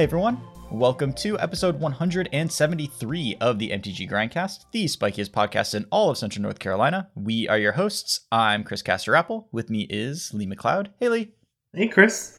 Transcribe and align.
Hey 0.00 0.04
everyone, 0.04 0.40
welcome 0.70 1.12
to 1.12 1.38
episode 1.38 1.78
173 1.78 3.36
of 3.38 3.58
the 3.58 3.68
MTG 3.68 4.08
Grindcast, 4.08 4.64
the 4.72 4.86
spikiest 4.86 5.28
podcast 5.28 5.74
in 5.74 5.84
all 5.90 6.08
of 6.08 6.16
Central 6.16 6.42
North 6.42 6.58
Carolina. 6.58 7.10
We 7.14 7.46
are 7.48 7.58
your 7.58 7.72
hosts. 7.72 8.20
I'm 8.32 8.64
Chris 8.64 8.80
Caster-Apple. 8.80 9.48
With 9.52 9.68
me 9.68 9.82
is 9.90 10.32
Lee 10.32 10.46
McLeod. 10.46 10.86
Hey 10.98 11.10
Lee, 11.10 11.32
Hey, 11.74 11.86
Chris. 11.86 12.38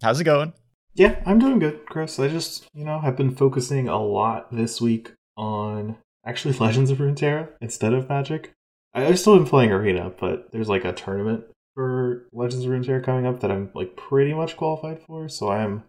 how's 0.00 0.20
it 0.20 0.24
going? 0.24 0.52
Yeah, 0.94 1.20
I'm 1.26 1.40
doing 1.40 1.58
good, 1.58 1.86
Chris. 1.86 2.20
I 2.20 2.28
just, 2.28 2.68
you 2.72 2.84
know, 2.84 3.00
have 3.00 3.16
been 3.16 3.34
focusing 3.34 3.88
a 3.88 4.00
lot 4.00 4.54
this 4.54 4.80
week 4.80 5.10
on 5.36 5.96
actually 6.24 6.54
Legends 6.60 6.92
of 6.92 6.98
Runeterra 6.98 7.48
instead 7.60 7.94
of 7.94 8.08
Magic. 8.08 8.52
I, 8.94 9.06
I've 9.06 9.18
still 9.18 9.36
been 9.36 9.48
playing 9.48 9.72
Arena, 9.72 10.12
but 10.20 10.52
there's 10.52 10.68
like 10.68 10.84
a 10.84 10.92
tournament 10.92 11.46
for 11.74 12.28
Legends 12.32 12.64
of 12.64 12.70
Runeterra 12.70 13.02
coming 13.02 13.26
up 13.26 13.40
that 13.40 13.50
I'm 13.50 13.72
like 13.74 13.96
pretty 13.96 14.34
much 14.34 14.56
qualified 14.56 15.02
for, 15.02 15.28
so 15.28 15.50
I'm 15.50 15.82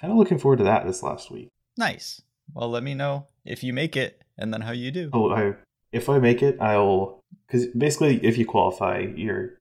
kind 0.00 0.12
of 0.12 0.18
looking 0.18 0.38
forward 0.38 0.58
to 0.58 0.64
that 0.64 0.86
this 0.86 1.02
last 1.02 1.30
week. 1.30 1.48
Nice. 1.76 2.22
Well, 2.54 2.70
let 2.70 2.82
me 2.82 2.94
know 2.94 3.26
if 3.44 3.62
you 3.62 3.72
make 3.72 3.96
it 3.96 4.22
and 4.36 4.52
then 4.52 4.62
how 4.62 4.72
you 4.72 4.90
do. 4.90 5.10
Oh, 5.12 5.30
I 5.30 5.54
if 5.92 6.08
I 6.08 6.18
make 6.18 6.42
it, 6.42 6.60
I'll 6.60 7.20
because 7.46 7.66
basically 7.68 8.24
if 8.24 8.36
you 8.38 8.46
qualify, 8.46 8.98
you're 9.16 9.58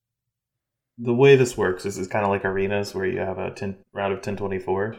the 0.97 1.13
way 1.13 1.35
this 1.35 1.55
works 1.57 1.85
is 1.85 1.97
it's 1.97 2.07
kind 2.07 2.25
of 2.25 2.31
like 2.31 2.43
arenas 2.43 2.93
where 2.95 3.05
you 3.05 3.19
have 3.19 3.37
a 3.37 3.51
10 3.51 3.77
round 3.93 4.13
of 4.13 4.17
1024 4.17 4.95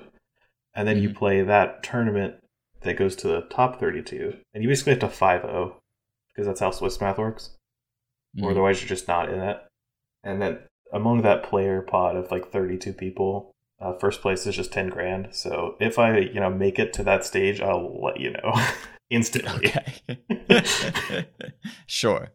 and 0.74 0.86
then 0.86 0.98
you 1.02 1.10
Mhm. 1.10 1.16
play 1.16 1.42
that 1.42 1.82
tournament 1.82 2.36
that 2.82 2.96
goes 2.96 3.16
to 3.16 3.26
the 3.28 3.40
top 3.50 3.80
32 3.80 4.36
and 4.54 4.62
you 4.62 4.68
basically 4.68 4.92
have 4.92 5.00
to 5.00 5.08
5-0 5.08 5.74
because 6.28 6.46
that's 6.46 6.60
how 6.60 6.70
Swiss 6.70 7.00
math 7.00 7.18
works 7.18 7.56
or 8.40 8.48
Mm. 8.48 8.52
otherwise 8.52 8.80
you're 8.80 8.88
just 8.88 9.08
not 9.08 9.28
in 9.28 9.40
it 9.40 9.60
and 10.22 10.40
then 10.40 10.60
among 10.92 11.22
that 11.22 11.42
player 11.42 11.82
pod 11.82 12.14
of 12.14 12.30
like 12.30 12.46
32 12.52 12.92
people 12.92 13.50
uh, 13.80 13.92
first 13.94 14.20
place 14.20 14.46
is 14.46 14.56
just 14.56 14.72
10 14.72 14.88
grand 14.88 15.28
so 15.32 15.76
if 15.80 15.98
i 15.98 16.18
you 16.18 16.40
know 16.40 16.50
make 16.50 16.78
it 16.78 16.92
to 16.92 17.02
that 17.02 17.24
stage 17.24 17.60
i'll 17.60 18.00
let 18.02 18.20
you 18.20 18.30
know 18.30 18.52
instantly 19.10 19.72
Okay. 20.48 21.28
sure. 21.86 22.30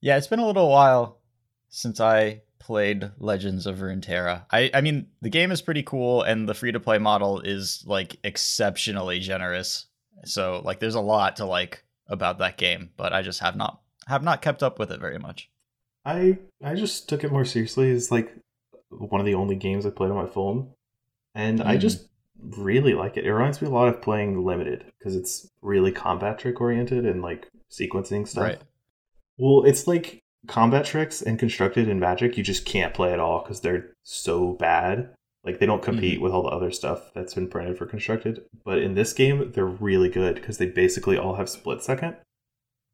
Yeah, 0.00 0.16
it's 0.16 0.26
been 0.26 0.38
a 0.38 0.46
little 0.46 0.70
while 0.70 1.20
since 1.68 2.00
I 2.00 2.42
played 2.58 3.10
Legends 3.18 3.66
of 3.66 3.78
Runeterra. 3.78 4.44
I 4.50 4.70
I 4.74 4.80
mean, 4.80 5.08
the 5.22 5.30
game 5.30 5.50
is 5.50 5.62
pretty 5.62 5.82
cool 5.82 6.22
and 6.22 6.48
the 6.48 6.54
free 6.54 6.72
to 6.72 6.80
play 6.80 6.98
model 6.98 7.40
is 7.40 7.82
like 7.86 8.16
exceptionally 8.24 9.20
generous. 9.20 9.86
So, 10.24 10.62
like 10.64 10.80
there's 10.80 10.94
a 10.94 11.00
lot 11.00 11.36
to 11.36 11.44
like 11.44 11.84
about 12.08 12.38
that 12.38 12.56
game, 12.56 12.90
but 12.96 13.12
I 13.12 13.22
just 13.22 13.40
have 13.40 13.56
not 13.56 13.80
have 14.06 14.22
not 14.22 14.42
kept 14.42 14.62
up 14.62 14.78
with 14.78 14.90
it 14.90 15.00
very 15.00 15.18
much. 15.18 15.50
I 16.04 16.38
I 16.62 16.74
just 16.74 17.08
took 17.08 17.24
it 17.24 17.32
more 17.32 17.44
seriously. 17.44 17.90
It's 17.90 18.10
like 18.10 18.34
one 18.90 19.20
of 19.20 19.26
the 19.26 19.34
only 19.34 19.56
games 19.56 19.84
I 19.84 19.90
played 19.90 20.10
on 20.10 20.16
my 20.16 20.30
phone, 20.30 20.70
and 21.38 21.62
I 21.62 21.76
Mm. 21.76 21.80
just 21.80 22.08
really 22.58 22.94
like 22.94 23.16
it. 23.16 23.24
It 23.24 23.32
reminds 23.32 23.62
me 23.62 23.68
a 23.68 23.70
lot 23.70 23.88
of 23.88 24.02
playing 24.02 24.44
limited 24.44 24.84
because 24.98 25.14
it's 25.16 25.48
really 25.62 25.92
combat 25.92 26.38
trick 26.38 26.60
oriented 26.60 27.06
and 27.06 27.22
like 27.22 27.48
sequencing 27.70 28.26
stuff. 28.28 28.44
Right. 28.44 28.60
Well, 29.38 29.64
it's 29.64 29.86
like 29.86 30.20
combat 30.46 30.84
tricks 30.84 31.22
and 31.22 31.38
constructed 31.38 31.88
in 31.88 31.98
Magic. 32.00 32.36
You 32.36 32.44
just 32.44 32.64
can't 32.64 32.94
play 32.94 33.12
at 33.12 33.20
all 33.20 33.42
because 33.42 33.60
they're 33.60 33.90
so 34.02 34.52
bad. 34.54 35.10
Like 35.44 35.58
they 35.60 35.66
don't 35.66 35.82
compete 35.82 36.20
with 36.20 36.32
all 36.32 36.42
the 36.42 36.48
other 36.48 36.70
stuff 36.70 37.12
that's 37.14 37.34
been 37.34 37.48
printed 37.48 37.78
for 37.78 37.86
constructed. 37.86 38.42
But 38.64 38.78
in 38.78 38.94
this 38.94 39.12
game, 39.12 39.52
they're 39.52 39.64
really 39.66 40.08
good 40.08 40.34
because 40.34 40.58
they 40.58 40.66
basically 40.66 41.16
all 41.16 41.36
have 41.36 41.48
split 41.48 41.82
second. 41.82 42.16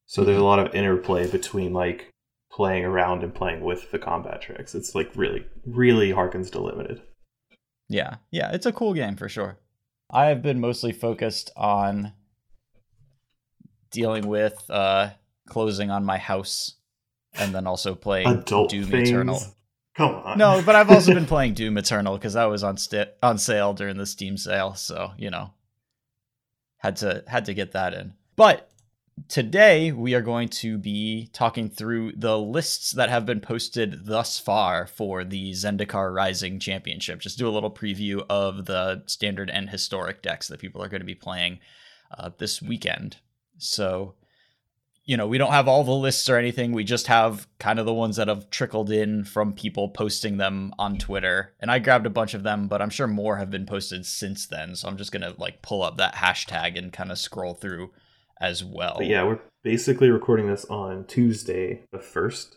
So 0.07 0.23
there's 0.25 0.39
a 0.39 0.45
lot 0.45 0.59
of 0.59 0.75
interplay 0.75 1.31
between 1.31 1.73
like 1.73 2.11
playing 2.53 2.85
around 2.85 3.23
and 3.23 3.35
playing 3.35 3.63
with 3.63 3.91
the 3.91 3.99
combat 3.99 4.41
tricks. 4.43 4.75
It's 4.75 4.95
like 4.95 5.11
really, 5.17 5.47
really 5.67 6.11
harkens 6.11 6.51
to 6.53 6.61
limited. 6.61 7.01
Yeah, 7.95 8.17
yeah, 8.33 8.51
it's 8.53 8.67
a 8.67 8.73
cool 8.73 8.93
game 8.93 9.15
for 9.15 9.29
sure. 9.29 9.57
I 10.11 10.27
have 10.27 10.43
been 10.43 10.59
mostly 10.59 10.91
focused 10.91 11.53
on 11.57 12.13
dealing 13.93 14.27
with 14.27 14.69
uh 14.69 15.11
closing 15.49 15.93
on 15.93 16.05
my 16.05 16.19
house 16.19 16.75
and 17.35 17.55
then 17.55 17.69
also 17.69 17.95
playing 17.95 18.27
Adult 18.27 18.71
Doom 18.71 18.91
things. 18.91 19.11
Eternal. 19.11 19.41
Come 19.97 20.11
on. 20.17 20.39
No, 20.39 20.61
but 20.67 20.75
I've 20.75 20.91
also 20.91 21.15
been 21.21 21.27
playing 21.27 21.55
Doom 21.55 21.79
Eternal 21.79 22.17
because 22.17 22.35
that 22.35 22.47
was 22.47 22.65
on 22.65 22.77
sta- 22.79 23.13
on 23.23 23.39
sale 23.39 23.75
during 23.75 23.97
the 23.97 24.07
Steam 24.07 24.37
sale, 24.37 24.75
so 24.75 25.13
you 25.17 25.31
know, 25.31 25.53
had 26.79 26.97
to 26.97 27.23
had 27.29 27.45
to 27.45 27.55
get 27.55 27.73
that 27.73 27.95
in. 27.95 28.15
But 28.35 28.69
today 29.29 29.93
we 29.93 30.15
are 30.15 30.21
going 30.21 30.49
to 30.49 30.79
be 30.79 31.31
talking 31.33 31.69
through 31.69 32.13
the 32.13 32.39
lists 32.39 32.93
that 32.93 33.11
have 33.11 33.27
been 33.27 33.41
posted 33.41 34.07
thus 34.07 34.39
far 34.39 34.87
for 34.87 35.25
the 35.25 35.53
Zendikar 35.53 36.15
Rising 36.15 36.59
Championship. 36.59 37.21
Just 37.21 37.39
do 37.39 37.49
a 37.49 37.51
little 37.51 37.71
preview 37.71 38.25
of 38.29 38.67
the 38.67 39.03
standard 39.07 39.51
and 39.51 39.71
historic 39.71 40.23
decks 40.23 40.49
that 40.49 40.61
people 40.61 40.83
are 40.83 40.89
going 40.89 41.01
to 41.01 41.07
be 41.07 41.15
playing 41.15 41.59
uh, 42.17 42.31
this 42.39 42.61
weekend. 42.61 43.19
So 43.59 44.15
you 45.07 45.19
know, 45.19 45.27
we 45.27 45.37
don't 45.37 45.53
have 45.53 45.69
all 45.69 45.85
the 45.85 45.93
lists 45.93 46.31
or 46.31 46.39
anything. 46.39 46.73
We 46.73 46.83
just 46.83 47.09
have 47.09 47.47
kind 47.59 47.79
of 47.79 47.85
the 47.85 47.93
ones 47.93 48.17
that 48.17 48.29
have 48.29 48.49
trickled 48.49 48.91
in 48.91 49.25
from 49.25 49.53
people 49.53 49.91
posting 49.91 50.39
them 50.39 50.73
on 50.79 50.97
Twitter. 50.97 51.53
And 51.61 51.71
I 51.71 51.79
grabbed 51.79 52.07
a 52.07 52.11
bunch 52.11 52.33
of 52.33 52.43
them, 52.43 52.69
but 52.69 52.81
I'm 52.81 52.91
sure 52.91 53.07
more 53.07 53.37
have 53.37 53.51
been 53.51 53.67
posted 53.67 54.07
since 54.07 54.47
then. 54.47 54.75
So 54.75 54.89
I'm 54.89 54.97
just 54.97 55.13
going 55.13 55.23
to 55.23 55.39
like 55.39 55.61
pull 55.61 55.83
up 55.83 55.99
that 55.99 56.15
hashtag 56.15 56.79
and 56.79 56.91
kind 56.91 57.13
of 57.13 57.19
scroll 57.19 57.55
through 57.55 57.91
as 58.41 58.65
well. 58.65 58.97
But 58.99 59.07
yeah, 59.07 59.25
we're 59.25 59.41
basically 59.63 60.11
recording 60.11 60.47
this 60.47 60.65
on 60.67 61.05
Tuesday, 61.07 61.83
the 61.93 61.99
1st. 61.99 62.57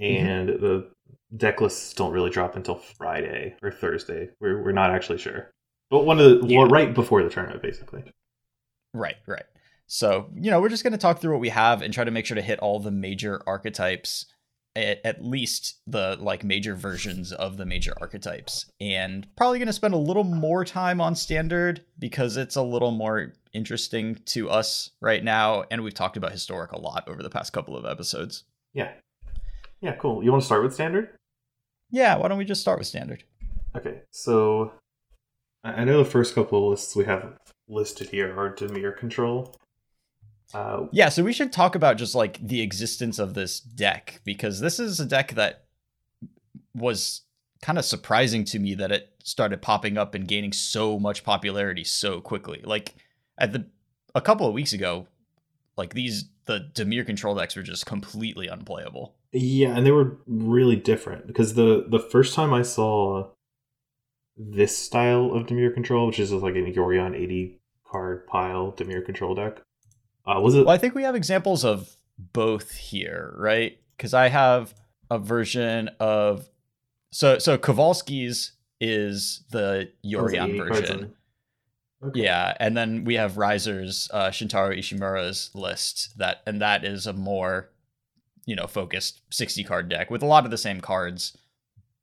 Mm-hmm. 0.00 0.26
And 0.26 0.48
the 0.48 0.90
deck 1.36 1.60
lists 1.60 1.94
don't 1.94 2.12
really 2.12 2.30
drop 2.30 2.54
until 2.56 2.76
Friday 2.76 3.56
or 3.62 3.70
Thursday. 3.70 4.28
We're, 4.40 4.62
we're 4.62 4.72
not 4.72 4.90
actually 4.90 5.18
sure. 5.18 5.50
But 5.90 6.04
one 6.04 6.18
of 6.20 6.42
the, 6.42 6.46
Yeah. 6.46 6.58
well, 6.60 6.68
right 6.68 6.92
before 6.92 7.22
the 7.22 7.30
tournament, 7.30 7.62
basically. 7.62 8.04
Right, 8.92 9.16
right. 9.26 9.44
So, 9.86 10.28
you 10.34 10.50
know, 10.50 10.60
we're 10.60 10.68
just 10.68 10.82
going 10.82 10.92
to 10.92 10.98
talk 10.98 11.20
through 11.20 11.32
what 11.32 11.40
we 11.40 11.48
have 11.50 11.80
and 11.80 11.94
try 11.94 12.04
to 12.04 12.10
make 12.10 12.26
sure 12.26 12.34
to 12.34 12.42
hit 12.42 12.58
all 12.58 12.80
the 12.80 12.90
major 12.90 13.40
archetypes, 13.46 14.26
at, 14.76 15.00
at 15.04 15.24
least 15.24 15.80
the 15.86 16.16
like 16.20 16.44
major 16.44 16.74
versions 16.74 17.32
of 17.32 17.56
the 17.56 17.66
major 17.66 17.94
archetypes. 18.00 18.66
And 18.80 19.26
probably 19.36 19.58
going 19.58 19.66
to 19.66 19.72
spend 19.72 19.94
a 19.94 19.98
little 19.98 20.24
more 20.24 20.64
time 20.64 21.00
on 21.00 21.16
standard 21.16 21.84
because 21.98 22.36
it's 22.36 22.56
a 22.56 22.62
little 22.62 22.90
more 22.90 23.32
interesting 23.52 24.20
to 24.26 24.50
us 24.50 24.90
right 25.00 25.24
now. 25.24 25.64
And 25.70 25.82
we've 25.82 25.94
talked 25.94 26.16
about 26.16 26.32
historic 26.32 26.72
a 26.72 26.78
lot 26.78 27.08
over 27.08 27.22
the 27.22 27.30
past 27.30 27.52
couple 27.52 27.76
of 27.76 27.86
episodes. 27.86 28.44
Yeah. 28.74 28.92
Yeah, 29.80 29.94
cool. 29.96 30.22
You 30.22 30.30
want 30.30 30.42
to 30.42 30.46
start 30.46 30.62
with 30.62 30.74
standard? 30.74 31.10
Yeah, 31.90 32.16
why 32.16 32.28
don't 32.28 32.38
we 32.38 32.44
just 32.44 32.60
start 32.60 32.78
with 32.78 32.86
standard? 32.88 33.24
Okay, 33.76 34.00
so 34.10 34.72
I 35.62 35.72
I 35.72 35.84
know 35.84 35.98
the 35.98 36.10
first 36.10 36.34
couple 36.34 36.64
of 36.64 36.70
lists 36.70 36.96
we 36.96 37.04
have 37.04 37.34
listed 37.68 38.08
here 38.08 38.36
are 38.38 38.54
Dimir 38.54 38.96
control. 38.96 39.54
Uh, 40.56 40.86
Yeah, 40.90 41.10
so 41.10 41.22
we 41.22 41.32
should 41.32 41.52
talk 41.52 41.74
about 41.74 41.98
just 41.98 42.14
like 42.14 42.38
the 42.46 42.62
existence 42.62 43.18
of 43.18 43.34
this 43.34 43.60
deck 43.60 44.20
because 44.24 44.60
this 44.60 44.80
is 44.80 44.98
a 44.98 45.04
deck 45.04 45.32
that 45.32 45.64
was 46.74 47.22
kind 47.62 47.78
of 47.78 47.84
surprising 47.84 48.44
to 48.44 48.58
me 48.58 48.74
that 48.74 48.92
it 48.92 49.12
started 49.22 49.60
popping 49.60 49.98
up 49.98 50.14
and 50.14 50.28
gaining 50.28 50.52
so 50.52 50.98
much 50.98 51.24
popularity 51.24 51.84
so 51.84 52.20
quickly. 52.20 52.62
Like 52.64 52.94
at 53.36 53.52
the 53.52 53.66
a 54.14 54.20
couple 54.20 54.46
of 54.46 54.54
weeks 54.54 54.72
ago, 54.72 55.06
like 55.76 55.92
these 55.92 56.24
the 56.46 56.70
Dimir 56.72 57.04
control 57.04 57.34
decks 57.34 57.56
were 57.56 57.62
just 57.62 57.84
completely 57.84 58.46
unplayable. 58.46 59.14
yeah, 59.32 59.76
and 59.76 59.84
they 59.84 59.90
were 59.90 60.16
really 60.26 60.76
different 60.76 61.26
because 61.26 61.54
the 61.54 61.84
the 61.88 61.98
first 61.98 62.34
time 62.34 62.54
I 62.54 62.62
saw 62.62 63.28
this 64.38 64.76
style 64.76 65.32
of 65.32 65.46
Dimir 65.46 65.74
control, 65.74 66.06
which 66.06 66.18
is 66.18 66.32
like 66.32 66.54
an 66.54 66.72
Yorion 66.72 67.14
80 67.14 67.60
card 67.86 68.26
pile 68.26 68.72
Dimir 68.72 69.04
control 69.04 69.34
deck, 69.34 69.60
uh, 70.26 70.40
was 70.40 70.54
it? 70.54 70.66
Well, 70.66 70.74
I 70.74 70.78
think 70.78 70.94
we 70.94 71.02
have 71.02 71.14
examples 71.14 71.64
of 71.64 71.96
both 72.18 72.72
here, 72.72 73.34
right? 73.36 73.78
Because 73.96 74.14
I 74.14 74.28
have 74.28 74.74
a 75.10 75.18
version 75.18 75.90
of 76.00 76.48
so 77.10 77.38
so 77.38 77.56
Kowalski's 77.56 78.52
is 78.80 79.44
the 79.50 79.90
was 80.04 80.32
it 80.32 80.36
Yorion 80.36 80.58
version. 80.68 81.14
Okay. 82.02 82.22
Yeah, 82.22 82.54
and 82.60 82.76
then 82.76 83.04
we 83.04 83.14
have 83.14 83.38
Riser's 83.38 84.10
uh, 84.12 84.28
Shintaro 84.28 84.76
Ishimura's 84.76 85.50
list 85.54 86.16
that, 86.18 86.42
and 86.46 86.60
that 86.60 86.84
is 86.84 87.06
a 87.06 87.14
more, 87.14 87.70
you 88.44 88.54
know, 88.54 88.66
focused 88.66 89.22
sixty 89.30 89.64
card 89.64 89.88
deck 89.88 90.10
with 90.10 90.22
a 90.22 90.26
lot 90.26 90.44
of 90.44 90.50
the 90.50 90.58
same 90.58 90.80
cards, 90.82 91.36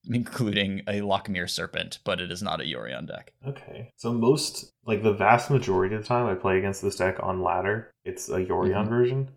including 0.10 0.80
a 0.88 1.00
Lochmere 1.02 1.50
Serpent, 1.50 2.00
but 2.04 2.20
it 2.20 2.32
is 2.32 2.42
not 2.44 2.62
a 2.62 2.66
Yorion 2.66 3.08
deck. 3.08 3.34
Okay. 3.48 3.90
So 3.98 4.12
most 4.14 4.72
like 4.86 5.04
the 5.04 5.14
vast 5.14 5.50
majority 5.50 5.96
of 5.96 6.02
the 6.02 6.08
time 6.08 6.26
I 6.28 6.36
play 6.36 6.58
against 6.58 6.82
this 6.82 6.98
deck 6.98 7.18
on 7.22 7.42
ladder, 7.42 7.92
it's 8.06 8.30
a 8.30 8.44
Yorion 8.46 8.86
Mhm. 8.86 8.90
version 8.90 9.30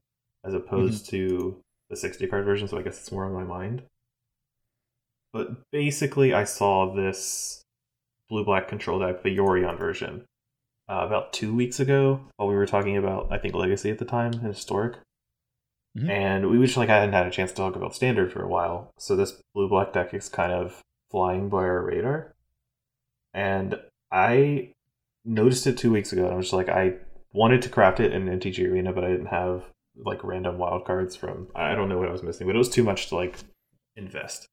as 0.45 0.55
opposed 0.55 1.09
to 1.11 1.61
the 1.91 1.97
60 1.97 2.27
card 2.27 2.45
version, 2.45 2.67
so 2.69 2.79
I 2.79 2.83
guess 2.83 2.99
it's 2.99 3.13
more 3.13 3.25
on 3.25 3.33
my 3.33 3.45
mind. 3.45 3.83
But 5.33 5.71
basically 5.71 6.33
I 6.33 6.45
saw 6.45 6.95
this 6.95 7.63
blue 8.29 8.45
black 8.45 8.69
control 8.69 8.99
deck, 9.01 9.23
the 9.23 9.37
Yorion 9.37 9.79
version, 9.79 10.25
uh, 10.89 11.03
about 11.07 11.33
two 11.33 11.55
weeks 11.55 11.79
ago 11.81 12.21
while 12.37 12.49
we 12.49 12.55
were 12.57 12.67
talking 12.67 12.97
about 12.97 13.33
I 13.33 13.39
think 13.39 13.55
Legacy 13.55 13.91
at 13.91 13.99
the 13.99 14.05
time 14.05 14.33
and 14.33 14.43
Historic. 14.43 14.97
Mhm. 15.97 16.11
And 16.11 16.51
we 16.51 16.65
just 16.65 16.77
like 16.77 16.91
I 16.91 16.99
hadn't 16.99 17.15
had 17.15 17.27
a 17.27 17.31
chance 17.31 17.51
to 17.53 17.57
talk 17.57 17.77
about 17.77 17.95
standard 17.95 18.33
for 18.33 18.43
a 18.43 18.49
while. 18.49 18.93
So 18.99 19.17
this 19.17 19.41
blue 19.55 19.69
black 19.69 19.93
deck 19.93 20.13
is 20.13 20.29
kind 20.29 20.53
of 20.53 20.83
flying 21.11 21.49
by 21.49 21.59
our 21.59 21.83
radar. 21.83 22.35
And 23.33 23.81
I 24.11 24.75
noticed 25.25 25.67
it 25.67 25.79
two 25.79 25.93
weeks 25.93 26.13
ago, 26.13 26.25
and 26.25 26.33
I 26.33 26.37
was 26.37 26.47
just 26.47 26.55
like, 26.55 26.69
I 26.69 26.95
wanted 27.33 27.63
to 27.63 27.69
craft 27.69 28.01
it 28.01 28.13
in 28.13 28.29
MTG 28.29 28.71
Arena, 28.71 28.93
but 28.93 29.05
I 29.05 29.11
didn't 29.11 29.27
have 29.27 29.65
like 30.05 30.23
random 30.23 30.59
wildcards 30.59 31.17
from. 31.17 31.49
I 31.55 31.75
don't 31.75 31.89
know 31.89 31.99
what 31.99 32.09
I 32.09 32.13
was 32.13 32.23
missing, 32.23 32.47
but 32.47 32.57
it 32.57 32.59
was 32.59 32.69
too 32.69 32.85
much 32.85 33.09
to 33.09 33.17
like 33.17 33.39
invest. 33.97 34.47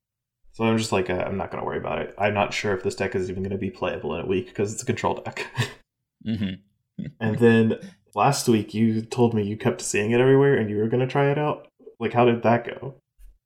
So 0.54 0.64
I'm 0.64 0.78
just 0.78 0.92
like, 0.92 1.10
uh, 1.10 1.14
I'm 1.14 1.38
not 1.38 1.52
going 1.52 1.62
to 1.62 1.66
worry 1.66 1.80
about 1.80 2.00
it. 2.00 2.14
I'm 2.18 2.34
not 2.34 2.54
sure 2.54 2.76
if 2.76 2.84
this 2.84 2.96
deck 2.96 3.16
is 3.16 3.30
even 3.30 3.42
going 3.42 3.52
to 3.52 3.58
be 3.58 3.72
playable 3.72 4.14
in 4.16 4.22
a 4.22 4.28
week 4.28 4.48
because 4.48 4.72
it's 4.72 4.84
a 4.84 4.86
control 4.86 5.16
deck. 5.16 5.48
mm-hmm. 6.28 7.06
and 7.20 7.40
then 7.40 7.80
last 8.16 8.48
week 8.48 8.74
you 8.74 9.02
told 9.02 9.34
me 9.34 9.44
you 9.44 9.58
kept 9.58 9.82
seeing 9.82 10.12
it 10.12 10.20
everywhere 10.20 10.56
and 10.56 10.70
you 10.70 10.78
were 10.78 10.88
going 10.88 11.06
to 11.06 11.12
try 11.12 11.32
it 11.32 11.38
out. 11.38 11.68
Like, 12.00 12.14
how 12.14 12.26
did 12.26 12.44
that 12.44 12.66
go? 12.66 12.96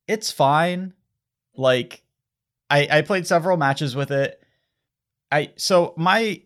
It's 0.07 0.31
fine. 0.31 0.93
Like, 1.55 2.03
I 2.69 2.87
I 2.89 3.01
played 3.01 3.27
several 3.27 3.57
matches 3.57 3.95
with 3.95 4.11
it. 4.11 4.41
I 5.31 5.51
so 5.57 5.93
my 5.97 6.41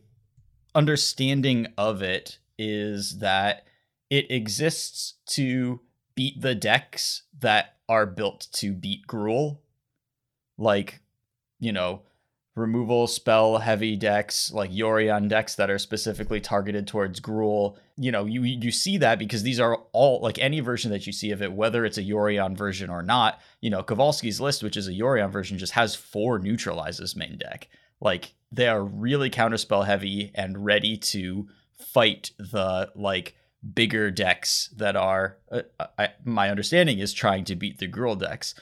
understanding 0.73 1.67
of 1.77 2.01
it 2.01 2.39
is 2.57 3.19
that 3.19 3.65
it 4.09 4.29
exists 4.31 5.15
to 5.25 5.81
beat 6.15 6.41
the 6.41 6.55
decks 6.55 7.23
that 7.39 7.77
are 7.89 8.05
built 8.05 8.47
to 8.53 8.73
beat 8.73 9.07
Gruul 9.07 9.59
like 10.57 11.01
you 11.59 11.71
know 11.71 12.03
removal 12.61 13.07
spell 13.07 13.57
heavy 13.57 13.95
decks 13.95 14.51
like 14.53 14.71
Yorion 14.71 15.27
decks 15.27 15.55
that 15.55 15.69
are 15.69 15.79
specifically 15.79 16.39
targeted 16.39 16.87
towards 16.87 17.19
Gruul. 17.19 17.75
You 17.97 18.11
know, 18.11 18.25
you 18.25 18.43
you 18.43 18.71
see 18.71 18.97
that 18.99 19.19
because 19.19 19.43
these 19.43 19.59
are 19.59 19.77
all 19.91 20.21
like 20.21 20.39
any 20.39 20.59
version 20.59 20.91
that 20.91 21.05
you 21.05 21.11
see 21.11 21.31
of 21.31 21.41
it, 21.41 21.51
whether 21.51 21.83
it's 21.83 21.97
a 21.97 22.03
Yorion 22.03 22.55
version 22.55 22.89
or 22.89 23.01
not. 23.01 23.39
You 23.59 23.69
know, 23.69 23.83
Kowalski's 23.83 24.39
list, 24.39 24.63
which 24.63 24.77
is 24.77 24.87
a 24.87 24.93
Yorion 24.93 25.31
version, 25.31 25.57
just 25.57 25.73
has 25.73 25.95
four 25.95 26.39
neutralizes 26.39 27.15
main 27.15 27.37
deck. 27.37 27.67
Like 27.99 28.33
they 28.51 28.67
are 28.67 28.83
really 28.83 29.29
counterspell 29.29 29.85
heavy 29.85 30.31
and 30.35 30.63
ready 30.63 30.97
to 30.97 31.47
fight 31.73 32.31
the 32.37 32.91
like 32.95 33.35
bigger 33.73 34.11
decks 34.11 34.69
that 34.77 34.95
are. 34.95 35.37
Uh, 35.51 35.61
I, 35.97 36.09
my 36.23 36.49
understanding 36.49 36.99
is 36.99 37.11
trying 37.11 37.43
to 37.45 37.55
beat 37.55 37.79
the 37.79 37.87
Gruul 37.87 38.19
decks 38.19 38.55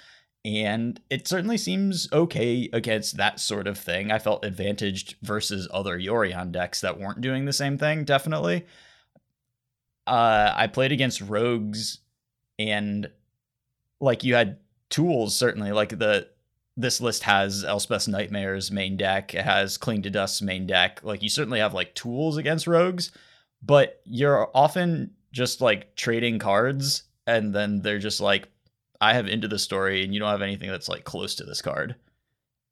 and 0.46 1.02
it 1.10 1.28
certainly 1.28 1.58
seems 1.58 2.12
okay 2.14 2.70
against 2.72 3.18
that 3.18 3.40
sort 3.40 3.68
of 3.68 3.78
thing. 3.78 4.12
I 4.12 4.20
felt 4.20 4.46
advantaged 4.46 5.16
versus 5.22 5.68
other 5.72 6.00
Yorion 6.00 6.52
decks 6.52 6.82
that 6.82 7.00
weren't 7.00 7.22
doing 7.22 7.46
the 7.46 7.54
same 7.54 7.78
thing, 7.78 8.06
definitely. 8.06 8.66
Uh, 10.08 10.54
I 10.56 10.68
played 10.68 10.92
against 10.92 11.22
rogues, 11.22 12.00
and 12.58 13.10
like 14.00 14.24
you 14.24 14.36
had 14.36 14.58
tools, 14.90 15.36
certainly. 15.36 15.72
Like 15.72 16.00
the 16.00 16.30
this 16.78 17.02
list 17.02 17.24
has 17.24 17.66
Elspeth's 17.66 18.08
Nightmares 18.08 18.72
main 18.72 18.96
deck, 18.96 19.34
it 19.34 19.44
has 19.44 19.78
Cling 19.78 20.04
to 20.04 20.10
Dust's 20.10 20.42
main 20.42 20.66
deck. 20.66 21.02
Like 21.04 21.22
you 21.22 21.30
certainly 21.30 21.60
have 21.60 21.74
like 21.74 21.94
tools 21.94 22.38
against 22.38 22.66
rogues, 22.66 23.12
but 23.62 24.02
you're 24.06 24.50
often 24.56 25.12
just 25.34 25.60
like 25.60 25.96
trading 25.96 26.40
cards, 26.40 27.04
and 27.28 27.54
then 27.54 27.82
they're 27.82 28.00
just 28.00 28.22
like 28.22 28.48
I 29.02 29.14
have 29.14 29.28
into 29.28 29.48
the 29.48 29.60
story 29.60 30.04
and 30.04 30.14
you 30.14 30.20
don't 30.20 30.30
have 30.30 30.42
anything 30.42 30.70
that's 30.70 30.90
like 30.90 31.04
close 31.04 31.36
to 31.36 31.44
this 31.44 31.62
card. 31.62 31.96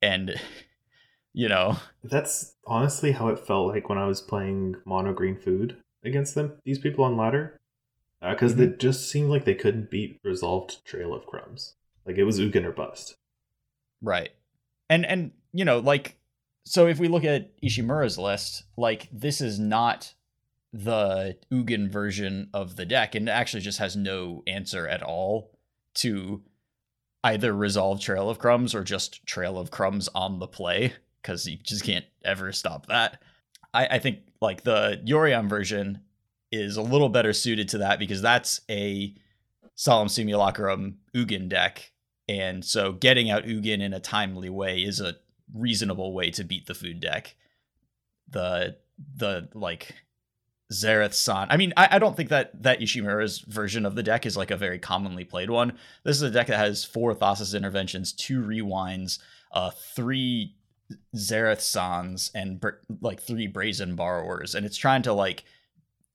And 0.02 0.40
you 1.34 1.48
know, 1.48 1.78
that's 2.04 2.56
honestly 2.66 3.12
how 3.12 3.28
it 3.28 3.40
felt 3.40 3.68
like 3.68 3.90
when 3.90 3.98
I 3.98 4.08
was 4.08 4.22
playing 4.22 4.76
mono 4.86 5.14
green 5.14 5.38
food 5.38 5.78
against 6.04 6.36
them. 6.36 6.54
These 6.66 6.80
people 6.80 7.06
on 7.06 7.18
ladder, 7.18 7.60
because 8.22 8.54
uh, 8.54 8.56
mm-hmm. 8.56 8.72
they 8.72 8.78
just 8.78 9.10
seemed 9.10 9.30
like 9.30 9.46
they 9.46 9.56
couldn't 9.56 9.92
beat 9.92 10.20
resolved 10.24 10.84
trail 10.86 11.14
of 11.14 11.26
crumbs. 11.26 11.76
Like 12.06 12.18
it 12.18 12.24
was 12.24 12.40
Ugin 12.40 12.66
or 12.66 12.72
bust. 12.72 13.16
Right, 14.02 14.32
and 14.90 15.06
and 15.06 15.32
you 15.54 15.66
know 15.66 15.80
like 15.80 16.18
so 16.66 16.88
if 16.88 17.00
we 17.00 17.08
look 17.08 17.24
at 17.24 17.52
Ishimura's 17.62 18.18
list, 18.18 18.64
like 18.76 19.08
this 19.12 19.40
is 19.40 19.60
not 19.60 20.14
the 20.74 21.38
Ugin 21.52 21.90
version 21.90 22.50
of 22.54 22.76
the 22.76 22.86
deck, 22.86 23.16
and 23.16 23.30
it 23.30 23.32
actually 23.32 23.62
just 23.62 23.80
has 23.80 23.96
no 23.96 24.44
answer 24.48 24.88
at 24.88 25.04
all 25.04 25.57
to 25.98 26.42
either 27.24 27.54
resolve 27.54 28.00
Trail 28.00 28.30
of 28.30 28.40
Crumbs 28.40 28.74
or 28.74 28.84
just 28.84 29.26
Trail 29.26 29.58
of 29.58 29.72
Crumbs 29.72 30.10
on 30.16 30.40
the 30.40 30.48
play 30.48 30.94
because 31.22 31.46
you 31.48 31.58
just 31.58 31.84
can't 31.84 32.06
ever 32.24 32.52
stop 32.52 32.88
that. 32.88 33.22
I, 33.74 33.88
I 33.88 34.00
think 34.00 34.20
like 34.42 34.64
the 34.64 35.02
Yorion 35.06 35.50
version 35.50 36.02
is 36.52 36.78
a 36.78 36.82
little 36.82 37.10
better 37.10 37.34
suited 37.34 37.70
to 37.70 37.80
that 37.80 38.00
because 38.00 38.22
that's 38.22 38.62
a 38.70 39.14
Solemn 39.76 40.10
Simulacrum 40.10 41.00
Ugin 41.14 41.50
deck. 41.50 41.92
And 42.30 42.64
so 42.64 42.94
getting 42.94 43.30
out 43.30 43.44
Ugin 43.44 43.82
in 43.82 43.94
a 43.94 44.00
timely 44.00 44.50
way 44.50 44.80
is 44.80 45.02
a 45.02 45.16
reasonable 45.54 46.14
way 46.14 46.32
to 46.32 46.44
beat 46.44 46.66
the 46.66 46.74
food 46.74 47.00
deck. 47.00 47.36
The 48.30 48.78
the 49.16 49.50
like 49.54 49.96
Zareth 50.72 51.14
San. 51.14 51.48
I 51.50 51.58
mean, 51.58 51.74
I, 51.78 51.88
I, 51.92 52.00
don't 52.00 52.18
think 52.18 52.30
that 52.30 52.62
that 52.64 52.82
Ishimura's 52.82 53.40
version 53.40 53.86
of 53.86 53.96
the 53.96 54.04
deck 54.04 54.26
is 54.26 54.36
like 54.36 54.52
a 54.52 54.58
very 54.58 54.80
commonly 54.80 55.24
played 55.24 55.50
one. 55.50 55.78
This 56.04 56.18
is 56.18 56.24
a 56.24 56.32
deck 56.32 56.48
that 56.48 56.58
has 56.58 56.84
four 56.84 57.14
Thassa's 57.16 57.54
interventions, 57.54 58.12
two 58.12 58.42
rewinds, 58.42 59.20
uh, 59.54 59.72
three 59.96 60.56
Zareth 61.16 61.62
Sans, 61.62 62.32
and 62.36 62.60
br- 62.60 62.82
like 63.02 63.22
three 63.22 63.48
Brazen 63.48 63.96
Borrowers, 63.96 64.56
and 64.56 64.66
it's 64.66 64.78
trying 64.78 65.04
to 65.04 65.14
like 65.14 65.46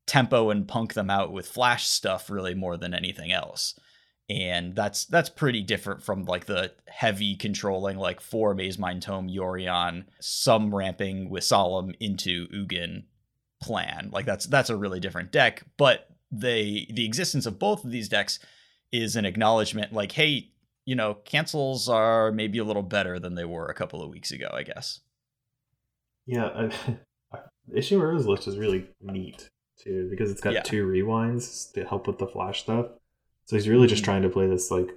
tempo 0.06 0.50
and 0.50 0.68
punk 0.68 0.92
them 0.92 1.08
out 1.08 1.32
with 1.32 1.48
flash 1.48 1.86
stuff 1.86 2.28
really 2.28 2.54
more 2.54 2.76
than 2.76 2.92
anything 2.92 3.32
else. 3.32 3.78
And 4.28 4.74
that's 4.76 5.06
that's 5.06 5.30
pretty 5.30 5.62
different 5.62 6.02
from 6.02 6.26
like 6.26 6.44
the 6.44 6.72
heavy 6.88 7.36
controlling 7.36 7.96
like 7.96 8.20
four 8.20 8.54
Mazemind 8.54 9.00
Tome 9.00 9.28
Yorion, 9.28 10.04
some 10.20 10.74
ramping 10.74 11.30
with 11.30 11.44
Solemn 11.44 11.94
into 12.00 12.48
Ugin 12.48 13.04
plan. 13.62 14.10
Like 14.12 14.26
that's 14.26 14.46
that's 14.46 14.70
a 14.70 14.76
really 14.76 15.00
different 15.00 15.32
deck, 15.32 15.62
but 15.76 16.08
they 16.30 16.86
the 16.90 17.04
existence 17.04 17.46
of 17.46 17.58
both 17.58 17.84
of 17.84 17.90
these 17.90 18.08
decks 18.08 18.38
is 18.90 19.16
an 19.16 19.24
acknowledgement 19.24 19.92
like 19.92 20.12
hey, 20.12 20.50
you 20.84 20.94
know, 20.94 21.14
cancels 21.14 21.88
are 21.88 22.32
maybe 22.32 22.58
a 22.58 22.64
little 22.64 22.82
better 22.82 23.18
than 23.18 23.34
they 23.34 23.44
were 23.44 23.66
a 23.66 23.74
couple 23.74 24.02
of 24.02 24.10
weeks 24.10 24.30
ago, 24.30 24.50
I 24.52 24.62
guess. 24.64 25.00
Yeah, 26.26 26.68
I, 27.32 27.40
Ishimura's 27.76 28.26
list 28.26 28.46
is 28.46 28.58
really 28.58 28.86
neat 29.00 29.48
too 29.78 30.08
because 30.10 30.30
it's 30.30 30.40
got 30.40 30.52
yeah. 30.52 30.62
two 30.62 30.86
rewinds 30.86 31.72
to 31.72 31.84
help 31.84 32.06
with 32.06 32.18
the 32.18 32.26
flash 32.26 32.62
stuff. 32.62 32.86
So 33.44 33.56
he's 33.56 33.68
really 33.68 33.86
just 33.86 34.02
mm-hmm. 34.02 34.10
trying 34.10 34.22
to 34.22 34.28
play 34.28 34.46
this 34.46 34.70
like 34.70 34.90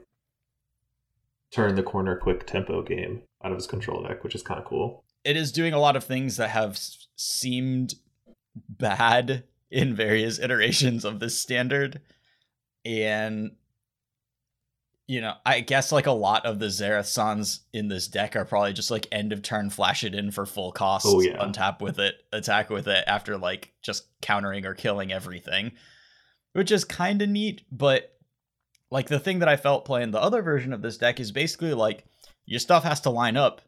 turn 1.52 1.76
the 1.76 1.84
corner 1.84 2.16
quick 2.16 2.46
tempo 2.46 2.82
game 2.82 3.22
out 3.44 3.52
of 3.52 3.58
his 3.58 3.68
control 3.68 4.04
deck, 4.04 4.24
which 4.24 4.36
is 4.36 4.44
kind 4.44 4.60
of 4.60 4.66
cool. 4.66 5.04
It 5.24 5.38
is 5.38 5.52
doing 5.52 5.74
a 5.74 5.80
lot 5.80 5.96
of 5.96 6.04
things 6.04 6.38
that 6.38 6.50
have 6.50 6.80
seemed 7.16 7.96
bad 8.70 9.44
in 9.70 9.96
various 9.96 10.40
iterations 10.44 11.06
of 11.06 11.20
this 11.20 11.38
standard. 11.38 12.02
And 12.84 13.52
you 15.08 15.22
know, 15.22 15.36
I 15.46 15.60
guess 15.60 15.92
like 15.92 16.08
a 16.08 16.12
lot 16.12 16.46
of 16.46 16.58
the 16.58 16.66
Zareth 16.66 17.06
Sans 17.06 17.60
in 17.74 17.90
this 17.90 18.08
deck 18.08 18.36
are 18.36 18.46
probably 18.46 18.74
just 18.74 18.90
like 18.90 19.08
end 19.12 19.34
of 19.34 19.44
turn 19.44 19.70
flash 19.70 20.04
it 20.04 20.16
in 20.16 20.32
for 20.32 20.48
full 20.48 20.72
cost, 20.72 21.06
oh, 21.08 21.22
yeah. 21.22 21.38
untap 21.38 21.80
with 21.80 22.00
it, 22.00 22.16
attack 22.34 22.72
with 22.72 22.88
it 22.88 23.04
after 23.06 23.38
like 23.38 23.72
just 23.84 24.08
countering 24.22 24.66
or 24.66 24.74
killing 24.74 25.12
everything. 25.12 25.74
Which 26.54 26.72
is 26.72 26.86
kind 26.86 27.22
of 27.22 27.30
neat, 27.30 27.64
but 27.72 28.14
like 28.90 29.08
the 29.08 29.20
thing 29.20 29.40
that 29.40 29.50
I 29.50 29.58
felt 29.58 29.86
playing 29.86 30.12
the 30.12 30.22
other 30.22 30.42
version 30.42 30.74
of 30.74 30.82
this 30.82 30.98
deck 30.98 31.20
is 31.20 31.32
basically 31.32 31.74
like 31.74 32.06
your 32.46 32.60
stuff 32.60 32.84
has 32.84 33.02
to 33.02 33.10
line 33.10 33.38
up 33.38 33.62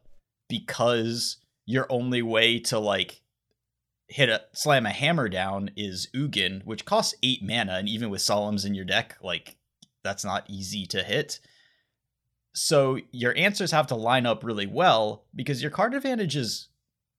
because 0.48 1.36
your 1.66 1.86
only 1.90 2.22
way 2.22 2.58
to 2.60 2.78
like 2.78 3.20
hit 4.08 4.28
a 4.28 4.42
slam 4.52 4.86
a 4.86 4.90
hammer 4.90 5.28
down 5.28 5.70
is 5.76 6.08
Ugin, 6.14 6.64
which 6.64 6.84
costs 6.84 7.14
eight 7.22 7.42
mana, 7.42 7.74
and 7.74 7.88
even 7.88 8.10
with 8.10 8.22
Solemns 8.22 8.66
in 8.66 8.74
your 8.74 8.84
deck, 8.84 9.16
like 9.22 9.56
that's 10.02 10.24
not 10.24 10.48
easy 10.48 10.86
to 10.86 11.02
hit. 11.02 11.40
So 12.54 12.98
your 13.12 13.36
answers 13.36 13.70
have 13.70 13.86
to 13.88 13.94
line 13.94 14.26
up 14.26 14.42
really 14.42 14.66
well 14.66 15.24
because 15.34 15.62
your 15.62 15.70
card 15.70 15.94
advantage 15.94 16.36
is 16.36 16.68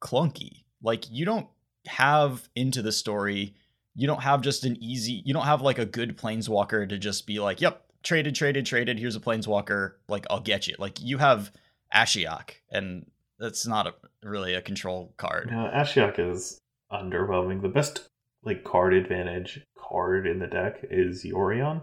clunky. 0.01 0.63
Like 0.81 1.05
you 1.09 1.25
don't 1.25 1.47
have 1.87 2.49
into 2.55 2.81
the 2.81 2.91
story, 2.91 3.55
you 3.95 4.07
don't 4.07 4.23
have 4.23 4.41
just 4.41 4.65
an 4.65 4.81
easy, 4.81 5.21
you 5.25 5.33
don't 5.33 5.45
have 5.45 5.61
like 5.61 5.79
a 5.79 5.85
good 5.85 6.17
planeswalker 6.17 6.89
to 6.89 6.97
just 6.97 7.27
be 7.27 7.39
like, 7.39 7.61
yep, 7.61 7.85
traded, 8.03 8.35
traded, 8.35 8.65
traded. 8.65 8.99
Here's 8.99 9.15
a 9.15 9.21
planeswalker. 9.21 9.93
Like 10.07 10.25
I'll 10.29 10.41
get 10.41 10.67
you. 10.67 10.75
Like 10.79 10.99
you 11.01 11.19
have 11.19 11.51
Ashiok, 11.93 12.51
and 12.71 13.05
that's 13.37 13.67
not 13.67 13.87
a, 13.87 13.93
really 14.23 14.55
a 14.55 14.61
control 14.61 15.13
card. 15.17 15.49
No, 15.51 15.69
Ashiok 15.73 16.19
is 16.19 16.59
underwhelming. 16.91 17.61
The 17.61 17.69
best 17.69 18.09
like 18.43 18.63
card 18.63 18.93
advantage 18.93 19.61
card 19.77 20.27
in 20.27 20.39
the 20.39 20.47
deck 20.47 20.79
is 20.89 21.23
Yorion, 21.23 21.81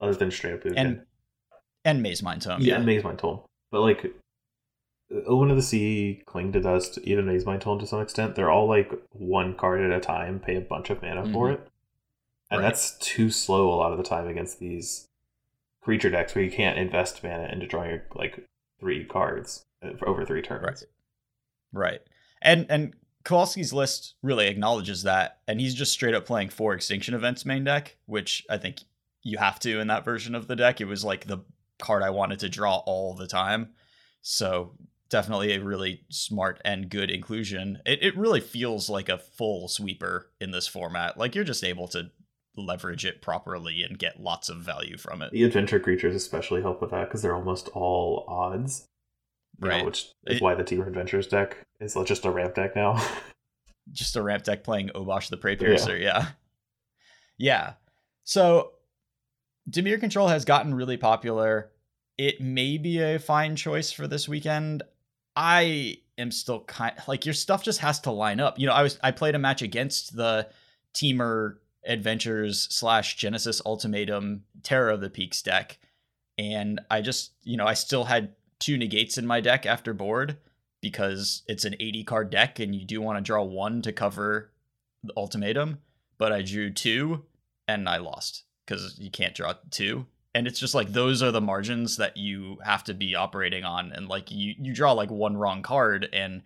other 0.00 0.14
than 0.14 0.30
straight 0.30 0.54
up 0.54 0.64
Ugin. 0.64 0.74
and 0.76 1.02
and 1.84 2.04
Mazemind 2.04 2.42
Tome. 2.42 2.60
Yeah, 2.60 2.74
yeah. 2.74 2.76
and 2.76 2.86
Mazemind 2.86 3.18
Tome. 3.18 3.40
But 3.70 3.80
like 3.80 4.12
Omen 5.26 5.50
of 5.50 5.56
the 5.56 5.62
Sea, 5.62 6.22
Cling 6.26 6.52
to 6.52 6.60
Dust, 6.60 6.98
even 7.04 7.26
Mazemind 7.26 7.60
Tome 7.60 7.78
to 7.78 7.86
some 7.86 8.00
extent, 8.00 8.34
they're 8.34 8.50
all 8.50 8.68
like 8.68 8.92
one 9.10 9.54
card 9.54 9.80
at 9.80 9.96
a 9.96 10.00
time, 10.00 10.40
pay 10.40 10.56
a 10.56 10.60
bunch 10.60 10.90
of 10.90 11.02
mana 11.02 11.22
mm-hmm. 11.22 11.32
for 11.32 11.50
it. 11.50 11.68
And 12.50 12.60
right. 12.60 12.68
that's 12.68 12.96
too 12.98 13.30
slow 13.30 13.68
a 13.72 13.76
lot 13.76 13.92
of 13.92 13.98
the 13.98 14.04
time 14.04 14.28
against 14.28 14.58
these 14.60 15.08
creature 15.82 16.10
decks 16.10 16.34
where 16.34 16.44
you 16.44 16.50
can't 16.50 16.78
invest 16.78 17.22
mana 17.22 17.48
into 17.52 17.66
drawing 17.66 18.00
like 18.14 18.46
three 18.80 19.04
cards 19.04 19.62
uh, 19.84 19.90
over 20.06 20.24
three 20.24 20.42
turns. 20.42 20.64
Right. 20.64 20.84
Right. 21.72 22.00
And 22.42 22.66
and 22.68 22.94
Kowalski's 23.24 23.72
list 23.72 24.14
really 24.22 24.48
acknowledges 24.48 25.02
that, 25.04 25.38
and 25.48 25.60
he's 25.60 25.74
just 25.74 25.92
straight 25.92 26.14
up 26.14 26.26
playing 26.26 26.50
four 26.50 26.74
Extinction 26.74 27.14
Events 27.14 27.46
main 27.46 27.64
deck, 27.64 27.96
which 28.06 28.44
I 28.50 28.58
think 28.58 28.80
you 29.22 29.38
have 29.38 29.58
to 29.60 29.80
in 29.80 29.88
that 29.88 30.04
version 30.04 30.34
of 30.34 30.46
the 30.46 30.56
deck. 30.56 30.80
It 30.80 30.84
was 30.84 31.04
like 31.04 31.26
the 31.26 31.38
card 31.80 32.02
I 32.02 32.10
wanted 32.10 32.40
to 32.40 32.48
draw 32.48 32.76
all 32.86 33.14
the 33.14 33.26
time. 33.26 33.70
So 34.20 34.74
definitely 35.08 35.54
a 35.54 35.62
really 35.62 36.02
smart 36.10 36.60
and 36.64 36.90
good 36.90 37.10
inclusion. 37.10 37.78
It, 37.86 38.02
it 38.02 38.16
really 38.16 38.40
feels 38.40 38.90
like 38.90 39.08
a 39.08 39.18
full 39.18 39.68
sweeper 39.68 40.30
in 40.40 40.50
this 40.50 40.68
format. 40.68 41.16
Like 41.16 41.34
you're 41.34 41.44
just 41.44 41.64
able 41.64 41.88
to 41.88 42.10
leverage 42.56 43.04
it 43.04 43.22
properly 43.22 43.82
and 43.82 43.98
get 43.98 44.20
lots 44.20 44.48
of 44.48 44.58
value 44.58 44.96
from 44.96 45.22
it. 45.22 45.32
The 45.32 45.44
adventure 45.44 45.80
creatures 45.80 46.14
especially 46.14 46.62
help 46.62 46.80
with 46.80 46.90
that 46.90 47.08
because 47.08 47.22
they're 47.22 47.34
almost 47.34 47.68
all 47.68 48.24
odds. 48.28 48.86
Right. 49.58 49.78
Know, 49.78 49.84
which 49.84 50.06
is 50.26 50.36
it, 50.36 50.42
why 50.42 50.54
the 50.54 50.62
Adventures 50.80 51.26
deck 51.26 51.56
is 51.80 51.96
just 52.04 52.24
a 52.24 52.30
ramp 52.30 52.54
deck 52.54 52.74
now. 52.74 53.02
just 53.92 54.16
a 54.16 54.22
ramp 54.22 54.44
deck 54.44 54.64
playing 54.64 54.90
Obosh 54.94 55.28
the 55.28 55.36
Preypiercer, 55.36 56.00
yeah. 56.00 56.04
yeah. 56.04 56.26
Yeah. 57.36 57.72
So 58.24 58.72
Dimir 59.68 60.00
Control 60.00 60.28
has 60.28 60.44
gotten 60.44 60.74
really 60.74 60.96
popular. 60.96 61.70
It 62.16 62.40
may 62.40 62.78
be 62.78 63.00
a 63.00 63.18
fine 63.18 63.56
choice 63.56 63.90
for 63.90 64.06
this 64.06 64.28
weekend. 64.28 64.82
I 65.36 65.98
am 66.16 66.30
still 66.30 66.60
kind 66.60 66.94
like 67.08 67.26
your 67.26 67.34
stuff 67.34 67.62
just 67.64 67.80
has 67.80 68.00
to 68.00 68.10
line 68.10 68.40
up. 68.40 68.58
You 68.58 68.66
know, 68.66 68.72
I 68.72 68.82
was 68.82 68.98
I 69.02 69.10
played 69.10 69.34
a 69.34 69.38
match 69.38 69.62
against 69.62 70.16
the 70.16 70.48
Temur 70.94 71.56
Adventures 71.84 72.68
slash 72.70 73.16
Genesis 73.16 73.60
Ultimatum 73.66 74.44
Terror 74.62 74.90
of 74.90 75.00
the 75.00 75.10
Peaks 75.10 75.42
deck, 75.42 75.78
and 76.38 76.80
I 76.90 77.00
just 77.00 77.32
you 77.42 77.56
know 77.56 77.66
I 77.66 77.74
still 77.74 78.04
had 78.04 78.34
two 78.64 78.78
negates 78.78 79.18
in 79.18 79.26
my 79.26 79.42
deck 79.42 79.66
after 79.66 79.92
board 79.92 80.38
because 80.80 81.42
it's 81.46 81.66
an 81.66 81.76
80 81.78 82.04
card 82.04 82.30
deck 82.30 82.58
and 82.58 82.74
you 82.74 82.86
do 82.86 83.02
want 83.02 83.18
to 83.18 83.22
draw 83.22 83.42
one 83.42 83.82
to 83.82 83.92
cover 83.92 84.52
the 85.02 85.12
ultimatum, 85.18 85.80
but 86.16 86.32
I 86.32 86.40
drew 86.40 86.72
two 86.72 87.24
and 87.68 87.86
I 87.86 87.98
lost 87.98 88.44
because 88.66 88.98
you 88.98 89.10
can't 89.10 89.34
draw 89.34 89.52
two. 89.70 90.06
And 90.34 90.46
it's 90.46 90.58
just 90.58 90.74
like 90.74 90.88
those 90.88 91.22
are 91.22 91.30
the 91.30 91.42
margins 91.42 91.98
that 91.98 92.16
you 92.16 92.56
have 92.64 92.84
to 92.84 92.94
be 92.94 93.14
operating 93.14 93.64
on. 93.64 93.92
And 93.92 94.08
like 94.08 94.30
you 94.30 94.54
you 94.58 94.72
draw 94.72 94.92
like 94.92 95.10
one 95.10 95.36
wrong 95.36 95.62
card 95.62 96.08
and 96.12 96.42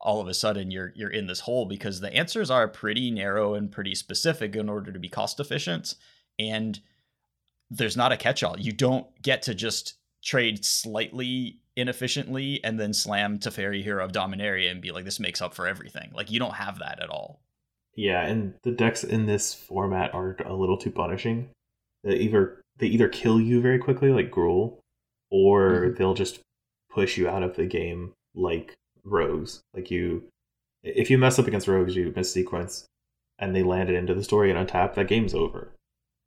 all 0.00 0.20
of 0.20 0.28
a 0.28 0.34
sudden 0.34 0.70
you're 0.70 0.92
you're 0.94 1.10
in 1.10 1.26
this 1.26 1.40
hole 1.40 1.66
because 1.66 2.00
the 2.00 2.14
answers 2.14 2.48
are 2.48 2.68
pretty 2.68 3.10
narrow 3.10 3.54
and 3.54 3.72
pretty 3.72 3.94
specific 3.94 4.54
in 4.54 4.68
order 4.68 4.92
to 4.92 5.00
be 5.00 5.08
cost 5.08 5.40
efficient. 5.40 5.96
And 6.38 6.78
there's 7.70 7.96
not 7.96 8.12
a 8.12 8.16
catch-all. 8.16 8.60
You 8.60 8.70
don't 8.70 9.06
get 9.20 9.42
to 9.42 9.54
just 9.54 9.94
trade 10.26 10.64
slightly 10.64 11.60
inefficiently 11.76 12.60
and 12.64 12.80
then 12.80 12.92
slam 12.92 13.38
Teferi 13.38 13.82
Hero 13.82 14.04
of 14.04 14.12
Dominaria 14.12 14.70
and 14.70 14.82
be 14.82 14.90
like, 14.90 15.04
this 15.04 15.20
makes 15.20 15.40
up 15.40 15.54
for 15.54 15.68
everything. 15.68 16.10
Like 16.12 16.30
you 16.30 16.40
don't 16.40 16.54
have 16.54 16.80
that 16.80 17.00
at 17.00 17.08
all. 17.08 17.40
Yeah, 17.94 18.26
and 18.26 18.54
the 18.62 18.72
decks 18.72 19.04
in 19.04 19.24
this 19.24 19.54
format 19.54 20.12
are 20.12 20.36
a 20.44 20.52
little 20.52 20.76
too 20.76 20.90
punishing. 20.90 21.48
They 22.04 22.16
either 22.16 22.60
they 22.78 22.88
either 22.88 23.08
kill 23.08 23.40
you 23.40 23.62
very 23.62 23.78
quickly, 23.78 24.10
like 24.10 24.30
Gruul, 24.30 24.78
or 25.30 25.70
mm-hmm. 25.70 25.94
they'll 25.94 26.14
just 26.14 26.40
push 26.90 27.16
you 27.16 27.28
out 27.28 27.42
of 27.42 27.56
the 27.56 27.64
game 27.64 28.12
like 28.34 28.74
rogues. 29.04 29.60
Like 29.72 29.90
you, 29.90 30.24
if 30.82 31.08
you 31.08 31.16
mess 31.16 31.38
up 31.38 31.46
against 31.46 31.68
rogues, 31.68 31.96
you 31.96 32.12
miss 32.14 32.30
sequence, 32.30 32.84
and 33.38 33.56
they 33.56 33.62
land 33.62 33.88
it 33.88 33.94
into 33.94 34.12
the 34.12 34.24
story 34.24 34.50
and 34.50 34.68
untap. 34.68 34.94
That 34.94 35.08
game's 35.08 35.34
over. 35.34 35.72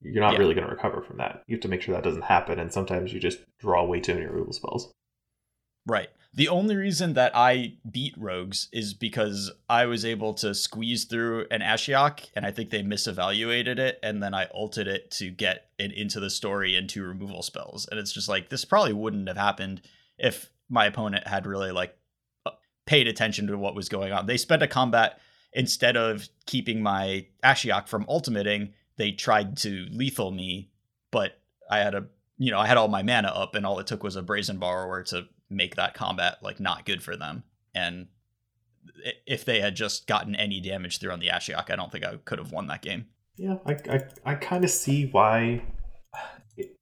You're 0.01 0.23
not 0.23 0.33
yeah. 0.33 0.39
really 0.39 0.53
going 0.53 0.67
to 0.67 0.73
recover 0.73 1.01
from 1.01 1.17
that. 1.17 1.43
You 1.47 1.55
have 1.55 1.61
to 1.61 1.67
make 1.67 1.81
sure 1.81 1.93
that 1.93 2.03
doesn't 2.03 2.23
happen, 2.23 2.59
and 2.59 2.71
sometimes 2.71 3.11
you 3.11 3.19
just 3.19 3.39
draw 3.59 3.83
way 3.83 3.99
too 3.99 4.13
many 4.13 4.25
removal 4.25 4.53
spells. 4.53 4.91
Right. 5.85 6.09
The 6.33 6.47
only 6.47 6.75
reason 6.75 7.13
that 7.13 7.31
I 7.35 7.73
beat 7.89 8.13
rogues 8.15 8.69
is 8.71 8.93
because 8.93 9.51
I 9.67 9.87
was 9.87 10.05
able 10.05 10.35
to 10.35 10.53
squeeze 10.53 11.05
through 11.05 11.47
an 11.49 11.61
Ashiok, 11.61 12.29
and 12.35 12.45
I 12.45 12.51
think 12.51 12.69
they 12.69 12.83
misevaluated 12.83 13.79
it, 13.79 13.99
and 14.03 14.21
then 14.21 14.33
I 14.33 14.47
ulted 14.53 14.87
it 14.87 15.09
to 15.11 15.31
get 15.31 15.69
it 15.79 15.91
into 15.91 16.19
the 16.19 16.29
story 16.29 16.75
and 16.75 16.87
two 16.87 17.03
removal 17.03 17.41
spells. 17.41 17.87
And 17.87 17.99
it's 17.99 18.13
just 18.13 18.29
like 18.29 18.49
this 18.49 18.63
probably 18.63 18.93
wouldn't 18.93 19.27
have 19.27 19.37
happened 19.37 19.81
if 20.19 20.51
my 20.69 20.85
opponent 20.85 21.27
had 21.27 21.47
really 21.47 21.71
like 21.71 21.97
uh, 22.45 22.51
paid 22.85 23.07
attention 23.07 23.47
to 23.47 23.57
what 23.57 23.75
was 23.75 23.89
going 23.89 24.13
on. 24.13 24.27
They 24.27 24.37
spent 24.37 24.61
a 24.61 24.67
combat 24.67 25.19
instead 25.51 25.97
of 25.97 26.29
keeping 26.45 26.83
my 26.83 27.25
Ashiok 27.43 27.87
from 27.87 28.05
ultimating, 28.07 28.73
they 28.99 29.13
tried 29.13 29.55
to 29.57 29.87
lethal 29.91 30.29
me, 30.29 30.69
but 31.09 31.39
I 31.71 31.79
had 31.79 31.95
a 31.95 32.05
you 32.37 32.51
know, 32.51 32.59
I 32.59 32.67
had 32.67 32.77
all 32.77 32.87
my 32.87 33.01
mana 33.01 33.29
up 33.29 33.55
and 33.55 33.65
all 33.65 33.79
it 33.79 33.87
took 33.87 34.03
was 34.03 34.15
a 34.15 34.21
brazen 34.21 34.59
borrower 34.59 35.03
to 35.03 35.27
make 35.49 35.75
that 35.75 35.93
combat 35.93 36.37
like 36.41 36.59
not 36.59 36.85
good 36.85 37.01
for 37.01 37.17
them. 37.17 37.43
And 37.73 38.07
if 39.25 39.43
they 39.43 39.59
had 39.59 39.75
just 39.75 40.07
gotten 40.07 40.35
any 40.35 40.61
damage 40.61 40.99
through 40.99 41.11
on 41.11 41.19
the 41.19 41.27
Ashiok, 41.27 41.69
I 41.69 41.75
don't 41.75 41.91
think 41.91 42.05
I 42.05 42.17
could 42.23 42.39
have 42.39 42.51
won 42.51 42.67
that 42.67 42.81
game. 42.81 43.07
Yeah, 43.35 43.57
I 43.65 43.73
I, 43.89 43.99
I 44.25 44.35
kind 44.35 44.63
of 44.63 44.69
see 44.69 45.07
why. 45.07 45.63
It, 46.57 46.75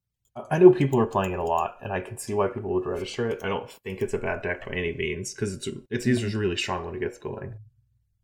I 0.50 0.58
know 0.58 0.70
people 0.72 0.98
are 1.00 1.06
playing 1.06 1.32
it 1.32 1.38
a 1.38 1.44
lot, 1.44 1.78
and 1.82 1.92
I 1.92 2.00
can 2.00 2.18
see 2.18 2.34
why 2.34 2.48
people 2.48 2.72
would 2.74 2.86
register 2.86 3.28
it. 3.28 3.40
I 3.44 3.48
don't 3.48 3.70
think 3.70 4.02
it's 4.02 4.14
a 4.14 4.18
bad 4.18 4.42
deck 4.42 4.66
by 4.66 4.72
any 4.72 4.96
means 4.96 5.34
because 5.34 5.54
it's 5.54 5.68
it's 5.90 6.06
usually 6.06 6.34
really 6.34 6.56
strong 6.56 6.84
when 6.84 6.96
it 6.96 7.00
gets 7.00 7.18
going, 7.18 7.54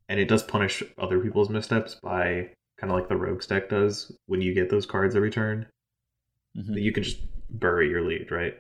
and 0.09 0.19
it 0.19 0.27
does 0.27 0.43
punish 0.43 0.83
other 0.99 1.21
people's 1.21 1.49
missteps 1.49 1.97
by 2.03 2.51
kind 2.79 2.93
of 2.93 2.99
like 2.99 3.09
the 3.09 3.17
rogues 3.17 3.47
deck 3.47 3.69
does 3.69 4.13
when 4.27 4.41
you 4.41 4.55
get 4.55 4.71
those 4.71 4.87
cards 4.87 5.17
every 5.17 5.31
turn. 5.31 5.67
Mm-hmm. 6.57 6.75
You 6.75 6.93
can 6.93 7.03
just 7.03 7.19
bury 7.51 7.89
your 7.89 8.03
lead, 8.03 8.31
right? 8.31 8.55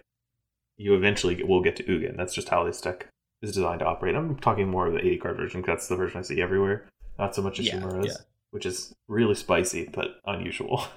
you 0.77 0.95
eventually 0.95 1.43
will 1.43 1.63
get 1.63 1.77
to 1.77 1.83
Ugin. 1.85 2.17
That's 2.17 2.35
just 2.35 2.49
how 2.49 2.65
this 2.65 2.81
deck 2.81 3.09
is 3.43 3.53
designed 3.53 3.81
to 3.81 3.87
operate. 3.87 4.15
I'm 4.15 4.37
talking 4.39 4.69
more 4.69 4.87
of 4.87 4.95
the 4.95 5.01
80 5.01 5.17
card 5.19 5.37
version 5.37 5.61
because 5.61 5.77
that's 5.77 5.89
the 5.89 5.97
version 5.97 6.19
I 6.19 6.23
see 6.23 6.43
everywhere. 6.43 6.87
Not 7.19 7.35
so 7.35 7.43
much 7.43 7.61
as 7.61 7.67
yeah, 7.67 8.01
yeah. 8.03 8.13
which 8.51 8.67
is 8.67 8.95
really 9.07 9.35
spicy 9.35 9.89
but 9.93 10.21
unusual. 10.27 10.85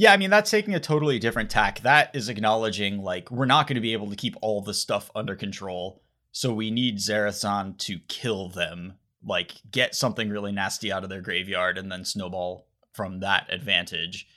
Yeah, 0.00 0.12
I 0.12 0.16
mean 0.16 0.30
that's 0.30 0.48
taking 0.48 0.76
a 0.76 0.78
totally 0.78 1.18
different 1.18 1.50
tack. 1.50 1.80
That 1.80 2.14
is 2.14 2.28
acknowledging 2.28 3.02
like 3.02 3.32
we're 3.32 3.46
not 3.46 3.66
going 3.66 3.74
to 3.74 3.80
be 3.80 3.94
able 3.94 4.08
to 4.10 4.14
keep 4.14 4.36
all 4.40 4.62
the 4.62 4.72
stuff 4.72 5.10
under 5.12 5.34
control, 5.34 6.04
so 6.30 6.54
we 6.54 6.70
need 6.70 6.98
Zareth 6.98 7.34
San 7.34 7.74
to 7.78 7.98
kill 8.06 8.48
them, 8.48 8.92
like 9.24 9.54
get 9.70 9.94
something 9.94 10.28
really 10.30 10.52
nasty 10.52 10.92
out 10.92 11.04
of 11.04 11.10
their 11.10 11.20
graveyard 11.20 11.78
and 11.78 11.90
then 11.90 12.04
snowball 12.04 12.66
from 12.92 13.20
that 13.20 13.46
advantage. 13.52 14.28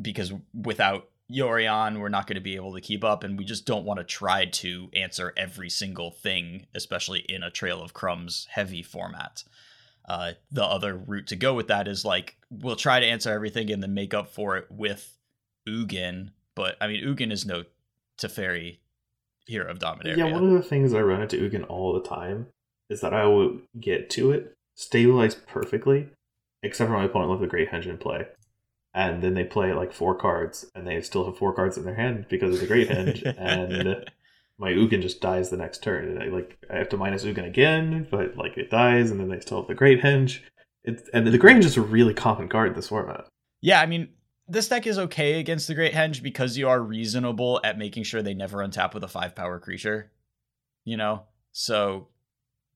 Because 0.00 0.32
without 0.54 1.08
Yorion, 1.30 2.00
we're 2.00 2.08
not 2.08 2.26
going 2.26 2.36
to 2.36 2.40
be 2.40 2.56
able 2.56 2.74
to 2.74 2.80
keep 2.80 3.04
up, 3.04 3.22
and 3.22 3.36
we 3.36 3.44
just 3.44 3.66
don't 3.66 3.84
want 3.84 3.98
to 3.98 4.04
try 4.04 4.46
to 4.46 4.88
answer 4.94 5.34
every 5.36 5.68
single 5.68 6.10
thing, 6.10 6.66
especially 6.74 7.20
in 7.20 7.42
a 7.42 7.50
Trail 7.50 7.82
of 7.82 7.92
Crumbs 7.92 8.46
heavy 8.50 8.82
format. 8.82 9.44
Uh, 10.08 10.32
the 10.50 10.64
other 10.64 10.96
route 10.96 11.26
to 11.26 11.36
go 11.36 11.52
with 11.52 11.68
that 11.68 11.86
is 11.86 12.02
like 12.02 12.38
we'll 12.48 12.76
try 12.76 12.98
to 12.98 13.04
answer 13.04 13.30
everything 13.30 13.70
and 13.70 13.82
then 13.82 13.92
make 13.92 14.14
up 14.14 14.28
for 14.30 14.56
it 14.56 14.66
with 14.70 15.18
Ugin, 15.68 16.30
but 16.54 16.76
I 16.80 16.86
mean 16.86 17.04
Ugin 17.04 17.30
is 17.30 17.44
no 17.44 17.64
Teferi 18.16 18.78
hero 19.46 19.70
of 19.70 19.78
Dominaria. 19.78 20.16
Yeah, 20.16 20.32
one 20.32 20.44
of 20.44 20.52
the 20.52 20.62
things 20.62 20.94
I 20.94 21.02
run 21.02 21.20
into 21.20 21.36
Ugin 21.36 21.68
all 21.68 21.92
the 21.92 22.08
time 22.08 22.46
is 22.90 23.00
that 23.00 23.14
I 23.14 23.26
will 23.26 23.60
get 23.78 24.10
to 24.10 24.32
it, 24.32 24.56
stabilize 24.74 25.34
perfectly, 25.34 26.08
except 26.62 26.88
for 26.88 26.96
my 26.96 27.04
opponent 27.04 27.30
left 27.30 27.42
the 27.42 27.48
Great 27.48 27.70
Henge 27.70 27.86
in 27.86 27.98
play 27.98 28.26
and 28.94 29.22
then 29.22 29.34
they 29.34 29.44
play 29.44 29.72
like 29.72 29.92
four 29.92 30.14
cards, 30.14 30.66
and 30.74 30.86
they 30.86 31.00
still 31.02 31.24
have 31.24 31.38
four 31.38 31.54
cards 31.54 31.76
in 31.76 31.84
their 31.84 31.94
hand 31.94 32.26
because 32.28 32.54
of 32.54 32.60
the 32.60 32.66
Great 32.66 32.88
Henge, 32.88 33.22
and 33.38 34.04
my 34.58 34.72
Ugin 34.72 35.02
just 35.02 35.20
dies 35.20 35.50
the 35.50 35.56
next 35.56 35.82
turn. 35.82 36.08
And 36.08 36.22
I 36.22 36.26
like 36.26 36.58
I 36.68 36.78
have 36.78 36.88
to 36.90 36.96
minus 36.96 37.24
Ugin 37.24 37.46
again, 37.46 38.08
but 38.10 38.36
like 38.36 38.56
it 38.56 38.70
dies, 38.70 39.10
and 39.10 39.20
then 39.20 39.28
they 39.28 39.40
still 39.40 39.58
have 39.58 39.68
the 39.68 39.74
Great 39.74 40.02
Henge. 40.02 40.40
It's 40.84 41.08
and 41.12 41.26
the 41.26 41.38
Great 41.38 41.56
Henge 41.56 41.64
is 41.64 41.76
a 41.76 41.82
really 41.82 42.14
common 42.14 42.48
card 42.48 42.70
in 42.70 42.74
this 42.74 42.88
format. 42.88 43.26
Yeah, 43.60 43.80
I 43.80 43.86
mean 43.86 44.08
this 44.50 44.68
deck 44.68 44.86
is 44.86 44.98
okay 44.98 45.38
against 45.38 45.68
the 45.68 45.74
Great 45.74 45.92
Henge 45.92 46.22
because 46.22 46.56
you 46.56 46.68
are 46.68 46.82
reasonable 46.82 47.60
at 47.62 47.76
making 47.78 48.02
sure 48.04 48.22
they 48.22 48.34
never 48.34 48.58
untap 48.58 48.94
with 48.94 49.04
a 49.04 49.08
five 49.08 49.36
power 49.36 49.60
creature. 49.60 50.10
You 50.84 50.96
know, 50.96 51.24
so 51.52 52.08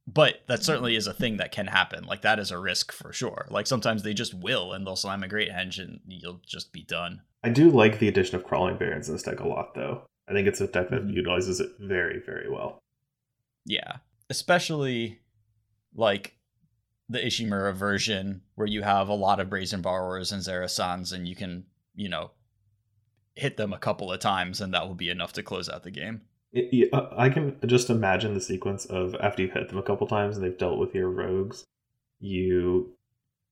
but 0.06 0.42
that 0.48 0.64
certainly 0.64 0.96
is 0.96 1.06
a 1.06 1.14
thing 1.14 1.36
that 1.36 1.52
can 1.52 1.66
happen. 1.68 2.04
Like 2.04 2.22
that 2.22 2.38
is 2.38 2.50
a 2.50 2.58
risk 2.58 2.92
for 2.92 3.12
sure. 3.12 3.46
Like 3.50 3.66
sometimes 3.66 4.02
they 4.02 4.14
just 4.14 4.34
will 4.34 4.72
and 4.72 4.86
they'll 4.86 4.96
slam 4.96 5.22
a 5.22 5.28
great 5.28 5.50
henge 5.50 5.78
and 5.78 6.00
you'll 6.06 6.40
just 6.46 6.72
be 6.72 6.82
done. 6.82 7.22
I 7.44 7.50
do 7.50 7.70
like 7.70 7.98
the 7.98 8.08
addition 8.08 8.36
of 8.36 8.44
crawling 8.44 8.76
barrens 8.76 9.08
in 9.08 9.14
this 9.14 9.22
deck 9.22 9.40
a 9.40 9.48
lot 9.48 9.74
though. 9.74 10.04
I 10.28 10.32
think 10.32 10.48
it's 10.48 10.60
a 10.60 10.66
deck 10.66 10.90
that 10.90 11.02
mm-hmm. 11.02 11.16
utilizes 11.16 11.60
it 11.60 11.70
very, 11.78 12.20
very 12.24 12.50
well. 12.50 12.78
Yeah. 13.64 13.98
Especially 14.28 15.20
like 15.94 16.36
the 17.08 17.18
Ishimura 17.18 17.74
version 17.74 18.42
where 18.54 18.66
you 18.66 18.82
have 18.82 19.08
a 19.08 19.14
lot 19.14 19.40
of 19.40 19.50
brazen 19.50 19.82
borrowers 19.82 20.32
and 20.32 20.42
Zareth 20.42 20.70
Sans 20.70 21.12
and 21.12 21.28
you 21.28 21.36
can, 21.36 21.64
you 21.94 22.08
know, 22.08 22.30
hit 23.34 23.56
them 23.56 23.72
a 23.72 23.78
couple 23.78 24.12
of 24.12 24.20
times 24.20 24.60
and 24.60 24.74
that 24.74 24.86
will 24.86 24.94
be 24.94 25.10
enough 25.10 25.32
to 25.34 25.42
close 25.42 25.68
out 25.68 25.84
the 25.84 25.90
game. 25.90 26.22
It, 26.52 26.92
uh, 26.92 27.08
I 27.16 27.30
can 27.30 27.56
just 27.66 27.88
imagine 27.88 28.34
the 28.34 28.40
sequence 28.40 28.84
of 28.84 29.14
after 29.20 29.42
you've 29.42 29.52
hit 29.52 29.68
them 29.68 29.78
a 29.78 29.82
couple 29.82 30.06
times 30.06 30.36
and 30.36 30.44
they've 30.44 30.58
dealt 30.58 30.78
with 30.78 30.94
your 30.94 31.08
rogues, 31.08 31.64
you 32.20 32.94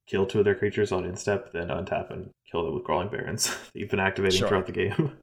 kill 0.07 0.27
two 0.27 0.41
of 0.41 0.45
their 0.45 0.55
creatures 0.55 0.93
on 0.93 1.05
instep, 1.05 1.53
then 1.53 1.69
untap 1.69 2.11
and 2.11 2.31
kill 2.51 2.65
them 2.65 2.75
with 2.75 2.85
crawling 2.85 3.09
barrens. 3.09 3.57
You've 3.75 3.91
been 3.91 4.01
activating 4.01 4.39
sure. 4.39 4.49
throughout 4.49 4.67
the 4.67 4.73
game. 4.73 5.19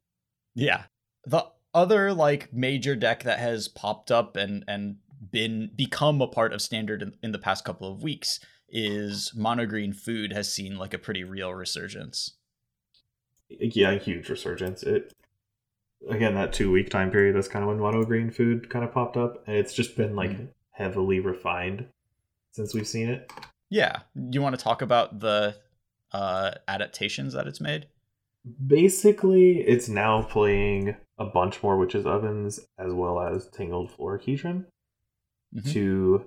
Yeah. 0.54 0.84
The 1.24 1.46
other 1.72 2.12
like 2.12 2.52
major 2.52 2.96
deck 2.96 3.22
that 3.22 3.38
has 3.38 3.68
popped 3.68 4.10
up 4.10 4.34
and 4.34 4.64
and 4.66 4.96
been 5.30 5.70
become 5.76 6.20
a 6.20 6.26
part 6.26 6.52
of 6.52 6.60
standard 6.60 7.00
in, 7.00 7.12
in 7.22 7.30
the 7.30 7.38
past 7.38 7.64
couple 7.64 7.88
of 7.88 8.02
weeks 8.02 8.40
is 8.68 9.32
monogreen 9.36 9.94
food 9.94 10.32
has 10.32 10.52
seen 10.52 10.76
like 10.76 10.94
a 10.94 10.98
pretty 10.98 11.22
real 11.22 11.54
resurgence. 11.54 12.38
Yeah, 13.48 13.94
huge 13.94 14.28
resurgence. 14.28 14.82
It 14.82 15.12
again 16.08 16.34
that 16.34 16.52
two 16.52 16.70
week 16.70 16.90
time 16.90 17.10
period 17.10 17.34
that's 17.34 17.48
kind 17.48 17.62
of 17.62 17.68
when 17.68 17.78
mono 17.78 18.04
green 18.04 18.30
food 18.30 18.70
kind 18.70 18.84
of 18.84 18.92
popped 18.92 19.16
up, 19.16 19.42
and 19.46 19.56
it's 19.56 19.74
just 19.74 19.96
been 19.96 20.16
like 20.16 20.30
mm. 20.30 20.48
heavily 20.72 21.20
refined 21.20 21.86
since 22.52 22.74
we've 22.74 22.86
seen 22.86 23.08
it. 23.08 23.30
Yeah, 23.70 24.00
you 24.14 24.40
want 24.40 24.58
to 24.58 24.62
talk 24.62 24.82
about 24.82 25.20
the 25.20 25.56
uh, 26.12 26.52
adaptations 26.66 27.34
that 27.34 27.46
it's 27.46 27.60
made? 27.60 27.86
Basically, 28.66 29.60
it's 29.60 29.88
now 29.88 30.22
playing 30.22 30.96
a 31.18 31.26
bunch 31.26 31.62
more 31.62 31.76
witches 31.76 32.06
ovens 32.06 32.60
as 32.78 32.92
well 32.92 33.20
as 33.20 33.48
tangled 33.48 33.90
florahedron 33.90 34.64
mm-hmm. 35.54 35.70
to 35.70 36.24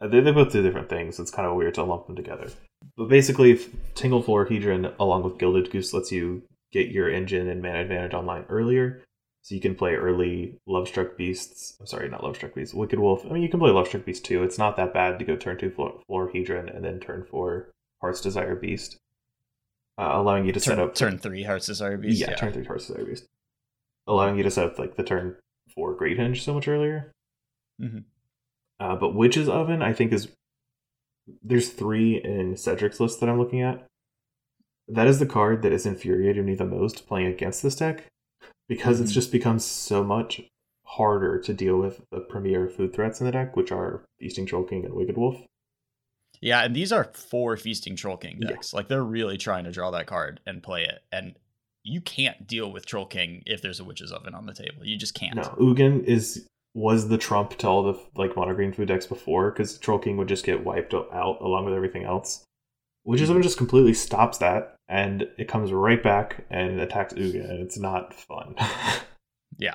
uh, 0.00 0.08
they, 0.08 0.20
they 0.20 0.32
both 0.32 0.52
do 0.52 0.62
different 0.62 0.88
things. 0.88 1.18
It's 1.18 1.30
kind 1.30 1.48
of 1.48 1.54
weird 1.54 1.74
to 1.74 1.84
lump 1.84 2.06
them 2.06 2.16
together. 2.16 2.48
But 2.96 3.08
basically, 3.08 3.58
Tingled 3.94 4.26
Florahedron 4.26 4.94
along 4.98 5.22
with 5.22 5.38
Gilded 5.38 5.70
Goose 5.70 5.92
lets 5.92 6.12
you 6.12 6.42
get 6.76 6.92
your 6.92 7.08
engine 7.08 7.48
and 7.48 7.62
man 7.62 7.76
advantage 7.76 8.14
online 8.14 8.44
earlier. 8.48 9.02
So 9.42 9.54
you 9.54 9.60
can 9.60 9.76
play 9.76 9.94
early 9.94 10.58
Lovestruck 10.68 11.16
Beasts. 11.16 11.76
I'm 11.78 11.86
sorry, 11.86 12.08
not 12.08 12.22
Lovestruck 12.22 12.54
Beasts. 12.54 12.74
Wicked 12.74 12.98
Wolf. 12.98 13.24
I 13.24 13.28
mean, 13.28 13.42
you 13.42 13.48
can 13.48 13.60
play 13.60 13.70
Lovestruck 13.70 14.04
Beast 14.04 14.24
too. 14.24 14.42
It's 14.42 14.58
not 14.58 14.76
that 14.76 14.92
bad 14.92 15.18
to 15.20 15.24
go 15.24 15.36
turn 15.36 15.56
two 15.56 15.70
Florahedron 15.70 16.74
and 16.74 16.84
then 16.84 16.98
turn 16.98 17.24
four 17.24 17.70
Heart's 18.00 18.20
Desire 18.20 18.56
Beast, 18.56 18.98
uh, 19.98 20.10
allowing 20.12 20.46
you 20.46 20.52
to 20.52 20.60
turn, 20.60 20.76
set 20.76 20.78
up 20.80 20.94
turn 20.94 21.18
three 21.18 21.44
Heart's 21.44 21.66
Desire 21.66 21.96
Beast. 21.96 22.20
Yeah, 22.20 22.30
yeah, 22.30 22.36
turn 22.36 22.52
three 22.52 22.64
Heart's 22.64 22.88
Desire 22.88 23.04
Beast, 23.04 23.24
allowing 24.06 24.36
you 24.36 24.42
to 24.42 24.50
set 24.50 24.66
up 24.66 24.78
like 24.78 24.96
the 24.96 25.04
turn 25.04 25.36
four 25.74 25.94
Great 25.94 26.18
Henge 26.18 26.42
so 26.42 26.52
much 26.52 26.66
earlier. 26.66 27.12
Mm-hmm. 27.80 27.98
Uh, 28.80 28.96
but 28.96 29.14
Witch's 29.14 29.48
Oven, 29.48 29.80
I 29.80 29.92
think, 29.92 30.12
is 30.12 30.28
there's 31.42 31.68
three 31.68 32.20
in 32.22 32.54
Cedric's 32.54 33.00
list 33.00 33.20
that 33.20 33.28
I'm 33.28 33.38
looking 33.38 33.62
at. 33.62 33.86
That 34.88 35.06
is 35.06 35.18
the 35.18 35.26
card 35.26 35.62
that 35.62 35.72
is 35.72 35.86
infuriating 35.86 36.44
me 36.44 36.54
the 36.54 36.64
most 36.64 37.06
playing 37.06 37.26
against 37.26 37.62
this 37.62 37.76
deck 37.76 38.04
because 38.68 38.96
mm-hmm. 38.96 39.04
it's 39.04 39.12
just 39.12 39.32
become 39.32 39.58
so 39.58 40.04
much 40.04 40.42
harder 40.84 41.40
to 41.40 41.52
deal 41.52 41.76
with 41.76 42.00
the 42.10 42.20
premier 42.20 42.68
food 42.68 42.92
threats 42.92 43.20
in 43.20 43.26
the 43.26 43.32
deck, 43.32 43.56
which 43.56 43.72
are 43.72 44.04
Feasting 44.20 44.46
Troll 44.46 44.64
King 44.64 44.84
and 44.84 44.94
Wicked 44.94 45.16
Wolf. 45.16 45.36
Yeah, 46.40 46.64
and 46.64 46.74
these 46.74 46.92
are 46.92 47.10
four 47.14 47.56
Feasting 47.56 47.96
Troll 47.96 48.16
King 48.16 48.40
decks. 48.40 48.72
Yeah. 48.72 48.76
Like 48.76 48.88
they're 48.88 49.02
really 49.02 49.38
trying 49.38 49.64
to 49.64 49.72
draw 49.72 49.90
that 49.90 50.06
card 50.06 50.40
and 50.46 50.62
play 50.62 50.84
it. 50.84 51.02
And 51.10 51.34
you 51.82 52.00
can't 52.00 52.46
deal 52.46 52.70
with 52.70 52.86
Troll 52.86 53.06
King 53.06 53.42
if 53.46 53.62
there's 53.62 53.80
a 53.80 53.84
Witch's 53.84 54.12
Oven 54.12 54.34
on 54.34 54.46
the 54.46 54.54
table. 54.54 54.84
You 54.84 54.96
just 54.96 55.14
can't. 55.14 55.36
No, 55.36 55.54
Ugin 55.58 56.04
is 56.04 56.46
was 56.74 57.08
the 57.08 57.16
trump 57.16 57.56
to 57.56 57.66
all 57.66 57.82
the 57.82 57.98
like 58.16 58.36
mono 58.36 58.54
green 58.54 58.70
food 58.70 58.88
decks 58.88 59.06
before 59.06 59.50
because 59.50 59.78
Troll 59.78 59.98
King 59.98 60.18
would 60.18 60.28
just 60.28 60.44
get 60.44 60.62
wiped 60.62 60.92
out 60.92 61.38
along 61.40 61.64
with 61.64 61.74
everything 61.74 62.04
else. 62.04 62.44
Which 63.06 63.20
is 63.20 63.30
mm-hmm. 63.30 63.40
just 63.40 63.56
completely 63.56 63.94
stops 63.94 64.38
that 64.38 64.76
and 64.88 65.28
it 65.38 65.46
comes 65.46 65.72
right 65.72 66.02
back 66.02 66.44
and 66.50 66.80
attacks 66.80 67.14
Uga, 67.14 67.48
and 67.48 67.60
it's 67.60 67.78
not 67.78 68.12
fun. 68.12 68.56
yeah. 69.58 69.74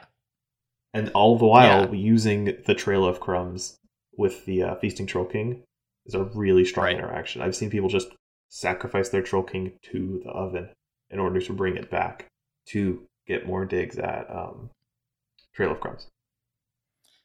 And 0.94 1.10
all 1.14 1.38
the 1.38 1.46
while 1.46 1.88
yeah. 1.88 1.92
using 1.94 2.58
the 2.66 2.76
Trail 2.76 3.06
of 3.06 3.22
Crumbs 3.22 3.78
with 4.18 4.46
the 4.46 4.64
uh, 4.64 4.76
Feasting 4.76 5.08
Troll 5.08 5.26
King 5.26 5.64
is 6.06 6.14
a 6.14 6.24
really 6.24 6.66
strong 6.66 6.88
right. 6.88 6.98
interaction. 6.98 7.42
I've 7.42 7.56
seen 7.56 7.70
people 7.70 7.88
just 7.88 8.10
sacrifice 8.50 9.08
their 9.08 9.22
Troll 9.22 9.44
King 9.44 9.74
to 9.92 10.22
the 10.26 10.32
oven 10.32 10.70
in 11.10 11.20
order 11.20 11.42
to 11.42 11.54
bring 11.54 11.78
it 11.78 11.90
back 11.90 12.28
to 12.68 13.02
get 13.28 13.48
more 13.48 13.66
digs 13.66 13.98
at 13.98 14.30
um, 14.30 14.70
Trail 15.54 15.72
of 15.72 15.80
Crumbs. 15.80 16.08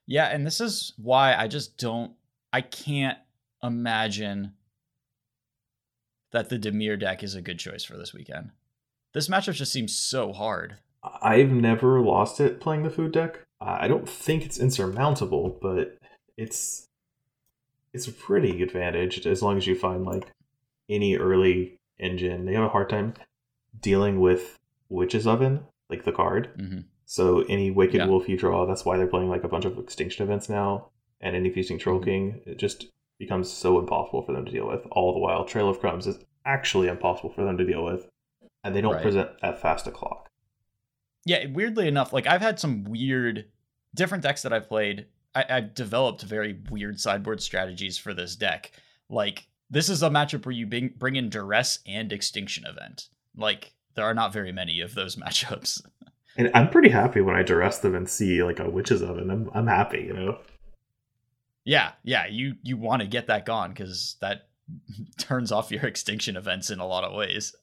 Yeah, 0.07 0.27
and 0.27 0.47
this 0.47 0.61
is 0.61 0.93
why 0.97 1.35
I 1.35 1.49
just 1.49 1.77
don't 1.79 2.13
I 2.53 2.61
can't 2.61 3.19
imagine 3.63 4.53
that 6.37 6.51
the 6.51 6.59
Dimir 6.59 7.01
deck 7.01 7.23
is 7.23 7.35
a 7.35 7.41
good 7.41 7.59
choice 7.59 7.83
for 7.83 7.97
this 7.97 8.13
weekend. 8.13 8.51
This 9.15 9.29
matchup 9.29 9.55
just 9.55 9.73
seems 9.73 9.97
so 9.97 10.35
hard. 10.35 10.77
I've 11.23 11.51
never 11.51 12.01
lost 12.01 12.41
it 12.41 12.61
playing 12.61 12.83
the 12.83 12.91
food 12.91 13.13
deck. 13.13 13.41
I 13.59 13.89
don't 13.89 14.07
think 14.07 14.45
it's 14.45 14.59
insurmountable, 14.59 15.59
but 15.63 15.97
it's 16.37 16.89
it's 17.95 18.07
a 18.07 18.13
pretty 18.13 18.63
advantage 18.63 19.27
as 19.27 19.43
long 19.43 19.57
as 19.57 19.67
you 19.67 19.75
find 19.75 20.05
like 20.05 20.31
any 20.91 21.17
early 21.17 21.79
engine. 21.99 22.45
They 22.45 22.53
have 22.53 22.65
a 22.65 22.69
hard 22.69 22.91
time 22.91 23.15
dealing 23.81 24.21
with 24.21 24.59
Witch's 24.91 25.27
Oven, 25.27 25.61
like 25.89 26.05
the 26.05 26.13
card. 26.13 26.51
Mm-hmm. 26.59 26.81
So 27.07 27.47
any 27.49 27.71
Wicked 27.71 27.95
yeah. 27.95 28.07
Wolf 28.07 28.29
you 28.29 28.37
draw, 28.37 28.67
that's 28.67 28.85
why 28.85 28.99
they're 28.99 29.07
playing 29.07 29.31
like 29.31 29.45
a 29.45 29.49
bunch 29.49 29.65
of 29.65 29.79
extinction 29.79 30.27
events 30.27 30.51
now. 30.51 30.91
And 31.19 31.35
any 31.35 31.49
Feasting 31.49 31.79
Troll 31.79 31.97
mm-hmm. 31.97 32.05
King, 32.05 32.41
it 32.45 32.59
just 32.59 32.89
becomes 33.19 33.51
so 33.51 33.79
impossible 33.79 34.23
for 34.23 34.33
them 34.33 34.45
to 34.45 34.53
deal 34.53 34.67
with. 34.67 34.87
All 34.91 35.13
the 35.13 35.19
while, 35.19 35.45
Trail 35.45 35.69
of 35.69 35.81
Crumbs 35.81 36.07
is 36.07 36.19
actually 36.45 36.89
impossible 36.89 37.31
for 37.31 37.45
them 37.45 37.59
to 37.59 37.65
deal 37.65 37.85
with, 37.85 38.09
and 38.63 38.75
they 38.75 38.81
don't 38.81 38.95
right. 38.95 39.03
present 39.03 39.31
that 39.43 39.61
fast 39.61 39.87
a 39.87 39.91
clock. 39.91 40.31
Yeah, 41.25 41.47
weirdly 41.47 41.89
enough, 41.89 42.13
like 42.13 42.27
I've 42.27 42.41
had 42.41 42.61
some 42.61 42.85
weird, 42.85 43.47
different 43.95 44.23
decks 44.23 44.43
that 44.43 44.53
I've 44.53 44.69
played. 44.69 45.07
I, 45.35 45.45
I've 45.49 45.75
developed 45.75 46.23
very 46.23 46.61
weird 46.71 47.01
sideboard 47.01 47.43
strategies 47.43 47.99
for 47.99 48.15
this 48.15 48.37
deck. 48.37 48.73
Like 49.11 49.49
this 49.69 49.89
is 49.89 50.03
a 50.03 50.09
matchup 50.09 50.47
where 50.47 50.53
you 50.53 50.67
bring, 50.67 50.93
bring 50.97 51.17
in 51.17 51.29
duress 51.29 51.81
and 51.85 52.13
extinction 52.13 52.65
event. 52.65 53.09
Like 53.37 53.73
there 53.97 54.05
are 54.05 54.15
not 54.15 54.33
very 54.33 54.53
many 54.53 54.81
of 54.81 54.95
those 54.95 55.17
matchups. 55.17 55.83
And 56.37 56.51
I'm 56.55 56.69
pretty 56.69 56.91
happy 56.91 57.21
when 57.21 57.35
I 57.35 57.43
duress 57.43 57.79
them 57.79 57.95
and 57.95 58.09
see 58.09 58.43
like 58.43 58.61
a 58.61 58.71
witch's 58.71 59.03
oven. 59.03 59.31
I'm 59.31 59.51
I'm 59.55 59.67
happy, 59.67 60.03
you 60.03 60.13
know. 60.13 60.39
Yeah, 61.67 61.93
yeah. 62.05 62.27
You 62.27 62.55
you 62.63 62.79
want 62.79 63.03
to 63.03 63.09
get 63.09 63.27
that 63.27 63.45
gone 63.45 63.71
because 63.71 64.17
that 64.21 64.49
turns 65.19 65.53
off 65.53 65.71
your 65.71 65.85
extinction 65.85 66.37
events 66.37 66.71
in 66.71 66.79
a 66.79 66.87
lot 66.87 67.05
of 67.05 67.15
ways. 67.15 67.55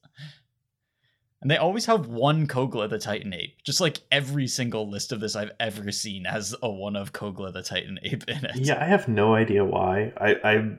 And 1.42 1.52
they 1.52 1.58
always 1.58 1.86
have 1.88 2.08
one 2.08 2.48
Kogla 2.48 2.90
the 2.90 3.00
Titan 3.00 3.34
Ape. 3.34 3.62
Just 3.64 3.82
like 3.82 4.00
every 4.12 4.48
single 4.48 4.90
list 4.90 5.12
of 5.12 5.20
this 5.20 5.36
I've 5.36 5.52
ever 5.60 5.92
seen 5.92 6.24
has 6.26 6.56
a 6.62 6.70
one 6.70 6.96
of 6.96 7.12
Kogla 7.12 7.52
the 7.52 7.64
Titan 7.64 8.00
Ape 8.04 8.24
in 8.30 8.46
it. 8.46 8.56
Yeah, 8.56 8.82
I 8.82 8.86
have 8.86 9.08
no 9.08 9.34
idea 9.34 9.66
why. 9.66 10.14
I 10.18 10.36
I, 10.44 10.78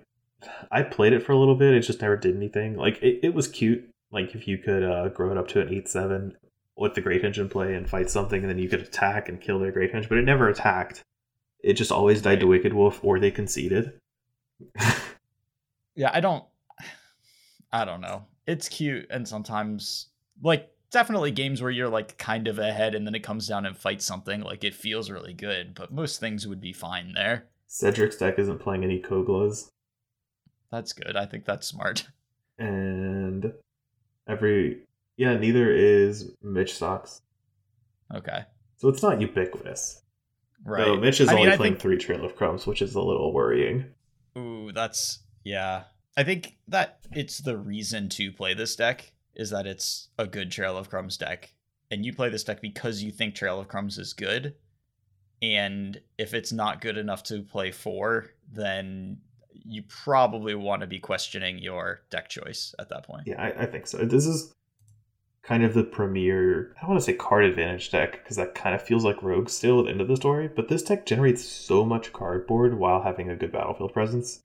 I 0.71 0.83
played 0.83 1.13
it 1.13 1.23
for 1.23 1.33
a 1.33 1.39
little 1.39 1.57
bit. 1.57 1.75
It 1.75 1.81
just 1.81 2.01
never 2.01 2.17
did 2.17 2.37
anything. 2.37 2.77
Like 2.77 3.03
it, 3.03 3.21
it 3.23 3.35
was 3.35 3.49
cute. 3.49 3.89
Like 4.13 4.35
if 4.35 4.47
you 4.47 4.59
could 4.59 4.85
uh, 4.85 5.09
grow 5.09 5.33
it 5.33 5.39
up 5.39 5.49
to 5.49 5.61
an 5.61 5.73
eight 5.73 5.89
seven, 5.89 6.37
with 6.77 6.95
the 6.95 7.01
Great 7.01 7.23
Henge 7.23 7.39
in 7.39 7.49
play 7.49 7.75
and 7.75 7.89
fight 7.89 8.11
something, 8.11 8.41
and 8.41 8.51
then 8.51 8.59
you 8.59 8.69
could 8.69 8.81
attack 8.81 9.29
and 9.29 9.41
kill 9.41 9.59
their 9.59 9.73
Great 9.73 9.93
Henge, 9.93 10.09
but 10.09 10.19
it 10.19 10.25
never 10.25 10.49
attacked. 10.49 11.03
It 11.65 11.75
just 11.75 11.91
always 11.91 12.21
died 12.21 12.41
to 12.41 12.47
Wicked 12.47 12.75
Wolf, 12.75 13.01
or 13.03 13.19
they 13.19 13.31
conceded. 13.31 13.95
yeah, 15.95 16.11
I 16.13 16.21
don't. 16.21 16.45
I 17.73 17.85
don't 17.85 18.03
know. 18.03 18.27
It's 18.47 18.69
cute, 18.69 19.07
and 19.11 19.27
sometimes, 19.27 20.09
like, 20.43 20.71
definitely 20.91 21.31
games 21.31 21.63
where 21.63 21.71
you're 21.71 21.89
like 21.89 22.19
kind 22.19 22.47
of 22.47 22.59
ahead, 22.59 22.95
and 22.95 23.07
then 23.07 23.15
it 23.15 23.23
comes 23.23 23.49
down 23.49 23.65
and 23.65 23.77
fights 23.77 24.05
something. 24.05 24.43
Like, 24.43 24.63
it 24.63 24.75
feels 24.75 25.11
really 25.11 25.33
good, 25.33 25.75
but 25.75 25.93
most 25.93 26.21
things 26.21 26.47
would 26.47 26.61
be 26.61 26.75
fine 26.75 27.15
there. 27.15 27.47
Cedric's 27.67 28.17
deck 28.17 28.39
isn't 28.39 28.61
playing 28.61 28.85
any 28.85 29.01
Koglas. 29.01 29.69
That's 30.71 30.93
good. 30.93 31.17
I 31.17 31.25
think 31.25 31.45
that's 31.47 31.67
smart. 31.67 32.07
And 32.59 33.53
every 34.29 34.83
yeah, 35.17 35.37
neither 35.37 35.73
is 35.73 36.33
Mitch 36.43 36.75
Socks. 36.75 37.23
Okay. 38.15 38.45
So 38.77 38.89
it's 38.89 39.03
not 39.03 39.21
ubiquitous. 39.21 40.04
Right. 40.65 40.85
So 40.85 40.97
Mitch 40.97 41.21
is 41.21 41.29
I 41.29 41.35
only 41.35 41.49
mean, 41.49 41.57
playing 41.57 41.73
think... 41.75 41.83
three 41.83 41.99
Trail 41.99 42.25
of 42.25 42.37
Crumbs, 42.37 42.67
which 42.67 42.81
is 42.81 42.95
a 42.95 43.01
little 43.01 43.33
worrying. 43.33 43.87
Ooh, 44.37 44.73
that's 44.73 45.21
yeah. 45.45 45.85
I 46.17 46.25
think 46.25 46.57
that 46.69 47.01
it's 47.13 47.39
the 47.39 47.57
reason 47.57 48.09
to 48.11 48.33
play 48.33 48.55
this 48.55 48.75
deck 48.77 49.13
is 49.35 49.51
that 49.51 49.67
it's 49.67 50.09
a 50.19 50.27
good 50.27 50.51
Trail 50.51 50.77
of 50.77 50.89
Crumbs 50.89 51.17
deck. 51.17 51.53
And 51.91 52.05
you 52.05 52.13
play 52.13 52.29
this 52.29 52.45
deck 52.45 52.61
because 52.61 53.03
you 53.03 53.13
think 53.13 53.35
Trail 53.35 53.61
of 53.61 53.69
Crumbs 53.69 53.99
is 53.99 54.13
good. 54.13 54.55
And 55.43 56.01
if 56.17 56.33
it's 56.33 56.53
not 56.53 56.81
good 56.81 56.97
enough 56.97 57.25
to 57.25 57.43
play 57.43 57.71
four, 57.71 58.31
then 58.51 59.19
you 59.53 59.83
probably 59.83 60.55
want 60.55 60.81
to 60.81 60.87
be 60.87 60.99
questioning 60.99 61.59
your 61.59 62.03
deck 62.11 62.29
choice 62.29 62.75
at 62.79 62.89
that 62.89 63.05
point. 63.05 63.27
Yeah, 63.27 63.43
I, 63.43 63.63
I 63.63 63.67
think 63.67 63.87
so. 63.87 63.99
This 63.99 64.27
is 64.27 64.55
kind 65.45 65.63
of 65.63 65.75
the 65.75 65.85
premier, 65.85 66.73
I 66.77 66.81
don't 66.81 66.91
want 66.91 67.01
to 67.01 67.05
say 67.05 67.13
card 67.13 67.45
advantage 67.45 67.91
deck 67.91 68.23
because 68.23 68.37
that 68.37 68.55
kind 68.55 68.75
of 68.75 68.83
feels 68.83 69.05
like 69.05 69.23
Rogue 69.23 69.51
still 69.51 69.81
at 69.81 69.85
the 69.85 69.91
end 69.91 70.01
of 70.01 70.09
the 70.09 70.17
story, 70.17 70.49
but 70.49 70.69
this 70.69 70.83
deck 70.83 71.05
generates 71.07 71.45
so 71.45 71.85
much 71.85 72.13
cardboard 72.13 72.79
while 72.79 73.03
having 73.03 73.29
a 73.29 73.37
good 73.37 73.53
battlefield 73.53 73.93
presence. 73.93 74.41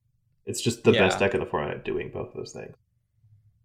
It's 0.46 0.62
just 0.62 0.84
the 0.84 0.92
yeah. 0.92 1.00
best 1.08 1.20
deck 1.20 1.34
in 1.34 1.40
the 1.40 1.46
format 1.46 1.76
at 1.76 1.86
doing 1.86 2.10
both 2.10 2.30
of 2.30 2.34
those 2.36 2.52
things. 2.52 2.76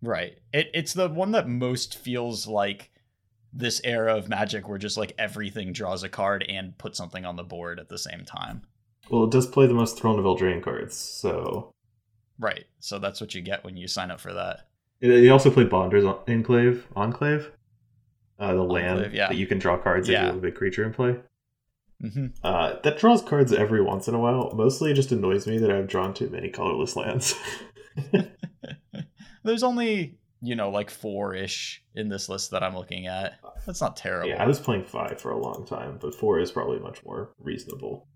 Right. 0.00 0.38
It, 0.52 0.70
it's 0.74 0.92
the 0.92 1.08
one 1.08 1.32
that 1.32 1.48
most 1.48 1.98
feels 1.98 2.46
like 2.46 2.90
this 3.52 3.80
era 3.84 4.16
of 4.16 4.28
Magic 4.28 4.68
where 4.68 4.78
just 4.78 4.96
like 4.96 5.14
everything 5.18 5.72
draws 5.72 6.02
a 6.02 6.08
card 6.08 6.44
and 6.48 6.76
puts 6.78 6.98
something 6.98 7.24
on 7.24 7.36
the 7.36 7.42
board 7.42 7.80
at 7.80 7.88
the 7.88 7.98
same 7.98 8.24
time. 8.24 8.62
Well, 9.10 9.24
it 9.24 9.30
does 9.30 9.46
play 9.46 9.66
the 9.66 9.74
most 9.74 9.98
Throne 9.98 10.18
of 10.18 10.24
Eldraine 10.24 10.62
cards, 10.62 10.96
so. 10.96 11.72
Right. 12.38 12.64
So 12.80 12.98
that's 12.98 13.20
what 13.20 13.34
you 13.34 13.40
get 13.42 13.64
when 13.64 13.76
you 13.76 13.88
sign 13.88 14.10
up 14.10 14.20
for 14.20 14.32
that. 14.34 14.68
He 15.00 15.28
also 15.28 15.50
played 15.50 15.68
Bonder's 15.68 16.04
Enclave, 16.04 16.86
Enclave, 16.96 17.50
uh, 18.38 18.54
the 18.54 18.62
land 18.62 19.12
yeah. 19.12 19.28
that 19.28 19.36
you 19.36 19.46
can 19.46 19.58
draw 19.58 19.76
cards 19.76 20.08
yeah. 20.08 20.16
if 20.16 20.20
you 20.22 20.26
have 20.28 20.36
a 20.36 20.40
big 20.40 20.54
creature 20.54 20.84
in 20.84 20.92
play. 20.92 21.16
hmm 22.00 22.26
Uh, 22.42 22.76
that 22.82 22.98
draws 22.98 23.22
cards 23.22 23.52
every 23.52 23.82
once 23.82 24.08
in 24.08 24.14
a 24.14 24.18
while. 24.18 24.52
Mostly 24.54 24.90
it 24.90 24.94
just 24.94 25.12
annoys 25.12 25.46
me 25.46 25.58
that 25.58 25.70
I've 25.70 25.88
drawn 25.88 26.14
too 26.14 26.30
many 26.30 26.48
colorless 26.48 26.96
lands. 26.96 27.34
There's 29.44 29.62
only, 29.62 30.16
you 30.40 30.56
know, 30.56 30.70
like 30.70 30.90
four 30.90 31.34
ish 31.34 31.82
in 31.94 32.08
this 32.08 32.28
list 32.28 32.50
that 32.52 32.62
I'm 32.62 32.74
looking 32.76 33.06
at. 33.06 33.34
That's 33.66 33.80
not 33.80 33.96
terrible. 33.96 34.30
yeah, 34.30 34.42
I 34.42 34.46
was 34.46 34.58
playing 34.58 34.84
five 34.84 35.20
for 35.20 35.30
a 35.30 35.38
long 35.38 35.66
time, 35.66 35.98
but 36.00 36.14
four 36.14 36.38
is 36.40 36.50
probably 36.50 36.78
much 36.78 37.04
more 37.04 37.34
reasonable. 37.38 38.08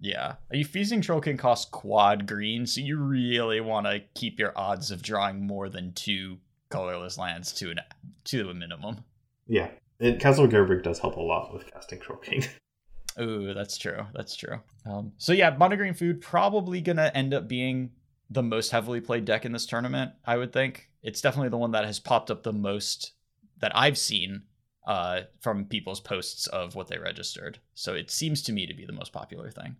Yeah. 0.00 0.36
A 0.50 0.62
Feasting 0.62 1.02
Troll 1.02 1.20
can 1.20 1.36
cost 1.36 1.70
quad 1.70 2.26
green, 2.26 2.66
so 2.66 2.80
you 2.80 2.96
really 2.96 3.60
want 3.60 3.86
to 3.86 4.00
keep 4.14 4.38
your 4.38 4.56
odds 4.56 4.90
of 4.90 5.02
drawing 5.02 5.46
more 5.46 5.68
than 5.68 5.92
two 5.92 6.38
colorless 6.70 7.18
lands 7.18 7.52
to 7.54 7.70
an 7.70 7.80
to 8.24 8.48
a 8.48 8.54
minimum. 8.54 9.04
Yeah, 9.46 9.68
and 10.00 10.18
Castle 10.18 10.48
Garenbrig 10.48 10.82
does 10.82 10.98
help 10.98 11.16
a 11.16 11.20
lot 11.20 11.52
with 11.52 11.70
casting 11.70 12.00
Troll 12.00 12.18
King. 12.18 12.44
Ooh, 13.20 13.52
that's 13.52 13.76
true. 13.76 14.06
That's 14.14 14.34
true. 14.34 14.60
Um, 14.86 15.12
so 15.18 15.32
yeah, 15.32 15.54
mono 15.56 15.76
green 15.76 15.94
food 15.94 16.20
probably 16.20 16.80
gonna 16.80 17.10
end 17.14 17.34
up 17.34 17.46
being 17.46 17.90
the 18.30 18.42
most 18.42 18.70
heavily 18.70 19.00
played 19.00 19.24
deck 19.24 19.44
in 19.44 19.52
this 19.52 19.66
tournament. 19.66 20.12
I 20.24 20.36
would 20.36 20.52
think 20.52 20.88
it's 21.02 21.20
definitely 21.20 21.50
the 21.50 21.58
one 21.58 21.72
that 21.72 21.84
has 21.84 21.98
popped 21.98 22.30
up 22.30 22.42
the 22.42 22.52
most 22.52 23.12
that 23.60 23.76
I've 23.76 23.98
seen 23.98 24.42
uh, 24.86 25.22
from 25.40 25.66
people's 25.66 26.00
posts 26.00 26.46
of 26.46 26.74
what 26.74 26.86
they 26.86 26.98
registered. 26.98 27.58
So 27.74 27.94
it 27.94 28.10
seems 28.10 28.42
to 28.44 28.52
me 28.52 28.66
to 28.66 28.74
be 28.74 28.86
the 28.86 28.92
most 28.92 29.12
popular 29.12 29.50
thing. 29.50 29.76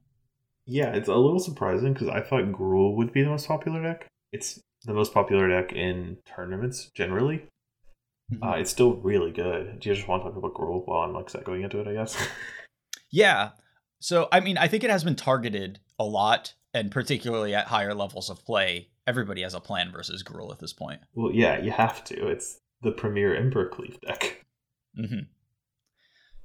Yeah, 0.66 0.92
it's 0.94 1.08
a 1.08 1.14
little 1.14 1.40
surprising 1.40 1.92
because 1.92 2.08
I 2.08 2.20
thought 2.20 2.44
Gruul 2.52 2.94
would 2.96 3.12
be 3.12 3.22
the 3.22 3.30
most 3.30 3.48
popular 3.48 3.82
deck. 3.82 4.06
It's 4.32 4.60
the 4.84 4.94
most 4.94 5.12
popular 5.12 5.48
deck 5.48 5.72
in 5.72 6.18
tournaments 6.26 6.90
generally. 6.94 7.44
Uh, 8.40 8.52
it's 8.52 8.70
still 8.70 8.94
really 8.94 9.32
good. 9.32 9.80
Do 9.80 9.88
you 9.88 9.94
just 9.96 10.06
want 10.06 10.22
to 10.22 10.28
talk 10.28 10.38
about 10.38 10.54
Gruul 10.54 10.86
while 10.86 11.00
I'm 11.02 11.12
like 11.12 11.32
going 11.44 11.62
into 11.62 11.80
it? 11.80 11.88
I 11.88 11.94
guess. 11.94 12.16
Yeah. 13.12 13.50
So, 13.98 14.28
I 14.30 14.38
mean, 14.38 14.56
I 14.56 14.68
think 14.68 14.84
it 14.84 14.90
has 14.90 15.02
been 15.02 15.16
targeted 15.16 15.80
a 15.98 16.04
lot, 16.04 16.54
and 16.72 16.92
particularly 16.92 17.56
at 17.56 17.66
higher 17.66 17.92
levels 17.92 18.30
of 18.30 18.44
play. 18.44 18.90
Everybody 19.04 19.42
has 19.42 19.52
a 19.52 19.58
plan 19.60 19.90
versus 19.90 20.22
Gruul 20.22 20.52
at 20.52 20.60
this 20.60 20.72
point. 20.72 21.00
well, 21.14 21.32
yeah, 21.34 21.58
you 21.60 21.72
have 21.72 22.04
to. 22.04 22.28
It's 22.28 22.58
the 22.82 22.92
premier 22.92 23.34
Ember 23.34 23.68
Cleave 23.68 24.00
deck. 24.00 24.44
hmm 24.94 25.24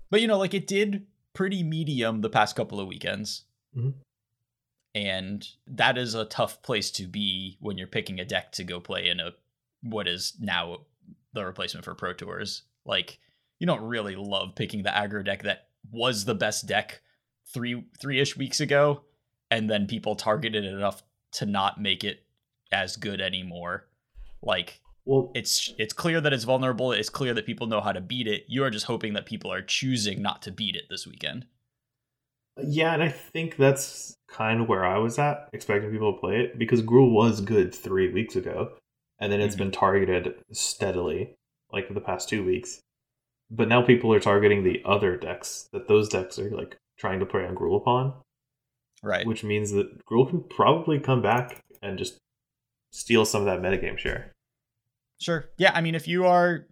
But, 0.09 0.21
you 0.21 0.27
know, 0.27 0.39
like 0.39 0.55
it 0.55 0.65
did 0.65 1.05
pretty 1.33 1.61
medium 1.61 2.21
the 2.21 2.29
past 2.31 2.55
couple 2.55 2.79
of 2.79 2.87
weekends. 2.87 3.43
Mhm. 3.77 3.93
And 4.95 5.45
that 5.67 5.97
is 5.97 6.15
a 6.15 6.25
tough 6.25 6.63
place 6.63 6.89
to 6.91 7.05
be 7.05 7.57
when 7.59 7.77
you're 7.77 7.85
picking 7.85 8.19
a 8.19 8.25
deck 8.25 8.53
to 8.53 8.63
go 8.63 8.79
play 8.79 9.09
in 9.09 9.19
a 9.19 9.31
what 9.83 10.07
is 10.07 10.33
now 10.39 10.79
the 11.33 11.45
replacement 11.45 11.83
for 11.83 11.93
Pro 11.93 12.13
Tours. 12.13 12.63
Like, 12.85 13.19
you 13.59 13.67
don't 13.67 13.83
really 13.83 14.15
love 14.15 14.55
picking 14.55 14.83
the 14.83 14.89
aggro 14.89 15.23
deck 15.23 15.43
that 15.43 15.67
was 15.91 16.23
the 16.23 16.33
best 16.33 16.65
deck 16.65 17.01
three 17.53 17.85
three 17.99 18.19
ish 18.21 18.37
weeks 18.37 18.61
ago, 18.61 19.01
and 19.51 19.69
then 19.69 19.85
people 19.85 20.15
targeted 20.15 20.63
it 20.63 20.73
enough 20.73 21.03
to 21.33 21.45
not 21.45 21.79
make 21.79 22.05
it 22.05 22.25
as 22.71 22.95
good 22.95 23.19
anymore. 23.19 23.87
Like 24.41 24.79
Well, 25.03 25.31
it's 25.35 25.73
it's 25.77 25.93
clear 25.93 26.21
that 26.21 26.33
it's 26.33 26.45
vulnerable. 26.45 26.93
It's 26.93 27.09
clear 27.09 27.33
that 27.33 27.45
people 27.45 27.67
know 27.67 27.81
how 27.81 27.91
to 27.91 28.01
beat 28.01 28.27
it. 28.27 28.45
You 28.47 28.63
are 28.63 28.69
just 28.69 28.85
hoping 28.85 29.13
that 29.13 29.25
people 29.25 29.51
are 29.51 29.61
choosing 29.61 30.21
not 30.21 30.41
to 30.43 30.51
beat 30.51 30.75
it 30.75 30.85
this 30.89 31.05
weekend. 31.05 31.45
Yeah, 32.63 32.93
and 32.93 33.03
I 33.03 33.09
think 33.09 33.57
that's 33.57 34.15
kind 34.27 34.61
of 34.61 34.67
where 34.69 34.85
I 34.85 34.97
was 34.97 35.19
at, 35.19 35.49
expecting 35.53 35.91
people 35.91 36.13
to 36.13 36.19
play 36.19 36.39
it 36.41 36.57
because 36.57 36.81
Gruul 36.81 37.11
was 37.11 37.41
good 37.41 37.73
three 37.75 38.11
weeks 38.11 38.35
ago, 38.35 38.77
and 39.19 39.31
then 39.31 39.41
it's 39.41 39.55
Mhm. 39.55 39.59
been 39.59 39.71
targeted 39.71 40.35
steadily 40.51 41.35
like 41.71 41.93
the 41.93 42.01
past 42.01 42.29
two 42.29 42.45
weeks. 42.45 42.79
But 43.51 43.67
now 43.67 43.81
people 43.81 44.13
are 44.13 44.19
targeting 44.19 44.63
the 44.63 44.81
other 44.85 45.17
decks 45.17 45.67
that 45.73 45.87
those 45.87 46.09
decks 46.09 46.39
are 46.39 46.49
like 46.49 46.77
trying 46.97 47.19
to 47.19 47.25
play 47.25 47.45
on 47.45 47.55
Gruul 47.55 47.77
upon. 47.77 48.13
Right. 49.03 49.27
which 49.27 49.43
means 49.43 49.71
that 49.71 50.03
Gruul 50.05 50.27
can 50.29 50.41
probably 50.41 50.99
come 50.99 51.21
back 51.21 51.61
and 51.83 51.95
just 51.99 52.17
steal 52.91 53.23
some 53.23 53.41
of 53.41 53.45
that 53.45 53.59
metagame 53.61 53.99
share. 53.99 54.31
Sure. 55.21 55.49
Yeah, 55.57 55.73
I 55.75 55.81
mean 55.81 55.93
if 55.93 56.07
you 56.07 56.25
are 56.25 56.65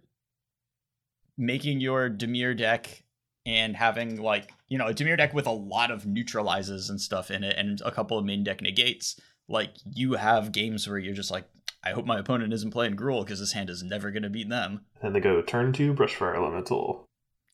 making 1.36 1.80
your 1.80 2.10
Dimir 2.10 2.56
deck 2.56 3.04
and 3.46 3.76
having 3.76 4.20
like, 4.20 4.50
you 4.68 4.78
know, 4.78 4.86
a 4.86 4.94
Dimir 4.94 5.16
deck 5.16 5.34
with 5.34 5.46
a 5.46 5.50
lot 5.52 5.90
of 5.90 6.06
neutralizes 6.06 6.88
and 6.90 7.00
stuff 7.00 7.30
in 7.30 7.44
it 7.44 7.56
and 7.58 7.80
a 7.84 7.90
couple 7.90 8.18
of 8.18 8.24
main 8.24 8.42
deck 8.44 8.60
negates, 8.62 9.18
like 9.48 9.70
you 9.84 10.14
have 10.14 10.52
games 10.52 10.88
where 10.88 10.98
you're 10.98 11.14
just 11.14 11.30
like 11.30 11.44
I 11.86 11.90
hope 11.90 12.06
my 12.06 12.18
opponent 12.18 12.52
isn't 12.54 12.70
playing 12.70 12.96
Gruul 12.96 13.24
because 13.24 13.40
this 13.40 13.52
hand 13.52 13.68
is 13.68 13.82
never 13.82 14.10
going 14.10 14.22
to 14.22 14.30
beat 14.30 14.48
them. 14.48 14.86
Then 15.02 15.12
they 15.12 15.20
go 15.20 15.42
turn 15.42 15.72
two, 15.74 15.92
Brushfire 15.92 16.34
Elemental, 16.34 17.04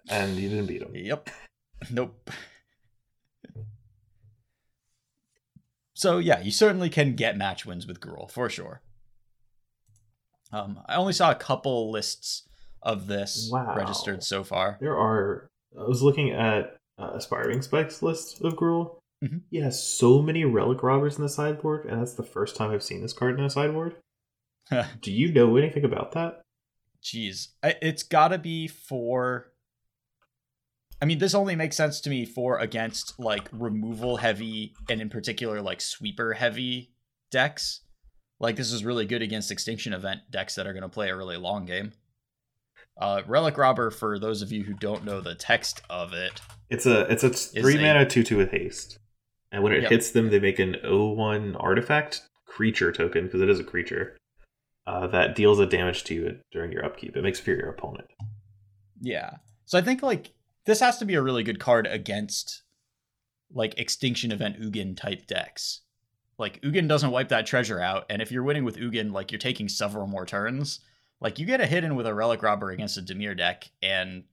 and 0.08 0.36
you 0.36 0.48
didn't 0.48 0.66
beat 0.66 0.80
them. 0.80 0.92
Yep. 0.94 1.30
Nope. 1.90 2.30
So 5.94 6.18
yeah, 6.18 6.40
you 6.40 6.50
certainly 6.50 6.88
can 6.90 7.14
get 7.14 7.36
match 7.36 7.66
wins 7.66 7.86
with 7.86 8.00
Gruul 8.00 8.30
for 8.30 8.48
sure. 8.48 8.82
Um, 10.52 10.80
I 10.86 10.96
only 10.96 11.12
saw 11.12 11.30
a 11.30 11.34
couple 11.34 11.90
lists 11.90 12.48
of 12.82 13.06
this 13.06 13.48
Wow. 13.52 13.74
registered 13.76 14.22
so 14.24 14.42
far. 14.42 14.78
There 14.80 14.96
are. 14.96 15.48
I 15.78 15.84
was 15.84 16.02
looking 16.02 16.30
at 16.30 16.79
uh, 17.00 17.10
Aspiring 17.14 17.62
Spikes 17.62 18.02
list 18.02 18.40
of 18.42 18.54
Gruul. 18.54 18.96
Mhm. 19.24 19.42
He 19.50 19.58
has 19.58 19.82
so 19.82 20.22
many 20.22 20.44
Relic 20.44 20.82
Robbers 20.82 21.16
in 21.16 21.22
the 21.22 21.28
sideboard, 21.28 21.84
and 21.86 22.00
that's 22.00 22.14
the 22.14 22.22
first 22.22 22.56
time 22.56 22.70
I've 22.70 22.82
seen 22.82 23.02
this 23.02 23.12
card 23.12 23.38
in 23.38 23.44
a 23.44 23.50
sideboard. 23.50 23.96
Do 25.00 25.10
you 25.10 25.32
know 25.32 25.56
anything 25.56 25.84
about 25.84 26.12
that? 26.12 26.42
Jeez, 27.02 27.48
I- 27.62 27.76
it's 27.82 28.02
got 28.02 28.28
to 28.28 28.38
be 28.38 28.68
for. 28.68 29.52
I 31.02 31.06
mean, 31.06 31.18
this 31.18 31.34
only 31.34 31.56
makes 31.56 31.76
sense 31.76 32.00
to 32.02 32.10
me 32.10 32.24
for 32.26 32.58
against 32.58 33.18
like 33.18 33.48
removal 33.52 34.18
heavy 34.18 34.74
and 34.88 35.00
in 35.00 35.08
particular 35.08 35.60
like 35.62 35.80
sweeper 35.80 36.34
heavy 36.34 36.92
decks. 37.30 37.80
Like 38.38 38.56
this 38.56 38.70
is 38.70 38.84
really 38.84 39.06
good 39.06 39.22
against 39.22 39.50
extinction 39.50 39.92
event 39.94 40.20
decks 40.30 40.54
that 40.56 40.66
are 40.66 40.72
going 40.74 40.82
to 40.82 40.88
play 40.90 41.08
a 41.08 41.16
really 41.16 41.36
long 41.38 41.64
game. 41.64 41.92
Uh, 43.00 43.22
Relic 43.26 43.56
Robber, 43.56 43.90
for 43.90 44.18
those 44.18 44.42
of 44.42 44.52
you 44.52 44.62
who 44.62 44.74
don't 44.74 45.04
know 45.04 45.20
the 45.20 45.34
text 45.34 45.80
of 45.88 46.12
it, 46.12 46.40
It's 46.68 46.84
a 46.86 47.00
it's 47.10 47.24
a 47.24 47.30
three 47.30 47.76
a- 47.76 47.80
mana 47.80 48.04
two 48.08 48.22
two 48.22 48.36
with 48.36 48.50
haste, 48.50 48.98
and 49.50 49.62
when 49.62 49.72
it 49.72 49.82
Yep. 49.82 49.90
hits 49.90 50.10
them, 50.10 50.30
they 50.30 50.38
make 50.38 50.58
an 50.58 50.76
O1 50.84 51.56
artifact 51.58 52.22
creature 52.46 52.92
token 52.92 53.24
because 53.24 53.40
it 53.40 53.48
is 53.48 53.58
a 53.60 53.64
creature 53.64 54.16
uh, 54.86 55.06
that 55.06 55.34
deals 55.36 55.58
a 55.60 55.66
damage 55.66 56.04
to 56.04 56.14
you 56.14 56.40
during 56.52 56.72
your 56.72 56.84
upkeep. 56.84 57.16
It 57.16 57.22
makes 57.22 57.38
for 57.40 57.50
your 57.50 57.70
opponent. 57.70 58.08
Yeah. 59.00 59.36
So 59.66 59.78
I 59.78 59.82
think 59.82 60.02
like 60.02 60.32
this 60.66 60.80
has 60.80 60.98
to 60.98 61.04
be 61.04 61.14
a 61.14 61.22
really 61.22 61.42
good 61.42 61.60
card 61.60 61.86
against 61.86 62.62
like 63.52 63.78
extinction 63.78 64.30
event 64.32 64.60
Ugin 64.60 64.96
type 64.96 65.26
decks. 65.26 65.80
Like 66.38 66.60
Ugin 66.62 66.88
doesn't 66.88 67.10
wipe 67.10 67.28
that 67.28 67.46
treasure 67.46 67.80
out, 67.80 68.04
and 68.10 68.20
if 68.20 68.30
you're 68.32 68.42
winning 68.42 68.64
with 68.64 68.76
Ugin, 68.76 69.12
like 69.12 69.30
you're 69.32 69.38
taking 69.38 69.68
several 69.68 70.06
more 70.06 70.26
turns. 70.26 70.80
Like 71.20 71.38
you 71.38 71.46
get 71.46 71.60
a 71.60 71.66
hit 71.66 71.84
in 71.84 71.96
with 71.96 72.06
a 72.06 72.14
relic 72.14 72.42
robber 72.42 72.70
against 72.70 72.96
a 72.98 73.02
Dimir 73.02 73.36
deck, 73.36 73.70
and 73.82 74.24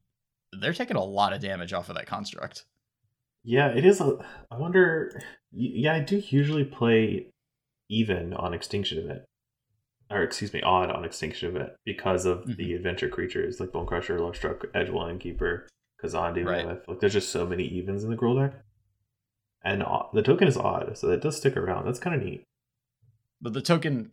they're 0.54 0.74
taking 0.74 0.96
a 0.96 1.04
lot 1.04 1.34
of 1.34 1.42
damage 1.42 1.74
off 1.74 1.90
of 1.90 1.96
that 1.96 2.06
construct. 2.08 2.66
Yeah, 3.44 3.68
it 3.70 3.86
is. 3.86 4.00
A, 4.02 4.18
I 4.52 4.58
wonder. 4.58 5.22
Yeah, 5.52 5.94
I 5.96 6.00
do 6.00 6.22
usually 6.30 6.64
play 6.66 7.28
even 7.90 8.34
on 8.34 8.54
Extinction 8.54 8.98
Event, 9.00 9.22
or 10.10 10.22
excuse 10.24 10.54
me, 10.54 10.62
odd 10.62 10.92
on 10.92 11.06
Extinction 11.06 11.50
Event 11.56 11.72
because 11.86 12.26
of 12.26 12.44
Mhm. 12.46 12.56
the 12.58 12.74
adventure 12.74 13.10
creatures 13.10 13.60
like 13.60 13.70
Bonecrusher, 13.70 14.20
Love 14.20 14.36
Struck, 14.36 14.66
Edgewall 14.74 15.10
Innkeeper, 15.10 15.68
Kazandu, 16.04 16.46
Right. 16.46 16.66
Mammoth. 16.66 16.88
Like, 16.88 17.00
there's 17.00 17.14
just 17.14 17.30
so 17.30 17.46
many 17.46 17.64
evens 17.64 18.04
in 18.04 18.10
the 18.10 18.18
Gruul 18.18 18.40
deck, 18.52 18.62
and 19.64 19.82
the 20.14 20.22
token 20.22 20.48
is 20.48 20.58
odd, 20.58 20.98
so 20.98 21.10
it 21.12 21.22
does 21.22 21.38
stick 21.38 21.56
around. 21.56 21.86
That's 21.86 22.00
kind 22.00 22.16
of 22.16 22.22
neat. 22.24 22.44
But 23.42 23.54
the 23.54 23.62
token 23.62 24.12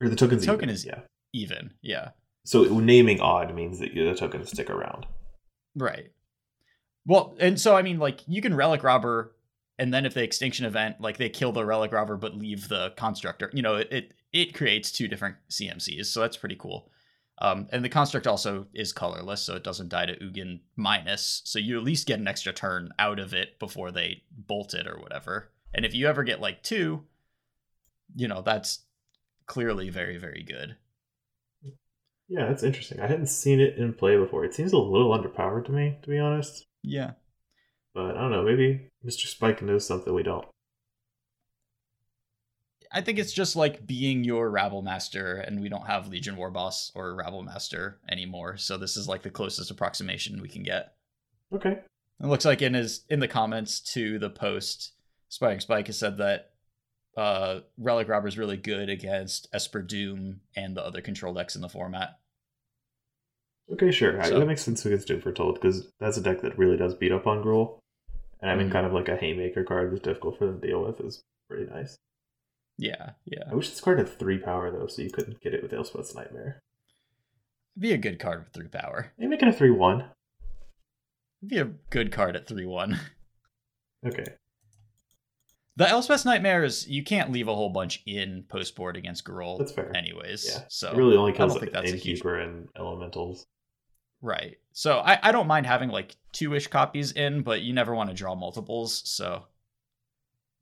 Or 0.00 0.08
the 0.08 0.16
token's 0.16 0.42
The 0.42 0.46
token 0.46 0.64
even, 0.70 0.74
is- 0.74 0.86
yeah. 0.86 1.00
Even, 1.32 1.72
yeah. 1.82 2.10
So 2.44 2.64
naming 2.64 3.20
odd 3.20 3.54
means 3.54 3.78
that 3.78 3.94
the 3.94 4.14
tokens 4.14 4.50
stick 4.50 4.70
around. 4.70 5.06
Right. 5.74 6.10
Well, 7.06 7.36
and 7.38 7.60
so 7.60 7.76
I 7.76 7.82
mean, 7.82 7.98
like 7.98 8.20
you 8.26 8.42
can 8.42 8.54
relic 8.54 8.82
robber, 8.82 9.34
and 9.78 9.92
then 9.92 10.06
if 10.06 10.14
the 10.14 10.22
extinction 10.22 10.66
event, 10.66 11.00
like 11.00 11.16
they 11.16 11.28
kill 11.28 11.52
the 11.52 11.64
relic 11.64 11.92
robber 11.92 12.16
but 12.16 12.36
leave 12.36 12.68
the 12.68 12.92
constructor, 12.96 13.50
you 13.52 13.62
know, 13.62 13.76
it 13.76 13.88
it, 13.90 14.14
it 14.32 14.54
creates 14.54 14.90
two 14.90 15.08
different 15.08 15.36
CMCs, 15.50 16.06
so 16.06 16.20
that's 16.20 16.36
pretty 16.36 16.56
cool. 16.56 16.90
Um, 17.42 17.68
and 17.72 17.82
the 17.82 17.88
construct 17.88 18.26
also 18.26 18.66
is 18.74 18.92
colorless, 18.92 19.42
so 19.42 19.54
it 19.54 19.64
doesn't 19.64 19.88
die 19.88 20.06
to 20.06 20.16
Ugin 20.16 20.60
minus, 20.76 21.40
so 21.44 21.58
you 21.58 21.78
at 21.78 21.84
least 21.84 22.06
get 22.06 22.20
an 22.20 22.28
extra 22.28 22.52
turn 22.52 22.90
out 22.98 23.18
of 23.18 23.32
it 23.32 23.58
before 23.58 23.90
they 23.90 24.22
bolt 24.30 24.74
it 24.74 24.86
or 24.86 24.98
whatever. 24.98 25.50
And 25.72 25.86
if 25.86 25.94
you 25.94 26.06
ever 26.06 26.22
get 26.22 26.40
like 26.40 26.62
two, 26.62 27.04
you 28.14 28.28
know, 28.28 28.42
that's 28.42 28.80
clearly 29.46 29.88
very 29.88 30.18
very 30.18 30.42
good. 30.42 30.76
Yeah, 32.30 32.46
that's 32.46 32.62
interesting. 32.62 33.00
I 33.00 33.08
hadn't 33.08 33.26
seen 33.26 33.58
it 33.58 33.76
in 33.76 33.92
play 33.92 34.16
before. 34.16 34.44
It 34.44 34.54
seems 34.54 34.72
a 34.72 34.78
little 34.78 35.10
underpowered 35.10 35.64
to 35.64 35.72
me, 35.72 35.98
to 36.02 36.08
be 36.08 36.20
honest. 36.20 36.64
Yeah. 36.80 37.12
But 37.92 38.16
I 38.16 38.20
don't 38.20 38.30
know. 38.30 38.44
Maybe 38.44 38.88
Mr. 39.04 39.26
Spike 39.26 39.62
knows 39.62 39.84
something 39.84 40.14
we 40.14 40.22
don't. 40.22 40.46
I 42.92 43.00
think 43.00 43.18
it's 43.18 43.32
just 43.32 43.56
like 43.56 43.84
being 43.84 44.22
your 44.22 44.48
Rabblemaster, 44.48 45.44
and 45.44 45.60
we 45.60 45.68
don't 45.68 45.88
have 45.88 46.06
Legion 46.06 46.36
Warboss 46.36 46.92
or 46.94 47.16
Rabblemaster 47.16 47.94
anymore. 48.08 48.56
So 48.56 48.78
this 48.78 48.96
is 48.96 49.08
like 49.08 49.22
the 49.22 49.30
closest 49.30 49.72
approximation 49.72 50.40
we 50.40 50.48
can 50.48 50.62
get. 50.62 50.94
Okay. 51.52 51.80
It 52.22 52.26
looks 52.26 52.44
like 52.44 52.62
in 52.62 52.74
his 52.74 53.04
in 53.08 53.18
the 53.18 53.28
comments 53.28 53.80
to 53.94 54.20
the 54.20 54.30
post, 54.30 54.92
Spike 55.28 55.62
Spike 55.62 55.88
has 55.88 55.98
said 55.98 56.18
that 56.18 56.50
uh, 57.16 57.60
Relic 57.78 58.08
Robber 58.08 58.28
is 58.28 58.38
really 58.38 58.56
good 58.56 58.88
against 58.88 59.48
Esper 59.52 59.82
Doom 59.82 60.40
and 60.56 60.76
the 60.76 60.84
other 60.84 61.00
control 61.00 61.34
decks 61.34 61.54
in 61.56 61.62
the 61.62 61.68
format. 61.68 62.18
Okay, 63.72 63.90
sure. 63.90 64.22
So- 64.24 64.38
that 64.38 64.46
makes 64.46 64.62
sense 64.62 64.84
against 64.84 65.08
Doom 65.08 65.20
Foretold 65.20 65.54
because 65.54 65.90
that's 66.00 66.16
a 66.16 66.20
deck 66.22 66.40
that 66.42 66.58
really 66.58 66.76
does 66.76 66.94
beat 66.94 67.12
up 67.12 67.26
on 67.26 67.42
Gruul. 67.42 67.78
And 68.40 68.48
having 68.50 68.68
Mhm. 68.68 68.72
kind 68.72 68.86
of 68.86 68.92
like 68.92 69.08
a 69.08 69.16
Haymaker 69.16 69.64
card 69.64 69.92
that's 69.92 70.02
difficult 70.02 70.38
for 70.38 70.46
them 70.46 70.60
to 70.60 70.66
deal 70.66 70.82
with 70.82 71.00
is 71.00 71.22
pretty 71.48 71.70
nice. 71.70 71.96
Yeah, 72.78 73.10
yeah. 73.26 73.44
I 73.50 73.54
wish 73.54 73.68
this 73.68 73.80
card 73.80 73.98
had 73.98 74.08
three 74.08 74.38
power 74.38 74.70
though, 74.70 74.86
so 74.86 75.02
you 75.02 75.10
couldn't 75.10 75.40
get 75.40 75.52
it 75.52 75.62
with 75.62 75.72
Elspeth's 75.72 76.14
Nightmare. 76.14 76.60
Be 77.78 77.92
a 77.92 77.98
good 77.98 78.18
card 78.18 78.40
with 78.44 78.48
three 78.52 78.68
power. 78.68 79.12
Maybe 79.18 79.28
make 79.30 79.42
it 79.42 79.48
a 79.48 79.52
3 79.52 79.70
1. 79.70 80.10
Be 81.46 81.58
a 81.58 81.64
good 81.66 82.10
card 82.12 82.34
at 82.36 82.46
three 82.46 82.66
one. 82.66 82.98
Okay. 84.06 84.24
The 85.76 85.88
Elspeth's 85.88 86.24
Nightmares, 86.24 86.86
you 86.88 87.02
can't 87.04 87.30
leave 87.32 87.48
a 87.48 87.54
whole 87.54 87.70
bunch 87.70 88.02
in 88.06 88.44
post 88.48 88.74
board 88.76 88.96
against 88.96 89.24
Gruul. 89.24 89.58
That's 89.58 89.72
fair. 89.72 89.94
Anyways, 89.96 90.46
Yeah. 90.46 90.64
so 90.68 90.90
it 90.90 90.96
really 90.96 91.16
only 91.16 91.32
I 91.32 91.36
kills 91.36 91.52
don't 91.54 91.60
think 91.60 91.72
that's 91.72 91.92
a 91.92 91.96
huge 91.96 92.18
Innkeeper 92.18 92.38
and 92.38 92.68
Elementals. 92.76 93.46
Right. 94.20 94.56
So 94.72 94.98
I, 94.98 95.18
I 95.22 95.32
don't 95.32 95.46
mind 95.46 95.66
having 95.66 95.88
like 95.88 96.16
two 96.32 96.54
ish 96.54 96.66
copies 96.66 97.12
in, 97.12 97.42
but 97.42 97.62
you 97.62 97.72
never 97.72 97.94
want 97.94 98.10
to 98.10 98.14
draw 98.14 98.34
multiples. 98.34 99.02
So, 99.10 99.46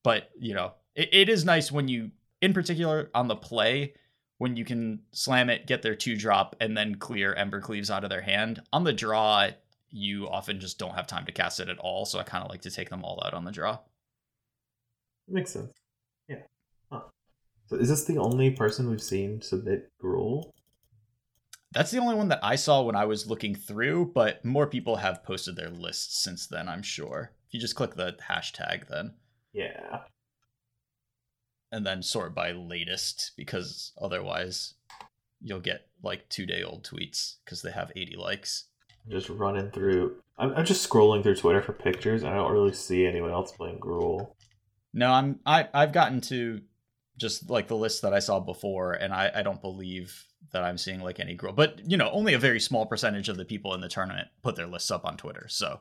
but 0.04 0.30
you 0.38 0.54
know, 0.54 0.74
it, 0.94 1.08
it 1.12 1.28
is 1.28 1.44
nice 1.44 1.72
when 1.72 1.88
you, 1.88 2.10
in 2.40 2.52
particular 2.52 3.10
on 3.14 3.26
the 3.28 3.34
play, 3.36 3.94
when 4.36 4.56
you 4.56 4.64
can 4.64 5.00
slam 5.10 5.50
it, 5.50 5.66
get 5.66 5.82
their 5.82 5.96
two 5.96 6.16
drop, 6.16 6.54
and 6.60 6.76
then 6.76 6.94
clear 6.94 7.34
Ember 7.34 7.60
Cleaves 7.60 7.90
out 7.90 8.04
of 8.04 8.10
their 8.10 8.20
hand. 8.22 8.62
On 8.72 8.84
the 8.84 8.92
draw, 8.92 9.48
you 9.90 10.28
often 10.28 10.60
just 10.60 10.78
don't 10.78 10.94
have 10.94 11.08
time 11.08 11.24
to 11.26 11.32
cast 11.32 11.58
it 11.58 11.68
at 11.68 11.78
all. 11.78 12.04
So 12.04 12.20
I 12.20 12.22
kind 12.22 12.44
of 12.44 12.50
like 12.50 12.60
to 12.62 12.70
take 12.70 12.90
them 12.90 13.02
all 13.04 13.20
out 13.26 13.34
on 13.34 13.44
the 13.44 13.50
draw. 13.50 13.78
Makes 15.28 15.52
sense. 15.52 15.72
Yeah. 16.28 16.42
Huh. 16.90 17.00
So 17.66 17.76
is 17.76 17.88
this 17.88 18.04
the 18.04 18.18
only 18.18 18.50
person 18.50 18.88
we've 18.90 19.02
seen 19.02 19.40
submit 19.42 19.90
Gruul? 20.02 20.50
That's 21.72 21.90
the 21.90 21.98
only 21.98 22.14
one 22.14 22.28
that 22.28 22.40
I 22.42 22.56
saw 22.56 22.82
when 22.82 22.96
I 22.96 23.04
was 23.04 23.26
looking 23.28 23.54
through, 23.54 24.12
but 24.14 24.42
more 24.44 24.66
people 24.66 24.96
have 24.96 25.22
posted 25.22 25.54
their 25.56 25.68
lists 25.68 26.22
since 26.24 26.46
then, 26.46 26.66
I'm 26.68 26.82
sure. 26.82 27.32
If 27.46 27.54
you 27.54 27.60
just 27.60 27.76
click 27.76 27.94
the 27.94 28.16
hashtag, 28.30 28.88
then. 28.88 29.14
Yeah. 29.52 30.00
and 31.70 31.84
then 31.84 32.02
sort 32.02 32.34
by 32.34 32.52
latest 32.52 33.32
because 33.36 33.92
otherwise 34.00 34.74
you'll 35.42 35.60
get 35.60 35.86
like 36.02 36.28
two 36.28 36.46
day 36.46 36.62
old 36.62 36.84
tweets 36.84 37.36
because 37.44 37.60
they 37.62 37.70
have 37.72 37.92
80 37.94 38.16
likes. 38.16 38.64
Just 39.08 39.28
running 39.28 39.70
through. 39.70 40.16
I'm, 40.38 40.52
I'm 40.54 40.64
just 40.64 40.88
scrolling 40.88 41.22
through 41.22 41.36
Twitter 41.36 41.60
for 41.62 41.72
pictures. 41.72 42.22
and 42.22 42.32
I 42.32 42.36
don't 42.36 42.52
really 42.52 42.72
see 42.72 43.06
anyone 43.06 43.30
else 43.30 43.52
playing 43.52 43.78
Gruul. 43.78 44.30
No, 44.94 45.10
I'm 45.10 45.40
I 45.44 45.68
I've 45.72 45.92
gotten 45.92 46.20
to 46.22 46.60
just 47.18 47.50
like 47.50 47.68
the 47.68 47.76
list 47.76 48.02
that 48.02 48.14
I 48.14 48.20
saw 48.20 48.40
before, 48.40 48.92
and 48.92 49.12
I 49.12 49.30
I 49.34 49.42
don't 49.42 49.60
believe 49.60 50.24
that 50.52 50.62
I'm 50.62 50.78
seeing 50.78 51.00
like 51.00 51.20
any 51.20 51.34
growth. 51.34 51.56
But 51.56 51.80
you 51.84 51.96
know, 51.96 52.10
only 52.10 52.34
a 52.34 52.38
very 52.38 52.60
small 52.60 52.86
percentage 52.86 53.28
of 53.28 53.36
the 53.36 53.44
people 53.44 53.74
in 53.74 53.80
the 53.80 53.88
tournament 53.88 54.28
put 54.42 54.56
their 54.56 54.66
lists 54.66 54.90
up 54.90 55.04
on 55.04 55.16
Twitter, 55.16 55.46
so 55.48 55.80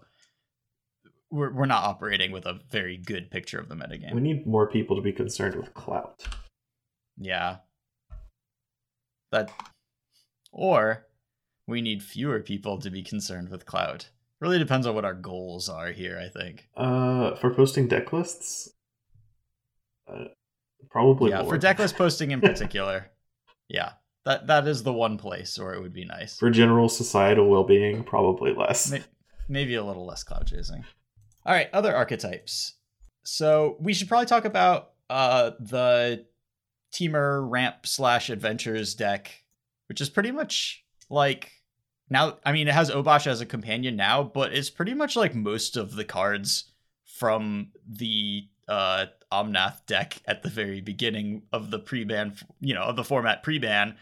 we're 1.29 1.53
we're 1.53 1.65
not 1.65 1.83
operating 1.83 2.31
with 2.31 2.45
a 2.45 2.59
very 2.69 2.97
good 2.97 3.31
picture 3.31 3.59
of 3.59 3.69
the 3.69 3.75
metagame. 3.75 4.13
We 4.13 4.21
need 4.21 4.47
more 4.47 4.67
people 4.67 4.95
to 4.95 5.01
be 5.01 5.11
concerned 5.11 5.55
with 5.55 5.73
clout. 5.73 6.25
Yeah. 7.17 7.57
That 9.31 9.51
or 10.51 11.07
we 11.67 11.81
need 11.81 12.01
fewer 12.01 12.39
people 12.39 12.79
to 12.79 12.89
be 12.89 13.03
concerned 13.03 13.49
with 13.49 13.65
clout. 13.65 14.09
Really 14.39 14.59
depends 14.59 14.85
on 14.85 14.95
what 14.95 15.05
our 15.05 15.15
goals 15.15 15.67
are 15.67 15.91
here, 15.91 16.19
I 16.23 16.29
think. 16.29 16.69
Uh, 16.77 17.35
for 17.35 17.53
posting 17.53 17.87
deck 17.87 18.13
lists, 18.13 18.69
uh, 20.09 20.25
probably 20.89 21.31
yeah, 21.31 21.41
more. 21.41 21.53
for 21.53 21.59
decklist 21.59 21.95
posting 21.97 22.31
in 22.31 22.41
particular. 22.41 23.11
yeah. 23.67 23.93
That 24.25 24.47
that 24.47 24.67
is 24.67 24.83
the 24.83 24.91
one 24.91 25.17
place 25.17 25.57
where 25.57 25.73
it 25.73 25.81
would 25.81 25.93
be 25.93 26.03
nice. 26.03 26.37
for 26.37 26.49
general 26.49 26.89
societal 26.89 27.47
well-being, 27.47 28.03
probably 28.03 28.53
less. 28.53 28.93
Maybe 29.47 29.75
a 29.75 29.83
little 29.85 30.05
less 30.05 30.23
cloud 30.23 30.47
chasing. 30.47 30.83
All 31.45 31.53
right, 31.53 31.69
other 31.71 31.95
archetypes. 31.95 32.73
So 33.23 33.77
we 33.79 33.93
should 33.93 34.09
probably 34.09 34.25
talk 34.25 34.43
about 34.43 34.89
uh 35.09 35.51
the 35.61 36.25
Temur 36.91 37.49
ramp 37.49 37.85
slash 37.85 38.29
adventures 38.29 38.95
deck, 38.95 39.43
which 39.87 40.01
is 40.01 40.09
pretty 40.09 40.31
much 40.31 40.83
like 41.09 41.51
now. 42.09 42.37
I 42.45 42.51
mean, 42.51 42.67
it 42.67 42.73
has 42.73 42.91
Obosh 42.91 43.27
as 43.27 43.39
a 43.39 43.45
companion 43.45 43.95
now, 43.95 44.23
but 44.23 44.51
it's 44.53 44.69
pretty 44.69 44.93
much 44.93 45.15
like 45.15 45.35
most 45.35 45.77
of 45.77 45.95
the 45.95 46.03
cards 46.03 46.71
from 47.05 47.71
the 47.87 48.49
uh 48.67 49.05
Omnath 49.31 49.85
deck 49.85 50.17
at 50.25 50.43
the 50.43 50.49
very 50.49 50.81
beginning 50.81 51.43
of 51.51 51.71
the 51.71 51.79
pre-ban, 51.79 52.35
you 52.59 52.73
know, 52.73 52.83
of 52.83 52.95
the 52.95 53.03
format 53.03 53.43
pre-ban. 53.43 53.95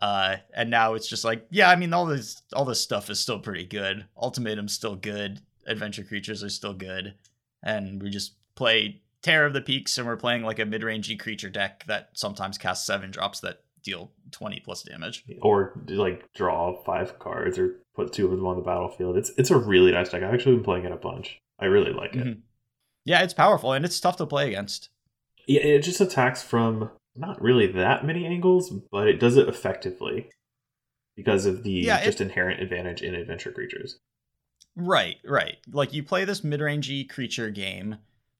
Uh, 0.00 0.36
and 0.54 0.68
now 0.70 0.94
it's 0.94 1.08
just 1.08 1.24
like, 1.24 1.46
yeah, 1.50 1.70
I 1.70 1.76
mean, 1.76 1.92
all 1.92 2.06
this 2.06 2.42
all 2.52 2.64
this 2.64 2.80
stuff 2.80 3.08
is 3.08 3.20
still 3.20 3.38
pretty 3.38 3.64
good. 3.64 4.06
Ultimatum's 4.16 4.72
still 4.72 4.96
good. 4.96 5.40
Adventure 5.66 6.02
creatures 6.02 6.42
are 6.42 6.48
still 6.48 6.74
good, 6.74 7.14
and 7.62 8.02
we 8.02 8.10
just 8.10 8.34
play 8.56 9.00
Terror 9.22 9.46
of 9.46 9.52
the 9.52 9.60
Peaks, 9.60 9.96
and 9.96 10.06
we're 10.06 10.16
playing 10.16 10.42
like 10.42 10.58
a 10.58 10.66
mid-rangey 10.66 11.16
creature 11.16 11.48
deck 11.50 11.84
that 11.86 12.08
sometimes 12.14 12.58
casts 12.58 12.84
seven 12.84 13.12
drops 13.12 13.38
that 13.40 13.60
deal 13.84 14.10
twenty 14.32 14.58
plus 14.58 14.82
damage. 14.82 15.24
Or 15.40 15.80
like 15.88 16.32
draw 16.34 16.82
five 16.82 17.20
cards 17.20 17.56
or 17.58 17.76
put 17.94 18.12
two 18.12 18.24
of 18.24 18.32
them 18.32 18.44
on 18.46 18.56
the 18.56 18.62
battlefield. 18.62 19.16
It's 19.16 19.30
it's 19.38 19.52
a 19.52 19.56
really 19.56 19.92
nice 19.92 20.08
deck. 20.10 20.24
I've 20.24 20.34
actually 20.34 20.56
been 20.56 20.64
playing 20.64 20.84
it 20.84 20.90
a 20.90 20.96
bunch. 20.96 21.38
I 21.60 21.66
really 21.66 21.92
like 21.92 22.16
it. 22.16 22.26
Mhm. 22.26 22.40
Yeah, 23.04 23.22
it's 23.22 23.34
powerful 23.34 23.72
and 23.72 23.84
it's 23.84 23.98
tough 24.00 24.16
to 24.18 24.26
play 24.26 24.48
against. 24.48 24.88
Yeah, 25.46 25.60
it 25.62 25.80
just 25.82 26.00
attacks 26.00 26.42
from 26.42 26.90
not 27.16 27.40
really 27.42 27.66
that 27.66 28.06
many 28.06 28.24
angles, 28.26 28.70
but 28.90 29.08
it 29.08 29.18
does 29.20 29.36
it 29.36 29.48
effectively 29.48 30.30
because 31.16 31.44
of 31.46 31.62
the 31.64 31.70
Yeah, 31.72 31.98
it- 31.98 32.04
just 32.04 32.20
inherent 32.20 32.60
advantage 32.62 33.02
in 33.02 33.14
adventure 33.14 33.52
creatures. 33.52 33.98
Right, 34.74 35.16
right. 35.24 35.58
Like 35.70 35.92
you 35.92 36.02
play 36.02 36.24
this 36.24 36.42
mid-rangey 36.44 37.08
creature 37.10 37.50
game 37.50 37.96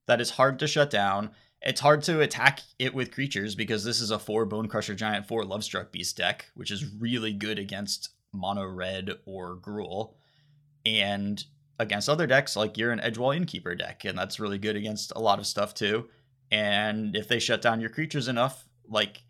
that 0.07 0.20
is 0.20 0.31
hard 0.31 0.59
to 0.61 0.66
shut 0.66 0.88
down. 0.90 1.31
It's 1.61 1.81
hard 1.81 2.03
to 2.05 2.20
attack 2.20 2.61
it 2.79 2.94
with 2.94 3.12
creatures 3.12 3.55
because 3.55 3.85
this 3.85 4.01
is 4.01 4.11
a 4.11 4.18
four 4.18 4.46
Bonecrusher 4.46 4.96
Giant, 4.96 5.27
four 5.29 5.42
Lovestruck 5.44 5.92
Beast 5.92 6.16
deck, 6.16 6.46
which 6.55 6.70
is 6.70 6.87
really 6.94 7.33
good 7.33 7.59
against 7.59 8.11
mono 8.33 8.64
red 8.66 9.11
or 9.27 9.57
Gruul. 9.57 10.14
and 10.87 11.44
against 11.83 12.09
other 12.09 12.27
decks 12.27 12.57
like 12.57 12.79
you're 12.79 12.92
an 12.92 13.01
Edgewall 13.01 13.37
Innkeeper 13.37 13.75
deck, 13.75 14.05
and 14.05 14.16
that's 14.16 14.40
really 14.40 14.59
good 14.59 14.77
against 14.77 15.12
a 15.14 15.21
lot 15.21 15.38
of 15.38 15.47
stuff 15.47 15.75
too. 15.75 16.09
And 16.51 17.16
if 17.16 17.29
they 17.29 17.38
shut 17.38 17.62
down 17.62 17.81
your 17.81 17.90
creatures 17.90 18.29
enough, 18.29 18.66
like 18.88 19.23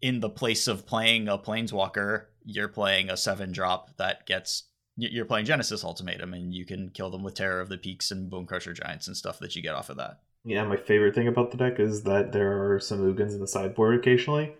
in 0.00 0.20
the 0.20 0.30
place 0.30 0.66
of 0.66 0.86
playing 0.86 1.28
a 1.28 1.38
Planeswalker, 1.38 2.26
you're 2.44 2.68
playing 2.68 3.10
a 3.10 3.16
seven 3.16 3.52
drop 3.52 3.96
that 3.96 4.26
gets 4.26 4.64
you're 4.96 5.24
playing 5.24 5.46
Genesis 5.46 5.84
Ultimatum, 5.84 6.34
and 6.34 6.52
you 6.52 6.66
can 6.66 6.90
kill 6.90 7.10
them 7.10 7.22
with 7.22 7.34
Terror 7.34 7.60
of 7.60 7.68
the 7.68 7.78
Peaks 7.78 8.10
and 8.10 8.30
Bonecrusher 8.30 8.74
Giants 8.74 9.06
and 9.06 9.16
stuff 9.16 9.38
that 9.38 9.56
you 9.56 9.62
get 9.62 9.74
off 9.74 9.88
of 9.88 9.96
that. 9.96 10.20
Yeah, 10.44 10.64
my 10.64 10.76
favorite 10.76 11.14
thing 11.14 11.28
about 11.28 11.50
the 11.50 11.56
deck 11.56 11.78
is 11.80 12.02
that 12.02 12.32
there 12.32 12.74
are 12.74 12.80
some 12.80 12.98
Ugins 13.00 13.32
in 13.32 13.40
the 13.40 13.46
sideboard 13.46 13.98
occasionally. 13.98 14.54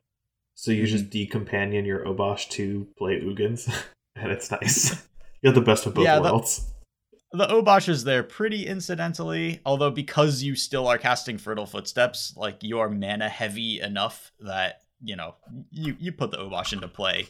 So 0.54 0.70
you 0.70 0.86
just 0.86 1.10
mhm. 1.10 1.28
decompanion 1.28 1.86
your 1.86 2.04
Obosh 2.04 2.48
to 2.50 2.86
play 2.96 3.20
Ugins, 3.20 3.68
and 4.16 4.32
it's 4.32 4.50
nice. 4.50 4.90
you 5.42 5.48
have 5.48 5.54
the 5.54 5.60
best 5.60 5.86
of 5.86 5.94
both 5.94 6.04
Yeah, 6.04 6.20
worlds. 6.20 6.72
The 7.32 7.46
Obosh 7.46 7.88
is 7.88 8.04
there 8.04 8.22
pretty 8.22 8.66
incidentally, 8.66 9.60
although 9.64 9.90
because 9.90 10.42
you 10.42 10.54
still 10.54 10.86
are 10.86 10.98
casting 10.98 11.38
Fertile 11.38 11.66
Footsteps, 11.66 12.34
like 12.36 12.62
you 12.62 12.78
are 12.80 12.90
mana 12.90 13.28
heavy 13.28 13.80
enough 13.80 14.32
that 14.40 14.82
you 15.02 15.16
know 15.16 15.34
you 15.70 15.96
you 15.98 16.12
put 16.12 16.30
the 16.30 16.36
Obosh 16.36 16.72
into 16.72 16.88
play 16.88 17.28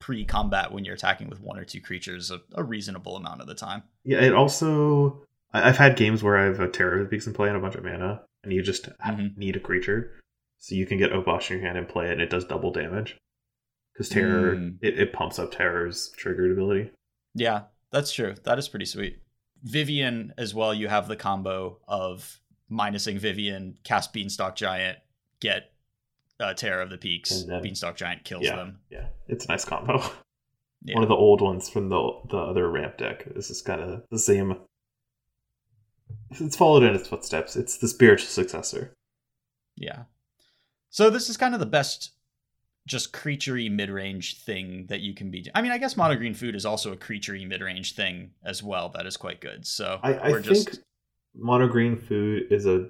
pre-combat 0.00 0.70
when 0.70 0.84
you're 0.84 0.94
attacking 0.94 1.28
with 1.28 1.40
one 1.40 1.58
or 1.58 1.64
two 1.64 1.80
creatures 1.80 2.30
a, 2.30 2.40
a 2.54 2.62
reasonable 2.62 3.16
amount 3.16 3.40
of 3.40 3.46
the 3.46 3.54
time. 3.54 3.82
Yeah, 4.04 4.20
it 4.20 4.34
also. 4.34 5.22
I- 5.52 5.68
I've 5.68 5.78
had 5.78 5.96
games 5.96 6.22
where 6.22 6.36
I've 6.36 6.60
a 6.60 6.68
Terror 6.68 6.98
of 6.98 7.04
the 7.04 7.08
Peaks 7.08 7.26
in 7.26 7.32
play 7.32 7.48
and 7.48 7.56
a 7.56 7.60
bunch 7.60 7.74
of 7.74 7.84
mana, 7.84 8.22
and 8.44 8.52
you 8.52 8.62
just 8.62 8.88
Mhm. 9.00 9.36
need 9.36 9.56
a 9.56 9.60
creature. 9.60 10.12
So 10.58 10.74
you 10.74 10.84
can 10.86 10.98
get 10.98 11.10
Obosh 11.12 11.50
in 11.50 11.56
your 11.58 11.66
hand 11.66 11.78
and 11.78 11.88
play 11.88 12.08
it, 12.08 12.12
and 12.12 12.20
it 12.20 12.30
does 12.30 12.44
double 12.44 12.70
damage. 12.70 13.16
Because 13.94 14.08
Terror, 14.10 14.54
Mm. 14.56 14.78
it, 14.82 14.98
it 15.00 15.12
pumps 15.12 15.38
up 15.38 15.52
Terror's 15.52 16.12
triggered 16.16 16.52
ability. 16.52 16.90
Yeah, 17.34 17.62
that's 17.90 18.12
true. 18.12 18.34
That 18.44 18.58
is 18.58 18.68
pretty 18.68 18.84
sweet. 18.84 19.20
Vivien 19.64 20.32
as 20.38 20.54
well. 20.54 20.72
You 20.74 20.88
have 20.88 21.08
the 21.08 21.16
combo 21.16 21.78
of 21.88 22.40
minusing 22.70 23.18
Vivien, 23.18 23.78
cast 23.84 24.12
Beanstalk 24.12 24.56
Giant, 24.56 24.98
get 25.40 25.72
uh, 26.40 26.54
Terror 26.54 26.82
of 26.82 26.90
the 26.90 26.98
Peaks. 26.98 27.42
Then- 27.44 27.62
Beanstalk 27.62 27.96
Giant 27.96 28.24
kills 28.24 28.44
Yeah. 28.44 28.56
them. 28.56 28.78
Yeah, 28.90 29.06
it's 29.26 29.44
a 29.46 29.48
nice 29.48 29.64
combo. 29.64 30.02
Yeah. 30.84 30.94
One 30.94 31.02
of 31.02 31.08
the 31.08 31.16
old 31.16 31.40
ones 31.40 31.68
from 31.68 31.88
the 31.88 32.20
the 32.30 32.36
other 32.38 32.70
ramp 32.70 32.98
deck. 32.98 33.24
This 33.34 33.50
is 33.50 33.60
kind 33.62 33.80
of 33.80 34.04
the 34.12 34.18
same. 34.18 34.56
It's 36.30 36.54
followed 36.56 36.84
in 36.84 36.94
its 36.94 37.08
footsteps. 37.08 37.56
It's 37.56 37.78
the 37.78 37.88
spiritual 37.88 38.28
successor. 38.28 38.94
Yeah. 39.76 40.04
So 40.90 41.10
this 41.10 41.28
is 41.28 41.36
kind 41.36 41.52
of 41.52 41.58
the 41.60 41.66
best 41.66 42.12
just 42.88 43.12
creaturey 43.12 43.70
mid 43.70 43.90
range 43.90 44.40
thing 44.42 44.86
that 44.88 45.00
you 45.00 45.14
can 45.14 45.30
be. 45.30 45.46
I 45.54 45.62
mean, 45.62 45.70
I 45.70 45.78
guess 45.78 45.96
mono 45.96 46.16
green 46.16 46.34
food 46.34 46.56
is 46.56 46.66
also 46.66 46.92
a 46.92 46.96
creaturey 46.96 47.46
mid 47.46 47.60
range 47.60 47.94
thing 47.94 48.32
as 48.44 48.62
well. 48.62 48.88
That 48.88 49.06
is 49.06 49.16
quite 49.16 49.40
good. 49.40 49.64
So 49.66 50.00
I, 50.02 50.14
I 50.14 50.30
we're 50.30 50.42
think 50.42 50.70
just 50.70 50.80
mono 51.36 51.68
green 51.68 51.96
food 51.96 52.50
is 52.50 52.66
a 52.66 52.88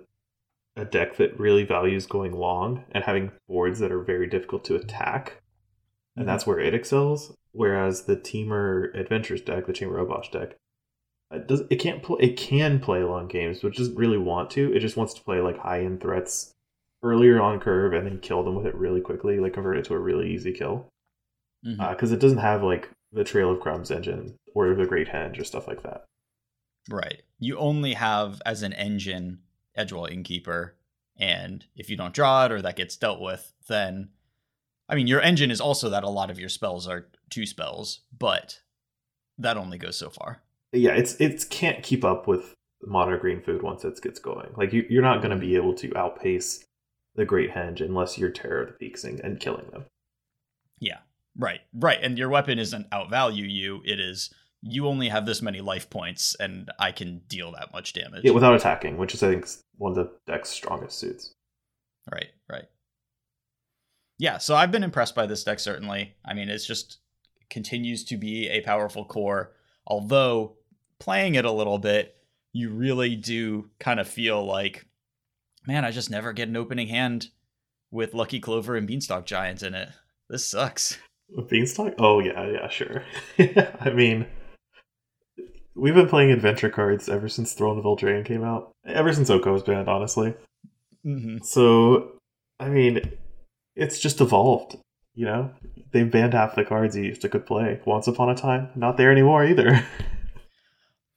a 0.76 0.84
deck 0.84 1.16
that 1.16 1.38
really 1.38 1.64
values 1.64 2.06
going 2.06 2.32
long 2.32 2.84
and 2.92 3.02
having 3.02 3.32
boards 3.48 3.80
that 3.80 3.90
are 3.92 4.02
very 4.02 4.28
difficult 4.28 4.64
to 4.66 4.76
attack, 4.76 5.42
and 6.16 6.24
Mhm. 6.24 6.28
that's 6.28 6.46
where 6.46 6.60
it 6.60 6.72
excels. 6.72 7.34
Whereas 7.52 8.04
the 8.04 8.16
Temur 8.16 8.94
Adventures 8.94 9.40
deck, 9.42 9.66
the 9.66 9.72
Temur 9.72 10.06
Obosh 10.06 10.30
deck, 10.30 10.54
it 11.32 11.48
does 11.48 11.62
it 11.68 11.76
can't 11.76 12.02
play 12.02 12.18
it 12.20 12.36
can 12.36 12.78
play 12.78 13.02
long 13.02 13.26
games, 13.26 13.60
but 13.60 13.68
it 13.68 13.76
doesn't 13.76 13.96
really 13.96 14.18
want 14.18 14.50
to. 14.52 14.72
It 14.72 14.78
just 14.80 14.96
wants 14.96 15.14
to 15.14 15.22
play 15.24 15.40
like 15.40 15.58
high 15.58 15.80
end 15.84 16.00
threats 16.00 16.52
earlier 17.02 17.40
on 17.40 17.60
curve 17.60 17.92
and 17.92 18.06
then 18.06 18.18
kill 18.20 18.42
them 18.42 18.54
with 18.54 18.66
it 18.66 18.74
really 18.74 19.00
quickly, 19.00 19.38
like 19.38 19.52
convert 19.52 19.78
it 19.78 19.84
to 19.86 19.94
a 19.94 19.98
really 19.98 20.32
easy 20.32 20.52
kill. 20.52 20.88
Mm-hmm. 21.66 21.80
Uh, 21.80 21.90
because 21.90 22.12
it 22.12 22.20
doesn't 22.20 22.38
have 22.38 22.62
like 22.62 22.88
the 23.12 23.24
Trail 23.24 23.50
of 23.50 23.60
Crumbs 23.60 23.90
engine 23.90 24.36
or 24.54 24.74
the 24.74 24.86
Great 24.86 25.08
Henge 25.08 25.40
or 25.40 25.44
stuff 25.44 25.66
like 25.66 25.82
that. 25.82 26.04
right. 26.88 27.22
You 27.38 27.58
only 27.58 27.94
have 27.94 28.40
as 28.44 28.62
an 28.62 28.72
engine 28.72 29.40
Edgewall 29.76 30.10
Innkeeper, 30.10 30.76
and 31.16 31.64
if 31.76 31.90
you 31.90 31.96
don't 31.96 32.14
draw 32.14 32.44
it 32.44 32.52
or 32.52 32.62
that 32.62 32.76
gets 32.76 32.96
dealt 32.96 33.20
with, 33.20 33.52
then 33.68 34.10
I 34.88 34.94
mean 34.94 35.06
your 35.06 35.20
engine 35.20 35.50
is 35.50 35.60
also 35.60 35.88
that 35.90 36.04
a 36.04 36.08
lot 36.08 36.30
of 36.30 36.38
your 36.38 36.48
spells 36.48 36.86
are 36.86 37.08
two 37.30 37.46
spells, 37.46 38.00
but 38.16 38.60
that 39.38 39.56
only 39.56 39.78
goes 39.78 39.96
so 39.96 40.10
far. 40.10 40.42
yeah, 40.72 40.92
it's 40.92 41.14
it 41.20 41.44
can't 41.50 41.82
keep 41.82 42.04
up 42.04 42.26
with 42.26 42.54
mono 42.82 43.18
green 43.18 43.40
food 43.40 43.62
once 43.62 43.84
it 43.84 44.00
gets 44.02 44.18
going. 44.18 44.50
Like 44.56 44.72
you, 44.72 44.86
you're 44.88 45.02
not 45.02 45.22
going 45.22 45.30
to 45.30 45.36
be 45.36 45.48
mm-hmm. 45.48 45.56
able 45.56 45.74
to 45.74 45.96
outpace 45.96 46.64
the 47.18 47.26
Great 47.26 47.50
Henge 47.50 47.80
unless 47.80 48.16
you're 48.16 48.30
Terror 48.30 48.62
of 48.62 48.68
the 48.68 48.74
Peaks 48.74 49.04
and, 49.04 49.20
and 49.20 49.38
killing 49.38 49.66
them. 49.72 49.84
Yeah. 50.78 50.98
Right. 51.36 51.60
Right. 51.74 51.98
And 52.00 52.16
your 52.16 52.30
weapon 52.30 52.58
isn't 52.58 52.88
outvalue 52.90 53.50
you. 53.50 53.82
It 53.84 54.00
is 54.00 54.32
you 54.62 54.86
only 54.86 55.08
have 55.08 55.26
this 55.26 55.42
many 55.42 55.60
life 55.60 55.90
points 55.90 56.34
and 56.40 56.70
I 56.78 56.92
can 56.92 57.18
deal 57.28 57.52
that 57.52 57.72
much 57.72 57.92
damage. 57.92 58.22
Yeah, 58.24 58.32
without 58.32 58.54
attacking, 58.54 58.96
which 58.96 59.14
is 59.14 59.22
I 59.22 59.30
think 59.30 59.46
one 59.76 59.92
of 59.92 59.96
the 59.96 60.10
deck's 60.26 60.48
strongest 60.48 60.98
suits. 60.98 61.34
right. 62.10 62.28
Right. 62.48 62.64
Yeah, 64.20 64.38
so 64.38 64.56
I've 64.56 64.72
been 64.72 64.82
impressed 64.82 65.14
by 65.14 65.26
this 65.26 65.44
deck 65.44 65.60
certainly. 65.60 66.14
I 66.24 66.34
mean, 66.34 66.48
it's 66.48 66.66
just 66.66 66.98
continues 67.50 68.04
to 68.04 68.16
be 68.16 68.48
a 68.48 68.60
powerful 68.62 69.04
core, 69.04 69.52
although 69.86 70.54
playing 70.98 71.34
it 71.36 71.44
a 71.44 71.52
little 71.52 71.78
bit, 71.78 72.16
you 72.52 72.70
really 72.70 73.14
do 73.14 73.70
kind 73.78 74.00
of 74.00 74.08
feel 74.08 74.44
like 74.44 74.87
man, 75.66 75.84
I 75.84 75.90
just 75.90 76.10
never 76.10 76.32
get 76.32 76.48
an 76.48 76.56
opening 76.56 76.88
hand 76.88 77.28
with 77.90 78.14
Lucky 78.14 78.40
Clover 78.40 78.76
and 78.76 78.86
Beanstalk 78.86 79.26
Giant 79.26 79.62
in 79.62 79.74
it. 79.74 79.88
This 80.28 80.44
sucks. 80.44 80.98
Beanstalk? 81.48 81.94
Oh 81.98 82.20
yeah, 82.20 82.46
yeah, 82.50 82.68
sure. 82.68 83.04
I 83.80 83.90
mean, 83.90 84.26
we've 85.74 85.94
been 85.94 86.08
playing 86.08 86.32
adventure 86.32 86.70
cards 86.70 87.08
ever 87.08 87.28
since 87.28 87.52
Throne 87.52 87.78
of 87.78 87.84
Eldraine 87.84 88.24
came 88.24 88.44
out. 88.44 88.70
Ever 88.86 89.12
since 89.12 89.30
Oko 89.30 89.52
was 89.52 89.62
banned, 89.62 89.88
honestly. 89.88 90.34
hmm 91.02 91.38
So, 91.42 92.12
I 92.60 92.68
mean, 92.68 93.12
it's 93.76 93.98
just 93.98 94.20
evolved. 94.20 94.76
You 95.14 95.26
know, 95.26 95.50
they 95.92 96.04
banned 96.04 96.34
half 96.34 96.54
the 96.54 96.64
cards 96.64 96.96
you 96.96 97.02
used 97.04 97.22
to 97.22 97.28
could 97.28 97.44
play 97.44 97.80
once 97.84 98.06
upon 98.06 98.30
a 98.30 98.34
time. 98.36 98.68
Not 98.76 98.96
there 98.96 99.10
anymore 99.10 99.44
either. 99.44 99.84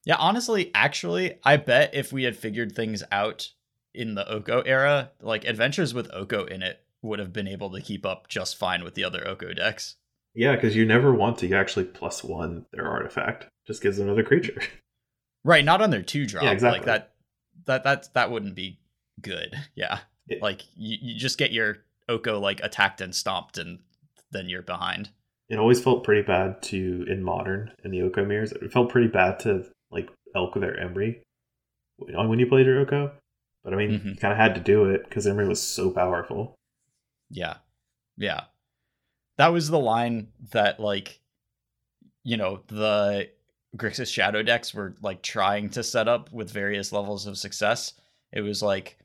Yeah, 0.03 0.15
honestly, 0.17 0.71
actually, 0.73 1.35
I 1.43 1.57
bet 1.57 1.93
if 1.93 2.11
we 2.11 2.23
had 2.23 2.35
figured 2.35 2.71
things 2.71 3.03
out 3.11 3.49
in 3.93 4.15
the 4.15 4.27
Oko 4.29 4.61
era, 4.61 5.11
like 5.21 5.45
adventures 5.45 5.93
with 5.93 6.09
Oko 6.13 6.45
in 6.45 6.61
it 6.63 6.83
would 7.01 7.19
have 7.19 7.33
been 7.33 7.47
able 7.47 7.69
to 7.71 7.81
keep 7.81 8.05
up 8.05 8.27
just 8.27 8.55
fine 8.57 8.83
with 8.83 8.93
the 8.95 9.03
other 9.03 9.27
Oko 9.27 9.53
decks. 9.53 9.95
yeah, 10.33 10.55
because 10.55 10.75
you 10.75 10.85
never 10.85 11.13
want 11.13 11.37
to 11.39 11.51
actually 11.53 11.85
plus 11.85 12.23
one 12.23 12.65
their 12.71 12.87
artifact. 12.87 13.47
Just 13.65 13.81
gives 13.81 13.99
another 13.99 14.23
creature. 14.23 14.61
Right, 15.43 15.65
not 15.65 15.81
on 15.81 15.89
their 15.89 16.03
two 16.03 16.27
drop. 16.27 16.43
Yeah, 16.43 16.51
exactly. 16.51 16.79
Like 16.81 16.85
that 16.85 17.13
that 17.65 17.83
that 17.83 18.13
that 18.13 18.29
wouldn't 18.31 18.53
be 18.53 18.79
good. 19.19 19.55
Yeah. 19.75 19.97
Like 20.39 20.61
you, 20.75 20.97
you 21.01 21.19
just 21.19 21.39
get 21.39 21.51
your 21.51 21.79
Oko 22.07 22.39
like 22.39 22.59
attacked 22.61 23.01
and 23.01 23.13
stomped 23.15 23.57
and 23.57 23.79
then 24.29 24.49
you're 24.49 24.61
behind. 24.61 25.09
It 25.49 25.57
always 25.57 25.81
felt 25.83 26.03
pretty 26.03 26.21
bad 26.21 26.61
to 26.63 27.05
in 27.09 27.23
modern 27.23 27.71
in 27.83 27.89
the 27.89 28.03
Oko 28.03 28.23
mirrors. 28.23 28.51
It 28.51 28.71
felt 28.71 28.91
pretty 28.91 29.07
bad 29.07 29.39
to 29.39 29.65
like 29.89 30.09
elk 30.35 30.53
their 30.53 30.75
Emry 30.77 31.21
when 31.97 32.37
you 32.37 32.45
played 32.45 32.67
your 32.67 32.79
Oko. 32.81 33.11
But 33.63 33.73
I 33.73 33.77
mean, 33.77 33.91
Mhm. 33.99 34.05
you 34.05 34.15
kind 34.15 34.31
of 34.31 34.37
had 34.37 34.55
to 34.55 34.61
do 34.61 34.85
it 34.85 35.03
because 35.03 35.25
Emry 35.27 35.47
was 35.47 35.61
so 35.61 35.91
powerful. 35.91 36.55
Yeah. 37.29 37.57
Yeah. 38.17 38.45
That 39.37 39.49
was 39.49 39.69
the 39.69 39.79
line 39.79 40.31
that 40.51 40.79
like 40.79 41.19
you 42.23 42.37
know, 42.37 42.61
the 42.67 43.29
Grixis 43.75 44.13
Shadow 44.13 44.43
decks 44.43 44.73
were 44.75 44.95
like 45.01 45.23
trying 45.23 45.69
to 45.71 45.81
set 45.83 46.07
up 46.07 46.31
with 46.31 46.51
various 46.51 46.91
levels 46.91 47.25
of 47.25 47.37
success. 47.37 47.93
It 48.31 48.41
was 48.41 48.61
like 48.61 48.97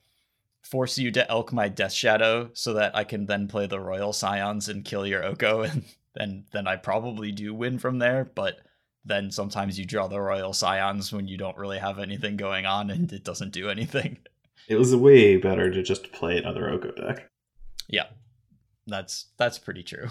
force 0.63 0.99
you 0.99 1.11
to 1.13 1.31
elk 1.31 1.53
my 1.53 1.69
Death 1.69 1.93
Shadow 1.93 2.51
so 2.53 2.75
that 2.75 2.95
I 2.95 3.05
can 3.05 3.25
then 3.27 3.49
play 3.49 3.67
the 3.67 3.81
Royal 3.81 4.13
Scions 4.13 4.69
and 4.69 4.85
kill 4.85 5.07
your 5.07 5.25
Oko 5.25 5.63
and 5.71 5.85
and 6.19 6.45
then 6.53 6.67
I 6.67 6.77
probably 6.77 7.31
do 7.33 7.55
win 7.55 7.79
from 7.79 7.99
there, 7.99 8.25
but 8.35 8.61
then 9.05 9.31
sometimes 9.31 9.79
you 9.79 9.85
draw 9.85 10.09
the 10.09 10.21
Royal 10.21 10.53
Scions 10.53 11.13
when 11.13 11.29
you 11.29 11.37
don't 11.39 11.57
really 11.59 11.79
have 11.79 11.99
anything 11.99 12.37
going 12.37 12.67
on 12.67 12.91
and 12.91 13.13
it 13.13 13.23
doesn't 13.25 13.53
do 13.53 13.69
anything. 13.71 14.19
It 14.69 14.77
was 14.77 14.95
way 14.95 15.37
better 15.37 15.71
to 15.71 15.83
just 15.83 16.13
play 16.13 16.37
another 16.37 16.69
Oko 16.69 16.91
deck. 16.93 17.29
Yeah, 17.89 18.07
that's 18.87 19.27
that's 19.37 19.59
pretty 19.59 19.83
true. 19.83 20.09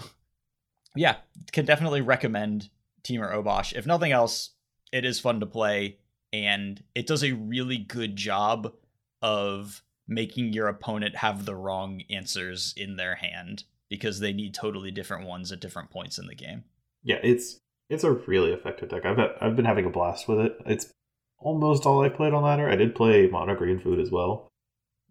Yeah, 0.94 1.16
can 1.52 1.66
definitely 1.66 2.00
recommend 2.00 2.70
Temur 3.04 3.32
Obosh. 3.32 3.74
If 3.74 3.86
nothing 3.86 4.12
else, 4.12 4.50
it 4.92 5.04
is 5.04 5.20
fun 5.20 5.40
to 5.40 5.46
play, 5.46 5.98
and 6.32 6.82
it 6.94 7.06
does 7.06 7.22
a 7.22 7.32
really 7.32 7.76
good 7.76 8.16
job 8.16 8.72
of 9.20 9.82
making 10.08 10.52
your 10.52 10.68
opponent 10.68 11.16
have 11.16 11.44
the 11.44 11.54
wrong 11.54 12.02
answers 12.10 12.72
in 12.76 12.96
their 12.96 13.16
hand 13.16 13.64
because 13.88 14.20
they 14.20 14.32
need 14.32 14.54
totally 14.54 14.90
different 14.90 15.26
ones 15.26 15.52
at 15.52 15.60
different 15.60 15.90
points 15.90 16.18
in 16.18 16.26
the 16.26 16.34
game. 16.34 16.64
Yeah, 17.02 17.18
it's 17.22 17.60
it's 17.88 18.04
a 18.04 18.12
really 18.12 18.52
effective 18.52 18.88
deck. 18.88 19.04
I've 19.04 19.18
I've 19.40 19.56
been 19.56 19.64
having 19.64 19.84
a 19.84 19.90
blast 19.90 20.28
with 20.28 20.40
it. 20.40 20.56
It's 20.66 20.92
almost 21.38 21.86
all 21.86 22.02
I 22.02 22.08
played 22.08 22.32
on 22.32 22.42
ladder. 22.42 22.68
I 22.68 22.76
did 22.76 22.94
play 22.94 23.28
mono 23.28 23.54
green 23.54 23.78
food 23.78 24.00
as 24.00 24.10
well, 24.10 24.48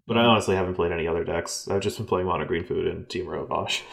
but 0.07 0.17
I 0.17 0.21
mm. 0.21 0.29
honestly 0.29 0.55
haven't 0.55 0.75
played 0.75 0.91
any 0.91 1.07
other 1.07 1.23
decks. 1.23 1.67
I've 1.67 1.81
just 1.81 1.97
been 1.97 2.07
playing 2.07 2.27
mono 2.27 2.45
green 2.45 2.65
food 2.65 2.88
and 2.88 3.07
Temur 3.07 3.47
Obosh. 3.47 3.81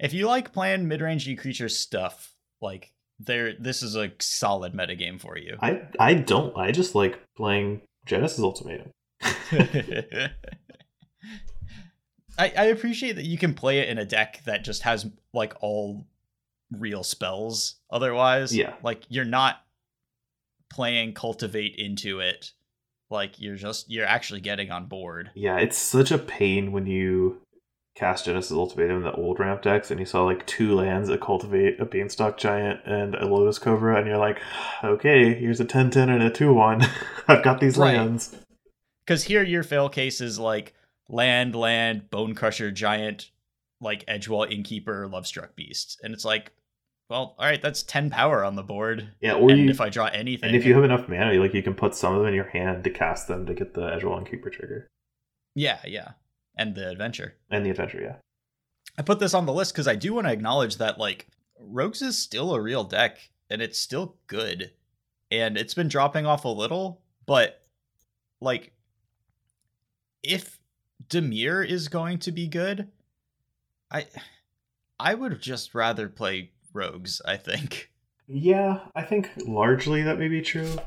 If 0.00 0.12
you 0.12 0.26
like 0.26 0.52
playing 0.52 0.88
mid-range 0.88 1.28
creature 1.38 1.68
stuff, 1.68 2.34
like 2.60 2.92
there, 3.20 3.54
this 3.58 3.80
is 3.80 3.94
a 3.94 4.10
solid 4.18 4.74
metagame 4.74 5.20
for 5.20 5.38
you. 5.38 5.56
I 5.62 5.82
I 6.00 6.14
don't. 6.14 6.54
I 6.58 6.72
just 6.72 6.96
like 6.96 7.20
playing 7.36 7.82
Genesis 8.04 8.40
Ultimatum. 8.40 8.90
I, 12.36 12.52
I 12.56 12.64
appreciate 12.64 13.16
that 13.16 13.24
you 13.24 13.38
can 13.38 13.54
play 13.54 13.78
it 13.78 13.88
in 13.88 13.98
a 13.98 14.04
deck 14.04 14.42
that 14.44 14.64
just 14.64 14.82
has 14.82 15.06
like 15.32 15.54
all 15.60 16.06
real 16.72 17.04
spells 17.04 17.76
otherwise. 17.90 18.54
Yeah. 18.54 18.74
Like 18.82 19.02
you're 19.08 19.24
not 19.24 19.63
playing 20.74 21.14
cultivate 21.14 21.76
into 21.76 22.18
it. 22.18 22.50
Like 23.10 23.40
you're 23.40 23.54
just 23.56 23.88
you're 23.90 24.06
actually 24.06 24.40
getting 24.40 24.70
on 24.72 24.86
board. 24.86 25.30
Yeah, 25.34 25.58
it's 25.58 25.78
such 25.78 26.10
a 26.10 26.18
pain 26.18 26.72
when 26.72 26.86
you 26.86 27.40
cast 27.94 28.24
Genesis 28.24 28.50
Ultimatum 28.50 28.96
in 28.96 29.02
the 29.04 29.12
old 29.12 29.38
ramp 29.38 29.62
decks 29.62 29.92
and 29.92 30.00
you 30.00 30.06
saw 30.06 30.24
like 30.24 30.44
two 30.46 30.74
lands, 30.74 31.08
a 31.08 31.16
Cultivate, 31.16 31.78
a 31.78 31.84
Beanstalk 31.84 32.36
Giant, 32.36 32.80
and 32.84 33.14
a 33.14 33.24
Lotus 33.26 33.60
Cobra, 33.60 33.96
and 33.96 34.06
you're 34.08 34.18
like, 34.18 34.40
okay, 34.84 35.32
here's 35.34 35.60
a 35.60 35.64
10 35.64 35.90
10 35.90 36.08
and 36.08 36.22
a 36.22 36.30
2 36.30 36.52
1. 36.52 36.82
I've 37.28 37.44
got 37.44 37.60
these 37.60 37.78
Right. 37.78 37.96
lands. 37.96 38.34
Because 39.06 39.24
here 39.24 39.44
your 39.44 39.62
fail 39.62 39.88
case 39.88 40.20
is 40.20 40.38
like 40.40 40.74
land, 41.08 41.54
land, 41.54 42.10
Bonecrusher, 42.10 42.74
giant, 42.74 43.30
like 43.80 44.04
Edgewall, 44.06 44.50
Innkeeper, 44.50 45.06
Lovestruck 45.08 45.54
Beast. 45.54 46.00
And 46.02 46.14
it's 46.14 46.24
like, 46.24 46.52
well, 47.14 47.36
all 47.38 47.46
right, 47.46 47.62
that's 47.62 47.84
10 47.84 48.10
power 48.10 48.42
on 48.42 48.56
the 48.56 48.64
board. 48.64 49.08
Yeah, 49.20 49.34
or 49.34 49.48
and 49.48 49.60
you, 49.60 49.70
if 49.70 49.80
I 49.80 49.88
draw 49.88 50.06
anything. 50.06 50.48
and 50.48 50.56
if 50.56 50.66
you 50.66 50.74
have 50.74 50.82
enough 50.82 51.08
mana, 51.08 51.38
like 51.40 51.54
you 51.54 51.62
can 51.62 51.74
put 51.74 51.94
some 51.94 52.12
of 52.12 52.18
them 52.18 52.26
in 52.26 52.34
your 52.34 52.48
hand 52.48 52.82
to 52.82 52.90
cast 52.90 53.28
them 53.28 53.46
to 53.46 53.54
get 53.54 53.74
the 53.74 53.82
Edgewall 53.82 54.18
Innkeeper 54.18 54.50
trigger. 54.50 54.88
Yeah, 55.54 55.78
yeah. 55.86 56.12
And 56.58 56.74
the 56.74 56.90
adventure. 56.90 57.36
And 57.52 57.64
the 57.64 57.70
adventure, 57.70 58.00
yeah. 58.02 58.16
I 58.98 59.02
put 59.02 59.20
this 59.20 59.32
on 59.32 59.46
the 59.46 59.52
list 59.52 59.74
because 59.74 59.86
I 59.86 59.94
do 59.94 60.12
want 60.12 60.26
to 60.26 60.32
acknowledge 60.32 60.78
that 60.78 60.98
like 60.98 61.28
Rogues 61.60 62.02
is 62.02 62.18
still 62.18 62.52
a 62.52 62.60
real 62.60 62.82
deck 62.82 63.30
and 63.48 63.62
it's 63.62 63.78
still 63.78 64.16
good. 64.26 64.72
And 65.30 65.56
it's 65.56 65.74
been 65.74 65.86
dropping 65.86 66.26
off 66.26 66.44
a 66.44 66.48
little, 66.48 67.00
but 67.26 67.62
like 68.40 68.72
if 70.24 70.58
Dimir 71.08 71.64
is 71.64 71.86
going 71.86 72.18
to 72.18 72.32
be 72.32 72.48
good, 72.48 72.88
I 73.88 74.06
I 74.98 75.14
would 75.14 75.40
just 75.40 75.76
rather 75.76 76.08
play 76.08 76.50
Rogues, 76.74 77.22
I 77.24 77.36
think. 77.36 77.90
Yeah, 78.26 78.80
I 78.96 79.02
think 79.02 79.30
largely 79.46 80.02
that 80.04 80.18
may 80.18 80.28
be 80.28 80.40
true, 80.40 80.78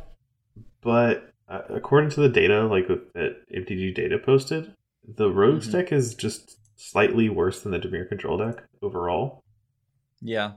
but 0.82 1.30
uh, 1.48 1.62
according 1.70 2.10
to 2.10 2.22
the 2.22 2.30
data, 2.30 2.66
like 2.66 2.88
that 2.88 3.36
MTG 3.56 3.94
data 3.94 4.18
posted, 4.18 4.74
the 5.08 5.30
Rogues 5.30 5.68
Mhm. 5.68 5.72
deck 5.74 5.92
is 5.92 6.16
just 6.16 6.58
slightly 6.78 7.30
worse 7.30 7.62
than 7.62 7.72
the 7.72 7.78
Dimir 7.80 8.10
control 8.10 8.40
deck 8.40 8.64
overall. 8.82 9.44
Yeah. 10.20 10.54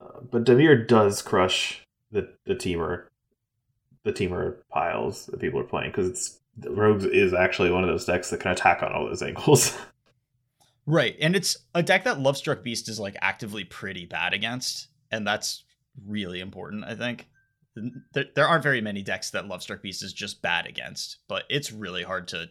Uh, 0.00 0.20
but 0.30 0.42
Dimir 0.42 0.84
does 0.86 1.22
crush 1.22 1.84
the 2.10 2.32
the 2.44 2.56
Temur, 2.56 3.04
the 4.02 4.12
Temur 4.12 4.56
piles 4.70 5.26
that 5.26 5.38
people 5.38 5.60
are 5.60 5.64
playing 5.64 5.92
because 5.92 6.08
it's 6.08 6.40
the 6.56 6.70
Rogues 6.72 7.04
is 7.04 7.32
actually 7.32 7.70
one 7.70 7.84
of 7.84 7.88
those 7.88 8.04
decks 8.04 8.30
that 8.30 8.40
can 8.40 8.50
attack 8.50 8.82
on 8.82 8.92
all 8.92 9.06
those 9.06 9.22
angles. 9.22 9.78
Right. 10.88 11.16
And 11.20 11.36
it's 11.36 11.58
a 11.74 11.82
deck 11.82 12.04
that 12.04 12.16
Lovestruck 12.16 12.62
Beast 12.62 12.88
is 12.88 12.98
like 12.98 13.14
actively 13.20 13.62
pretty 13.62 14.06
bad 14.06 14.32
against. 14.32 14.88
And 15.10 15.26
that's 15.26 15.64
really 16.06 16.40
important, 16.40 16.86
I 16.86 16.94
think. 16.94 17.28
There, 18.14 18.24
there 18.34 18.48
aren't 18.48 18.62
very 18.62 18.80
many 18.80 19.02
decks 19.02 19.30
that 19.30 19.44
Lovestruck 19.44 19.82
Beast 19.82 20.02
is 20.02 20.14
just 20.14 20.40
bad 20.40 20.66
against, 20.66 21.18
but 21.28 21.44
it's 21.50 21.70
really 21.70 22.04
hard 22.04 22.26
to 22.28 22.48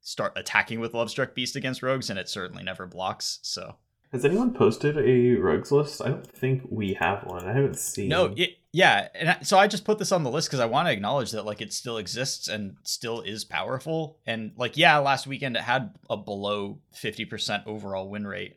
start 0.00 0.32
attacking 0.34 0.80
with 0.80 0.92
Lovestruck 0.92 1.34
Beast 1.34 1.54
against 1.54 1.80
rogues, 1.80 2.10
and 2.10 2.18
it 2.18 2.28
certainly 2.28 2.64
never 2.64 2.84
blocks. 2.84 3.38
So 3.42 3.76
has 4.12 4.24
anyone 4.24 4.54
posted 4.54 4.96
a 4.96 5.34
rogues 5.40 5.70
list? 5.70 6.00
I 6.00 6.08
don't 6.08 6.26
think 6.26 6.62
we 6.70 6.94
have 6.94 7.24
one. 7.24 7.44
I 7.44 7.52
haven't 7.52 7.78
seen. 7.78 8.08
No, 8.08 8.32
it, 8.36 8.58
yeah, 8.72 9.08
and 9.14 9.46
so 9.46 9.58
I 9.58 9.66
just 9.66 9.84
put 9.84 9.98
this 9.98 10.12
on 10.12 10.24
the 10.24 10.30
list 10.30 10.48
because 10.48 10.60
I 10.60 10.66
want 10.66 10.88
to 10.88 10.92
acknowledge 10.92 11.32
that 11.32 11.44
like 11.44 11.60
it 11.60 11.72
still 11.72 11.98
exists 11.98 12.48
and 12.48 12.76
still 12.84 13.20
is 13.20 13.44
powerful. 13.44 14.18
And 14.26 14.52
like, 14.56 14.76
yeah, 14.76 14.96
last 14.98 15.26
weekend 15.26 15.56
it 15.56 15.62
had 15.62 15.94
a 16.08 16.16
below 16.16 16.80
fifty 16.92 17.24
percent 17.26 17.64
overall 17.66 18.08
win 18.08 18.26
rate, 18.26 18.56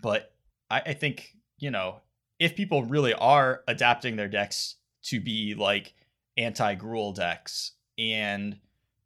but 0.00 0.32
I, 0.70 0.82
I 0.86 0.92
think 0.94 1.34
you 1.58 1.70
know 1.70 2.00
if 2.38 2.54
people 2.54 2.84
really 2.84 3.14
are 3.14 3.62
adapting 3.66 4.16
their 4.16 4.28
decks 4.28 4.76
to 5.04 5.20
be 5.20 5.54
like 5.54 5.94
anti-Gruul 6.36 7.14
decks, 7.14 7.72
and 7.98 8.58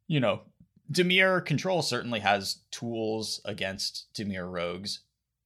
you 0.07 0.19
know, 0.19 0.41
Dimir 0.91 1.43
Control 1.43 1.81
certainly 1.81 2.19
has 2.19 2.57
tools 2.69 3.41
against 3.45 4.13
Dimir 4.13 4.51
rogues 4.51 4.99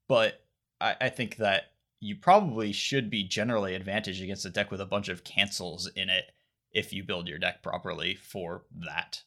but 0.07 0.43
I, 0.79 0.95
I 1.01 1.09
think 1.09 1.37
that 1.37 1.71
you 1.99 2.15
probably 2.15 2.71
should 2.71 3.09
be 3.09 3.23
generally 3.23 3.75
advantaged 3.75 4.21
against 4.21 4.45
a 4.45 4.49
deck 4.49 4.71
with 4.71 4.81
a 4.81 4.85
bunch 4.85 5.09
of 5.09 5.23
cancels 5.23 5.87
in 5.95 6.09
it 6.09 6.31
if 6.71 6.93
you 6.93 7.03
build 7.03 7.27
your 7.27 7.39
deck 7.39 7.63
properly 7.63 8.15
for 8.15 8.63
that. 8.85 9.23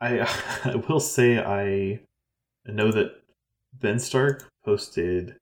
I, 0.00 0.20
I 0.64 0.76
will 0.88 1.00
say 1.00 1.38
I 1.38 2.00
know 2.66 2.90
that 2.90 3.12
Ben 3.72 3.98
Stark 3.98 4.48
posted 4.64 5.36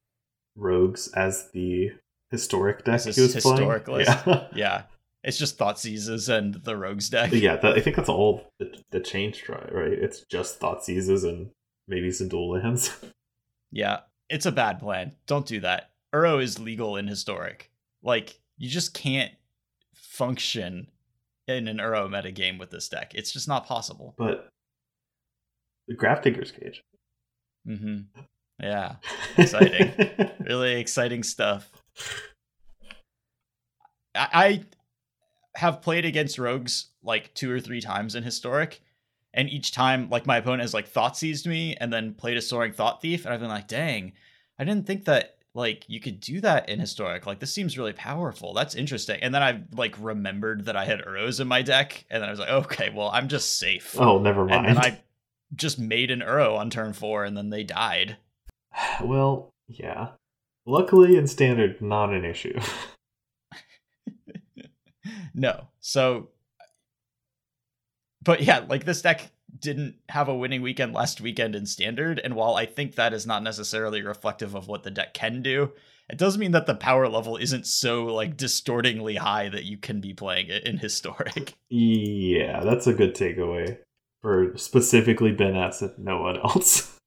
Rogues 0.57 1.09
as 1.15 1.51
the 1.53 1.93
historic 2.31 2.85
deck 2.85 3.03
he 3.03 3.21
was 3.21 3.35
historic 3.35 3.85
playing. 3.85 4.07
List. 4.07 4.27
Yeah. 4.27 4.47
yeah. 4.55 4.83
It's 5.23 5.39
just 5.39 5.59
Thoughtseizes 5.59 6.35
and 6.35 6.55
the 6.55 6.77
Rogues 6.77 7.11
deck. 7.11 7.31
Yeah, 7.33 7.57
that, 7.57 7.77
I 7.77 7.81
think 7.81 7.97
that's 7.97 8.09
all 8.09 8.47
the, 8.59 8.75
the 8.91 9.01
change 9.01 9.43
try, 9.43 9.69
right? 9.71 9.93
It's 9.93 10.25
just 10.31 10.61
Thoughtseizes 10.61 11.29
and 11.29 11.51
maybe 11.87 12.11
some 12.11 12.29
dual 12.29 12.53
lands. 12.53 12.97
Yeah, 13.73 14.01
it's 14.29 14.47
a 14.47 14.53
bad 14.53 14.79
plan. 14.81 15.15
Don't 15.27 15.47
do 15.47 15.61
that. 15.61 15.91
Uro 16.15 16.43
is 16.43 16.59
legal 16.59 16.97
in 16.97 17.07
historic. 17.07 17.71
Like, 18.03 18.39
you 18.59 18.69
just 18.69 18.95
can't 18.95 19.33
function 19.95 20.89
in 21.47 21.69
an 21.69 21.79
Uro 21.79 22.09
metagame 22.09 22.59
with 22.59 22.71
this 22.71 22.89
deck. 22.89 23.13
It's 23.15 23.33
just 23.33 23.49
not 23.49 23.67
possible. 23.67 24.15
But 24.19 24.49
the 25.89 25.95
Grafdigger's 25.95 26.53
Cage. 26.53 26.83
Mm-hmm. 27.67 28.21
Yeah. 28.63 28.97
Exciting. 29.37 29.93
really 30.41 30.81
exciting 30.81 31.23
stuff. 31.23 31.71
I, 34.15 34.29
I 34.33 34.65
have 35.55 35.83
played 35.83 36.05
against 36.05 36.39
rogues 36.39 36.89
like 37.03 37.33
two 37.35 37.51
or 37.51 37.61
three 37.61 37.81
times 37.81 38.15
in 38.15 38.23
historic 38.23 38.81
and 39.35 39.49
each 39.49 39.73
time 39.73 40.09
like 40.11 40.27
my 40.27 40.39
opponent 40.39 40.63
has 40.63 40.75
like 40.75 40.89
thought 40.89 41.17
seized 41.17 41.47
me 41.47 41.77
and 41.77 41.93
then 41.93 42.15
played 42.15 42.37
a 42.37 42.43
soaring 42.43 42.73
thought 42.73 43.01
thief 43.01 43.25
and 43.25 43.33
i've 43.33 43.41
been 43.41 43.49
like 43.49 43.69
dang 43.69 44.13
i 44.59 44.65
didn't 44.65 44.87
think 44.87 45.05
that 45.05 45.37
like 45.55 45.85
you 45.89 45.99
could 45.99 46.21
do 46.21 46.41
that 46.41 46.69
in 46.69 46.79
historic. 46.79 47.27
Like 47.27 47.41
this 47.41 47.53
seems 47.53 47.77
really 47.77 47.93
powerful. 47.93 48.55
That's 48.55 48.77
interesting. 48.77 49.21
And 49.21 49.35
then 49.35 49.43
i 49.43 49.63
like 49.75 49.97
remembered 49.99 50.67
that 50.67 50.77
i 50.77 50.85
had 50.85 51.01
Uros 51.01 51.41
in 51.41 51.49
my 51.49 51.63
deck 51.63 52.05
and 52.09 52.23
then 52.23 52.29
i 52.29 52.31
was 52.31 52.39
like 52.39 52.51
okay 52.51 52.91
well 52.91 53.11
i'm 53.13 53.29
just 53.29 53.59
safe. 53.59 53.97
Oh 53.99 54.19
never 54.19 54.45
mind. 54.45 54.67
And 54.67 54.79
i 54.79 55.01
just 55.57 55.79
made 55.79 56.13
an 56.13 56.21
Uro 56.21 56.57
on 56.57 56.71
turn 56.71 56.93
four 56.93 57.25
and 57.25 57.37
then 57.37 57.51
they 57.51 57.65
died. 57.65 58.17
Well 59.03 59.53
yeah. 59.67 60.11
Luckily 60.67 61.17
in 61.17 61.27
standard 61.27 61.83
not 61.83 62.13
an 62.13 62.25
issue. 62.25 62.59
No. 65.35 65.69
So 65.81 66.29
but 68.23 68.43
yeah, 68.43 68.65
like 68.69 68.85
this 68.85 69.03
deck 69.03 69.31
didn't 69.59 69.97
have 70.09 70.29
a 70.29 70.35
winning 70.35 70.63
weekend 70.63 70.93
last 70.93 71.21
weekend 71.21 71.55
in 71.55 71.67
standard, 71.67 72.21
and 72.23 72.35
while 72.35 72.55
I 72.55 72.67
think 72.67 72.95
that 72.95 73.13
is 73.13 73.27
not 73.27 73.43
necessarily 73.43 74.03
reflective 74.03 74.55
of 74.55 74.69
what 74.69 74.83
the 74.83 74.91
deck 74.91 75.15
can 75.15 75.43
do, 75.43 75.73
it 76.11 76.19
does 76.19 76.37
mean 76.37 76.51
that 76.53 76.67
the 76.67 76.75
power 76.75 77.09
level 77.09 77.37
isn't 77.37 77.67
so 77.67 78.07
like 78.07 78.37
distortingly 78.37 79.17
high 79.17 79.49
that 79.49 79.65
you 79.65 79.79
can 79.79 80.01
be 80.01 80.13
playing 80.13 80.49
it 80.49 80.67
in 80.67 80.79
historic. 80.79 81.55
Yeah, 81.73 82.65
that's 82.65 82.89
a 82.89 82.93
good 82.93 83.15
takeaway 83.15 83.79
for 84.23 84.57
specifically 84.57 85.31
Ben 85.31 85.57
S 85.57 85.83
and 85.83 85.97
no 85.99 86.21
one 86.21 86.37
else. 86.37 86.97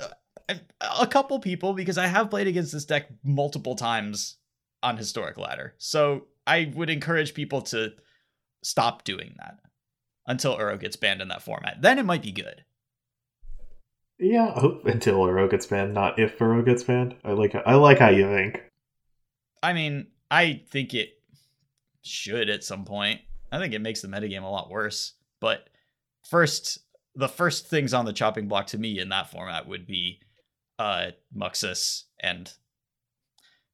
Uh, 0.00 0.54
a 0.98 1.06
couple 1.06 1.38
people 1.38 1.74
because 1.74 1.96
I 1.96 2.08
have 2.08 2.28
played 2.28 2.48
against 2.48 2.72
this 2.72 2.84
deck 2.84 3.06
multiple 3.22 3.76
times 3.76 4.38
on 4.82 4.96
historic 4.96 5.38
ladder. 5.38 5.74
So 5.78 6.26
I 6.46 6.72
would 6.74 6.90
encourage 6.90 7.34
people 7.34 7.62
to 7.62 7.92
stop 8.64 9.04
doing 9.04 9.34
that 9.38 9.60
until 10.30 10.56
Uro 10.56 10.78
gets 10.78 10.94
banned 10.94 11.20
in 11.20 11.28
that 11.28 11.42
format. 11.42 11.82
Then 11.82 11.98
it 11.98 12.06
might 12.06 12.22
be 12.22 12.30
good. 12.30 12.64
Yeah, 14.18 14.52
I 14.54 14.60
hope 14.60 14.86
until 14.86 15.18
Uro 15.18 15.50
gets 15.50 15.66
banned, 15.66 15.92
not 15.92 16.18
if 16.18 16.38
Uro 16.38 16.64
gets 16.64 16.84
banned. 16.84 17.16
I 17.24 17.32
like 17.32 17.54
I 17.54 17.74
like 17.74 17.98
how 17.98 18.10
you 18.10 18.26
think. 18.26 18.62
I 19.62 19.72
mean, 19.72 20.06
I 20.30 20.62
think 20.70 20.94
it 20.94 21.10
should 22.02 22.48
at 22.48 22.62
some 22.62 22.84
point. 22.84 23.20
I 23.50 23.58
think 23.58 23.74
it 23.74 23.80
makes 23.80 24.02
the 24.02 24.08
metagame 24.08 24.44
a 24.44 24.48
lot 24.48 24.70
worse. 24.70 25.14
But 25.40 25.68
first, 26.24 26.78
the 27.16 27.28
first 27.28 27.66
things 27.66 27.92
on 27.92 28.04
the 28.04 28.12
chopping 28.12 28.46
block 28.46 28.68
to 28.68 28.78
me 28.78 29.00
in 29.00 29.08
that 29.08 29.30
format 29.30 29.66
would 29.66 29.86
be 29.86 30.20
uh 30.78 31.10
Muxus 31.36 32.04
and 32.20 32.52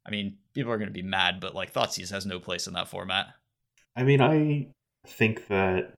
I 0.07 0.11
mean, 0.11 0.39
people 0.55 0.73
are 0.73 0.79
going 0.79 0.89
to 0.89 0.95
be 0.95 1.03
mad, 1.03 1.41
but 1.41 1.55
like 1.55 1.73
Thoughtseize 1.73 2.13
has 2.13 2.25
no 2.25 2.39
place 2.39 2.67
in 2.67 2.75
that 2.75 2.89
format. 2.89 3.27
I 3.97 4.05
mean, 4.05 4.21
I 4.21 4.69
think 5.07 5.49
that 5.49 5.96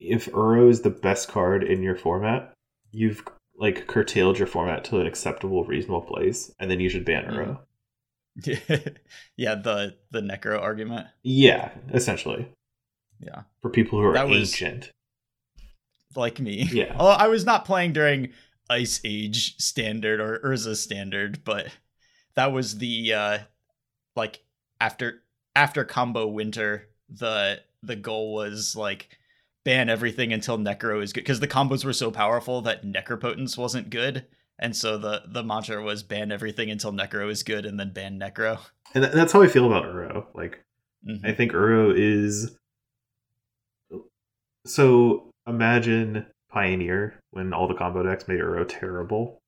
if 0.00 0.26
Uro 0.26 0.68
is 0.68 0.82
the 0.82 0.90
best 0.90 1.28
card 1.28 1.62
in 1.62 1.82
your 1.82 1.96
format, 1.96 2.52
you've 2.92 3.24
like 3.58 3.86
curtailed 3.86 4.38
your 4.38 4.46
format 4.46 4.84
to 4.84 5.00
an 5.00 5.06
acceptable, 5.06 5.64
reasonable 5.64 6.02
place, 6.02 6.52
and 6.58 6.70
then 6.70 6.80
you 6.80 6.88
should 6.88 7.04
ban 7.04 7.24
Uro. 7.24 7.58
yeah, 9.36 9.54
the 9.54 9.96
the 10.10 10.20
Necro 10.20 10.60
argument. 10.60 11.06
Yeah, 11.22 11.70
essentially. 11.92 12.48
Yeah. 13.18 13.42
For 13.62 13.70
people 13.70 13.98
who 13.98 14.06
are 14.06 14.12
that 14.12 14.28
ancient. 14.28 14.90
Like 16.14 16.40
me. 16.40 16.68
Yeah. 16.70 16.96
Oh, 16.98 17.08
I 17.08 17.28
was 17.28 17.44
not 17.44 17.64
playing 17.64 17.92
during 17.92 18.30
Ice 18.68 19.00
Age 19.04 19.56
standard 19.58 20.20
or 20.20 20.40
Urza 20.40 20.76
standard, 20.76 21.44
but 21.44 21.68
that 22.34 22.52
was 22.52 22.78
the 22.78 23.14
uh 23.14 23.38
like 24.14 24.42
after 24.80 25.22
after 25.54 25.84
combo 25.84 26.26
winter, 26.26 26.88
the 27.08 27.60
the 27.82 27.96
goal 27.96 28.34
was 28.34 28.76
like 28.76 29.08
ban 29.66 29.90
everything 29.90 30.32
until 30.32 30.56
Necro 30.56 31.02
is 31.02 31.12
good 31.12 31.22
because 31.22 31.40
the 31.40 31.48
combos 31.48 31.84
were 31.84 31.92
so 31.92 32.12
powerful 32.12 32.62
that 32.62 32.84
Necropotence 32.84 33.58
wasn't 33.58 33.90
good. 33.90 34.24
And 34.58 34.74
so 34.74 34.96
the 34.96 35.24
the 35.26 35.42
mantra 35.42 35.82
was 35.82 36.04
ban 36.04 36.32
everything 36.32 36.70
until 36.70 36.92
Necro 36.92 37.28
is 37.28 37.42
good 37.42 37.66
and 37.66 37.78
then 37.78 37.92
ban 37.92 38.18
Necro. 38.18 38.60
And 38.94 39.04
that's 39.04 39.32
how 39.32 39.42
I 39.42 39.48
feel 39.48 39.66
about 39.66 39.84
Uro. 39.84 40.26
Like 40.34 40.64
mm-hmm. 41.06 41.26
I 41.26 41.32
think 41.32 41.52
Uro 41.52 41.92
is 41.94 42.56
so 44.64 45.30
imagine 45.46 46.26
Pioneer 46.48 47.18
when 47.32 47.52
all 47.52 47.66
the 47.66 47.74
combo 47.74 48.04
decks 48.04 48.28
made 48.28 48.40
Uro 48.40 48.66
terrible. 48.66 49.40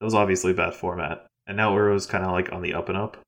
That 0.00 0.06
was 0.06 0.14
obviously 0.14 0.54
bad 0.54 0.74
format. 0.74 1.26
And 1.46 1.56
now 1.58 1.76
Uro's 1.76 2.06
kind 2.06 2.24
of 2.24 2.32
like 2.32 2.50
on 2.50 2.62
the 2.62 2.72
up 2.72 2.88
and 2.88 2.98
up. 2.98 3.18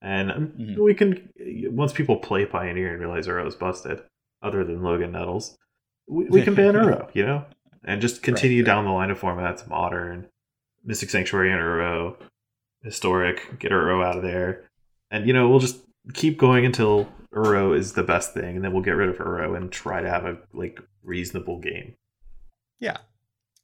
And 0.00 0.30
mm-hmm. 0.30 0.82
we 0.82 0.94
can 0.94 1.28
once 1.72 1.92
people 1.92 2.16
play 2.18 2.46
Pioneer 2.46 2.92
and 2.92 3.00
realize 3.00 3.26
Uro 3.26 3.46
is 3.46 3.56
busted, 3.56 4.00
other 4.40 4.64
than 4.64 4.82
Logan 4.82 5.12
Nettles, 5.12 5.58
we, 6.10 6.24
we 6.24 6.42
can 6.42 6.54
ban 6.54 6.74
Uro, 6.74 7.08
you 7.14 7.24
know, 7.24 7.44
and 7.84 8.00
just 8.00 8.22
continue 8.22 8.62
right, 8.62 8.66
down 8.66 8.84
the 8.84 8.90
line 8.90 9.10
of 9.10 9.20
formats: 9.20 9.66
modern, 9.68 10.26
Mystic 10.84 11.08
Sanctuary, 11.08 11.52
and 11.52 11.60
Uro, 11.60 12.16
historic. 12.82 13.58
Get 13.58 13.70
Uro 13.70 14.04
out 14.04 14.16
of 14.16 14.22
there, 14.22 14.68
and 15.10 15.26
you 15.26 15.32
know 15.32 15.48
we'll 15.48 15.60
just 15.60 15.78
keep 16.12 16.36
going 16.36 16.66
until 16.66 17.08
Uro 17.32 17.76
is 17.76 17.92
the 17.92 18.02
best 18.02 18.34
thing, 18.34 18.56
and 18.56 18.64
then 18.64 18.72
we'll 18.72 18.82
get 18.82 18.92
rid 18.92 19.08
of 19.08 19.16
Uro 19.16 19.56
and 19.56 19.70
try 19.70 20.02
to 20.02 20.10
have 20.10 20.24
a 20.24 20.38
like 20.52 20.80
reasonable 21.04 21.58
game. 21.60 21.94
Yeah. 22.80 22.98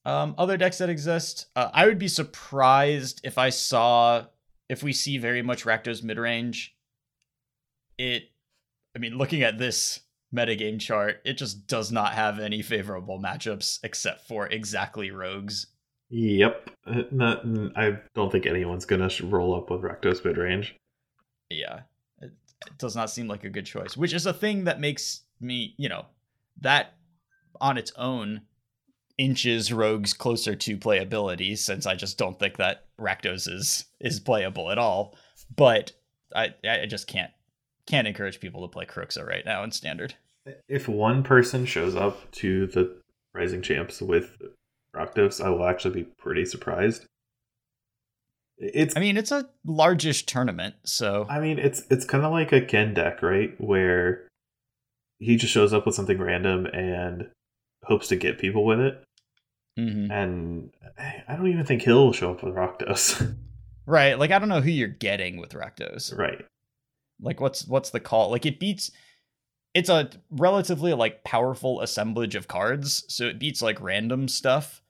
Um, 0.04 0.36
other 0.38 0.56
decks 0.56 0.78
that 0.78 0.88
exist, 0.88 1.46
uh, 1.56 1.70
I 1.74 1.86
would 1.86 1.98
be 1.98 2.06
surprised 2.06 3.20
if 3.24 3.38
I 3.38 3.50
saw 3.50 4.26
if 4.68 4.84
we 4.84 4.92
see 4.92 5.18
very 5.18 5.42
much 5.42 5.64
Rakdos 5.64 6.04
mid 6.04 6.16
range. 6.16 6.76
It, 7.98 8.30
I 8.94 9.00
mean, 9.00 9.18
looking 9.18 9.42
at 9.42 9.58
this 9.58 10.00
metagame 10.34 10.80
chart, 10.80 11.20
it 11.24 11.34
just 11.34 11.66
does 11.66 11.92
not 11.92 12.14
have 12.14 12.38
any 12.38 12.62
favorable 12.62 13.20
matchups 13.20 13.78
except 13.82 14.26
for 14.26 14.46
exactly 14.46 15.10
rogues. 15.10 15.66
Yep. 16.10 16.70
Uh, 16.86 17.02
Not, 17.10 17.44
I 17.76 17.98
don't 18.14 18.30
think 18.30 18.46
anyone's 18.46 18.84
gonna 18.84 19.10
sh- 19.10 19.22
roll 19.22 19.54
up 19.54 19.70
with 19.70 19.82
Rakdos 19.82 20.24
mid 20.24 20.36
range. 20.36 20.76
Yeah. 21.50 21.80
It, 22.20 22.32
it 22.66 22.78
does 22.78 22.94
not 22.96 23.10
seem 23.10 23.28
like 23.28 23.44
a 23.44 23.50
good 23.50 23.66
choice, 23.66 23.96
which 23.96 24.12
is 24.12 24.26
a 24.26 24.32
thing 24.32 24.64
that 24.64 24.80
makes 24.80 25.22
me, 25.40 25.74
you 25.78 25.88
know, 25.88 26.06
that 26.60 26.94
on 27.60 27.78
its 27.78 27.92
own 27.96 28.42
inches 29.18 29.72
rogues 29.72 30.12
closer 30.12 30.54
to 30.54 30.76
playability 30.76 31.56
since 31.56 31.86
I 31.86 31.94
just 31.94 32.18
don't 32.18 32.38
think 32.38 32.58
that 32.58 32.84
Rakdos 33.00 33.50
is 33.50 33.86
is 34.00 34.20
playable 34.20 34.70
at 34.70 34.78
all. 34.78 35.16
But 35.54 35.92
I 36.34 36.54
I 36.68 36.86
just 36.86 37.06
can't 37.06 37.30
can't 37.86 38.06
encourage 38.08 38.40
people 38.40 38.62
to 38.62 38.68
play 38.68 38.84
Cruxa 38.86 39.26
right 39.26 39.44
now 39.44 39.62
in 39.62 39.70
standard. 39.72 40.14
If 40.68 40.88
one 40.88 41.22
person 41.22 41.66
shows 41.66 41.96
up 41.96 42.30
to 42.32 42.66
the 42.68 42.96
Rising 43.34 43.62
Champs 43.62 44.00
with 44.00 44.36
Rakdos, 44.94 45.44
I 45.44 45.50
will 45.50 45.66
actually 45.66 46.02
be 46.02 46.08
pretty 46.18 46.44
surprised. 46.44 47.04
It's 48.58 48.96
I 48.96 49.00
mean, 49.00 49.16
it's 49.18 49.32
a 49.32 49.48
largish 49.66 50.24
tournament, 50.24 50.76
so 50.84 51.26
I 51.28 51.40
mean, 51.40 51.58
it's 51.58 51.82
it's 51.90 52.06
kind 52.06 52.24
of 52.24 52.32
like 52.32 52.52
a 52.52 52.60
Ken 52.62 52.94
deck, 52.94 53.22
right? 53.22 53.54
Where 53.60 54.28
he 55.18 55.36
just 55.36 55.52
shows 55.52 55.74
up 55.74 55.84
with 55.84 55.94
something 55.94 56.18
random 56.18 56.66
and 56.66 57.28
hopes 57.84 58.08
to 58.08 58.16
get 58.16 58.38
people 58.38 58.64
with 58.64 58.80
it. 58.80 59.02
Mhm. 59.78 60.10
And 60.10 60.70
I 61.28 61.36
don't 61.36 61.48
even 61.48 61.66
think 61.66 61.82
he'll 61.82 62.12
show 62.12 62.30
up 62.32 62.42
with 62.42 62.54
Rakdos. 62.54 63.36
right. 63.86 64.18
Like 64.18 64.30
I 64.30 64.38
don't 64.38 64.48
know 64.48 64.62
who 64.62 64.70
you're 64.70 64.88
getting 64.88 65.36
with 65.38 65.52
Rakdos. 65.52 66.16
right. 66.16 66.44
Like 67.20 67.40
what's 67.40 67.66
what's 67.66 67.90
the 67.90 68.00
call? 68.00 68.30
Like 68.30 68.46
it 68.46 68.60
beats 68.60 68.90
it's 69.74 69.90
a 69.90 70.10
relatively 70.30 70.94
like 70.94 71.22
powerful 71.24 71.80
assemblage 71.80 72.34
of 72.34 72.48
cards, 72.48 73.04
so 73.08 73.26
it 73.26 73.38
beats 73.38 73.60
like 73.60 73.80
random 73.80 74.28
stuff, 74.28 74.82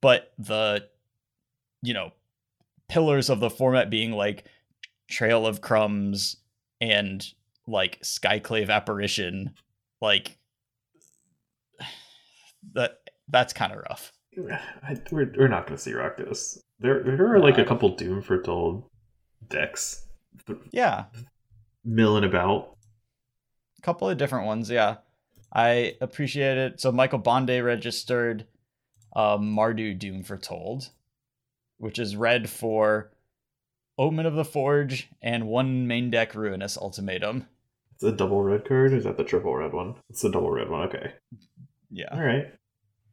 but 0.00 0.32
the 0.38 0.88
you 1.82 1.92
know, 1.92 2.12
pillars 2.88 3.28
of 3.28 3.40
the 3.40 3.50
format 3.50 3.90
being 3.90 4.12
like 4.12 4.44
Trail 5.10 5.46
of 5.46 5.60
Crumbs 5.60 6.36
and 6.80 7.26
like 7.66 8.00
Skyclave 8.02 8.70
Apparition, 8.70 9.54
like 10.00 10.38
that 12.72 13.00
that's 13.28 13.52
kind 13.52 13.72
of 13.72 13.78
rough. 13.88 14.12
I, 14.82 14.96
we're, 15.10 15.32
we're 15.36 15.48
not 15.48 15.66
going 15.66 15.76
to 15.76 15.82
see 15.82 15.92
Rakdos. 15.92 16.58
There, 16.78 17.02
there 17.02 17.34
are 17.34 17.38
like 17.38 17.58
a 17.58 17.64
couple 17.64 17.90
Doom 17.90 18.22
Foretold 18.22 18.84
decks 19.48 20.06
th- 20.46 20.58
Yeah, 20.72 21.04
milling 21.84 22.24
about. 22.24 22.76
a 23.78 23.82
couple 23.82 24.08
of 24.08 24.18
different 24.18 24.46
ones, 24.46 24.70
yeah. 24.70 24.96
I 25.52 25.96
appreciate 26.00 26.56
it. 26.58 26.80
So 26.80 26.90
Michael 26.92 27.18
Bonde 27.18 27.62
registered 27.62 28.46
um, 29.14 29.54
Mardu 29.54 29.98
Doom 29.98 30.22
Foretold, 30.22 30.88
which 31.78 31.98
is 31.98 32.16
red 32.16 32.48
for 32.48 33.12
Omen 33.98 34.24
of 34.24 34.34
the 34.34 34.44
Forge 34.44 35.10
and 35.20 35.46
one 35.46 35.86
main 35.86 36.10
deck 36.10 36.34
Ruinous 36.34 36.78
Ultimatum. 36.78 37.46
It's 37.94 38.04
a 38.04 38.12
double 38.12 38.42
red 38.42 38.64
card. 38.64 38.92
Is 38.94 39.04
that 39.04 39.16
the 39.18 39.24
triple 39.24 39.54
red 39.54 39.72
one? 39.74 39.94
It's 40.08 40.22
the 40.22 40.30
double 40.30 40.50
red 40.50 40.70
one. 40.70 40.88
Okay. 40.88 41.12
Yeah. 41.90 42.08
All 42.10 42.22
right. 42.22 42.52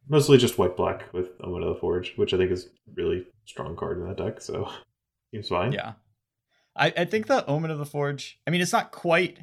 Mostly 0.08 0.38
just 0.38 0.58
white 0.58 0.76
black 0.76 1.12
with 1.12 1.28
Omen 1.42 1.62
of 1.62 1.74
the 1.74 1.80
Forge, 1.80 2.14
which 2.16 2.32
I 2.32 2.38
think 2.38 2.50
is 2.50 2.70
really 2.94 3.26
strong 3.44 3.76
card 3.76 3.98
in 3.98 4.08
that 4.08 4.16
deck. 4.16 4.40
So 4.40 4.68
seems 5.30 5.48
fine. 5.48 5.72
Yeah. 5.72 5.92
I, 6.76 6.92
I 6.96 7.04
think 7.04 7.26
the 7.26 7.44
Omen 7.46 7.70
of 7.70 7.78
the 7.78 7.86
Forge, 7.86 8.38
I 8.46 8.50
mean, 8.50 8.60
it's 8.60 8.72
not 8.72 8.92
quite 8.92 9.38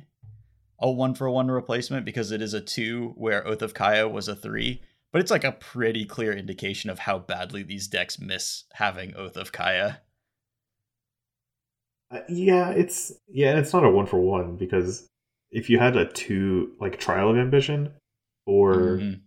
a 0.80 0.90
one 0.90 1.14
for 1.14 1.30
one 1.30 1.50
replacement 1.50 2.06
because 2.06 2.32
it 2.32 2.42
is 2.42 2.54
a 2.54 2.62
two 2.62 3.14
where 3.16 3.46
Oath 3.48 3.62
of 3.62 3.74
Kaya 3.74 4.08
was 4.08 4.28
a 4.28 4.36
three, 4.36 4.82
but 5.12 5.22
it's 5.22 5.32
like 5.32 5.44
a 5.44 5.52
pretty 5.52 6.06
clear 6.06 6.32
indication 6.34 6.90
of 6.90 7.00
how 7.00 7.20
badly 7.20 7.64
these 7.64 7.88
decks 7.88 8.20
miss 8.20 8.64
having 8.74 9.16
Oath 9.16 9.36
of 9.38 9.52
Kaya. 9.52 10.02
Uh, 12.10 12.22
yeah, 12.30 12.70
it's 12.70 13.12
yeah, 13.28 13.58
it's 13.58 13.74
not 13.74 13.84
a 13.84 13.90
one 13.90 14.06
for 14.06 14.20
one 14.20 14.56
because 14.56 15.08
if 15.52 15.70
you 15.70 15.78
had 15.80 15.98
a 15.98 16.06
two 16.06 16.74
like 16.80 17.00
Trial 17.00 17.32
of 17.32 17.38
Ambition 17.38 17.92
or 18.46 18.76
Mhm. 18.76 19.22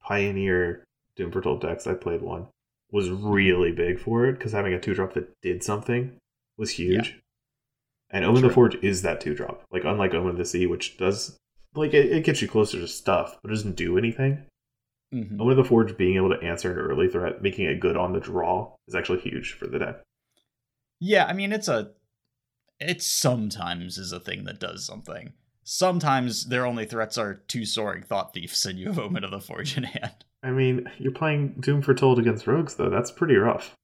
Pioneer 0.00 0.84
Doom 1.16 1.30
Foretold 1.30 1.60
decks, 1.60 1.86
I 1.86 1.94
played 1.94 2.22
one 2.22 2.46
was 2.90 3.10
really 3.10 3.72
big 3.72 3.98
for 3.98 4.26
it 4.26 4.34
because 4.34 4.52
having 4.52 4.72
a 4.72 4.80
two 4.80 4.94
drop 4.94 5.14
that 5.14 5.28
did 5.42 5.62
something 5.62 6.16
was 6.56 6.70
huge. 6.70 7.20
And 8.10 8.24
Omen 8.24 8.36
of 8.36 8.40
True. 8.42 8.48
the 8.48 8.54
Forge 8.54 8.84
is 8.84 9.02
that 9.02 9.20
two 9.20 9.34
drop. 9.34 9.64
Like 9.72 9.84
unlike 9.84 10.14
Omen 10.14 10.30
of 10.32 10.38
the 10.38 10.44
Sea, 10.44 10.66
which 10.66 10.96
does 10.98 11.36
like 11.74 11.92
it, 11.94 12.12
it 12.12 12.24
gets 12.24 12.40
you 12.42 12.48
closer 12.48 12.78
to 12.78 12.86
stuff, 12.86 13.36
but 13.42 13.50
it 13.50 13.54
doesn't 13.54 13.76
do 13.76 13.98
anything. 13.98 14.46
Mhm. 15.12 15.40
Omen 15.40 15.52
of 15.52 15.56
the 15.56 15.64
Forge 15.64 15.96
being 15.96 16.16
able 16.16 16.30
to 16.30 16.42
answer 16.42 16.70
an 16.72 16.78
early 16.78 17.08
threat, 17.08 17.42
making 17.42 17.66
it 17.66 17.80
good 17.80 17.96
on 17.96 18.12
the 18.12 18.20
draw, 18.20 18.74
is 18.86 18.94
actually 18.94 19.20
huge 19.20 19.52
for 19.52 19.66
the 19.66 19.78
deck. 19.78 20.02
Yeah, 21.00 21.24
I 21.26 21.32
mean 21.32 21.52
it's 21.52 21.68
a 21.68 21.92
it 22.80 23.02
sometimes 23.02 23.98
is 23.98 24.12
a 24.12 24.20
thing 24.20 24.44
that 24.44 24.60
does 24.60 24.84
something. 24.84 25.32
Sometimes 25.64 26.46
their 26.48 26.66
only 26.66 26.84
threats 26.84 27.16
are 27.16 27.34
two 27.34 27.64
soaring 27.64 28.02
thought 28.02 28.34
thieves 28.34 28.66
and 28.66 28.78
you 28.78 28.88
have 28.88 28.98
Omen 28.98 29.24
of 29.24 29.30
the 29.30 29.40
Forge 29.40 29.76
in 29.76 29.84
hand. 29.84 30.24
I 30.42 30.50
mean, 30.50 30.90
you're 30.98 31.10
playing 31.12 31.54
Doom 31.60 31.80
Foretold 31.80 32.18
against 32.18 32.46
rogues, 32.46 32.74
though. 32.74 32.90
That's 32.90 33.10
pretty 33.10 33.36
rough. 33.36 33.74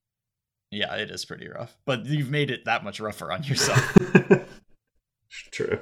Yeah, 0.71 0.95
it 0.97 1.11
is 1.11 1.25
pretty 1.25 1.49
rough. 1.49 1.77
But 1.85 2.07
you've 2.07 2.31
made 2.31 2.51
it 2.51 2.65
that 2.65 2.85
much 2.85 3.01
rougher 3.01 3.33
on 3.33 3.43
yourself. 3.45 3.97
True. 5.53 5.81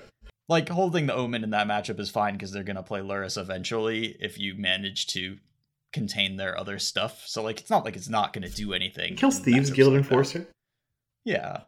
like 0.48 0.68
holding 0.68 1.06
the 1.06 1.14
Omen 1.14 1.44
in 1.44 1.50
that 1.50 1.66
matchup 1.66 2.00
is 2.00 2.10
fine 2.10 2.34
because 2.34 2.52
they're 2.52 2.62
gonna 2.62 2.82
play 2.82 3.00
Lurrus 3.00 3.40
eventually 3.40 4.16
if 4.20 4.38
you 4.38 4.54
manage 4.54 5.06
to 5.08 5.36
contain 5.92 6.36
their 6.36 6.58
other 6.58 6.78
stuff. 6.78 7.26
So 7.26 7.42
like 7.42 7.60
it's 7.60 7.70
not 7.70 7.84
like 7.84 7.96
it's 7.96 8.08
not 8.08 8.32
gonna 8.32 8.48
do 8.48 8.72
anything. 8.72 9.16
Kills 9.16 9.38
Thieves 9.40 9.70
Guild 9.70 9.92
like 9.92 10.02
that. 10.02 10.10
Enforcer. 10.10 10.46
Yeah. 11.24 11.60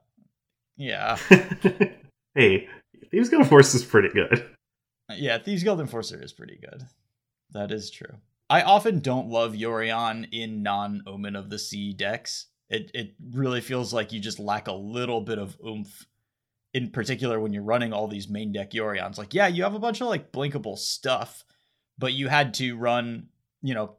Yeah. 0.76 1.16
hey, 2.34 2.68
Thieves 3.10 3.28
Guild 3.28 3.42
Enforcer 3.42 3.76
is 3.76 3.84
pretty 3.84 4.08
good. 4.08 4.46
Yeah, 5.14 5.38
Thieves 5.38 5.62
Guild 5.62 5.80
Enforcer 5.80 6.22
is 6.22 6.32
pretty 6.32 6.56
good. 6.58 6.86
That 7.50 7.72
is 7.72 7.90
true. 7.90 8.14
I 8.48 8.62
often 8.62 9.00
don't 9.00 9.28
love 9.28 9.52
Yorion 9.52 10.28
in 10.32 10.62
non 10.62 11.02
Omen 11.06 11.36
of 11.36 11.50
the 11.50 11.58
Sea 11.58 11.92
decks. 11.92 12.46
It 12.70 12.90
it 12.94 13.14
really 13.32 13.60
feels 13.60 13.92
like 13.92 14.12
you 14.12 14.20
just 14.20 14.38
lack 14.38 14.68
a 14.68 14.72
little 14.72 15.20
bit 15.20 15.38
of 15.38 15.56
oomph. 15.66 16.06
In 16.72 16.90
particular, 16.90 17.40
when 17.40 17.52
you're 17.52 17.64
running 17.64 17.92
all 17.92 18.06
these 18.06 18.28
main 18.28 18.52
deck 18.52 18.70
Yorions. 18.70 19.18
Like, 19.18 19.34
yeah, 19.34 19.48
you 19.48 19.64
have 19.64 19.74
a 19.74 19.80
bunch 19.80 20.00
of 20.00 20.06
like 20.06 20.30
blinkable 20.30 20.78
stuff, 20.78 21.44
but 21.98 22.12
you 22.12 22.28
had 22.28 22.54
to 22.54 22.76
run, 22.76 23.26
you 23.60 23.74
know, 23.74 23.96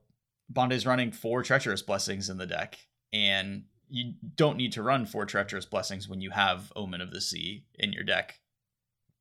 Bonde's 0.50 0.86
running 0.86 1.12
four 1.12 1.44
treacherous 1.44 1.82
blessings 1.82 2.30
in 2.30 2.38
the 2.38 2.46
deck, 2.48 2.78
and 3.12 3.64
you 3.90 4.14
don't 4.38 4.56
need 4.56 4.72
to 4.74 4.84
run 4.84 5.06
four 5.06 5.26
treacherous 5.26 5.66
blessings 5.66 6.08
when 6.08 6.22
you 6.22 6.30
have 6.30 6.72
Omen 6.78 7.02
of 7.02 7.12
the 7.12 7.20
Sea 7.20 7.66
in 7.78 7.92
your 7.92 8.06
deck, 8.06 8.40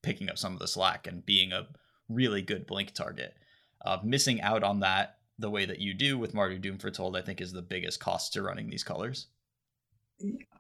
picking 0.00 0.30
up 0.30 0.38
some 0.38 0.52
of 0.52 0.60
the 0.60 0.68
slack 0.68 1.08
and 1.08 1.26
being 1.26 1.52
a 1.52 1.66
really 2.08 2.42
good 2.42 2.66
blink 2.68 2.94
target. 2.94 3.34
Uh, 3.84 3.98
missing 4.04 4.40
out 4.42 4.62
on 4.62 4.80
that 4.80 5.16
the 5.40 5.50
way 5.50 5.64
that 5.64 5.80
you 5.80 5.94
do 5.94 6.18
with 6.18 6.34
Mardu 6.34 6.60
Doom 6.60 6.78
Foretold, 6.78 7.16
I 7.16 7.22
think, 7.22 7.40
is 7.40 7.52
the 7.52 7.62
biggest 7.62 7.98
cost 7.98 8.32
to 8.34 8.42
running 8.42 8.70
these 8.70 8.84
colors. 8.84 9.26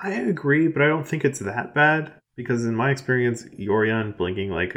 I 0.00 0.10
agree, 0.12 0.68
but 0.68 0.82
I 0.82 0.86
don't 0.88 1.06
think 1.06 1.24
it's 1.24 1.40
that 1.40 1.74
bad 1.74 2.12
because 2.36 2.64
in 2.64 2.74
my 2.74 2.90
experience, 2.90 3.44
Yorion 3.58 4.16
blinking 4.16 4.50
like 4.50 4.76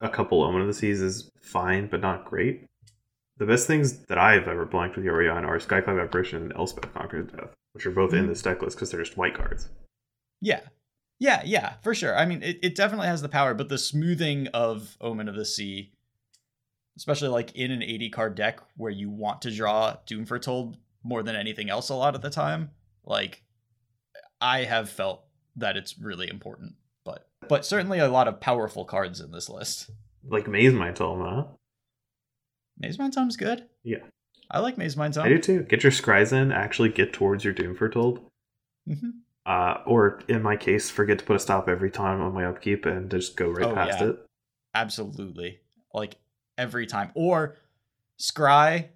a 0.00 0.08
couple 0.08 0.42
Omen 0.44 0.60
of 0.60 0.66
the 0.68 0.74
Seas 0.74 1.00
is 1.00 1.30
fine, 1.42 1.88
but 1.88 2.00
not 2.00 2.24
great. 2.24 2.64
The 3.38 3.46
best 3.46 3.66
things 3.66 4.06
that 4.06 4.18
I've 4.18 4.46
ever 4.48 4.64
blanked 4.64 4.96
with 4.96 5.04
Yorion 5.04 5.44
are 5.46 5.58
Skyclave 5.58 6.00
Apparition 6.00 6.42
and 6.42 6.52
Elspeth 6.54 6.92
Conquers 6.94 7.30
Death, 7.32 7.52
which 7.72 7.84
are 7.86 7.90
both 7.90 8.12
in 8.14 8.24
Mhm. 8.24 8.28
this 8.28 8.42
deck 8.42 8.62
list 8.62 8.76
because 8.76 8.90
they're 8.90 9.02
just 9.02 9.16
white 9.16 9.34
cards. 9.34 9.68
Yeah. 10.40 10.60
Yeah, 11.18 11.42
yeah, 11.44 11.74
for 11.82 11.94
sure. 11.94 12.16
I 12.16 12.26
mean, 12.26 12.42
it, 12.42 12.58
it 12.62 12.74
definitely 12.74 13.06
has 13.08 13.22
the 13.22 13.28
power, 13.28 13.54
but 13.54 13.68
the 13.70 13.78
smoothing 13.78 14.48
of 14.48 14.96
Omen 15.00 15.28
of 15.28 15.34
the 15.34 15.46
Sea, 15.46 15.92
especially 16.96 17.28
like 17.28 17.54
in 17.56 17.70
an 17.70 17.82
80 17.82 18.10
card 18.10 18.34
deck 18.34 18.60
where 18.76 18.90
you 18.92 19.10
want 19.10 19.42
to 19.42 19.50
draw 19.50 19.96
Doom 20.06 20.26
Foretold 20.26 20.76
more 21.02 21.22
than 21.22 21.34
anything 21.36 21.70
else 21.70 21.88
a 21.88 21.94
lot 21.94 22.14
of 22.14 22.20
the 22.22 22.30
time, 22.30 22.70
like 23.04 23.42
I 24.40 24.64
have 24.64 24.88
felt 24.90 25.24
that 25.56 25.76
it's 25.76 25.98
really 25.98 26.28
important. 26.28 26.74
But 27.04 27.26
but 27.48 27.64
certainly 27.64 27.98
a 27.98 28.08
lot 28.08 28.28
of 28.28 28.40
powerful 28.40 28.84
cards 28.84 29.20
in 29.20 29.30
this 29.32 29.48
list. 29.48 29.90
Like 30.28 30.46
Mazemind 30.46 30.96
Tome, 30.96 31.20
huh? 31.20 31.44
Mazemind 32.82 33.12
Tome's 33.12 33.36
good. 33.36 33.66
Yeah. 33.84 33.98
I 34.50 34.60
like 34.60 34.76
Mazemind 34.76 35.14
Tome. 35.14 35.24
I 35.24 35.28
do 35.28 35.38
too. 35.38 35.62
Get 35.62 35.82
your 35.82 35.92
Scries 35.92 36.32
in, 36.32 36.52
actually 36.52 36.88
get 36.90 37.12
towards 37.12 37.44
your 37.44 37.52
Doom 37.52 37.74
Foretold. 37.76 38.20
Mhm. 38.88 39.12
Uh, 39.44 39.78
or 39.86 40.20
in 40.28 40.42
my 40.42 40.56
case, 40.56 40.90
forget 40.90 41.18
to 41.20 41.24
put 41.24 41.36
a 41.36 41.38
stop 41.40 41.68
every 41.68 41.90
time 41.90 42.20
on 42.20 42.34
my 42.34 42.44
upkeep 42.44 42.84
and 42.84 43.10
just 43.10 43.36
go 43.36 43.48
right 43.48 43.66
Oh, 43.66 43.74
past 43.74 44.00
yeah. 44.00 44.08
it. 44.08 44.26
Absolutely. 44.74 45.60
Like 45.94 46.16
every 46.58 46.86
time. 46.86 47.10
Or 47.14 47.56
scry, 48.20 48.88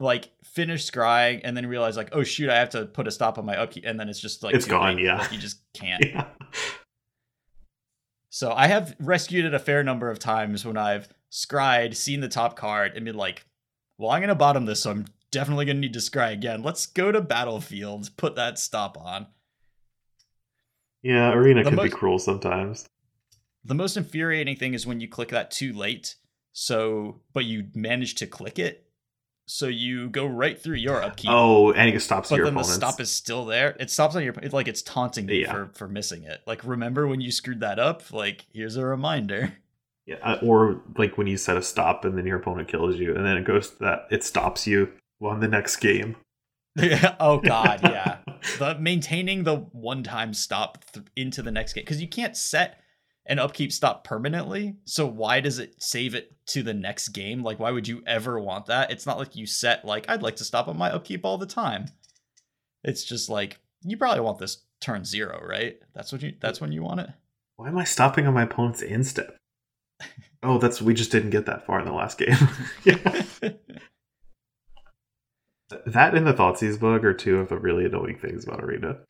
like 0.00 0.30
finish 0.42 0.90
scrying 0.90 1.42
and 1.44 1.56
then 1.56 1.66
realize 1.66 1.96
like, 1.96 2.08
oh 2.12 2.24
shoot, 2.24 2.50
I 2.50 2.56
have 2.56 2.70
to 2.70 2.86
put 2.86 3.06
a 3.06 3.10
stop 3.10 3.38
on 3.38 3.44
my 3.44 3.56
upkeep 3.56 3.84
and 3.86 4.00
then 4.00 4.08
it's 4.08 4.18
just 4.18 4.42
like 4.42 4.54
it's 4.54 4.66
gone, 4.66 4.96
late. 4.96 5.04
yeah. 5.04 5.18
Like, 5.18 5.32
you 5.32 5.38
just 5.38 5.60
can't. 5.74 6.04
Yeah. 6.10 6.26
So 8.32 8.52
I 8.52 8.68
have 8.68 8.94
rescued 9.00 9.44
it 9.44 9.54
a 9.54 9.58
fair 9.58 9.82
number 9.82 10.08
of 10.08 10.20
times 10.20 10.64
when 10.64 10.76
I've 10.76 11.08
scryed, 11.30 11.96
seen 11.96 12.20
the 12.20 12.28
top 12.28 12.56
card, 12.56 12.92
and 12.94 13.04
been 13.04 13.16
like, 13.16 13.44
well, 13.98 14.10
I'm 14.10 14.20
gonna 14.20 14.36
bottom 14.36 14.66
this, 14.66 14.82
so 14.82 14.92
I'm 14.92 15.06
definitely 15.32 15.64
gonna 15.66 15.80
need 15.80 15.92
to 15.94 15.98
scry 15.98 16.32
again. 16.32 16.62
Let's 16.62 16.86
go 16.86 17.10
to 17.10 17.20
battlefield, 17.20 18.08
put 18.16 18.36
that 18.36 18.58
stop 18.58 18.96
on. 18.96 19.26
Yeah, 21.02 21.32
arena 21.32 21.64
The 21.64 21.70
can 21.70 21.82
be 21.82 21.90
cruel 21.90 22.20
sometimes. 22.20 22.88
The 23.64 23.74
most 23.74 23.96
infuriating 23.96 24.56
thing 24.56 24.74
is 24.74 24.86
when 24.86 25.00
you 25.00 25.08
click 25.08 25.30
that 25.30 25.50
too 25.50 25.72
late. 25.72 26.14
So, 26.52 27.20
but 27.32 27.44
you 27.44 27.66
manage 27.74 28.16
to 28.16 28.26
click 28.26 28.58
it, 28.58 28.89
so 29.50 29.66
you 29.66 30.08
go 30.08 30.26
right 30.26 30.60
through 30.60 30.76
your 30.76 31.02
upkeep. 31.02 31.30
Oh, 31.32 31.72
and 31.72 31.92
it 31.92 32.00
stops 32.00 32.30
but 32.30 32.36
your 32.36 32.44
then 32.44 32.54
the 32.54 32.62
stop 32.62 33.00
is 33.00 33.10
still 33.10 33.44
there. 33.44 33.76
It 33.80 33.90
stops 33.90 34.14
on 34.14 34.22
your. 34.22 34.32
It's 34.42 34.54
like 34.54 34.68
it's 34.68 34.82
taunting 34.82 35.28
you 35.28 35.40
Yeah. 35.42 35.52
for 35.52 35.70
for 35.74 35.88
missing 35.88 36.22
it. 36.22 36.40
Like 36.46 36.64
remember 36.64 37.06
when 37.08 37.20
you 37.20 37.32
screwed 37.32 37.60
that 37.60 37.78
up? 37.78 38.12
Like 38.12 38.46
here's 38.52 38.76
a 38.76 38.84
reminder. 38.84 39.56
Yeah, 40.06 40.16
uh, 40.24 40.38
or 40.42 40.80
like 40.96 41.16
when 41.16 41.28
you 41.28 41.36
set 41.36 41.56
a 41.56 41.62
stop 41.62 42.04
and 42.04 42.18
then 42.18 42.26
your 42.26 42.38
opponent 42.38 42.66
kills 42.66 42.96
you, 42.96 43.14
and 43.14 43.24
then 43.24 43.36
it 43.36 43.44
goes 43.44 43.70
to 43.70 43.78
that 43.80 44.06
it 44.10 44.24
stops 44.24 44.66
you 44.66 44.90
on 45.22 45.38
the 45.38 45.46
next 45.46 45.76
game. 45.76 46.16
oh 47.20 47.38
God, 47.38 47.80
yeah. 47.84 48.18
the 48.58 48.76
maintaining 48.80 49.44
the 49.44 49.56
one 49.56 50.02
time 50.02 50.34
stop 50.34 50.84
th- 50.92 51.06
into 51.14 51.42
the 51.42 51.52
next 51.52 51.74
game 51.74 51.82
because 51.84 52.00
you 52.00 52.08
can't 52.08 52.36
set 52.36 52.80
an 53.26 53.38
upkeep 53.38 53.70
stop 53.72 54.02
permanently. 54.02 54.74
So 54.84 55.06
why 55.06 55.38
does 55.38 55.60
it 55.60 55.80
save 55.80 56.16
it 56.16 56.32
to 56.50 56.62
the 56.62 56.74
next 56.74 57.08
game? 57.08 57.42
Like 57.42 57.58
why 57.58 57.70
would 57.70 57.88
you 57.88 58.02
ever 58.06 58.38
want 58.38 58.66
that? 58.66 58.90
It's 58.90 59.06
not 59.06 59.18
like 59.18 59.36
you 59.36 59.46
set 59.46 59.84
like 59.84 60.08
I'd 60.08 60.22
like 60.22 60.36
to 60.36 60.44
stop 60.44 60.68
on 60.68 60.76
my 60.78 60.90
upkeep 60.90 61.24
all 61.24 61.38
the 61.38 61.46
time. 61.46 61.86
It's 62.84 63.04
just 63.04 63.28
like 63.28 63.58
you 63.82 63.96
probably 63.96 64.20
want 64.20 64.38
this 64.38 64.58
turn 64.80 65.04
zero, 65.04 65.42
right? 65.46 65.78
That's 65.94 66.12
what 66.12 66.22
you. 66.22 66.34
That's 66.40 66.60
when 66.60 66.72
you 66.72 66.82
want 66.82 67.00
it. 67.00 67.10
Why 67.56 67.68
am 67.68 67.78
I 67.78 67.84
stopping 67.84 68.26
on 68.26 68.34
my 68.34 68.42
opponent's 68.44 68.82
instep? 68.82 69.36
Oh, 70.42 70.56
that's 70.56 70.80
we 70.80 70.94
just 70.94 71.12
didn't 71.12 71.28
get 71.28 71.44
that 71.44 71.66
far 71.66 71.80
in 71.80 71.84
the 71.84 71.92
last 71.92 72.16
game. 72.16 72.34
yeah. 72.84 72.96
That 75.84 76.14
and 76.14 76.26
the 76.26 76.32
Thoughtseize 76.32 76.80
bug 76.80 77.04
are 77.04 77.12
two 77.12 77.36
of 77.36 77.50
the 77.50 77.58
really 77.58 77.84
annoying 77.84 78.16
things 78.18 78.44
about 78.44 78.64
Arena 78.64 79.00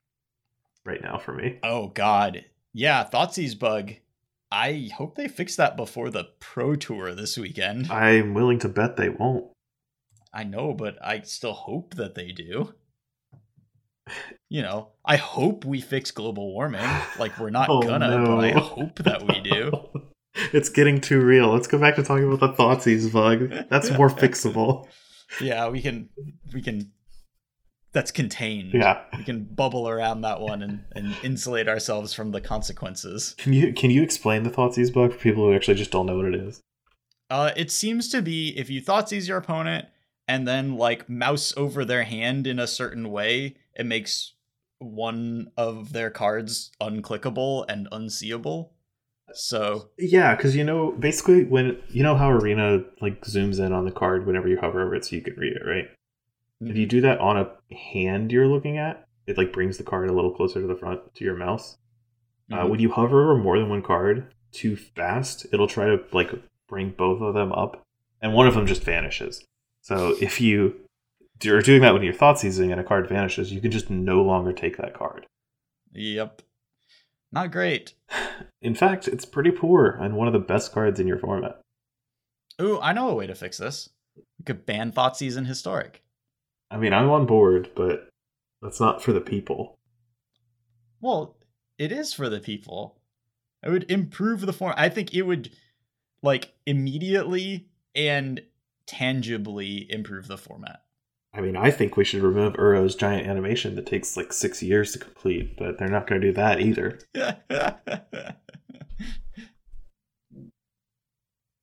right 0.85 1.01
now 1.01 1.19
for 1.19 1.33
me. 1.33 1.61
oh 1.63 1.87
God, 1.87 2.45
yeah. 2.73 3.05
Thoughtseize's 3.05 3.55
bug. 3.55 3.93
I 4.53 4.91
hope 4.97 5.15
they 5.15 5.29
fix 5.29 5.57
that 5.57 5.77
before 5.77 6.11
the 6.11 6.25
Pro 6.41 6.75
Tour 6.75 7.15
this 7.15 7.39
weekend. 7.39 7.91
I'm 7.91 8.35
willing 8.35 8.59
to 8.61 8.69
bet 8.69 8.97
they 8.97 9.09
won't. 9.09 9.47
I 10.33 10.45
know, 10.45 10.73
but 10.75 10.97
I 11.05 11.21
still 11.23 11.53
hope 11.53 11.95
that 11.95 12.15
they 12.15 12.33
do. 12.33 12.75
You 14.49 14.63
know, 14.63 14.89
I 15.05 15.17
hope 15.17 15.65
we 15.65 15.81
fix 15.81 16.11
global 16.11 16.53
warming. 16.53 16.85
Like 17.19 17.39
we're 17.39 17.51
not 17.51 17.69
Oh, 17.71 17.81
gonna, 17.83 18.25
but 18.27 18.45
I 18.45 18.51
hope 18.59 18.97
that 19.01 19.27
we 19.27 19.41
do. 19.41 19.73
It's 20.53 20.69
getting 20.69 21.01
too 21.01 21.21
real. 21.21 21.53
Let's 21.53 21.67
go 21.67 21.77
back 21.77 21.97
to 21.97 22.05
talking 22.05 22.33
about 22.33 22.57
the 22.57 22.63
Thoughtseize 22.63 23.13
bug. 23.13 23.53
That's 23.69 23.91
more 23.91 24.09
fixable. 24.09 24.87
Yeah, 25.41 25.69
we 25.69 25.83
can 25.83 26.09
we 26.55 26.63
can 26.63 26.93
that's 27.93 28.11
contained. 28.11 28.73
Yeah. 28.73 29.03
We 29.17 29.25
can 29.25 29.45
bubble 29.45 29.89
around 29.89 30.21
that 30.23 30.41
one 30.41 30.63
and, 30.63 30.85
and 30.93 31.17
insulate 31.23 31.69
ourselves 31.69 32.15
from 32.15 32.31
the 32.31 32.41
consequences. 32.41 33.35
Can 33.39 33.53
you 33.53 33.73
can 33.73 33.91
you 33.91 34.03
explain 34.03 34.43
the 34.43 34.51
Thoughtseize 34.51 34.93
bug 34.93 35.13
for 35.13 35.19
people 35.19 35.45
who 35.45 35.55
actually 35.55 35.75
just 35.75 35.91
don't 35.91 36.07
know 36.07 36.17
what 36.17 36.27
it 36.27 36.35
is? 36.35 36.61
Uh 37.29 37.51
it 37.57 37.71
seems 37.71 38.09
to 38.11 38.23
be 38.23 38.57
if 38.57 38.71
you 38.71 38.81
thought 38.81 39.09
seize 39.09 39.29
your 39.29 39.39
opponent 39.39 39.87
and 40.29 40.47
then 40.47 40.77
like 40.77 41.09
mouse 41.09 41.53
over 41.57 41.85
their 41.85 42.05
hand 42.05 42.47
in 42.47 42.59
a 42.59 42.67
certain 42.67 43.11
way, 43.11 43.57
it 43.75 43.87
makes 43.87 44.35
one 44.79 45.51
of 45.57 45.93
their 45.93 46.11
cards 46.11 46.71
unclickable 46.81 47.65
and 47.69 47.89
unseeable. 47.93 48.73
So 49.33 49.91
Yeah, 49.99 50.35
because 50.35 50.57
you 50.57 50.65
know, 50.65 50.93
basically, 50.93 51.45
when 51.45 51.79
you 51.89 52.03
know 52.03 52.17
how 52.17 52.31
Arena 52.31 52.83
like 53.01 53.21
zooms 53.23 53.65
in 53.65 53.73
on 53.73 53.85
the 53.85 53.93
card 53.93 54.27
whenever 54.27 54.49
you 54.49 54.59
hover 54.61 54.83
over 54.83 54.95
it, 54.95 55.05
so 55.05 55.17
you 55.17 55.23
can 55.23 55.35
read 55.37 55.53
it, 55.53 55.63
right? 55.65 55.89
If 56.61 56.77
you 56.77 56.87
do 56.87 57.01
that 57.03 57.19
on 57.21 57.37
a 57.39 57.75
hand 57.75 58.31
you're 58.33 58.47
looking 58.49 58.77
at, 58.79 59.07
it 59.27 59.39
like 59.39 59.53
brings 59.53 59.79
the 59.79 59.85
card 59.85 60.09
a 60.11 60.13
little 60.13 60.33
closer 60.35 60.61
to 60.61 60.67
the 60.67 60.77
front 60.77 61.15
to 61.15 61.25
your 61.25 61.37
mouse. 61.37 61.77
Uh, 62.53 62.65
Mhm. 62.65 62.71
when 62.71 62.81
you 62.81 62.91
hover 62.91 63.23
over 63.31 63.39
more 63.41 63.59
than 63.59 63.69
one 63.69 63.83
card 63.83 64.35
too 64.53 64.77
fast, 64.77 65.47
it'll 65.53 65.69
try 65.69 65.87
to 65.87 66.05
like 66.13 66.31
bring 66.69 66.91
both 66.91 67.21
of 67.23 67.35
them 67.35 67.53
up, 67.53 67.83
and 68.21 68.35
one 68.35 68.47
of 68.47 68.55
them 68.55 68.67
just 68.67 68.83
vanishes. 68.85 69.45
So 69.83 70.17
if 70.21 70.41
you 70.41 70.81
are 71.47 71.63
doing 71.63 71.81
that 71.83 71.95
when 71.95 72.03
you're 72.03 72.13
thought 72.13 72.39
seizing 72.39 72.71
and 72.73 72.81
a 72.81 72.85
card 72.85 73.09
vanishes, 73.09 73.53
you 73.53 73.61
can 73.61 73.71
just 73.71 73.89
no 73.89 74.23
longer 74.23 74.53
take 74.53 74.77
that 74.77 74.93
card. 74.95 75.27
Yep. 75.93 76.43
Not 77.33 77.53
great. 77.53 77.95
In 78.61 78.75
fact, 78.75 79.09
it's 79.09 79.25
pretty 79.25 79.51
poor 79.53 79.87
and 80.01 80.17
one 80.17 80.27
of 80.27 80.33
the 80.35 80.39
best 80.41 80.73
cards 80.73 81.01
in 81.01 81.07
your 81.07 81.19
format. 81.19 81.61
Ooh, 82.61 82.79
I 82.81 82.93
know 82.93 83.09
a 83.09 83.15
way 83.15 83.27
to 83.27 83.35
fix 83.35 83.57
this. 83.59 83.89
We 84.17 84.45
could 84.45 84.67
ban 84.67 84.93
Thoughtseize 84.93 85.39
in 85.39 85.47
Historic. 85.47 86.03
I 86.71 86.77
mean, 86.77 86.93
I'm 86.93 87.11
on 87.11 87.27
board, 87.27 87.71
but 87.75 88.09
that's 88.63 88.81
not 88.81 89.03
for 89.03 89.13
the 89.13 89.21
people. 89.21 89.79
Well, 91.01 91.37
it 91.79 91.93
is 91.93 92.13
for 92.13 92.29
the 92.29 92.41
people. 92.41 93.01
It 93.65 93.71
would 93.71 93.91
improve 93.91 94.43
the 94.43 94.53
form. 94.53 94.75
I 94.77 94.89
think 94.89 95.15
it 95.15 95.23
would 95.23 95.51
like 96.23 96.53
immediately 96.67 97.69
and 97.95 98.43
tangibly 98.87 99.91
improve 99.91 100.29
the 100.29 100.39
format. 100.39 100.83
I 101.33 101.41
mean, 101.41 101.57
I 101.57 101.71
think 101.71 101.97
we 101.97 102.05
should 102.05 102.23
remove 102.23 102.55
Uro's 102.55 102.97
giant 102.97 103.27
animation 103.27 103.77
that 103.77 103.87
takes 103.87 104.17
like 104.17 104.33
six 104.33 104.63
years 104.63 104.93
to 104.93 104.99
complete, 104.99 105.57
but 105.57 105.79
they're 105.79 105.89
not 105.89 106.07
going 106.09 106.21
to 106.21 106.27
do 106.29 106.33
that 106.35 106.61
either. 106.61 106.99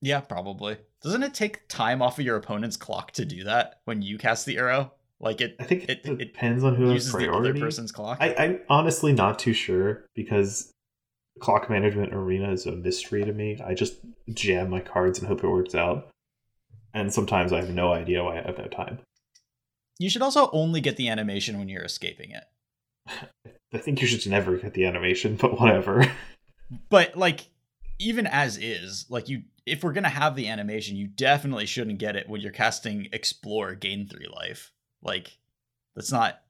yeah, 0.01 0.21
probably. 0.21 0.77
Doesn't 1.01 1.23
it 1.23 1.33
take 1.33 1.67
time 1.67 2.01
off 2.01 2.17
of 2.17 2.25
your 2.25 2.37
opponent's 2.37 2.77
clock 2.77 3.11
to 3.13 3.25
do 3.25 3.43
that 3.43 3.81
when 3.83 4.01
you 4.01 4.17
cast 4.17 4.45
the 4.45 4.55
Uro? 4.55 4.91
Like 5.19 5.41
it 5.41 5.55
I 5.59 5.63
think 5.63 5.83
it, 5.89 6.01
It- 6.05 6.17
depends 6.17 6.63
on 6.63 6.75
who 6.75 6.85
has 6.85 6.93
uses 6.93 7.13
the 7.13 7.31
other 7.31 7.53
person's 7.53 7.91
clock. 7.91 8.17
I, 8.21 8.35
I'm 8.35 8.59
honestly 8.69 9.13
not 9.13 9.39
too 9.39 9.53
sure 9.53 10.05
because 10.15 10.71
clock 11.39 11.69
management 11.69 12.13
arena 12.13 12.51
is 12.51 12.65
a 12.65 12.71
mystery 12.71 13.23
to 13.23 13.33
me. 13.33 13.59
I 13.65 13.73
just 13.73 13.95
jam 14.33 14.69
my 14.69 14.79
cards 14.79 15.19
and 15.19 15.27
hope 15.27 15.43
it 15.43 15.49
works 15.49 15.75
out. 15.75 16.09
And 16.93 17.13
sometimes 17.13 17.51
I 17.53 17.57
have 17.57 17.69
no 17.69 17.91
idea 17.93 18.23
why 18.23 18.39
I 18.39 18.41
have 18.43 18.57
no 18.57 18.67
time. 18.67 18.99
you 19.99 20.09
should 20.09 20.21
also 20.21 20.49
only 20.51 20.81
get 20.81 20.97
the 20.97 21.09
animation 21.09 21.57
when 21.59 21.69
you're 21.69 21.83
escaping 21.83 22.31
it. 22.31 22.43
I 23.73 23.77
think 23.79 24.01
you 24.01 24.07
should 24.07 24.29
never 24.29 24.55
get 24.57 24.73
the 24.73 24.85
animation, 24.85 25.35
but 25.35 25.59
whatever. 25.59 26.05
But 26.89 27.15
like 27.15 27.47
even 27.97 28.27
as 28.27 28.57
is, 28.57 29.05
like 29.09 29.29
you 29.29 29.43
if 29.65 29.83
we're 29.83 29.93
gonna 29.93 30.09
have 30.09 30.35
the 30.35 30.49
animation, 30.49 30.97
you 30.97 31.07
definitely 31.07 31.65
shouldn't 31.65 31.97
get 31.97 32.15
it 32.17 32.27
when 32.27 32.41
you're 32.41 32.51
casting 32.51 33.07
explore 33.13 33.73
gain 33.73 34.05
three 34.07 34.27
life. 34.27 34.71
Like 35.07 35.37
that's 35.95 36.11
not 36.11 36.41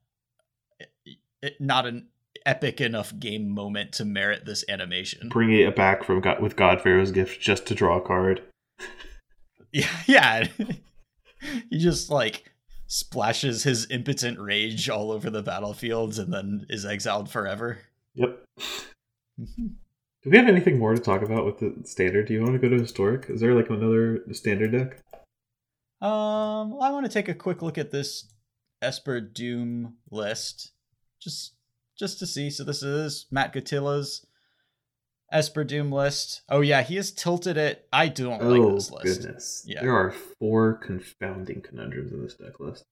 it, 1.42 1.62
not 1.62 1.86
an 1.86 2.08
epic 2.46 2.82
enough 2.82 3.18
game 3.20 3.50
moment 3.50 3.92
to 3.94 4.06
merit 4.06 4.46
this 4.46 4.66
animation. 4.68 5.30
Bring 5.30 5.52
it 5.54 5.76
back 5.76 6.04
from 6.04 6.22
God, 6.22 6.42
with 6.42 6.56
God 6.56 6.82
Pharaoh's 6.82 7.12
gift 7.12 7.40
just 7.42 7.66
to 7.68 7.76
draw 7.76 7.98
a 7.98 8.02
card. 8.02 8.42
Yeah, 9.74 9.90
yeah. 10.08 10.48
he 11.70 11.78
just 11.78 12.10
like 12.10 12.52
splashes 12.88 13.64
his 13.64 13.86
impotent 13.92 14.40
rage 14.40 14.90
all 14.90 15.12
over 15.12 15.30
the 15.30 15.44
battlefields 15.44 16.18
and 16.18 16.34
then 16.34 16.66
is 16.70 16.86
exiled 16.86 17.30
forever. 17.30 17.80
Yep. 18.16 18.44
Do 19.38 20.30
we 20.32 20.38
have 20.38 20.48
anything 20.48 20.80
more 20.80 20.96
to 20.96 21.02
talk 21.02 21.22
about 21.22 21.46
with 21.46 21.60
the 21.60 21.76
standard? 21.86 22.28
Do 22.28 22.34
you 22.34 22.42
want 22.42 22.54
to 22.54 22.60
go 22.60 22.70
to 22.70 22.82
historic? 22.82 23.30
Is 23.30 23.42
there 23.42 23.54
like 23.54 23.70
another 23.70 24.24
standard 24.32 24.72
deck? 24.72 25.02
Um, 26.02 26.80
I 26.82 26.90
want 26.92 27.06
to 27.06 27.12
take 27.12 27.28
a 27.28 27.34
quick 27.34 27.62
look 27.62 27.78
at 27.78 27.92
this 27.92 28.26
Esper 28.82 29.22
Doom 29.22 29.96
list, 30.12 30.72
just 31.20 31.54
just 31.98 32.20
to 32.20 32.28
see. 32.28 32.50
So 32.50 32.64
this 32.64 32.84
is 32.84 33.26
Matt 33.32 33.54
Gatilla's 33.54 34.26
Esper 35.32 35.64
Doom 35.64 35.92
list. 35.92 36.42
Oh 36.50 36.62
yeah, 36.62 36.84
he 36.84 36.96
has 36.96 37.12
tilted 37.12 37.58
it. 37.58 37.88
I 37.92 38.08
don't 38.08 38.44
like 38.44 38.60
oh 38.60 38.76
this 38.76 38.92
list. 38.92 39.22
goodness! 39.22 39.64
Yeah. 39.66 39.82
There 39.82 39.96
are 39.96 40.12
four 40.40 40.76
confounding 40.76 41.62
conundrums 41.62 42.12
in 42.12 42.22
this 42.22 42.36
deck 42.36 42.60
list. 42.60 42.86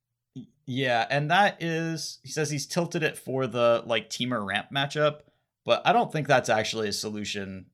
Yeah, 0.66 1.06
and 1.10 1.32
that 1.32 1.62
is 1.62 2.20
he 2.24 2.30
says 2.30 2.50
he's 2.50 2.66
tilted 2.66 3.04
it 3.04 3.18
for 3.18 3.48
the 3.48 3.84
like 3.86 4.10
teamer 4.10 4.46
ramp 4.46 4.68
matchup, 4.74 5.20
but 5.64 5.82
I 5.86 5.94
don't 5.94 6.12
think 6.12 6.28
that's 6.28 6.50
actually 6.50 6.90
a 6.90 6.94
solution 6.94 7.68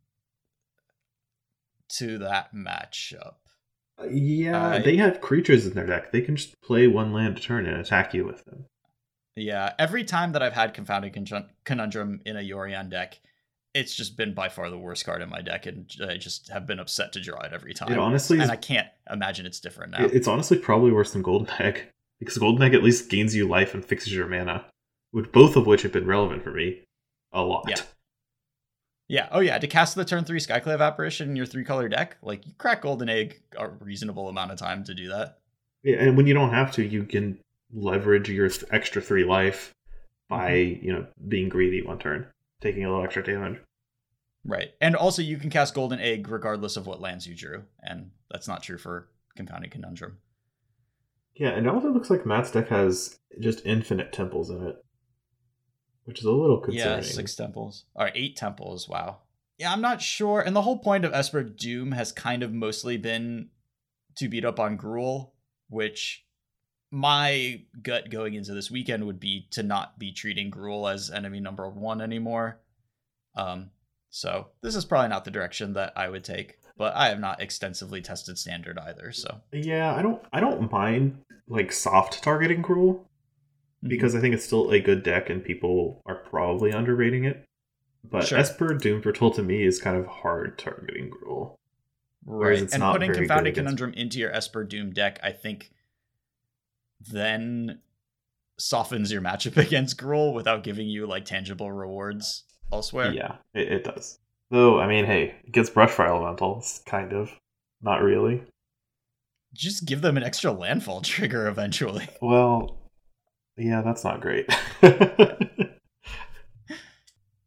to 1.97 2.19
that 2.19 2.53
matchup. 2.53 3.35
Uh, 3.99 4.07
yeah, 4.07 4.67
I- 4.69 4.79
they 4.79 4.95
have 4.97 5.21
creatures 5.21 5.65
in 5.65 5.73
their 5.73 5.85
deck. 5.85 6.11
They 6.11 6.21
can 6.21 6.35
just 6.35 6.59
play 6.61 6.87
one 6.87 7.13
land 7.13 7.37
a 7.37 7.41
turn 7.41 7.65
and 7.65 7.77
attack 7.77 8.13
you 8.13 8.25
with 8.25 8.43
them. 8.45 8.65
Yeah, 9.35 9.73
every 9.79 10.03
time 10.03 10.33
that 10.33 10.43
I've 10.43 10.53
had 10.53 10.73
Confounded 10.73 11.13
Conjun- 11.13 11.49
Conundrum 11.63 12.21
in 12.25 12.35
a 12.35 12.41
Yorion 12.41 12.89
deck, 12.89 13.19
it's 13.73 13.95
just 13.95 14.17
been 14.17 14.33
by 14.33 14.49
far 14.49 14.69
the 14.69 14.77
worst 14.77 15.05
card 15.05 15.21
in 15.21 15.29
my 15.29 15.41
deck, 15.41 15.65
and 15.65 15.89
I 16.05 16.17
just 16.17 16.49
have 16.49 16.67
been 16.67 16.79
upset 16.79 17.13
to 17.13 17.21
draw 17.21 17.39
it 17.41 17.53
every 17.53 17.73
time. 17.73 17.91
It 17.93 17.97
honestly 17.97 18.37
is 18.37 18.43
and 18.43 18.51
I 18.51 18.57
can't 18.57 18.87
imagine 19.09 19.45
it's 19.45 19.61
different 19.61 19.93
now. 19.93 20.05
It's 20.05 20.27
honestly 20.27 20.57
probably 20.57 20.91
worse 20.91 21.13
than 21.13 21.21
Golden 21.21 21.49
Egg 21.61 21.83
because 22.19 22.37
Golden 22.37 22.61
Egg 22.63 22.73
at 22.73 22.83
least 22.83 23.09
gains 23.09 23.33
you 23.35 23.47
life 23.47 23.73
and 23.73 23.85
fixes 23.85 24.13
your 24.13 24.27
mana, 24.27 24.65
which 25.11 25.31
both 25.31 25.55
of 25.55 25.65
which 25.65 25.83
have 25.83 25.93
been 25.93 26.05
relevant 26.07 26.43
for 26.43 26.51
me 26.51 26.81
a 27.31 27.41
lot. 27.41 27.65
Yeah. 27.69 27.77
Yeah. 29.11 29.27
Oh 29.29 29.41
yeah. 29.41 29.57
To 29.57 29.67
cast 29.67 29.95
the 29.95 30.05
turn 30.05 30.23
three 30.23 30.39
Skyclave 30.39 30.79
apparition 30.79 31.29
in 31.29 31.35
your 31.35 31.45
three 31.45 31.65
color 31.65 31.89
deck, 31.89 32.15
like 32.21 32.47
you 32.47 32.53
crack 32.57 32.81
Golden 32.81 33.09
Egg 33.09 33.41
a 33.57 33.67
reasonable 33.67 34.29
amount 34.29 34.51
of 34.51 34.57
time 34.57 34.85
to 34.85 34.93
do 34.93 35.09
that. 35.09 35.39
Yeah, 35.83 35.97
and 35.97 36.15
when 36.15 36.27
you 36.27 36.33
don't 36.33 36.51
have 36.51 36.71
to, 36.73 36.85
you 36.85 37.03
can 37.03 37.37
leverage 37.73 38.29
your 38.29 38.49
extra 38.71 39.01
three 39.01 39.25
life 39.25 39.75
by 40.29 40.51
Mm-hmm. 40.51 40.85
you 40.85 40.93
know 40.93 41.07
being 41.27 41.49
greedy 41.49 41.81
one 41.81 41.99
turn, 41.99 42.25
taking 42.61 42.85
a 42.85 42.89
little 42.89 43.03
extra 43.03 43.21
damage. 43.21 43.59
Right. 44.45 44.69
And 44.79 44.95
also 44.95 45.21
you 45.21 45.35
can 45.35 45.49
cast 45.49 45.75
Golden 45.75 45.99
Egg 45.99 46.29
regardless 46.29 46.77
of 46.77 46.87
what 46.87 47.01
lands 47.01 47.27
you 47.27 47.35
drew, 47.35 47.63
and 47.83 48.11
that's 48.29 48.47
not 48.47 48.63
true 48.63 48.77
for 48.77 49.09
Confounding 49.35 49.71
Conundrum. 49.71 50.19
Yeah, 51.35 51.49
and 51.49 51.67
it 51.67 51.69
also 51.69 51.91
looks 51.91 52.09
like 52.09 52.25
Matt's 52.25 52.51
deck 52.51 52.69
has 52.69 53.19
just 53.41 53.65
infinite 53.65 54.13
temples 54.13 54.49
in 54.49 54.65
it, 54.65 54.77
which 56.05 56.19
is 56.19 56.25
a 56.25 56.31
little 56.31 56.59
concerning. 56.59 56.97
Yeah, 56.97 57.01
six 57.01 57.35
temples 57.35 57.85
or 57.95 58.11
eight 58.15 58.35
temples. 58.35 58.87
Wow. 58.87 59.19
Yeah, 59.57 59.71
I'm 59.71 59.81
not 59.81 60.01
sure. 60.01 60.41
And 60.41 60.55
the 60.55 60.63
whole 60.63 60.79
point 60.79 61.05
of 61.05 61.13
Esper 61.13 61.43
Doom 61.43 61.91
has 61.91 62.11
kind 62.11 62.41
of 62.41 62.51
mostly 62.51 62.97
been 62.97 63.49
to 64.15 64.27
beat 64.27 64.45
up 64.45 64.59
on 64.59 64.77
Gruul, 64.77 65.31
which 65.69 66.25
my 66.89 67.61
gut 67.81 68.09
going 68.09 68.33
into 68.33 68.53
this 68.53 68.71
weekend 68.71 69.05
would 69.05 69.19
be 69.19 69.47
to 69.51 69.63
not 69.63 69.97
be 69.97 70.11
treating 70.11 70.51
Gruul 70.51 70.91
as 70.91 71.09
enemy 71.09 71.39
number 71.39 71.69
one 71.69 72.01
anymore. 72.01 72.59
Um, 73.35 73.69
so 74.09 74.47
this 74.61 74.75
is 74.75 74.83
probably 74.83 75.09
not 75.09 75.23
the 75.25 75.31
direction 75.31 75.73
that 75.73 75.93
I 75.95 76.09
would 76.09 76.23
take, 76.23 76.57
but 76.77 76.95
I 76.95 77.07
have 77.07 77.19
not 77.19 77.41
extensively 77.41 78.01
tested 78.01 78.37
standard 78.37 78.77
either. 78.77 79.11
So 79.13 79.41
Yeah, 79.53 79.95
I 79.95 80.01
don't 80.01 80.21
I 80.33 80.39
don't 80.39 80.71
mind 80.71 81.19
like 81.47 81.71
soft 81.71 82.21
targeting 82.21 82.61
Mm-hmm. 82.63 83.03
Mm-hmm. 83.83 83.89
because 83.89 84.15
I 84.15 84.19
think 84.19 84.35
it's 84.35 84.45
still 84.45 84.69
a 84.69 84.79
good 84.79 85.01
deck 85.01 85.29
and 85.29 85.43
people 85.43 86.01
are 86.05 86.15
probably 86.15 86.71
underrating 86.71 87.25
it. 87.25 87.43
But 88.03 88.27
Sure. 88.27 88.37
Esper 88.37 88.73
Doom 88.75 89.01
Patrol 89.01 89.31
to 89.31 89.41
me 89.43 89.63
is 89.63 89.79
kind 89.81 89.97
of 89.97 90.05
hard 90.05 90.57
targeting 90.57 91.09
Gruul. 91.11 91.55
Right. 92.25 92.59
it's 92.61 92.73
And 92.73 92.81
not 92.81 92.93
putting 92.93 93.13
Confounded 93.13 93.55
Conundrum 93.55 93.93
into 93.93 94.19
your 94.19 94.31
Esper 94.31 94.63
Doom 94.63 94.91
deck, 94.91 95.19
I 95.23 95.31
think 95.31 95.71
then 97.09 97.79
softens 98.59 99.11
your 99.11 99.21
matchup 99.21 99.57
against 99.65 99.97
Gruul 99.97 100.33
without 100.33 100.63
giving 100.63 100.87
you 100.87 101.07
like 101.07 101.25
tangible 101.25 101.71
rewards 101.71 102.43
elsewhere. 102.71 103.11
Yeah, 103.11 103.35
it, 103.53 103.71
it 103.71 103.83
does. 103.83 104.19
Though, 104.51 104.79
I 104.79 104.87
mean, 104.87 105.05
hey, 105.05 105.35
it 105.43 105.51
gets 105.51 105.69
Brushfire 105.69 106.07
Elementals, 106.09 106.81
kind 106.85 107.13
of. 107.13 107.31
Not 107.81 108.03
really. 108.03 108.43
Just 109.53 109.85
give 109.85 110.01
them 110.01 110.17
an 110.17 110.23
extra 110.23 110.51
landfall 110.51 111.01
trigger 111.01 111.47
eventually. 111.47 112.07
Well, 112.21 112.77
yeah, 113.57 113.81
that's 113.81 114.03
not 114.03 114.21
great. 114.21 114.45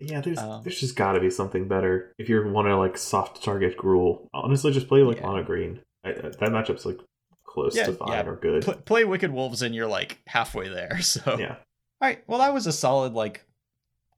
yeah, 0.01 0.21
there's 0.21 0.39
Um, 0.39 0.63
there's 0.63 0.81
just 0.81 0.97
got 0.97 1.13
to 1.13 1.21
be 1.21 1.31
something 1.31 1.67
better 1.69 2.13
if 2.19 2.29
you 2.29 2.47
want 2.49 2.69
to 2.69 2.77
like 2.77 2.99
soft 2.99 3.43
target 3.43 3.77
Gruul. 3.79 4.27
Honestly, 4.35 4.73
just 4.73 4.89
play 4.89 5.03
like 5.03 5.19
Yeah. 5.19 5.27
mono 5.27 5.43
green. 5.43 5.81
I, 6.05 6.11
I- 6.11 6.13
that 6.13 6.41
matchup's 6.41 6.85
like 6.85 6.99
close 7.45 7.75
Yeah, 7.77 7.87
to 7.87 7.93
fine 7.95 8.09
yeah. 8.25 8.27
or 8.31 8.37
good. 8.37 8.65
Pl- 8.65 8.75
play 8.75 9.05
Wicked 9.05 9.31
Wolves 9.33 9.63
and 9.63 9.75
you're 9.75 9.87
like 9.87 10.19
halfway 10.27 10.69
there. 10.69 10.99
So 11.03 11.39
yeah, 11.39 11.53
All 12.01 12.09
right. 12.09 12.23
Well, 12.27 12.41
that 12.41 12.53
was 12.53 12.67
a 12.67 12.73
solid 12.73 13.13
like 13.15 13.45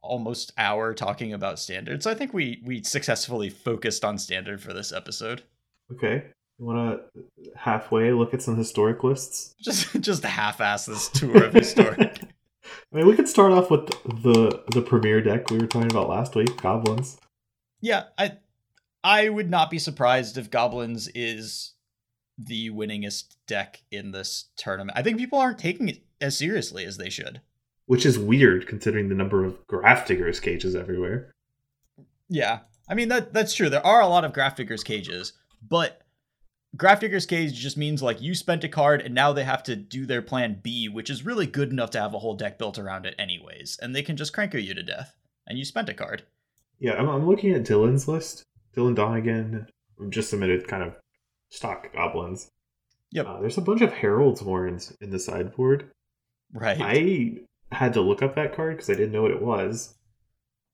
almost 0.03 0.53
hour 0.57 0.95
talking 0.95 1.33
about 1.33 1.59
standard. 1.59 2.03
So 2.03 2.11
I 2.11 2.15
think 2.15 2.33
we 2.33 2.63
we 2.65 2.83
successfully 2.83 3.51
focused 3.51 4.05
on 4.05 4.19
standard 4.19 4.61
for 4.61 4.73
this 4.73 4.93
episode. 4.93 5.43
okay. 5.93 6.25
You 6.59 6.65
want 6.65 7.01
to 7.15 7.23
halfway 7.57 8.13
look 8.13 8.33
at 8.33 8.43
some 8.43 8.57
historic 8.57 9.05
lists? 9.05 9.55
Just 9.61 10.01
just 10.01 10.25
half-ass 10.25 10.87
this 10.87 11.09
tour 11.09 11.45
of 11.45 11.53
historic. 11.55 12.21
I 12.93 12.97
mean, 12.97 13.07
we 13.07 13.15
could 13.15 13.29
start 13.29 13.53
off 13.53 13.71
with 13.71 13.87
the 14.05 14.63
the 14.73 14.83
premier 14.83 15.21
deck 15.21 15.51
we 15.51 15.59
were 15.59 15.67
talking 15.67 15.91
about 15.91 16.09
last 16.09 16.35
week, 16.35 16.57
Goblins. 16.61 17.19
Yeah, 17.81 18.05
I 18.19 18.33
I 19.05 19.29
would 19.29 19.51
not 19.51 19.71
be 19.71 19.79
surprised 19.79 20.39
if 20.39 20.51
Goblins 20.51 21.09
is 21.15 21.75
the 22.39 22.71
winningest 22.71 23.37
deck 23.47 23.83
in 23.91 24.11
this 24.13 24.47
tournament. 24.57 24.99
I 24.99 25.03
think 25.03 25.19
people 25.19 25.39
aren't 25.39 25.59
taking 25.59 25.89
it 25.89 26.03
as 26.21 26.37
seriously 26.37 26.85
as 26.85 26.97
they 26.97 27.09
should. 27.11 27.41
which 27.87 28.05
is 28.05 28.19
weird 28.19 28.67
considering 28.67 29.09
the 29.09 29.15
number 29.15 29.45
of 29.45 29.65
Grafdigger's 29.69 30.41
cages 30.41 30.75
everywhere. 30.75 31.33
Yeah. 32.29 32.61
I 32.89 32.95
mean 32.95 33.09
that 33.09 33.33
that's 33.33 33.55
true. 33.55 33.69
There 33.71 33.87
are 33.87 34.01
a 34.01 34.09
lot 34.09 34.25
of 34.25 34.33
Grafdigger's 34.33 34.85
cages, 34.85 35.35
but 35.63 36.03
Grafdigger's 36.77 37.27
cage 37.27 37.55
just 37.55 37.77
means 37.77 38.03
like 38.03 38.21
you 38.21 38.35
spent 38.35 38.65
a 38.65 38.69
card 38.69 39.01
and 39.01 39.15
now 39.15 39.33
they 39.33 39.45
have 39.45 39.63
to 39.65 39.77
do 39.77 40.05
their 40.05 40.23
plan 40.23 40.61
B, 40.63 40.89
which 40.89 41.11
is 41.11 41.25
really 41.25 41.47
good 41.47 41.71
enough 41.71 41.91
to 41.91 42.01
have 42.01 42.15
a 42.15 42.19
whole 42.19 42.35
deck 42.35 42.59
built 42.59 42.79
around 42.79 43.07
it 43.07 43.15
anyways, 43.19 43.79
and 43.81 43.95
they 43.95 44.03
can 44.03 44.17
just 44.17 44.33
Krenko 44.33 44.63
you 44.63 44.75
to 44.75 44.83
death 44.83 45.17
and 45.47 45.59
you 45.59 45.65
spent 45.65 45.89
a 45.89 45.95
card. 45.95 46.23
Yeah, 46.79 46.95
I'm, 46.95 47.09
I'm 47.09 47.27
looking 47.27 47.53
at 47.53 47.65
Dylan's 47.65 48.09
list. 48.09 48.43
Dylan 48.77 48.95
Donegan 48.95 49.67
just 50.11 50.31
submitted 50.31 50.69
kind 50.69 50.83
of 50.83 50.97
stock 51.51 51.93
goblins. 51.95 52.51
Yep. 53.13 53.27
Uh, 53.27 53.41
there's 53.41 53.59
a 53.59 53.63
bunch 53.63 53.81
of 53.81 53.93
Herald's 53.93 54.43
Warrens 54.43 54.95
in 55.01 55.11
the 55.11 55.19
sideboard. 55.19 55.91
Right. 56.53 56.79
I 56.81 57.75
had 57.75 57.95
to 57.95 58.01
look 58.01 58.23
up 58.23 58.35
that 58.35 58.55
card 58.55 58.77
because 58.77 58.91
I 58.91 58.95
didn't 58.95 59.13
know 59.13 59.23
what 59.23 59.31
it 59.31 59.43
was. 59.43 59.95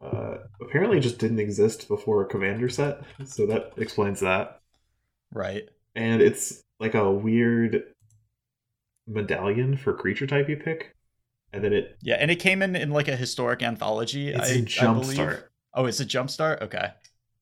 Uh, 0.01 0.39
apparently, 0.61 0.99
it 0.99 1.03
just 1.03 1.19
didn't 1.19 1.39
exist 1.39 1.87
before 1.87 2.23
a 2.23 2.27
Commander 2.27 2.69
set, 2.69 3.03
so 3.25 3.47
that 3.47 3.73
explains 3.77 4.21
that. 4.21 4.61
right. 5.33 5.69
And 5.95 6.23
it's 6.23 6.63
like 6.81 6.95
a 6.95 7.11
weird 7.11 7.85
medallion 9.07 9.77
for 9.77 9.93
creature 9.93 10.27
type 10.27 10.49
you 10.49 10.57
pick, 10.57 10.95
and 11.53 11.63
then 11.63 11.73
it 11.73 11.97
Yeah, 12.01 12.17
and 12.17 12.31
it 12.31 12.37
came 12.37 12.63
in 12.63 12.75
in 12.77 12.91
like 12.91 13.09
a 13.09 13.17
historic 13.17 13.63
anthology. 13.63 14.29
it's 14.29 14.51
I, 14.51 14.55
a 14.55 14.59
I 14.59 14.61
jump 14.63 15.01
believe. 15.01 15.15
start. 15.17 15.51
Oh, 15.75 15.87
it's 15.87 16.01
a 16.01 16.07
jumpstart? 16.07 16.61
Okay. 16.63 16.91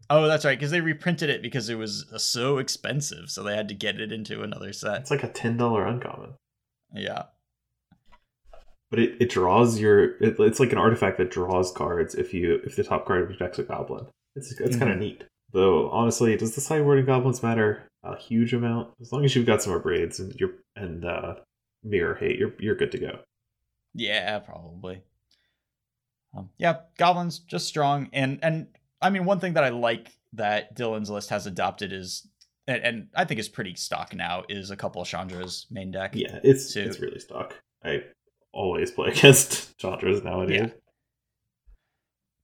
Oh, 0.08 0.26
that's 0.26 0.44
right, 0.44 0.58
because 0.58 0.72
they 0.72 0.80
reprinted 0.80 1.30
it 1.30 1.40
because 1.42 1.68
it 1.68 1.76
was 1.76 2.04
uh, 2.12 2.18
so 2.18 2.58
expensive, 2.58 3.30
so 3.30 3.42
they 3.44 3.54
had 3.56 3.68
to 3.68 3.74
get 3.74 4.00
it 4.00 4.10
into 4.10 4.42
another 4.42 4.72
set. 4.72 5.00
It's 5.02 5.10
like 5.10 5.22
a 5.22 5.28
ten 5.28 5.56
dollar 5.56 5.86
uncommon. 5.86 6.34
Yeah. 6.92 7.24
But 8.90 8.98
it, 8.98 9.16
it 9.20 9.30
draws 9.30 9.78
your 9.78 10.16
it, 10.16 10.40
it's 10.40 10.58
like 10.58 10.72
an 10.72 10.78
artifact 10.78 11.18
that 11.18 11.30
draws 11.30 11.70
cards 11.70 12.16
if 12.16 12.34
you 12.34 12.60
if 12.64 12.74
the 12.74 12.82
top 12.82 13.06
card 13.06 13.22
of 13.22 13.30
your 13.30 13.38
deck's 13.38 13.60
a 13.60 13.62
goblin. 13.62 14.06
It's 14.34 14.50
it's 14.60 14.76
kind 14.76 14.90
of 14.90 14.98
neat. 14.98 15.22
Though 15.52 15.90
honestly, 15.90 16.36
does 16.36 16.54
the 16.54 16.60
sideboard 16.60 16.98
in 16.98 17.06
goblins 17.06 17.42
matter 17.42 17.88
a 18.04 18.16
huge 18.16 18.52
amount? 18.54 18.94
As 19.00 19.12
long 19.12 19.24
as 19.24 19.34
you've 19.34 19.46
got 19.46 19.62
some 19.62 19.80
braids 19.82 20.20
and 20.20 20.34
you're 20.38 20.52
and 20.76 21.04
uh 21.04 21.34
mirror 21.82 22.14
hate, 22.14 22.38
you're 22.38 22.52
you're 22.58 22.76
good 22.76 22.92
to 22.92 22.98
go. 22.98 23.18
Yeah, 23.94 24.38
probably. 24.38 25.02
Um, 26.36 26.50
yeah, 26.58 26.76
goblins 26.98 27.40
just 27.40 27.66
strong, 27.66 28.08
and 28.12 28.38
and 28.42 28.68
I 29.02 29.10
mean 29.10 29.24
one 29.24 29.40
thing 29.40 29.54
that 29.54 29.64
I 29.64 29.70
like 29.70 30.12
that 30.34 30.76
Dylan's 30.76 31.10
list 31.10 31.30
has 31.30 31.46
adopted 31.48 31.92
is, 31.92 32.28
and, 32.68 32.82
and 32.84 33.08
I 33.16 33.24
think 33.24 33.40
is 33.40 33.48
pretty 33.48 33.74
stock 33.74 34.14
now, 34.14 34.44
is 34.48 34.70
a 34.70 34.76
couple 34.76 35.02
of 35.02 35.08
Chandra's 35.08 35.66
main 35.72 35.90
deck. 35.90 36.12
Yeah, 36.14 36.38
it's 36.44 36.72
So- 36.74 36.80
it's 36.80 37.00
really 37.00 37.18
stock. 37.18 37.56
I 37.84 38.04
always 38.52 38.92
play 38.92 39.08
against 39.12 39.76
Chandras 39.78 40.22
nowadays. 40.22 40.60
Yeah. 40.60 40.68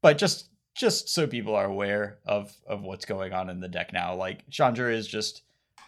but 0.03 0.19
just 0.19 0.49
just 0.77 1.09
so 1.09 1.27
people 1.27 1.55
are 1.55 1.65
aware 1.65 2.19
of 2.27 2.53
of 2.67 2.83
what's 2.83 3.05
going 3.05 3.33
on 3.33 3.49
in 3.49 3.61
the 3.61 3.69
deck 3.69 3.93
now 3.93 4.15
like 4.15 4.49
chandra 4.51 4.93
is 4.93 5.09
just 5.09 5.43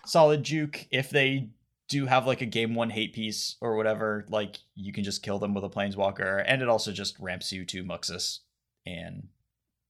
solid 0.06 0.42
juke 0.42 0.86
if 0.90 1.10
they 1.10 1.48
do 1.88 2.06
have 2.06 2.26
like 2.26 2.40
a 2.40 2.46
game 2.46 2.74
one 2.74 2.90
hate 2.90 3.12
piece 3.12 3.56
or 3.60 3.76
whatever 3.76 4.24
like 4.28 4.58
you 4.74 4.92
can 4.92 5.04
just 5.04 5.22
kill 5.22 5.38
them 5.38 5.54
with 5.54 5.64
a 5.64 5.68
planeswalker 5.68 6.42
and 6.46 6.62
it 6.62 6.68
also 6.68 6.90
just 6.92 7.18
ramps 7.18 7.52
you 7.52 7.64
to 7.64 7.84
muxus 7.84 8.40
and 8.86 9.28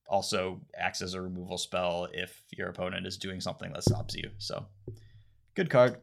also 0.09 0.61
acts 0.77 1.03
as 1.03 1.15
a 1.15 1.21
removal 1.21 1.59
spell 1.59 2.09
if 2.13 2.43
your 2.51 2.69
opponent 2.69 3.07
is 3.07 3.17
doing 3.17 3.41
something 3.41 3.73
that 3.73 3.85
stops 3.85 4.15
you 4.15 4.31
so 4.39 4.67
good 5.55 5.71
card 5.71 5.97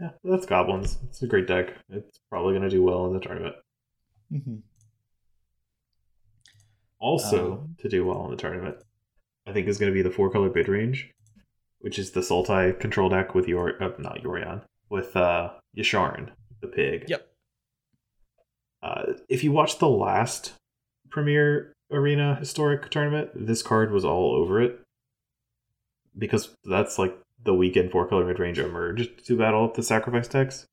Yeah, 0.00 0.10
that's 0.24 0.46
goblins. 0.46 0.98
It's 1.08 1.22
a 1.22 1.26
great 1.26 1.46
deck. 1.48 1.74
It's 1.88 2.20
probably 2.30 2.54
gonna 2.54 2.70
do 2.70 2.82
well 2.82 3.06
in 3.06 3.12
the 3.12 3.20
tournament. 3.20 3.56
Mm-hmm. 4.32 4.56
Also, 7.00 7.52
Um, 7.52 7.76
to 7.78 7.88
do 7.88 8.04
well 8.04 8.24
in 8.26 8.30
the 8.30 8.36
tournament, 8.36 8.76
I 9.46 9.52
think 9.52 9.66
is 9.66 9.78
going 9.78 9.90
to 9.90 9.94
be 9.94 10.02
the 10.02 10.10
four 10.14 10.30
color 10.30 10.50
bid 10.50 10.68
range, 10.68 11.10
which 11.78 11.98
is 11.98 12.10
the 12.10 12.20
Sultai 12.20 12.78
control 12.78 13.08
deck 13.08 13.34
with 13.34 13.48
your 13.48 13.82
uh, 13.82 13.92
not 13.98 14.22
Yorion 14.22 14.62
with 14.90 15.16
uh 15.16 15.50
Yasharn 15.76 16.30
the 16.60 16.68
pig. 16.68 17.06
Yep. 17.08 17.26
Uh, 18.82 19.02
if 19.28 19.42
you 19.44 19.52
watch 19.52 19.78
the 19.78 19.88
last 19.88 20.52
Premier 21.10 21.72
Arena 21.90 22.34
historic 22.36 22.90
tournament, 22.90 23.30
this 23.34 23.62
card 23.62 23.90
was 23.92 24.04
all 24.04 24.34
over 24.34 24.60
it 24.60 24.80
because 26.16 26.54
that's 26.64 26.98
like 26.98 27.16
the 27.42 27.54
weekend 27.54 27.90
four 27.90 28.06
color 28.06 28.26
mid 28.26 28.38
range 28.38 28.58
emerged 28.58 29.24
to 29.26 29.38
battle 29.38 29.72
the 29.72 29.82
sacrifice 29.82 30.28
decks, 30.28 30.66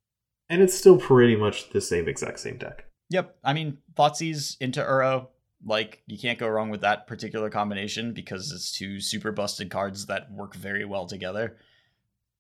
and 0.50 0.62
it's 0.62 0.78
still 0.78 0.98
pretty 0.98 1.36
much 1.36 1.70
the 1.70 1.82
same 1.82 2.08
exact 2.08 2.40
same 2.40 2.58
deck. 2.58 2.86
Yep. 3.10 3.38
I 3.44 3.54
mean, 3.54 3.78
Thoughtseize 3.96 4.58
into 4.60 4.82
Uro, 4.82 5.28
like 5.66 6.02
you 6.06 6.18
can't 6.18 6.40
go 6.40 6.48
wrong 6.48 6.70
with 6.70 6.82
that 6.82 7.08
particular 7.08 7.50
combination 7.50 8.14
because 8.14 8.52
it's 8.52 8.72
two 8.72 9.00
super 9.00 9.32
busted 9.32 9.70
cards 9.70 10.06
that 10.06 10.32
work 10.32 10.56
very 10.56 10.86
well 10.86 11.06
together. 11.06 11.58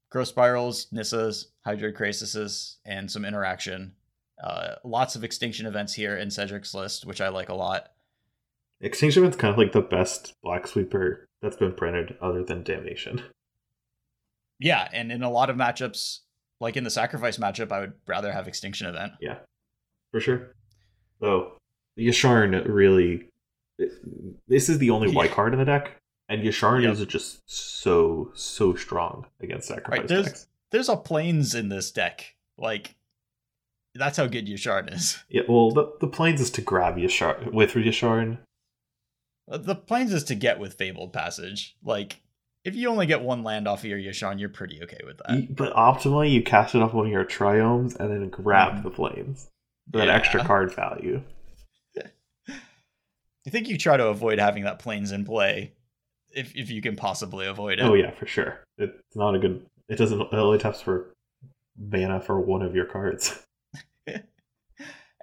Growth 0.10 0.30
Spirals, 0.30 0.88
Nissas, 0.94 1.48
Hydroid 1.66 1.98
Krasises, 1.98 2.76
and 2.86 3.12
some 3.12 3.26
interaction. 3.26 3.94
Uh, 4.42 4.76
lots 4.84 5.16
of 5.16 5.24
extinction 5.24 5.66
events 5.66 5.94
here 5.94 6.16
in 6.16 6.30
Cedric's 6.30 6.74
list, 6.74 7.06
which 7.06 7.22
I 7.22 7.30
like 7.30 7.50
a 7.50 7.56
lot. 7.56 7.90
Extinction 8.80 9.24
Event's 9.24 9.38
kind 9.38 9.52
of 9.52 9.58
like 9.58 9.72
the 9.72 9.82
best 9.82 10.34
Black 10.44 10.68
Sweeper 10.68 11.28
that's 11.42 11.58
been 11.58 11.74
printed 11.74 12.16
other 12.22 12.44
than 12.44 12.64
Damnation. 12.64 13.24
Yeah, 14.60 14.88
and 14.94 15.12
in 15.12 15.24
a 15.24 15.32
lot 15.32 15.50
of 15.50 15.58
matchups, 15.58 16.20
like 16.60 16.78
in 16.78 16.84
the 16.84 16.92
sacrifice 16.92 17.38
matchup, 17.38 17.72
I 17.72 17.80
would 17.80 17.94
rather 18.08 18.32
have 18.32 18.48
Extinction 18.48 18.88
Event. 18.88 19.14
Yeah, 19.20 19.40
for 20.12 20.20
sure. 20.20 20.56
Oh, 21.22 21.57
Yasharn 21.98 22.66
really. 22.68 23.26
This 24.48 24.70
is 24.70 24.80
the 24.80 24.90
only 24.90 25.12
white 25.12 25.32
card 25.32 25.54
in 25.54 25.60
the 25.60 25.66
deck, 25.66 26.02
and 26.30 26.42
Yasharn 26.44 26.84
Yep. 26.84 26.94
is 26.94 27.06
just 27.06 27.42
so 27.50 28.32
so 28.36 28.76
strong 28.76 29.26
against 29.40 29.68
sacrifice 29.68 30.00
Right, 30.00 30.08
there's- 30.08 30.26
decks. 30.26 30.48
There's 30.72 30.90
a 30.90 30.98
planes 30.98 31.56
in 31.56 31.70
this 31.70 31.92
deck. 31.92 32.36
Like, 32.58 32.96
that's 33.96 34.18
how 34.18 34.28
good 34.28 34.48
Yasharn 34.48 34.94
is. 34.94 35.18
Yeah, 35.30 35.44
well, 35.48 35.72
the 35.72 35.94
the 36.02 36.08
planes 36.08 36.42
is 36.42 36.50
to 36.52 36.62
grab 36.62 36.96
Yasharn 36.98 37.52
with 37.54 37.72
Yasharn. 37.74 38.40
Uh, 39.50 39.58
The 39.58 39.76
planes 39.76 40.12
is 40.12 40.24
to 40.26 40.36
get 40.36 40.60
with 40.60 40.74
Fabled 40.74 41.14
Passage. 41.14 41.78
Like, 41.84 42.22
if 42.66 42.76
you 42.76 42.90
only 42.90 43.06
get 43.06 43.22
one 43.22 43.44
land 43.44 43.66
off 43.68 43.80
of 43.80 43.86
your 43.90 43.98
Yasharn, 44.00 44.40
you're 44.40 44.50
pretty 44.50 44.84
okay 44.84 45.00
with 45.06 45.20
that. 45.20 45.56
But 45.56 45.74
optimally, 45.74 46.32
you 46.32 46.44
cast 46.44 46.76
it 46.76 46.82
off 46.82 46.94
one 46.94 47.06
of 47.06 47.12
your 47.12 47.24
triomes 47.24 47.96
and 47.98 48.12
then 48.12 48.30
grab 48.30 48.74
Mhm. 48.80 48.84
the 48.84 48.90
planes 48.90 49.50
that 49.92 50.08
Yeah. 50.08 50.14
extra 50.16 50.44
card 50.44 50.74
value. 50.76 51.24
I 53.48 53.50
think 53.50 53.70
you 53.70 53.78
try 53.78 53.98
to 53.98 54.08
avoid 54.08 54.38
having 54.40 54.64
that 54.66 54.78
planes 54.80 55.12
in 55.12 55.24
play 55.26 55.72
if 56.36 56.54
if 56.56 56.70
you 56.70 56.82
can 56.82 56.96
possibly 56.98 57.48
avoid 57.48 57.80
it. 57.80 57.84
Oh 57.84 57.94
yeah, 57.94 58.12
for 58.12 58.26
sure. 58.28 58.60
It's 58.78 59.16
not 59.16 59.34
a 59.36 59.40
good. 59.40 59.66
It 59.90 59.96
doesn't. 59.98 60.20
It 60.22 60.34
only 60.34 60.58
taps 60.60 60.82
for 60.82 61.14
mana 61.80 62.20
for 62.20 62.40
one 62.40 62.62
of 62.62 62.76
your 62.76 62.86
cards. 62.86 63.42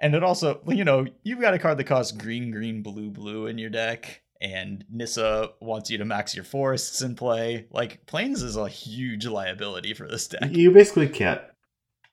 And 0.01 0.13
it 0.13 0.23
also, 0.23 0.59
you 0.67 0.83
know, 0.83 1.05
you've 1.23 1.39
got 1.39 1.53
a 1.53 1.57
card 1.59 1.77
that 1.77 1.85
costs 1.85 2.11
green, 2.11 2.51
green, 2.51 2.81
blue, 2.83 3.09
blue 3.09 3.47
in 3.47 3.57
your 3.57 3.69
deck, 3.69 4.21
and 4.41 4.83
Nissa 4.91 5.51
wants 5.61 5.89
you 5.89 5.97
to 5.99 6.05
max 6.05 6.35
your 6.35 6.43
forests 6.43 7.01
in 7.01 7.15
play. 7.15 7.67
Like, 7.71 8.05
planes 8.05 8.43
is 8.43 8.57
a 8.57 8.67
huge 8.67 9.25
liability 9.25 9.93
for 9.93 10.05
this 10.05 10.27
deck. 10.27 10.51
You 10.51 10.71
basically 10.71 11.07
can't 11.07 11.39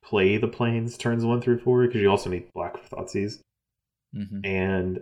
play 0.05 0.37
the 0.37 0.47
planes 0.47 0.97
turns 0.97 1.25
one 1.25 1.41
through 1.43 1.59
four 1.59 1.85
because 1.85 2.01
you 2.01 2.09
also 2.09 2.31
need 2.31 2.45
black 2.55 2.79
for 2.79 2.97
Thoughtseize, 2.97 3.41
Mhm. 4.15 4.47
and 4.47 5.01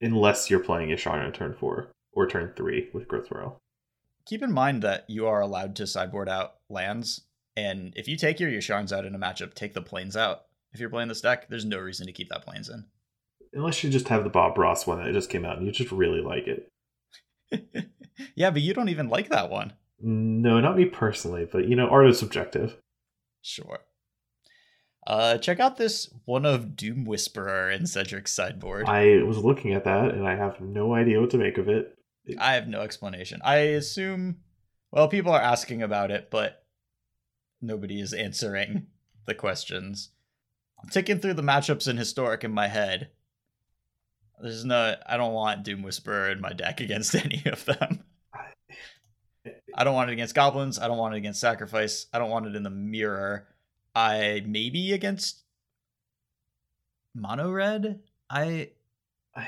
unless 0.00 0.50
you're 0.50 0.60
playing 0.60 0.96
on 1.06 1.32
turn 1.32 1.54
four 1.54 1.88
or 2.12 2.26
turn 2.26 2.52
three 2.56 2.88
with 2.92 3.08
Growth 3.08 3.26
Spiral. 3.26 3.60
Keep 4.26 4.42
in 4.42 4.52
mind 4.52 4.82
that 4.82 5.04
you 5.08 5.26
are 5.26 5.40
allowed 5.40 5.76
to 5.76 5.86
sideboard 5.86 6.28
out 6.28 6.54
lands, 6.68 7.22
and 7.56 7.92
if 7.96 8.08
you 8.08 8.16
take 8.16 8.40
your 8.40 8.50
Yasharns 8.50 8.92
out 8.92 9.04
in 9.04 9.14
a 9.14 9.18
matchup, 9.18 9.54
take 9.54 9.74
the 9.74 9.82
planes 9.82 10.16
out. 10.16 10.42
If 10.72 10.80
you're 10.80 10.90
playing 10.90 11.08
this 11.08 11.20
deck, 11.20 11.48
there's 11.48 11.64
no 11.64 11.78
reason 11.78 12.06
to 12.06 12.12
keep 12.12 12.28
that 12.28 12.44
planes 12.44 12.68
in. 12.68 12.84
Unless 13.54 13.82
you 13.82 13.90
just 13.90 14.08
have 14.08 14.24
the 14.24 14.30
Bob 14.30 14.58
Ross 14.58 14.86
one 14.86 15.02
that 15.02 15.12
just 15.12 15.30
came 15.30 15.44
out 15.44 15.58
and 15.58 15.66
you 15.66 15.72
just 15.72 15.92
really 15.92 16.20
like 16.20 16.46
it. 16.46 16.68
yeah, 18.34 18.50
but 18.50 18.60
you 18.60 18.74
don't 18.74 18.88
even 18.88 19.08
like 19.08 19.30
that 19.30 19.48
one. 19.50 19.72
No, 20.00 20.60
not 20.60 20.76
me 20.76 20.84
personally, 20.84 21.48
but 21.50 21.68
you 21.68 21.76
know, 21.76 21.88
art 21.88 22.08
is 22.08 22.18
subjective. 22.18 22.76
Sure. 23.40 23.78
Uh, 25.06 25.38
check 25.38 25.60
out 25.60 25.76
this 25.76 26.12
one 26.24 26.44
of 26.44 26.76
Doom 26.76 27.04
Whisperer 27.04 27.70
in 27.70 27.86
Cedric's 27.86 28.32
sideboard. 28.32 28.86
I 28.88 29.22
was 29.22 29.38
looking 29.38 29.72
at 29.72 29.84
that 29.84 30.12
and 30.12 30.26
I 30.26 30.34
have 30.34 30.60
no 30.60 30.94
idea 30.94 31.20
what 31.20 31.30
to 31.30 31.38
make 31.38 31.58
of 31.58 31.68
it. 31.68 31.96
I 32.38 32.54
have 32.54 32.66
no 32.66 32.80
explanation. 32.80 33.40
I 33.44 33.56
assume, 33.56 34.38
well, 34.90 35.06
people 35.06 35.32
are 35.32 35.40
asking 35.40 35.82
about 35.82 36.10
it, 36.10 36.28
but 36.30 36.64
nobody 37.62 38.00
is 38.00 38.12
answering 38.12 38.88
the 39.26 39.34
questions. 39.34 40.10
I'm 40.82 40.88
ticking 40.88 41.20
through 41.20 41.34
the 41.34 41.42
matchups 41.42 41.88
in 41.88 41.96
Historic 41.96 42.42
in 42.42 42.52
my 42.52 42.66
head. 42.66 43.10
There's 44.42 44.64
no, 44.64 44.96
I 45.06 45.16
don't 45.16 45.32
want 45.32 45.62
Doom 45.62 45.82
Whisperer 45.82 46.30
in 46.30 46.40
my 46.40 46.52
deck 46.52 46.80
against 46.80 47.14
any 47.14 47.44
of 47.46 47.64
them. 47.64 48.02
I 49.76 49.84
don't 49.84 49.94
want 49.94 50.10
it 50.10 50.14
against 50.14 50.34
Goblins. 50.34 50.80
I 50.80 50.88
don't 50.88 50.98
want 50.98 51.14
it 51.14 51.18
against 51.18 51.40
Sacrifice. 51.40 52.06
I 52.12 52.18
don't 52.18 52.30
want 52.30 52.46
it 52.46 52.56
in 52.56 52.64
the 52.64 52.70
Mirror. 52.70 53.46
I 53.96 54.42
maybe 54.46 54.92
against 54.92 55.42
Mono 57.14 57.50
Red. 57.50 58.00
I 58.30 58.70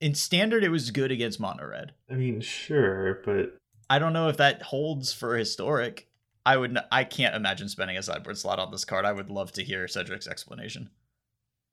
in 0.00 0.14
Standard 0.14 0.64
it 0.64 0.70
was 0.70 0.90
good 0.90 1.10
against 1.10 1.38
Mono 1.38 1.66
Red. 1.66 1.92
I 2.10 2.14
mean, 2.14 2.40
sure, 2.40 3.20
but 3.24 3.56
I 3.88 3.98
don't 3.98 4.12
know 4.14 4.28
if 4.28 4.38
that 4.38 4.62
holds 4.62 5.12
for 5.12 5.36
historic. 5.36 6.08
I 6.46 6.56
would. 6.56 6.76
n- 6.76 6.84
I 6.90 7.04
can't 7.04 7.34
imagine 7.34 7.68
spending 7.68 7.98
a 7.98 8.02
sideboard 8.02 8.38
slot 8.38 8.58
on 8.58 8.70
this 8.70 8.84
card. 8.86 9.04
I 9.04 9.12
would 9.12 9.28
love 9.30 9.52
to 9.52 9.62
hear 9.64 9.86
Cedric's 9.86 10.26
explanation. 10.26 10.88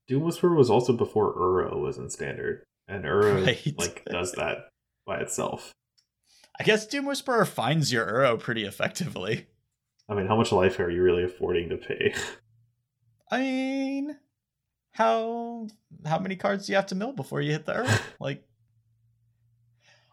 Doom 0.10 0.24
Whisperer 0.24 0.54
was 0.56 0.70
also 0.70 0.92
before 0.94 1.34
Uro 1.36 1.80
was 1.82 1.98
in 1.98 2.10
standard, 2.10 2.64
and 2.88 3.06
Uro 3.06 3.46
Right. 3.46 3.74
like 3.78 4.04
does 4.06 4.34
that 4.34 4.68
by 5.06 5.20
itself. 5.20 5.72
I 6.60 6.64
guess 6.64 6.86
Doom 6.88 7.06
Whisperer 7.06 7.46
finds 7.46 7.94
your 7.94 8.06
Uro 8.08 8.38
pretty 8.40 8.66
effectively. 8.66 9.48
I 10.10 10.16
mean, 10.16 10.28
how 10.28 10.38
much 10.38 10.52
life 10.52 10.80
are 10.80 10.90
you 10.90 11.02
really 11.04 11.24
affording 11.24 11.70
to 11.70 11.78
pay? 11.78 12.14
I 13.30 13.40
mean, 13.40 14.18
how 14.92 15.68
how 16.06 16.20
many 16.20 16.36
cards 16.36 16.66
do 16.66 16.72
you 16.72 16.76
have 16.78 16.88
to 16.88 16.96
mill 16.96 17.12
before 17.12 17.42
you 17.42 17.52
hit 17.52 17.66
the 17.66 17.74
Uro? 17.74 18.02
Like, 18.20 18.44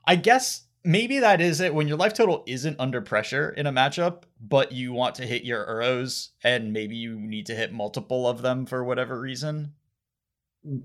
I 0.07 0.17
guess 0.17 0.65
maybe 0.85 1.21
that 1.21 1.41
is 1.41 1.61
it. 1.61 1.75
When 1.75 1.89
your 1.89 1.97
life 1.97 2.13
total 2.15 2.43
isn't 2.47 2.79
under 2.81 3.01
pressure 3.01 3.51
in 3.51 3.67
a 3.67 3.73
matchup, 3.73 4.25
but 4.41 4.73
you 4.73 4.93
want 4.93 5.15
to 5.17 5.27
hit 5.27 5.45
your 5.45 5.65
Uros, 5.65 6.31
and 6.43 6.73
maybe 6.73 6.97
you 6.97 7.19
need 7.19 7.47
to 7.47 7.55
hit 7.55 7.73
multiple 7.73 8.27
of 8.29 8.43
them 8.43 8.67
for 8.67 8.83
whatever 8.85 9.19
reason. 9.21 9.75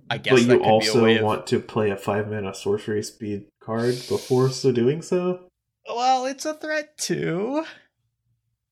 I 0.09 0.17
guess 0.17 0.33
but 0.33 0.47
that 0.47 0.53
you 0.53 0.59
could 0.59 0.63
be 0.63 0.65
a 0.65 0.69
also 0.69 1.03
way 1.03 1.17
of- 1.17 1.23
want 1.23 1.47
to 1.47 1.59
play 1.59 1.89
a 1.89 1.97
five 1.97 2.29
mana 2.29 2.53
sorcery 2.53 3.01
speed 3.01 3.47
card 3.59 3.95
before 4.07 4.49
so 4.49 4.71
doing 4.71 5.01
so. 5.01 5.47
Well, 5.87 6.25
it's 6.25 6.45
a 6.45 6.53
threat 6.53 6.97
too. 6.97 7.65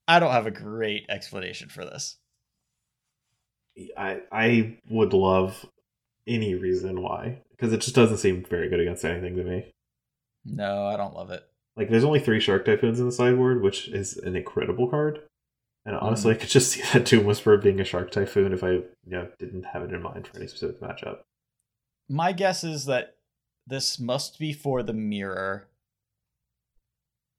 I 0.08 0.20
don't 0.20 0.32
have 0.32 0.48
a 0.48 0.52
great 0.52 1.06
explanation 1.10 1.70
for 1.70 1.84
this. 1.84 2.18
I 3.98 4.22
I 4.32 4.78
would 4.90 5.14
love 5.14 5.66
any 6.26 6.56
reason 6.56 7.02
why 7.02 7.42
because 7.52 7.74
it 7.74 7.82
just 7.82 7.96
doesn't 7.96 8.18
seem 8.18 8.44
very 8.44 8.70
good 8.70 8.80
against 8.80 9.06
anything 9.06 9.36
to 9.36 9.44
me. 9.44 9.72
No, 10.46 10.86
I 10.86 10.98
don't 10.98 11.14
love 11.14 11.32
it. 11.32 11.44
Like, 11.76 11.90
there's 11.90 12.04
only 12.04 12.20
three 12.20 12.40
Shark 12.40 12.66
Typhoons 12.66 13.00
in 13.00 13.06
the 13.06 13.12
sideboard, 13.12 13.62
which 13.62 13.88
is 13.90 14.18
an 14.18 14.36
incredible 14.36 14.88
card. 14.88 15.22
And 15.86 15.96
mm-hmm. 15.96 16.06
honestly, 16.06 16.34
I 16.34 16.38
could 16.38 16.50
just 16.50 16.72
see 16.72 16.82
that 16.94 17.06
Doom 17.06 17.26
Whisperer 17.26 17.58
being 17.58 17.80
a 17.80 17.84
Shark 17.86 18.12
Typhoon 18.12 18.54
if 18.54 18.64
I 18.64 18.72
you 18.72 18.86
know, 19.06 19.28
didn't 19.38 19.64
have 19.64 19.84
it 19.84 19.94
in 19.94 20.02
mind 20.02 20.28
for 20.28 20.38
any 20.38 20.48
specific 20.48 20.82
matchup. 20.82 21.20
My 22.10 22.32
guess 22.32 22.64
is 22.64 22.86
that 22.86 23.16
this 23.66 24.00
must 24.00 24.40
be 24.40 24.54
for 24.54 24.82
the 24.82 24.94
mirror 24.94 25.68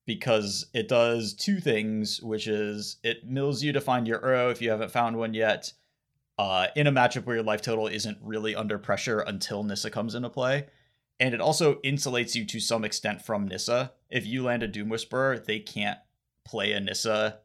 because 0.08 0.64
it 0.72 0.88
does 0.88 1.34
two 1.34 1.60
things, 1.60 2.22
which 2.22 2.48
is 2.48 2.96
it 3.04 3.26
mills 3.26 3.62
you 3.62 3.74
to 3.74 3.80
find 3.80 4.08
your 4.08 4.18
Uro 4.20 4.50
if 4.50 4.62
you 4.62 4.70
haven't 4.70 4.90
found 4.90 5.18
one 5.18 5.34
yet. 5.34 5.74
Uh, 6.38 6.68
in 6.74 6.86
a 6.86 6.92
matchup 6.92 7.26
where 7.26 7.36
your 7.36 7.44
life 7.44 7.60
total 7.60 7.88
isn't 7.88 8.16
really 8.22 8.56
under 8.56 8.78
pressure 8.78 9.20
until 9.20 9.62
Nissa 9.62 9.90
comes 9.90 10.14
into 10.14 10.30
play. 10.30 10.64
And 11.20 11.34
it 11.34 11.42
also 11.42 11.74
insulates 11.80 12.34
you 12.34 12.46
to 12.46 12.58
some 12.58 12.86
extent 12.86 13.20
from 13.20 13.46
Nissa. 13.46 13.92
If 14.08 14.24
you 14.24 14.44
land 14.44 14.62
a 14.62 14.68
Doom 14.68 14.88
Whisperer, 14.88 15.38
they 15.38 15.58
can't 15.58 15.98
play 16.42 16.72
a 16.72 16.80
Nissa 16.80 17.40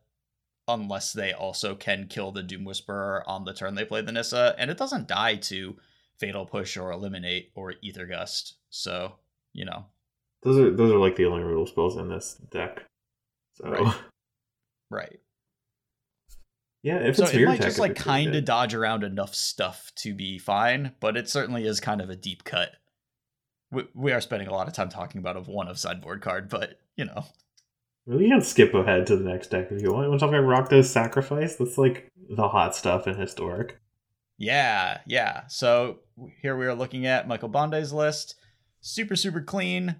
unless 0.65 1.11
they 1.11 1.33
also 1.33 1.75
can 1.75 2.07
kill 2.07 2.31
the 2.31 2.43
Doom 2.43 2.63
Whisperer 2.63 3.27
on 3.27 3.43
the 3.43 3.53
turn 3.53 3.75
they 3.75 3.83
play 3.83 4.01
the 4.01 4.13
Nissa. 4.13 4.55
And 4.57 4.71
it 4.71 4.77
doesn't 4.77 5.09
die 5.09 5.35
to 5.35 5.75
Fatal 6.17 6.45
Push 6.45 6.77
or 6.77 6.91
Eliminate 6.91 7.51
or 7.55 7.73
Aether 7.83 8.05
Gust. 8.05 8.55
So, 8.69 9.15
you 9.51 9.65
know, 9.65 9.87
Those 10.43 10.57
are 10.59 10.71
those 10.71 10.91
are 10.91 10.99
like 10.99 11.15
the 11.15 11.25
only 11.25 11.43
rule 11.43 11.65
spells 11.65 11.97
in 11.97 12.09
this 12.09 12.35
deck. 12.51 12.83
So 13.55 13.69
Right. 13.69 13.95
right. 14.89 15.19
yeah, 16.81 16.97
if 16.97 17.15
so 17.15 17.23
it's 17.23 17.33
it 17.33 17.45
might 17.45 17.57
tech, 17.57 17.67
just 17.67 17.79
like 17.79 17.95
kind 17.95 18.35
of 18.35 18.45
dodge 18.45 18.73
around 18.73 19.03
enough 19.03 19.33
stuff 19.33 19.91
to 19.97 20.13
be 20.13 20.37
fine, 20.37 20.93
but 20.99 21.15
it 21.17 21.29
certainly 21.29 21.65
is 21.65 21.79
kind 21.79 22.01
of 22.01 22.09
a 22.09 22.15
deep 22.15 22.43
cut. 22.43 22.71
We, 23.71 23.87
we 23.93 24.11
are 24.11 24.21
spending 24.21 24.47
a 24.47 24.53
lot 24.53 24.67
of 24.67 24.73
time 24.73 24.89
talking 24.89 25.19
about 25.19 25.37
a 25.37 25.41
one 25.41 25.67
of 25.67 25.79
sideboard 25.79 26.21
card, 26.21 26.49
but 26.49 26.79
you 26.95 27.05
know, 27.05 27.25
We 28.05 28.27
can 28.29 28.41
skip 28.41 28.73
ahead 28.73 29.07
to 29.07 29.15
the 29.15 29.23
next 29.23 29.47
deck 29.47 29.71
if 29.71 29.81
you 29.81 29.91
want. 29.93 30.05
You 30.05 30.09
want 30.09 30.19
to 30.19 30.25
talk 30.25 30.35
about 30.35 30.69
Rakdos 30.69 30.85
Sacrifice? 30.85 31.55
That's 31.55 31.77
like 31.77 32.11
the 32.29 32.49
hot 32.49 32.75
stuff 32.75 33.07
in 33.07 33.15
historic. 33.15 33.79
yeah, 34.37 34.99
yeah. 35.07 35.47
So 35.47 35.99
here 36.41 36.57
we 36.57 36.65
are 36.65 36.75
looking 36.75 37.05
at 37.05 37.27
Michael 37.27 37.49
Bonde's 37.49 37.93
list. 37.93 38.35
Super, 38.81 39.15
super 39.15 39.41
clean. 39.41 39.95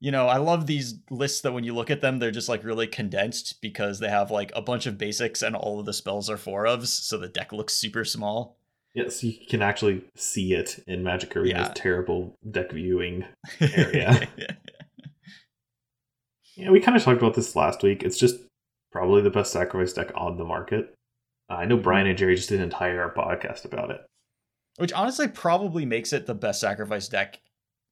You 0.00 0.12
know, 0.12 0.28
I 0.28 0.36
love 0.36 0.66
these 0.66 0.94
lists 1.10 1.40
that 1.40 1.52
when 1.52 1.64
you 1.64 1.74
look 1.74 1.90
at 1.90 2.00
them, 2.00 2.18
they're 2.20 2.30
just 2.30 2.48
like 2.48 2.62
really 2.62 2.86
condensed 2.86 3.60
because 3.60 3.98
they 3.98 4.08
have 4.08 4.30
like 4.30 4.52
a 4.54 4.62
bunch 4.62 4.86
of 4.86 4.96
basics 4.96 5.42
and 5.42 5.56
all 5.56 5.80
of 5.80 5.86
the 5.86 5.92
spells 5.92 6.30
are 6.30 6.36
four 6.36 6.64
ofs, 6.64 6.86
so 6.86 7.18
the 7.18 7.26
deck 7.28 7.52
looks 7.52 7.74
super 7.74 8.04
small. 8.04 8.56
Yes, 8.94 9.22
you 9.24 9.34
can 9.48 9.60
actually 9.60 10.02
see 10.16 10.54
it 10.54 10.82
in 10.86 11.02
Magic 11.02 11.36
Arena's 11.36 11.68
Yeah. 11.68 11.72
terrible 11.74 12.36
deck 12.50 12.72
viewing. 12.72 13.24
Area. 13.60 14.28
Yeah, 16.54 16.70
we 16.70 16.80
kind 16.80 16.96
of 16.96 17.02
talked 17.04 17.22
about 17.22 17.34
this 17.34 17.54
last 17.54 17.84
week. 17.84 18.02
It's 18.02 18.18
just 18.18 18.36
probably 18.90 19.22
the 19.22 19.30
best 19.30 19.52
sacrifice 19.52 19.92
deck 19.92 20.10
on 20.16 20.36
the 20.38 20.44
market. 20.44 20.92
Uh, 21.48 21.54
I 21.54 21.66
know 21.66 21.76
Brian 21.76 22.08
and 22.08 22.18
Jerry 22.18 22.34
just 22.34 22.48
did 22.48 22.58
an 22.58 22.64
entire 22.64 23.08
podcast 23.16 23.64
about 23.64 23.92
it. 23.92 24.00
Which 24.76 24.92
honestly 24.92 25.28
probably 25.28 25.86
makes 25.86 26.12
it 26.12 26.26
the 26.26 26.34
best 26.34 26.60
sacrifice 26.60 27.08
deck 27.08 27.38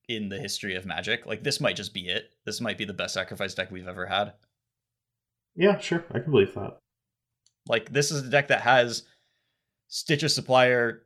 in 0.08 0.28
the 0.28 0.38
history 0.38 0.74
of 0.74 0.86
Magic. 0.86 1.26
Like 1.26 1.42
this 1.42 1.60
might 1.60 1.76
just 1.76 1.94
be 1.94 2.08
it. 2.08 2.30
This 2.44 2.60
might 2.60 2.78
be 2.78 2.84
the 2.84 2.94
best 2.94 3.14
sacrifice 3.14 3.54
deck 3.54 3.70
we've 3.70 3.88
ever 3.88 4.06
had. 4.06 4.34
Yeah, 5.54 5.78
sure. 5.78 6.04
I 6.12 6.20
can 6.20 6.30
believe 6.30 6.54
that. 6.54 6.78
Like 7.68 7.92
this 7.92 8.10
is 8.10 8.26
a 8.26 8.30
deck 8.30 8.48
that 8.48 8.60
has 8.60 9.04
Stitcher's 9.88 10.34
Supplier, 10.34 11.02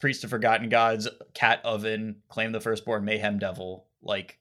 Priest 0.00 0.24
of 0.24 0.30
Forgotten 0.30 0.68
Gods, 0.68 1.08
Cat 1.32 1.60
Oven, 1.64 2.16
Claim 2.28 2.52
the 2.52 2.60
Firstborn, 2.60 3.04
Mayhem 3.04 3.38
Devil. 3.38 3.86
Like 4.02 4.38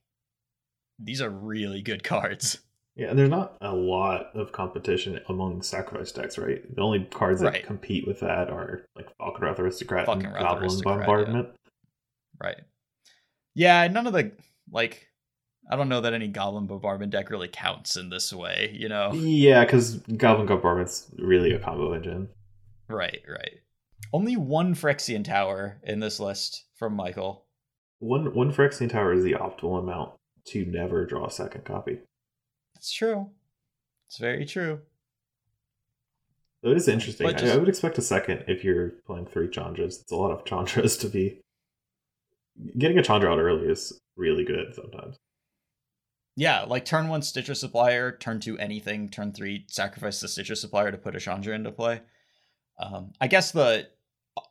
these 1.00 1.22
are 1.22 1.30
really 1.30 1.82
good 1.82 2.04
cards. 2.04 2.60
Yeah, 2.96 3.10
and 3.10 3.18
there's 3.18 3.30
not 3.30 3.58
a 3.62 3.74
lot 3.74 4.36
of 4.36 4.52
competition 4.52 5.20
among 5.28 5.64
sacrifice 5.64 6.12
decks, 6.12 6.38
right? 6.38 6.64
The 6.76 6.82
only 6.82 7.06
cards 7.06 7.42
that 7.42 7.64
compete 7.64 8.06
with 8.06 8.20
that 8.20 8.52
are 8.52 8.86
like 8.96 9.08
Falkenrath 9.18 9.58
Aristocrat 9.58 10.08
and 10.08 10.22
Goblin 10.22 10.64
Aristocrat, 10.64 11.00
yeah. 11.00 11.06
Bombardment. 11.06 11.50
Right. 12.40 12.62
Yeah, 13.56 13.88
none 13.88 14.08
of 14.08 14.14
the 14.14 14.32
like 14.72 15.08
I 15.72 15.76
don't 15.76 15.90
know 15.90 16.02
that 16.02 16.14
any 16.14 16.28
Goblin 16.28 16.68
Bombardment 16.68 17.12
deck 17.12 17.30
really 17.30 17.48
counts 17.48 17.96
in 17.96 18.10
this 18.10 18.34
way, 18.34 18.72
you 18.78 18.90
know? 18.90 19.14
Yeah, 19.14 19.64
because 19.64 19.96
Goblin 20.18 20.48
Bombardment's 20.48 21.10
really 21.18 21.54
a 21.54 21.60
combo 21.60 21.94
engine. 21.94 22.28
Right, 22.90 23.22
right. 23.30 23.60
Only 24.12 24.36
one 24.36 24.76
Phyrexian 24.76 25.24
Tower 25.24 25.80
in 25.84 26.00
this 26.02 26.20
list 26.20 26.66
from 26.76 26.94
Michael. 26.96 27.46
One 28.00 28.34
one 28.36 28.52
Phyrexian 28.52 28.90
Tower 28.90 29.14
is 29.14 29.24
the 29.24 29.34
optimal 29.34 29.80
amount 29.80 30.12
to 30.48 30.66
never 30.66 31.06
draw 31.06 31.26
a 31.28 31.32
second 31.32 31.64
copy. 31.64 32.00
It's 32.76 32.92
true. 32.92 33.30
It's 34.08 34.18
very 34.18 34.46
true. 34.46 34.82
It 36.64 36.76
is 36.78 36.88
interesting. 36.88 37.26
But 37.28 37.42
I- 37.44 37.54
I 37.54 37.58
would 37.58 37.70
expect 37.70 37.98
a 37.98 38.02
second 38.02 38.44
if 38.48 38.64
you're 38.64 38.90
playing 39.06 39.26
three 39.28 39.48
Chandras. 39.48 40.02
It's 40.02 40.12
a 40.12 40.16
lot 40.16 40.32
of 40.32 40.44
Chandras 40.46 41.00
to 41.02 41.08
be. 41.08 41.40
Getting 42.78 42.98
a 42.98 43.04
Chandra 43.04 43.32
out 43.32 43.40
early 43.40 43.68
is 43.68 44.00
really 44.16 44.44
good 44.44 44.74
sometimes. 44.74 45.18
Yeah, 46.36 46.64
like 46.64 46.86
turn 46.86 47.10
one 47.10 47.22
Stitcher 47.22 47.54
Supplier, 47.54 48.12
turn 48.12 48.40
two 48.40 48.58
anything, 48.58 49.10
turn 49.10 49.34
three 49.34 49.66
sacrifice 49.68 50.20
the 50.20 50.28
Stitcher 50.28 50.56
Supplier 50.56 50.92
to 50.92 50.98
put 50.98 51.16
a 51.16 51.20
Chandra 51.20 51.54
into 51.54 51.72
play. 51.72 52.02
Um, 52.80 53.14
I 53.22 53.28
guess 53.28 53.52
the 53.52 53.88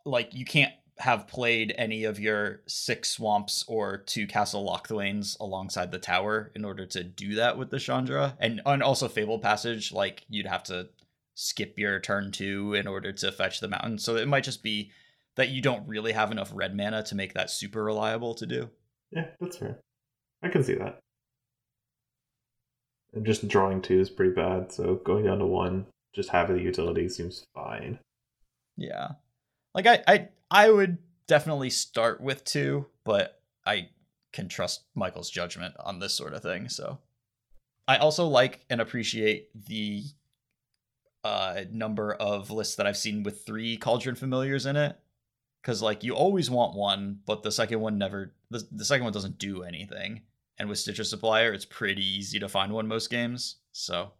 like 0.04 0.32
you 0.32 0.44
can't 0.44 0.72
have 0.98 1.26
played 1.26 1.74
any 1.76 2.04
of 2.04 2.20
your 2.20 2.60
six 2.68 3.10
swamps 3.10 3.64
or 3.66 3.98
two 3.98 4.26
castle 4.26 4.64
Locthwains 4.64 5.38
alongside 5.40 5.90
the 5.90 5.98
tower 5.98 6.52
in 6.54 6.64
order 6.64 6.86
to 6.86 7.02
do 7.02 7.34
that 7.36 7.58
with 7.58 7.70
the 7.70 7.80
Chandra, 7.80 8.36
and 8.38 8.60
and 8.64 8.82
also 8.82 9.08
Fable 9.08 9.40
Passage. 9.40 9.90
Like 9.90 10.24
you'd 10.28 10.46
have 10.46 10.62
to 10.64 10.88
skip 11.34 11.78
your 11.78 11.98
turn 11.98 12.30
two 12.30 12.74
in 12.74 12.86
order 12.86 13.12
to 13.12 13.32
fetch 13.32 13.60
the 13.60 13.68
mountain. 13.68 13.98
So 13.98 14.16
it 14.16 14.28
might 14.28 14.44
just 14.44 14.62
be 14.62 14.92
that 15.36 15.48
you 15.48 15.62
don't 15.62 15.86
really 15.86 16.12
have 16.12 16.30
enough 16.30 16.50
red 16.54 16.76
mana 16.76 17.02
to 17.04 17.14
make 17.14 17.34
that 17.34 17.50
super 17.50 17.82
reliable 17.82 18.34
to 18.34 18.46
do. 18.46 18.70
Yeah, 19.10 19.26
that's 19.40 19.56
fair. 19.56 19.78
I 20.42 20.48
can 20.48 20.64
see 20.64 20.74
that. 20.74 20.98
And 23.14 23.26
just 23.26 23.46
drawing 23.48 23.82
two 23.82 24.00
is 24.00 24.10
pretty 24.10 24.32
bad, 24.32 24.72
so 24.72 24.96
going 24.96 25.24
down 25.24 25.38
to 25.38 25.46
one, 25.46 25.86
just 26.14 26.30
having 26.30 26.56
the 26.56 26.62
utility 26.62 27.08
seems 27.08 27.44
fine. 27.54 27.98
Yeah. 28.76 29.12
Like 29.74 29.86
I 29.86 30.02
I 30.06 30.28
I 30.50 30.70
would 30.70 30.98
definitely 31.26 31.70
start 31.70 32.20
with 32.20 32.44
2, 32.44 32.86
but 33.04 33.40
I 33.64 33.88
can 34.32 34.48
trust 34.48 34.84
Michael's 34.94 35.30
judgment 35.30 35.74
on 35.78 35.98
this 35.98 36.14
sort 36.14 36.34
of 36.34 36.42
thing, 36.42 36.68
so 36.68 36.98
I 37.86 37.96
also 37.96 38.26
like 38.26 38.64
and 38.70 38.80
appreciate 38.80 39.48
the 39.54 40.04
uh 41.24 41.62
number 41.70 42.14
of 42.14 42.50
lists 42.50 42.76
that 42.76 42.86
I've 42.86 42.96
seen 42.96 43.22
with 43.22 43.46
3 43.46 43.76
cauldron 43.76 44.16
familiars 44.16 44.66
in 44.66 44.76
it 44.76 44.98
cuz 45.62 45.82
like 45.82 46.04
you 46.04 46.14
always 46.14 46.50
want 46.50 46.76
one, 46.76 47.20
but 47.26 47.42
the 47.42 47.52
second 47.52 47.80
one 47.80 47.98
never 47.98 48.34
the, 48.50 48.66
the 48.70 48.84
second 48.84 49.04
one 49.04 49.12
doesn't 49.12 49.38
do 49.38 49.62
anything. 49.62 50.22
And 50.58 50.68
with 50.68 50.78
Stitcher 50.78 51.04
Supplier, 51.04 51.52
it's 51.52 51.64
pretty 51.64 52.04
easy 52.04 52.38
to 52.38 52.48
find 52.48 52.72
one 52.72 52.86
most 52.86 53.10
games. 53.10 53.56
So, 53.72 54.12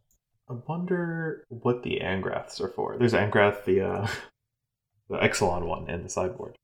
I 0.48 0.54
wonder 0.66 1.44
what 1.48 1.82
the 1.82 2.00
Angraths 2.02 2.60
are 2.60 2.68
for. 2.68 2.96
There's 2.98 3.12
Angrath, 3.12 3.64
the 3.64 3.82
uh, 3.82 4.08
the 5.08 5.18
Ixalan 5.18 5.66
one, 5.66 5.88
in 5.88 6.02
the 6.02 6.08
sideboard. 6.08 6.56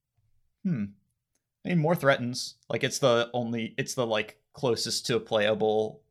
Hmm. 0.65 0.85
I 1.65 1.71
mean, 1.71 1.79
more 1.79 1.95
threatens. 1.95 2.55
Like 2.69 2.83
it's 2.83 2.99
the 2.99 3.31
only, 3.33 3.75
it's 3.77 3.95
the 3.95 4.07
like 4.07 4.41
closest 4.53 5.07
to 5.07 5.17
a 5.17 5.21
playable 5.21 6.03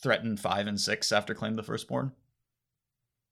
threaten 0.00 0.36
five 0.36 0.66
and 0.66 0.80
six 0.80 1.12
after 1.12 1.34
claim 1.34 1.54
the 1.54 1.62
firstborn. 1.62 2.12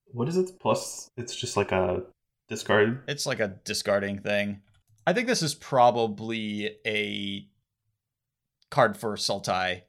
What 0.06 0.28
is 0.28 0.36
it? 0.36 0.58
Plus, 0.60 1.10
it's 1.16 1.34
just 1.34 1.56
like 1.56 1.72
a 1.72 2.02
discard. 2.48 3.02
It's 3.08 3.26
like 3.26 3.40
a 3.40 3.56
discarding 3.64 4.20
thing. 4.20 4.60
I 5.06 5.12
think 5.12 5.26
this 5.26 5.42
is 5.42 5.54
probably 5.54 6.76
a 6.86 7.46
card 8.70 8.96
for 8.96 9.16
Sultai 9.16 9.82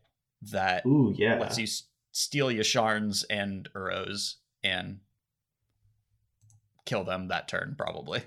that 0.52 0.86
Ooh, 0.86 1.14
yeah. 1.18 1.40
lets 1.40 1.58
you 1.58 1.64
s- 1.64 1.84
steal 2.12 2.48
Yasharns 2.48 3.24
and 3.30 3.70
Uros 3.74 4.36
and 4.64 5.00
kill 6.86 7.04
them 7.04 7.30
that 7.30 7.48
turn, 7.48 7.76
probably. 7.78 8.22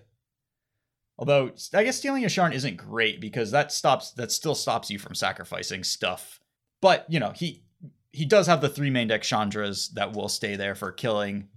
Although 1.18 1.53
I 1.74 1.85
guess 1.85 1.99
stealing 1.99 2.24
a 2.24 2.29
Yasharn 2.29 2.55
isn't 2.55 2.76
great 2.76 3.20
because 3.20 3.51
that 3.51 3.72
stops 3.72 4.12
that 4.12 4.31
still 4.31 4.55
stops 4.55 4.89
you 4.89 4.99
from 4.99 5.14
sacrificing 5.14 5.83
stuff. 5.83 6.41
But 6.81 7.07
you 7.09 7.18
know, 7.18 7.33
he 7.35 7.64
he 8.12 8.24
does 8.24 8.47
have 8.47 8.61
the 8.61 8.68
three 8.68 8.91
main 8.91 9.09
deck 9.09 9.22
Chandras 9.22 9.93
that 9.95 10.12
will 10.12 10.29
stay 10.29 10.55
there 10.55 10.74
for 10.74 10.93
killing 10.93 11.49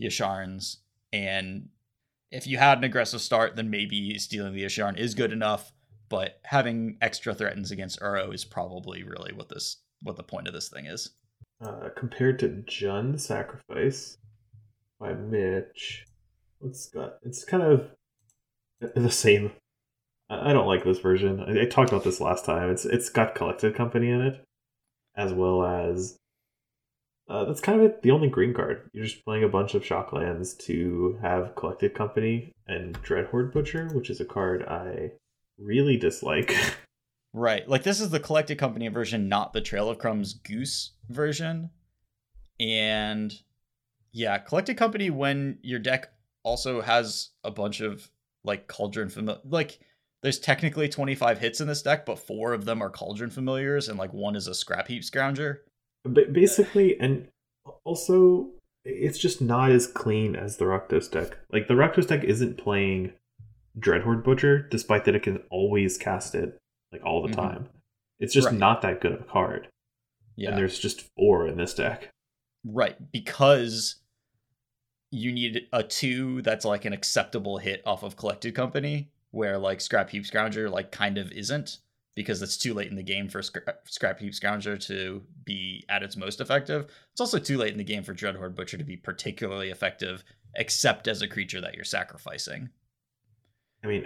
Yasharns. 0.00 0.78
And 1.12 1.68
if 2.32 2.46
you 2.46 2.56
had 2.56 2.78
an 2.78 2.84
aggressive 2.84 3.20
start, 3.20 3.56
then 3.56 3.70
maybe 3.70 4.18
stealing 4.18 4.54
the 4.54 4.64
Yasharn 4.64 4.98
is 4.98 5.14
good 5.14 5.32
enough. 5.32 5.72
But 6.08 6.40
having 6.44 6.98
extra 7.00 7.34
threatens 7.34 7.70
against 7.70 8.00
Uro 8.00 8.34
is 8.34 8.44
probably 8.44 9.02
really 9.02 9.32
what 9.32 9.48
this 9.48 9.76
what 10.02 10.16
the 10.16 10.22
point 10.22 10.48
of 10.48 10.54
this 10.54 10.68
thing 10.68 10.86
is. 10.86 11.10
Uh, 11.62 11.90
compared 11.96 12.38
to 12.40 12.64
Jund 12.68 13.20
Sacrifice 13.20 14.18
by 14.98 15.12
Mitch, 15.14 16.04
it's 16.64 16.88
got? 16.88 17.18
It's 17.22 17.44
kind 17.44 17.62
of 17.62 17.90
the 18.94 19.10
same. 19.10 19.52
I 20.28 20.50
I 20.50 20.52
don't 20.52 20.66
like 20.66 20.84
this 20.84 20.98
version. 20.98 21.40
I, 21.40 21.62
I 21.62 21.64
talked 21.66 21.90
about 21.90 22.04
this 22.04 22.20
last 22.20 22.44
time. 22.44 22.70
It's 22.70 22.84
it's 22.84 23.10
got 23.10 23.34
Collected 23.34 23.74
Company 23.74 24.10
in 24.10 24.22
it, 24.22 24.44
as 25.16 25.32
well 25.32 25.64
as 25.64 26.18
uh, 27.32 27.46
that's 27.46 27.60
kind 27.62 27.80
of 27.80 27.86
it, 27.86 28.02
the 28.02 28.10
only 28.10 28.28
green 28.28 28.52
card. 28.52 28.90
You're 28.92 29.06
just 29.06 29.24
playing 29.24 29.42
a 29.42 29.48
bunch 29.48 29.74
of 29.74 29.84
shock 29.84 30.12
lands 30.12 30.52
to 30.66 31.18
have 31.22 31.54
Collected 31.54 31.94
Company 31.94 32.52
and 32.68 33.00
Dreadhorde 33.02 33.52
Butcher, 33.52 33.88
which 33.94 34.10
is 34.10 34.20
a 34.20 34.26
card 34.26 34.62
I 34.64 35.12
really 35.58 35.96
dislike. 35.96 36.54
Right. 37.34 37.66
Like 37.66 37.82
this 37.82 37.98
is 37.98 38.10
the 38.10 38.20
collected 38.20 38.58
company 38.58 38.88
version, 38.88 39.26
not 39.26 39.54
the 39.54 39.62
Trail 39.62 39.88
of 39.88 39.96
Crumbs 39.96 40.34
Goose 40.34 40.92
version. 41.08 41.70
And 42.60 43.32
yeah, 44.12 44.36
collected 44.36 44.76
company 44.76 45.08
when 45.08 45.58
your 45.62 45.78
deck 45.78 46.08
also 46.42 46.82
has 46.82 47.30
a 47.42 47.50
bunch 47.50 47.80
of 47.80 48.06
like 48.44 48.68
cauldron 48.68 49.08
familiar 49.08 49.40
like 49.46 49.80
there's 50.22 50.38
technically 50.38 50.90
25 50.90 51.38
hits 51.38 51.62
in 51.62 51.68
this 51.68 51.80
deck, 51.80 52.04
but 52.04 52.18
four 52.18 52.52
of 52.52 52.66
them 52.66 52.82
are 52.82 52.90
cauldron 52.90 53.30
familiars 53.30 53.88
and 53.88 53.98
like 53.98 54.12
one 54.12 54.36
is 54.36 54.46
a 54.46 54.54
scrap 54.54 54.88
heap 54.88 55.02
scrounger. 55.02 55.60
But 56.04 56.32
basically, 56.32 56.98
and 56.98 57.28
also, 57.84 58.50
it's 58.84 59.18
just 59.18 59.40
not 59.40 59.70
as 59.70 59.86
clean 59.86 60.34
as 60.34 60.56
the 60.56 60.64
Rakdos 60.64 61.10
deck. 61.10 61.38
Like 61.50 61.68
the 61.68 61.74
Rakdos 61.74 62.08
deck 62.08 62.24
isn't 62.24 62.58
playing 62.58 63.12
Dreadhorde 63.78 64.24
Butcher, 64.24 64.58
despite 64.60 65.04
that 65.04 65.14
it 65.14 65.22
can 65.22 65.38
always 65.50 65.96
cast 65.96 66.34
it 66.34 66.58
like 66.90 67.04
all 67.04 67.22
the 67.22 67.28
Mhm. 67.28 67.36
time. 67.36 67.68
It's 68.20 68.34
just 68.34 68.48
Right. 68.48 68.56
not 68.56 68.82
that 68.82 69.00
good 69.00 69.12
of 69.12 69.20
a 69.20 69.24
card. 69.24 69.68
Yeah. 70.36 70.50
And 70.50 70.58
there's 70.58 70.78
just 70.78 71.08
four 71.16 71.46
in 71.46 71.56
this 71.56 71.74
deck. 71.74 72.10
Right, 72.64 73.10
because 73.12 73.96
you 75.10 75.30
need 75.32 75.68
a 75.72 75.82
two 75.82 76.40
that's 76.42 76.64
like 76.64 76.84
an 76.84 76.92
acceptable 76.92 77.58
hit 77.58 77.82
off 77.84 78.02
of 78.02 78.16
collected 78.16 78.54
company, 78.54 79.10
where 79.30 79.58
like 79.58 79.80
Scrap 79.80 80.10
Heap 80.10 80.24
Scrounger 80.24 80.70
like 80.70 80.90
kind 80.90 81.18
of 81.18 81.30
isn't, 81.32 81.78
because 82.14 82.42
it's 82.42 82.56
too 82.56 82.74
late 82.74 82.90
in 82.90 82.96
the 82.96 83.02
game 83.02 83.28
for 83.28 83.40
Scra- 83.40 83.68
uh, 83.68 83.72
Scrap 83.84 84.18
Heap 84.18 84.32
Scrounger 84.32 84.78
to 84.86 85.22
be 85.44 85.84
at 85.88 86.02
its 86.02 86.16
most 86.16 86.40
effective. 86.40 86.90
It's 87.12 87.20
also 87.20 87.38
too 87.38 87.58
late 87.58 87.72
in 87.72 87.78
the 87.78 87.84
game 87.84 88.02
for 88.02 88.14
Dreadhorde 88.14 88.54
Butcher 88.54 88.76
to 88.76 88.84
be 88.84 88.96
particularly 88.96 89.70
effective, 89.70 90.22
except 90.56 91.08
as 91.08 91.22
a 91.22 91.28
creature 91.28 91.60
that 91.60 91.74
you're 91.74 91.84
sacrificing. 91.84 92.70
I 93.84 93.86
mean, 93.86 94.04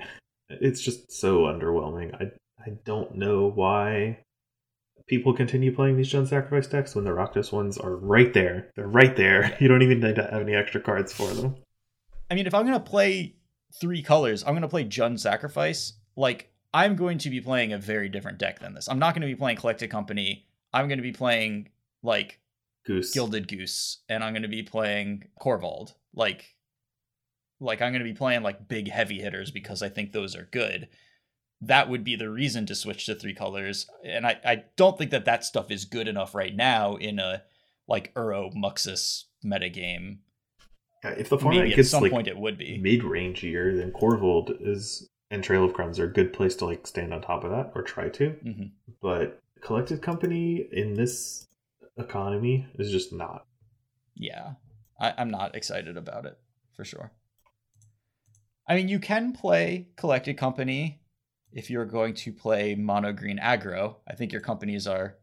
it's 0.48 0.80
just 0.80 1.12
so 1.12 1.40
underwhelming. 1.40 2.14
I 2.14 2.30
I 2.66 2.76
don't 2.84 3.16
know 3.16 3.50
why 3.50 4.18
people 5.07 5.32
continue 5.32 5.74
playing 5.74 5.96
these 5.96 6.11
Jund 6.11 6.28
Sacrifice 6.28 6.66
decks 6.66 6.94
when 6.94 7.04
the 7.04 7.11
Rakdos 7.11 7.52
ones 7.52 7.78
are 7.78 7.94
right 7.94 8.32
there. 8.32 8.72
They're 8.74 8.88
right 8.88 9.16
there. 9.16 9.57
You 9.61 9.68
don't 9.68 9.82
even 9.82 10.00
need 10.00 10.16
to 10.16 10.22
have 10.22 10.42
any 10.42 10.54
extra 10.54 10.80
cards 10.80 11.12
for 11.12 11.32
them. 11.32 11.57
I 12.30 12.34
mean, 12.34 12.46
if 12.46 12.54
I'm 12.54 12.64
gonna 12.64 12.80
play 12.80 13.36
three 13.80 14.02
colors, 14.02 14.42
I'm 14.44 14.54
gonna 14.54 14.68
play 14.68 14.84
Jund 14.84 15.20
Sacrifice. 15.20 15.94
Like, 16.16 16.50
I'm 16.75 16.97
going 16.97 17.19
to 17.19 17.31
be 17.31 17.41
playing 17.41 17.73
a 17.73 17.79
very 17.79 18.09
different 18.09 18.39
deck 18.39 18.59
than 18.61 18.75
this. 18.75 18.89
I'm 18.89 18.99
not 18.99 19.14
gonna 19.14 19.27
be 19.27 19.35
playing 19.35 19.57
Collected 19.59 19.89
Company. 19.91 20.47
I'm 20.73 20.89
gonna 20.89 21.03
be 21.03 21.12
playing 21.12 21.69
like 22.03 22.41
Goose. 22.85 23.12
Gilded 23.12 23.49
Goose, 23.49 24.03
and 24.09 24.23
I'm 24.23 24.33
gonna 24.35 24.49
be 24.49 24.62
playing 24.62 25.25
Korvold. 25.41 25.95
Like, 26.14 26.57
like 27.61 27.81
I'm 27.83 27.93
gonna 27.93 28.05
be 28.05 28.12
playing 28.12 28.43
like 28.43 28.69
big 28.69 28.91
heavy 28.91 29.21
hitters 29.21 29.51
because 29.51 29.83
I 29.83 29.89
think 29.89 30.12
those 30.12 30.37
are 30.37 30.49
good. 30.53 30.89
that 31.62 31.89
would 31.89 32.05
be 32.05 32.17
the 32.17 32.29
reason 32.31 32.67
to 32.67 32.75
switch 32.75 33.07
to 33.07 33.14
three 33.14 33.35
colors. 33.35 33.87
And 34.05 34.27
I, 34.27 34.39
I 34.45 34.64
don't 34.77 34.99
think 34.99 35.11
that 35.11 35.25
that 35.25 35.45
stuff 35.45 35.71
is 35.71 35.87
good 35.87 36.07
enough 36.07 36.35
right 36.35 36.55
now 36.55 36.97
in 36.97 37.19
a 37.19 37.43
like 37.89 38.12
Uro 38.14 38.53
Muxus 38.55 39.25
metagame. 39.45 40.19
Yeah, 41.03 41.11
if 41.12 41.29
the 41.31 41.39
format 41.39 41.61
Maybe 41.61 41.73
at 41.73 41.77
gets 41.77 41.91
some 41.91 42.03
like 42.03 42.12
point 42.12 42.29
it 42.29 42.37
would 42.37 42.59
be. 42.59 42.79
mid 42.79 43.01
rangier, 43.01 43.75
then 43.77 43.91
Korvold 43.93 44.55
is 44.61 45.09
and 45.31 45.43
Trail 45.43 45.64
of 45.64 45.72
Crumbs 45.74 45.99
are 45.99 46.05
a 46.05 46.12
good 46.12 46.33
place 46.33 46.55
to 46.57 46.64
like 46.66 46.87
stand 46.87 47.12
on 47.12 47.20
top 47.20 47.45
of 47.45 47.51
that 47.51 47.72
or 47.74 47.83
try 47.83 48.09
to. 48.11 48.31
Mhm. 48.45 48.70
But 49.01 49.41
collected 49.61 50.03
company 50.03 50.66
in 50.72 50.95
this 50.95 51.47
economy 51.99 52.66
is 52.79 52.91
just 52.91 53.12
not. 53.12 53.47
Yeah, 54.14 54.55
I, 55.01 55.14
I'm 55.18 55.31
not 55.31 55.55
excited 55.55 55.97
about 55.97 56.27
it 56.27 56.39
for 56.74 56.85
sure. 56.85 57.12
I 58.68 58.74
mean, 58.74 58.89
you 58.89 58.99
can 58.99 59.33
play 59.33 59.89
Collected 59.97 60.37
Company 60.37 61.01
if 61.53 61.70
you're 61.70 61.85
going 61.85 62.14
to 62.14 62.33
play 62.33 62.74
Mono 62.74 63.12
Green 63.12 63.39
Aggro. 63.39 63.97
I 64.09 64.14
think 64.14 64.33
your 64.33 64.41
companies 64.41 64.87
are 64.87 65.16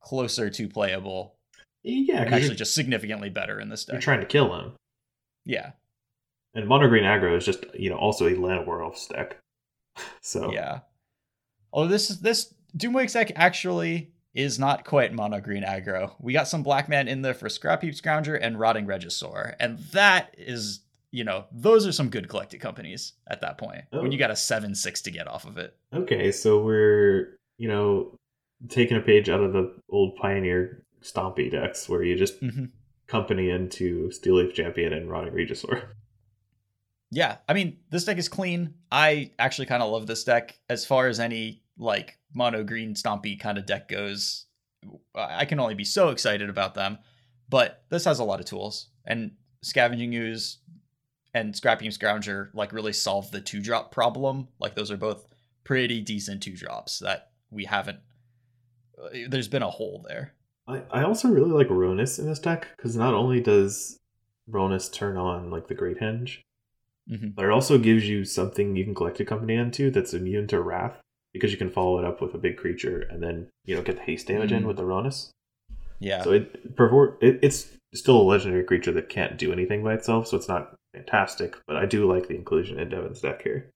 closer 0.00 0.48
to 0.48 0.68
playable 0.68 1.36
Yeah, 1.82 2.20
actually 2.22 2.54
just 2.56 2.74
significantly 2.74 3.28
better 3.28 3.60
in 3.60 3.68
this 3.68 3.84
deck. 3.84 3.94
you're 3.94 4.00
trying 4.00 4.20
to 4.20 4.26
kill 4.26 4.50
them. 4.50 4.72
yeah, 5.44 5.72
And 6.58 6.66
Mono 6.68 6.88
Green 6.88 7.04
Aggro 7.04 7.36
is 7.36 7.44
just, 7.44 7.64
you 7.74 7.88
know, 7.88 7.96
also 7.96 8.26
a 8.28 8.34
Land 8.34 8.66
Werewolf 8.66 9.08
deck. 9.08 9.36
So 10.20 10.52
yeah. 10.52 10.80
Oh, 11.72 11.86
this 11.86 12.10
is 12.10 12.20
this 12.20 12.52
Doomwake's 12.76 13.12
deck 13.14 13.32
actually 13.36 14.12
is 14.34 14.58
not 14.58 14.84
quite 14.84 15.12
mono 15.12 15.40
green 15.40 15.64
aggro. 15.64 16.12
We 16.20 16.32
got 16.32 16.46
some 16.48 16.62
black 16.62 16.88
man 16.88 17.08
in 17.08 17.22
there 17.22 17.34
for 17.34 17.48
Scrap 17.48 17.82
Heap 17.82 17.94
Scrounger 17.94 18.38
and 18.40 18.58
Rotting 18.60 18.86
Regisaur, 18.86 19.54
and 19.58 19.78
that 19.92 20.34
is, 20.38 20.80
you 21.10 21.24
know, 21.24 21.46
those 21.50 21.84
are 21.86 21.92
some 21.92 22.10
good 22.10 22.28
collected 22.28 22.60
companies 22.60 23.14
at 23.28 23.40
that 23.40 23.58
point 23.58 23.84
Oh. 23.92 24.02
when 24.02 24.12
you 24.12 24.18
got 24.18 24.30
a 24.30 24.36
seven 24.36 24.74
six 24.74 25.02
to 25.02 25.10
get 25.10 25.26
off 25.26 25.44
of 25.46 25.58
it. 25.58 25.76
Okay, 25.92 26.30
so 26.30 26.62
we're, 26.62 27.36
you 27.56 27.66
know, 27.68 28.14
taking 28.68 28.96
a 28.96 29.00
page 29.00 29.28
out 29.28 29.40
of 29.40 29.52
the 29.52 29.74
old 29.90 30.14
Pioneer 30.16 30.84
Stompy 31.02 31.50
decks 31.50 31.88
where 31.88 32.02
you 32.04 32.14
just 32.16 32.40
Mm-hmm. 32.40 32.66
company 33.08 33.50
into 33.50 34.10
Steel 34.12 34.36
Leaf 34.36 34.54
Champion 34.54 34.92
and 34.92 35.10
Rotting 35.10 35.32
Regisaur. 35.34 35.88
Yeah, 37.10 37.38
I 37.48 37.54
mean, 37.54 37.78
this 37.90 38.04
deck 38.04 38.18
is 38.18 38.28
clean. 38.28 38.74
I 38.92 39.30
actually 39.38 39.66
kind 39.66 39.82
of 39.82 39.90
love 39.90 40.06
this 40.06 40.24
deck 40.24 40.58
as 40.68 40.84
far 40.84 41.06
as 41.08 41.20
any 41.20 41.62
like 41.78 42.18
mono 42.34 42.64
green 42.64 42.94
stompy 42.94 43.38
kind 43.38 43.56
of 43.56 43.66
deck 43.66 43.88
goes. 43.88 44.46
I 45.14 45.44
can 45.44 45.58
only 45.58 45.74
be 45.74 45.84
so 45.84 46.10
excited 46.10 46.50
about 46.50 46.74
them, 46.74 46.98
but 47.48 47.84
this 47.88 48.04
has 48.04 48.18
a 48.18 48.24
lot 48.24 48.40
of 48.40 48.46
tools 48.46 48.88
and 49.06 49.32
scavenging 49.62 50.14
ooze 50.14 50.58
and 51.34 51.56
scrap 51.56 51.80
heap 51.80 51.92
scrounger 51.92 52.48
like 52.54 52.72
really 52.72 52.92
solve 52.92 53.30
the 53.30 53.40
two 53.40 53.60
drop 53.60 53.90
problem. 53.90 54.48
Like 54.60 54.74
those 54.74 54.90
are 54.90 54.96
both 54.96 55.26
pretty 55.64 56.00
decent 56.00 56.42
two 56.42 56.56
drops 56.56 56.98
that 57.00 57.30
we 57.50 57.64
haven't. 57.64 58.00
uh, 59.02 59.08
There's 59.28 59.48
been 59.48 59.62
a 59.62 59.70
hole 59.70 60.04
there. 60.08 60.34
I, 60.66 60.82
I 60.90 61.02
also 61.04 61.28
really 61.28 61.50
like 61.50 61.68
Rhonas 61.68 62.18
in 62.18 62.26
this 62.26 62.38
deck 62.38 62.68
because 62.76 62.96
not 62.96 63.14
only 63.14 63.40
does 63.40 63.98
Rhonas 64.50 64.92
turn 64.92 65.16
on 65.16 65.50
like 65.50 65.68
the 65.68 65.74
Great 65.74 65.98
Henge, 65.98 66.38
Mhm. 67.10 67.34
but 67.34 67.44
it 67.44 67.50
also 67.50 67.78
gives 67.78 68.08
you 68.08 68.24
something 68.24 68.76
you 68.76 68.84
can 68.84 68.94
collect 68.94 69.20
a 69.20 69.24
company 69.24 69.54
into 69.54 69.90
that's 69.90 70.12
immune 70.14 70.46
to 70.48 70.60
Wrath 70.60 71.00
because 71.32 71.50
you 71.52 71.58
can 71.58 71.70
follow 71.70 71.98
it 71.98 72.04
up 72.04 72.20
with 72.20 72.34
a 72.34 72.38
big 72.38 72.56
creature 72.56 73.00
and 73.10 73.22
then 73.22 73.48
you 73.64 73.74
know 73.74 73.82
get 73.82 73.96
the 73.96 74.02
haste 74.02 74.26
damage 74.28 74.52
in 74.52 74.62
Mm. 74.64 74.66
with 74.66 74.76
the 74.76 74.82
Rhonas. 74.84 75.30
Yeah, 76.00 76.22
So 76.22 76.32
it, 76.32 76.54
it 77.20 77.38
it's 77.42 77.70
still 77.94 78.20
a 78.20 78.22
legendary 78.22 78.62
creature 78.64 78.92
that 78.92 79.08
can't 79.08 79.36
do 79.38 79.52
anything 79.52 79.82
by 79.82 79.94
itself, 79.94 80.28
so 80.28 80.36
it's 80.36 80.46
not 80.48 80.76
fantastic. 80.94 81.56
But 81.66 81.76
I 81.76 81.86
do 81.86 82.06
like 82.12 82.28
the 82.28 82.36
inclusion 82.36 82.78
in 82.78 82.88
Devin's 82.88 83.20
deck 83.20 83.42
here. 83.42 83.70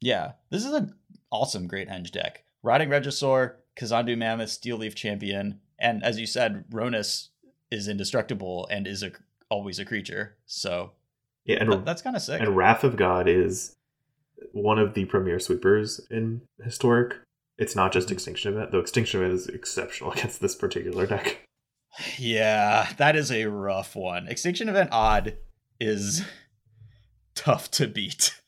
Yeah, 0.00 0.32
this 0.50 0.64
is 0.66 0.72
an 0.72 0.94
awesome 1.32 1.66
Great 1.66 1.88
Henge 1.88 2.10
deck. 2.10 2.44
Rotting 2.62 2.88
Regisaur, 2.90 3.54
Kazandu 3.76 4.18
Mammoth, 4.18 4.50
Steel 4.50 4.76
Leaf 4.76 4.94
Champion, 4.94 5.60
and 5.78 6.02
as 6.04 6.18
you 6.20 6.26
said, 6.26 6.64
Rhonas 6.70 7.28
is 7.70 7.88
indestructible 7.88 8.66
and 8.70 8.86
is 8.86 9.02
a, 9.02 9.12
always 9.48 9.78
a 9.78 9.84
creature. 9.84 10.36
So 10.46 10.92
Yeah, 11.46 11.58
and 11.60 11.70
th- 11.70 11.84
that's 11.84 12.02
kind 12.02 12.16
of 12.16 12.22
sick. 12.22 12.40
and 12.40 12.56
Wrath 12.56 12.84
of 12.84 12.96
God 12.96 13.28
is 13.28 13.72
one 14.52 14.78
of 14.78 14.94
the 14.94 15.04
premier 15.06 15.38
sweepers 15.38 16.00
in 16.10 16.42
historic. 16.62 17.14
It's 17.58 17.76
not 17.76 17.92
just 17.92 18.08
mm-hmm. 18.08 18.14
Extinction 18.14 18.54
Event, 18.54 18.72
though 18.72 18.80
Extinction 18.80 19.22
Event 19.22 19.34
is 19.34 19.46
exceptional 19.48 20.12
against 20.14 20.40
this 20.40 20.54
particular 20.54 21.06
deck. 21.06 21.38
yeah, 22.18 22.92
that 22.98 23.16
is 23.16 23.30
a 23.30 23.46
rough 23.46 23.96
one. 23.96 24.28
Extinction 24.28 24.68
Event 24.68 24.90
Odd 24.92 25.36
is 25.80 26.24
tough 27.34 27.70
to 27.72 27.86
beat. 27.86 28.40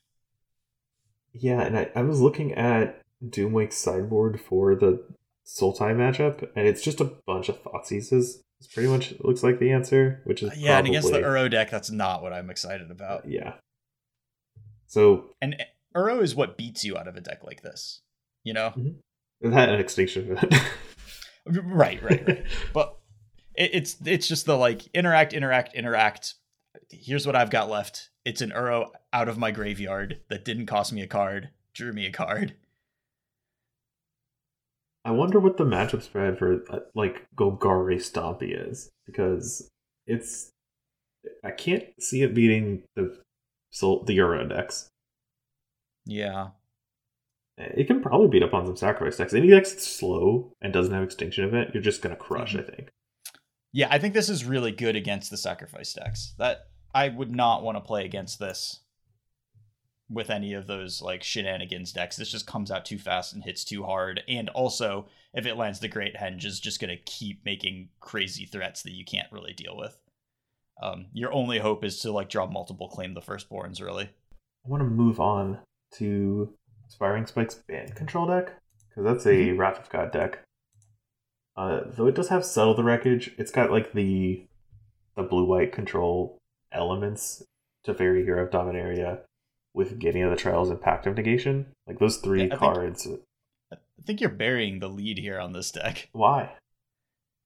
Yeah, 1.33 1.61
and 1.61 1.79
I, 1.79 1.91
I 1.95 2.03
was 2.03 2.21
looking 2.21 2.53
at 2.55 3.01
Doomwake's 3.25 3.77
sideboard 3.77 4.41
for 4.41 4.75
the 4.75 5.05
Sultai 5.47 5.95
matchup, 5.95 6.49
and 6.57 6.67
it's 6.67 6.83
just 6.83 7.01
a 7.01 7.13
bunch 7.27 7.49
of 7.49 7.63
Thoughtseizes. 7.63 8.41
It's 8.61 8.73
pretty 8.73 8.89
much 8.89 9.15
looks 9.21 9.43
like 9.43 9.59
the 9.59 9.71
answer, 9.73 10.21
which 10.25 10.43
is 10.43 10.51
uh, 10.51 10.55
yeah, 10.57 10.79
and 10.79 10.89
against 10.89 11.13
the 11.13 11.21
probably- 11.21 11.43
Uro 11.43 11.51
deck, 11.51 11.71
that's 11.71 11.91
not 11.91 12.23
what 12.23 12.33
I'm 12.33 12.51
excited 12.51 12.91
about. 12.91 13.29
Yeah. 13.29 13.55
So 14.87 15.35
And 15.41 15.55
eh, 15.59 15.65
Uro 15.95 16.23
is 16.23 16.35
what 16.35 16.57
beats 16.57 16.85
you 16.85 16.97
out 16.97 17.07
of 17.07 17.17
a 17.17 17.21
deck 17.21 17.45
like 17.45 17.63
this. 17.63 18.01
You 18.43 18.55
know? 18.55 18.71
Mm-hmm. 18.77 19.51
that 19.51 19.69
and 19.69 19.81
Extinction. 19.81 20.39
Right, 21.49 22.03
right, 22.03 22.27
right. 22.29 22.47
but 22.75 22.99
it, 23.55 23.71
it's 23.73 23.97
it's 24.05 24.29
just 24.29 24.47
the 24.47 24.57
like 24.57 24.87
interact 24.95 25.33
interact 25.33 25.75
interact 25.75 26.35
here's 26.91 27.27
what 27.27 27.37
i've 27.37 27.51
got 27.51 27.71
left 27.71 28.11
it's 28.25 28.41
an 28.41 28.51
uro 28.51 28.91
out 29.13 29.29
of 29.29 29.39
my 29.39 29.51
graveyard 29.51 30.21
that 30.29 30.45
didn't 30.45 30.67
cost 30.67 30.93
me 30.93 31.03
a 31.03 31.07
card 31.07 31.51
drew 31.73 31.93
me 31.93 32.07
a 32.07 32.13
card 32.13 32.55
I 35.09 35.13
wonder 35.13 35.41
what 35.41 35.57
the 35.57 35.65
matchup 35.65 36.03
spread 36.03 36.39
for 36.39 36.63
uh, 36.71 36.81
like 36.95 37.27
Golgari 37.35 37.97
Stompy 37.97 38.51
is 38.69 38.91
because 39.07 39.71
it's 40.07 40.51
I 41.43 41.51
can't 41.51 41.85
see 41.99 42.23
it 42.23 42.35
beating 42.35 42.83
the 42.95 43.17
Sol- 43.73 44.05
the 44.05 44.19
Uro 44.19 44.47
decks. 44.49 44.89
yeah 46.05 46.49
It 47.57 47.87
can 47.87 48.03
probably 48.03 48.29
beat 48.29 48.43
up 48.43 48.53
on 48.55 48.67
some 48.67 48.77
sacrifice 48.77 49.17
decks. 49.17 49.33
Any 49.35 49.49
deck 49.49 49.65
that's 49.65 49.87
slow 49.87 50.53
and 50.61 50.73
doesn't 50.73 50.93
have 50.95 51.03
extinction 51.05 51.45
event, 51.45 51.71
you're 51.73 51.83
just 51.83 52.03
gonna 52.03 52.17
crush. 52.17 52.55
I 52.55 52.63
think. 52.63 52.89
yeah 53.73 53.89
i 53.91 53.99
think 53.99 54.13
this 54.15 54.29
is 54.29 54.45
really 54.45 54.73
good 54.73 54.97
against 54.97 55.31
the 55.31 55.37
sacrifice 55.37 55.93
decks 55.95 56.35
that 56.39 56.67
i 56.95 57.09
would 57.09 57.35
not 57.35 57.63
want 57.63 57.77
to 57.77 57.81
play 57.81 58.05
against 58.05 58.39
this 58.39 58.81
with 60.11 60.31
any 60.31 60.55
of 60.55 60.67
those 60.67 61.03
like 61.03 61.23
shenanigans 61.23 61.93
decks. 61.93 62.17
This 62.17 62.31
just 62.31 62.47
comes 62.47 62.71
out 62.71 62.85
too 62.85 62.99
fast 62.99 63.35
and 63.35 63.45
hits 63.45 63.65
too 63.65 63.85
hard. 63.85 64.23
And 64.29 64.49
also 64.51 65.07
if 65.35 65.47
it 65.47 65.57
lands 65.57 65.81
the 65.81 65.89
great 65.89 66.17
henge 66.17 66.45
is 66.45 66.61
just 66.61 66.81
going 66.81 66.97
to 66.97 67.03
keep 67.05 67.45
making 67.45 67.91
crazy 68.01 68.47
threats 68.47 68.83
that 68.83 68.95
you 68.95 69.05
can't 69.05 69.31
really 69.31 69.53
deal 69.53 69.77
with. 69.77 69.99
Um, 70.83 71.07
your 71.13 71.33
only 71.33 71.59
hope 71.59 71.85
is 71.85 72.01
to 72.01 72.13
like 72.13 72.31
draw 72.31 72.47
multiple 72.47 72.89
claim 72.89 73.15
the 73.15 73.21
firstborns 73.21 73.83
really. 73.83 74.05
I 74.65 74.69
want 74.69 74.83
to 74.83 74.89
move 74.89 75.21
on 75.21 75.59
to 75.95 76.55
Aspiring 76.89 77.27
Spike's 77.27 77.55
Bant 77.55 77.95
control 77.95 78.27
deck 78.27 78.53
because 78.89 79.05
that's 79.05 79.27
a 79.27 79.53
Wrath 79.53 79.79
of 79.79 79.91
God 79.91 80.13
deck. 80.13 80.41
Uh, 81.57 81.81
though 81.87 82.07
it 82.07 82.15
does 82.15 82.29
have 82.29 82.45
Settle 82.45 82.75
the 82.75 82.85
Wreckage, 82.85 83.35
it's 83.37 83.51
got 83.51 83.71
like 83.71 83.93
the 83.93 84.45
the 85.17 85.23
blue 85.25 85.45
white 85.45 85.73
control 85.73 86.39
elements 86.71 87.43
to 87.85 87.93
Teferi 87.93 88.23
Hero 88.23 88.45
of 88.45 88.51
Dominaria 88.51 89.21
with 89.79 89.99
Getting 89.99 90.23
of 90.25 90.31
the 90.31 90.37
Trials 90.37 90.69
and 90.69 90.81
Pact 90.81 91.07
of 91.07 91.17
Negation. 91.17 91.67
Like 91.87 91.99
those 92.01 92.19
three 92.19 92.41
Yeah, 92.41 92.47
I 92.47 92.59
think- 92.59 92.61
cards. 92.61 93.09
i 93.73 93.77
think 94.05 94.21
you're 94.21 94.31
burying 94.31 94.79
the 94.81 94.89
lead 94.89 95.19
here 95.19 95.39
on 95.39 95.53
this 95.53 95.71
deck 95.71 96.09
Why? 96.13 96.53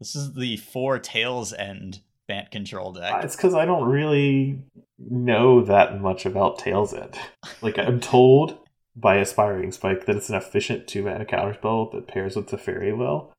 this 0.01 0.15
is 0.17 0.35
the 0.35 0.57
four 0.57 0.99
Tale's 0.99 1.53
End 1.53 2.01
bant 2.29 2.51
control 2.51 2.93
deck 2.93 3.13
Uh, 3.15 3.21
It's 3.23 3.37
because 3.37 3.55
I 3.55 3.65
don't 3.65 3.89
really 3.89 4.59
know 4.99 5.63
that 5.63 6.01
much 6.01 6.25
about 6.27 6.59
Tale's 6.59 6.95
End. 6.95 7.17
Like 7.61 7.79
I'm 7.79 8.01
told 8.01 8.59
by 8.97 9.17
Aspiring 9.17 9.73
Spike 9.73 10.07
that 10.07 10.17
it's 10.17 10.29
an 10.29 10.37
efficient 10.37 10.87
two 10.87 11.03
mana 11.03 11.25
counterspell 11.25 11.91
that 11.93 12.07
pairs 12.09 12.37
with 12.37 12.49
the 12.49 12.57
Teferi 12.57 12.97
well. 12.97 13.33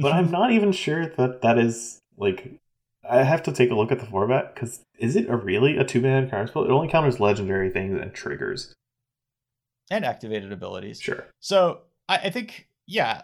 but 0.00 0.12
I'm 0.18 0.30
not 0.30 0.52
even 0.52 0.72
sure 0.72 1.06
that 1.06 1.42
that 1.42 1.58
is 1.58 1.98
like. 2.16 2.52
I 3.08 3.24
have 3.24 3.42
to 3.44 3.52
take 3.52 3.70
a 3.70 3.74
look 3.74 3.90
at 3.90 3.98
the 3.98 4.06
format 4.06 4.54
because 4.54 4.84
is 4.98 5.16
it 5.16 5.28
a 5.28 5.36
really 5.36 5.76
a 5.76 5.84
two 5.84 6.00
man 6.00 6.30
counter 6.30 6.46
spell? 6.46 6.64
It 6.64 6.70
only 6.70 6.88
counters 6.88 7.20
legendary 7.20 7.70
things 7.70 8.00
and 8.00 8.12
triggers. 8.14 8.74
and 9.90 10.04
activated 10.04 10.52
abilities 10.52 11.00
Sure. 11.00 11.26
So 11.40 11.80
I, 12.08 12.18
I 12.18 12.30
think, 12.30 12.68
yeah, 12.86 13.22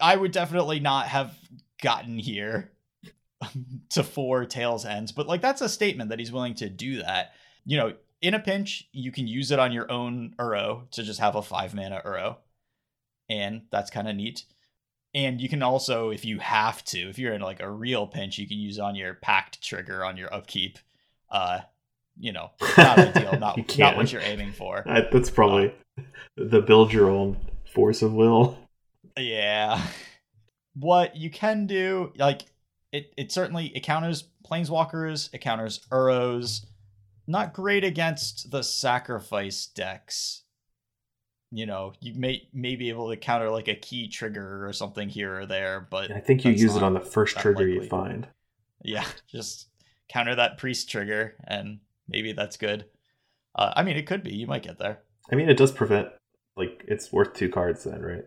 I 0.00 0.16
would 0.16 0.32
definitely 0.32 0.80
not 0.80 1.06
have 1.06 1.34
gotten 1.82 2.18
here 2.18 2.70
to 3.90 4.02
four 4.02 4.44
Tale's 4.44 4.84
Ends, 4.84 5.12
but 5.12 5.26
like 5.26 5.40
that's 5.40 5.60
a 5.60 5.68
statement 5.68 6.10
that 6.10 6.18
he's 6.18 6.32
willing 6.32 6.54
to 6.56 6.68
do 6.68 7.02
that. 7.02 7.32
You 7.64 7.78
know, 7.78 7.94
in 8.20 8.34
a 8.34 8.38
pinch, 8.38 8.88
you 8.92 9.12
can 9.12 9.26
use 9.26 9.50
it 9.50 9.58
on 9.58 9.72
your 9.72 9.90
own 9.90 10.34
Uro 10.38 10.90
to 10.90 11.02
just 11.02 11.20
have 11.20 11.36
a 11.36 11.42
five 11.42 11.74
mana 11.74 12.02
Uro, 12.04 12.36
and 13.28 13.62
that's 13.70 13.90
kind 13.90 14.08
of 14.08 14.16
neat. 14.16 14.44
And 15.14 15.40
you 15.40 15.48
can 15.48 15.62
also, 15.62 16.10
if 16.10 16.24
you 16.24 16.38
have 16.38 16.84
to, 16.86 16.98
if 17.08 17.18
you're 17.18 17.32
in 17.32 17.40
like 17.40 17.60
a 17.60 17.70
real 17.70 18.06
pinch, 18.06 18.38
you 18.38 18.46
can 18.46 18.58
use 18.58 18.78
on 18.78 18.94
your 18.94 19.14
Pact 19.14 19.62
trigger 19.62 20.04
on 20.04 20.16
your 20.16 20.32
upkeep. 20.32 20.78
Uh, 21.30 21.60
you 22.18 22.32
know, 22.32 22.50
not 22.76 22.98
ideal, 22.98 23.38
not 23.38 23.56
You 23.78 23.78
not 23.78 23.96
what 23.96 24.12
you're 24.12 24.22
aiming 24.22 24.52
for. 24.52 24.82
I, 24.86 25.02
that's 25.12 25.30
probably 25.30 25.72
the 26.36 26.60
build 26.60 26.92
your 26.92 27.08
own 27.08 27.36
force 27.72 28.02
of 28.02 28.12
will. 28.12 28.58
Yeah. 29.16 29.82
What 30.74 31.16
you 31.16 31.30
can 31.30 31.66
do, 31.66 32.12
like 32.16 32.42
it, 32.92 33.12
it 33.16 33.32
certainly 33.32 33.66
it 33.74 33.82
counters 33.82 34.24
planeswalkers, 34.44 35.32
it 35.32 35.40
counters 35.40 35.80
Uros. 35.90 36.66
Not 37.26 37.52
great 37.52 37.84
against 37.84 38.50
the 38.50 38.62
sacrifice 38.62 39.66
decks. 39.66 40.44
You 41.50 41.66
know, 41.66 41.94
you 42.00 42.14
may 42.14 42.46
may 42.52 42.76
be 42.76 42.90
able 42.90 43.08
to 43.08 43.16
counter 43.16 43.50
like 43.50 43.68
a 43.68 43.74
key 43.74 44.08
trigger 44.08 44.66
or 44.66 44.72
something 44.72 45.08
here 45.08 45.40
or 45.40 45.46
there, 45.46 45.86
but 45.90 46.10
I 46.10 46.20
think 46.20 46.44
you 46.44 46.52
use 46.52 46.76
it 46.76 46.82
on 46.82 46.92
the 46.92 47.00
first 47.00 47.38
trigger 47.38 47.66
you 47.66 47.82
find. 47.82 48.28
Yeah, 48.82 49.06
just 49.26 49.68
counter 50.08 50.34
that 50.34 50.58
priest 50.58 50.90
trigger, 50.90 51.36
and 51.44 51.80
maybe 52.06 52.32
that's 52.32 52.56
good. 52.56 52.84
Uh, 53.54 53.72
I 53.74 53.82
mean, 53.82 53.96
it 53.96 54.06
could 54.06 54.22
be. 54.22 54.34
You 54.34 54.46
might 54.46 54.62
get 54.62 54.78
there. 54.78 55.00
I 55.32 55.36
mean, 55.36 55.48
it 55.48 55.56
does 55.56 55.72
prevent 55.72 56.08
like 56.56 56.84
it's 56.86 57.12
worth 57.12 57.32
two 57.32 57.48
cards 57.48 57.84
then, 57.84 58.02
right? 58.02 58.24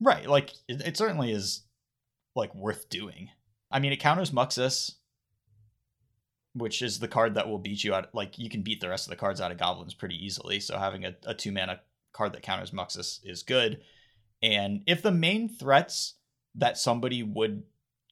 Right, 0.00 0.26
like 0.28 0.50
it, 0.66 0.80
it 0.80 0.96
certainly 0.96 1.30
is 1.30 1.62
like 2.34 2.54
worth 2.54 2.88
doing. 2.88 3.30
I 3.70 3.78
mean, 3.78 3.92
it 3.92 4.00
counters 4.00 4.32
Muxus, 4.32 4.94
which 6.54 6.82
is 6.82 6.98
the 6.98 7.08
card 7.08 7.34
that 7.34 7.48
will 7.48 7.58
beat 7.58 7.84
you 7.84 7.94
out. 7.94 8.14
Like 8.14 8.38
you 8.38 8.48
can 8.48 8.62
beat 8.62 8.80
the 8.80 8.88
rest 8.88 9.06
of 9.06 9.10
the 9.10 9.16
cards 9.16 9.40
out 9.40 9.52
of 9.52 9.58
goblins 9.58 9.94
pretty 9.94 10.24
easily. 10.24 10.58
So 10.58 10.78
having 10.78 11.04
a, 11.04 11.14
a 11.26 11.34
two 11.34 11.52
mana 11.52 11.80
card 12.12 12.32
that 12.32 12.42
counters 12.42 12.70
Muxus 12.70 13.20
is 13.24 13.42
good. 13.42 13.80
And 14.42 14.82
if 14.86 15.02
the 15.02 15.10
main 15.10 15.48
threats 15.48 16.14
that 16.54 16.78
somebody 16.78 17.22
would 17.22 17.62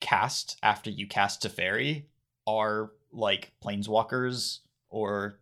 cast 0.01 0.59
after 0.63 0.91
you 0.91 1.07
cast 1.07 1.43
Teferi 1.43 2.05
are 2.47 2.91
like 3.13 3.53
planeswalkers 3.65 4.61
or 4.91 5.39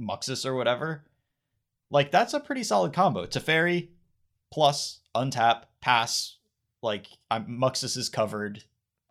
Muxus 0.00 0.46
or 0.46 0.54
whatever, 0.54 1.04
like 1.90 2.10
that's 2.10 2.34
a 2.34 2.40
pretty 2.40 2.62
solid 2.62 2.92
combo. 2.92 3.26
Teferi 3.26 3.88
plus 4.50 5.00
untap 5.14 5.64
pass 5.80 6.38
like 6.82 7.06
I'm 7.30 7.46
Muxus 7.46 7.96
is 7.96 8.08
covered. 8.08 8.64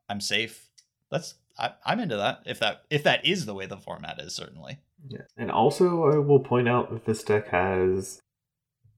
I'm 0.10 0.22
safe. 0.22 0.69
That's 1.10 1.35
I, 1.57 1.72
I'm 1.85 1.99
into 1.99 2.18
that. 2.18 2.43
If 2.45 2.60
that 2.60 2.84
if 2.89 3.03
that 3.03 3.26
is 3.26 3.45
the 3.45 3.53
way 3.53 3.65
the 3.65 3.77
format 3.77 4.19
is, 4.19 4.34
certainly. 4.34 4.80
Yeah. 5.07 5.22
And 5.38 5.51
also, 5.51 6.11
I 6.11 6.18
will 6.18 6.39
point 6.39 6.69
out 6.69 6.89
that 6.91 7.05
this 7.05 7.23
deck 7.23 7.49
has 7.49 8.22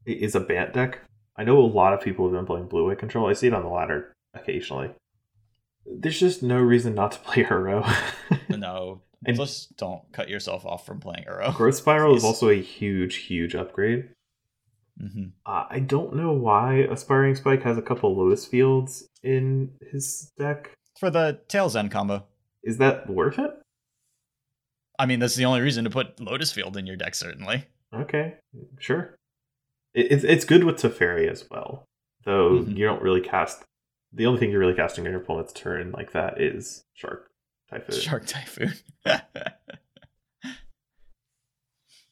is 0.05 0.35
a 0.35 0.39
Bant 0.39 0.73
deck. 0.73 1.01
I 1.37 1.43
know 1.43 1.57
a 1.59 1.65
lot 1.65 1.93
of 1.93 2.01
people 2.01 2.25
have 2.25 2.33
been 2.33 2.45
playing 2.45 2.67
Blue 2.67 2.87
White 2.87 2.99
Control. 2.99 3.27
I 3.27 3.33
see 3.33 3.47
it 3.47 3.53
on 3.53 3.63
the 3.63 3.69
ladder 3.69 4.13
occasionally. 4.33 4.91
There's 5.85 6.19
just 6.19 6.41
no 6.41 6.59
reason 6.59 6.95
not 6.95 7.11
to 7.13 7.19
play 7.25 7.43
Hero. 7.43 7.85
No, 8.49 9.01
And- 9.25 9.35
just 9.37 9.75
don't 9.77 10.01
cut 10.11 10.29
yourself 10.29 10.65
off 10.65 10.85
from 10.85 10.99
playing 10.99 11.25
Uro. 11.25 11.53
Growth 11.55 11.75
Spiral 11.75 12.15
is 12.15 12.23
also 12.23 12.49
a 12.49 12.61
huge, 12.61 13.15
huge 13.17 13.55
upgrade. 13.55 14.09
hmm 14.99 15.25
Uh, 15.45 15.65
I 15.69 15.79
don't 15.79 16.15
know 16.15 16.31
why 16.33 16.87
Aspiring 16.89 17.35
Spike 17.35 17.63
has 17.63 17.77
a 17.77 17.81
couple 17.81 18.15
Lotus 18.15 18.45
Fields 18.45 19.07
in 19.23 19.71
his 19.91 20.31
deck. 20.37 20.71
For 20.99 21.09
the 21.09 21.39
Tale's 21.47 21.75
End 21.75 21.91
combo. 21.91 22.23
Is 22.63 22.77
that 22.77 23.09
worth 23.09 23.37
it? 23.39 23.51
I 24.97 25.05
mean, 25.05 25.19
that's 25.19 25.35
the 25.35 25.45
only 25.45 25.59
reason 25.61 25.83
to 25.83 25.89
put 25.89 26.19
Lotus 26.21 26.51
Field 26.51 26.77
in 26.77 26.87
your 26.87 26.95
deck, 26.95 27.15
certainly. 27.15 27.65
Okay, 27.93 28.35
sure. 28.79 29.15
It, 29.95 30.11
it's 30.11 30.23
it's 30.23 30.45
good 30.45 30.63
with 30.63 30.75
Teferi 30.77 31.27
as 31.29 31.47
well, 31.49 31.85
though 32.23 32.59
Mhm. 32.59 32.77
you 32.77 32.85
don't 32.85 33.01
really 33.01 33.21
cast. 33.21 33.63
The 34.13 34.25
only 34.27 34.39
thing 34.39 34.51
you're 34.51 34.59
really 34.59 34.75
casting 34.75 35.05
on 35.05 35.11
your 35.11 35.21
opponent's 35.21 35.53
turn 35.53 35.91
like 35.91 36.11
that 36.11 36.39
is 36.39 36.83
Shark 36.93 37.31
Typhoon. 37.69 37.99
Shark 37.99 38.25
Typhoon. 38.27 38.73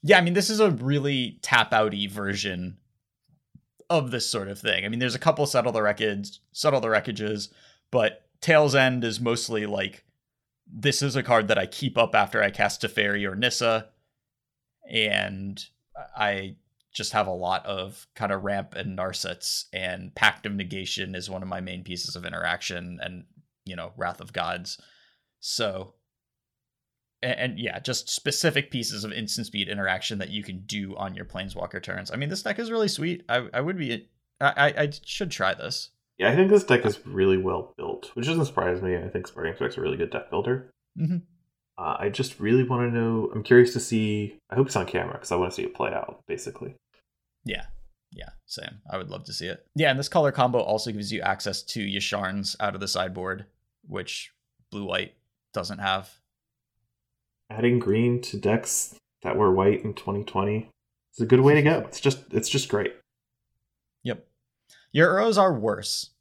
yeah, 0.02 0.18
I 0.18 0.22
mean, 0.22 0.34
this 0.34 0.50
is 0.50 0.60
a 0.60 0.72
really 0.72 1.40
tap 1.42 1.72
outy 1.72 2.10
version 2.10 2.78
of 3.90 4.12
this 4.12 4.30
sort 4.30 4.48
of 4.48 4.60
thing. 4.60 4.86
I 4.86 4.90
mean, 4.90 5.00
there's 5.00 5.16
a 5.16 5.20
couple 5.20 5.46
settle 5.46 5.72
the 5.72 5.82
wreckage, 5.82 6.40
settle 6.52 6.82
the 6.82 6.88
wreckages, 6.88 7.50
but 7.92 8.26
Tale's 8.42 8.76
End 8.76 9.04
is 9.04 9.20
mostly 9.22 9.66
like 9.66 10.04
this 10.68 11.02
is 11.02 11.16
a 11.16 11.24
card 11.24 11.48
that 11.50 11.58
I 11.58 11.66
keep 11.68 11.98
up 11.98 12.16
after 12.16 12.42
I 12.42 12.50
cast 12.50 12.82
Teferi 12.82 13.30
or 13.30 13.36
Nissa, 13.36 13.90
and 14.90 15.64
I 16.18 16.56
just 16.94 17.14
have 17.14 17.28
a 17.28 17.32
lot 17.32 17.66
of 17.66 18.08
kind 18.16 18.32
of 18.32 18.44
ramp 18.44 18.76
and 18.76 18.98
Narsets, 18.98 19.66
and 19.74 20.14
Pact 20.16 20.46
of 20.46 20.54
Negation 20.54 21.16
is 21.16 21.30
one 21.30 21.42
of 21.42 21.50
my 21.50 21.60
main 21.60 21.84
pieces 21.84 22.16
of 22.16 22.26
interaction, 22.26 23.00
and 23.02 23.26
you 23.66 23.76
know, 23.76 23.92
Wrath 23.98 24.22
of 24.22 24.34
Gods. 24.34 24.80
So, 25.40 25.96
and, 27.22 27.40
and 27.40 27.60
yeah, 27.60 27.80
just 27.80 28.10
specific 28.10 28.72
pieces 28.72 29.04
of 29.04 29.12
instant 29.12 29.48
speed 29.48 29.68
interaction 29.68 30.20
that 30.20 30.30
you 30.30 30.44
can 30.44 30.64
do 30.66 30.96
on 30.96 31.16
your 31.16 31.26
planeswalker 31.26 31.82
turns. 31.82 32.12
I 32.12 32.16
mean, 32.16 32.30
this 32.30 32.44
deck 32.44 32.60
is 32.60 32.72
really 32.72 32.88
sweet. 32.88 33.24
I, 33.28 33.48
I 33.54 33.62
would 33.62 33.78
be, 33.78 34.08
I, 34.40 34.54
I, 34.56 34.84
I 34.84 34.92
should 35.06 35.32
try 35.32 35.54
this. 35.54 35.90
Yeah, 36.18 36.30
I 36.30 36.36
think 36.36 36.52
this 36.52 36.64
deck 36.64 36.86
is 36.86 37.06
really 37.08 37.38
well 37.38 37.74
built, 37.76 38.12
which 38.14 38.28
doesn't 38.28 38.46
surprise 38.46 38.82
me. 38.82 38.96
I 38.96 39.10
think 39.10 39.26
Aspiring 39.26 39.56
Spike's 39.56 39.78
a 39.78 39.82
really 39.82 39.98
good 39.98 40.12
deck 40.12 40.30
builder. 40.30 40.72
Mhm. 41.00 41.24
Uh, 41.76 41.98
I 42.00 42.10
just 42.10 42.40
really 42.40 42.64
want 42.64 42.92
to 42.92 42.96
know. 42.96 43.32
I'm 43.34 43.42
curious 43.42 43.74
to 43.74 43.80
see. 43.80 44.38
I 44.52 44.56
hope 44.56 44.68
it's 44.68 44.76
on 44.76 44.86
camera 44.86 45.14
because 45.14 45.32
I 45.32 45.38
want 45.38 45.52
to 45.52 45.56
see 45.56 45.64
it 45.64 45.74
play 45.74 45.92
out. 45.92 46.22
Basically, 46.28 46.76
Yeah. 47.46 47.66
Yeah, 48.16 48.30
same. 48.46 48.80
I 48.92 48.98
would 48.98 49.10
love 49.10 49.24
to 49.26 49.34
see 49.34 49.48
it. 49.48 49.66
Yeah, 49.76 49.90
and 49.90 49.98
this 49.98 50.08
color 50.10 50.32
combo 50.32 50.60
also 50.60 50.92
gives 50.92 51.12
you 51.12 51.22
access 51.22 51.64
to 51.64 51.80
Yasharns 51.80 52.56
out 52.60 52.76
of 52.76 52.80
the 52.82 52.88
sideboard, 52.88 53.46
which 53.88 54.32
blue 54.72 54.86
white 54.86 55.16
doesn't 55.54 55.80
have. 55.80 56.12
adding 57.50 57.80
green 57.80 58.22
to 58.22 58.38
decks 58.38 58.96
that 59.24 59.36
were 59.38 59.52
white 59.54 59.84
in 59.84 59.94
2020 59.94 60.70
is 61.16 61.22
a 61.22 61.26
good 61.26 61.40
way 61.42 61.56
to 61.56 61.62
go. 61.62 61.80
It's 61.88 62.00
just 62.00 62.20
it's 62.32 62.50
just 62.50 62.70
great. 62.70 62.94
Yep. 64.04 64.26
Your 64.92 65.14
Uros 65.20 65.38
are 65.38 65.54
worse 65.54 66.12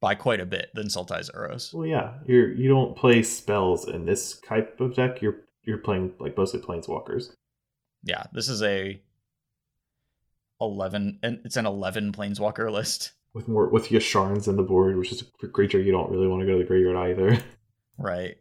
by 0.00 0.14
quite 0.14 0.40
a 0.40 0.46
bit 0.46 0.70
than 0.74 0.88
Sultai's 0.90 1.30
Uros. 1.34 1.72
Well, 1.72 1.86
yeah, 1.86 2.14
you're 2.26 2.52
you 2.52 2.68
don't 2.68 2.96
play 2.96 3.22
spells 3.22 3.88
in 3.88 4.04
this 4.06 4.38
type 4.40 4.80
of 4.80 4.94
deck. 4.94 5.20
You're 5.22 5.36
you're 5.64 5.78
playing 5.78 6.12
like 6.20 6.36
mostly 6.36 6.60
planeswalkers. 6.60 7.32
Yeah, 8.04 8.24
this 8.32 8.48
is 8.48 8.62
a 8.62 9.00
11 10.60 11.18
and 11.22 11.40
it's 11.44 11.56
an 11.56 11.66
11 11.66 12.12
planeswalker 12.12 12.70
list. 12.70 13.12
with 13.34 13.48
more 13.48 13.68
with 13.68 13.88
Yasharns 13.88 14.48
in 14.48 14.56
the 14.56 14.62
board, 14.62 14.96
which 14.96 15.12
is 15.12 15.24
a 15.42 15.48
creature 15.48 15.80
you 15.80 15.92
don't 15.92 16.10
really 16.10 16.28
want 16.28 16.40
to 16.40 16.46
go 16.46 16.52
to 16.52 16.58
the 16.58 16.64
graveyard 16.64 16.96
either. 16.96 17.38
Right. 17.96 18.36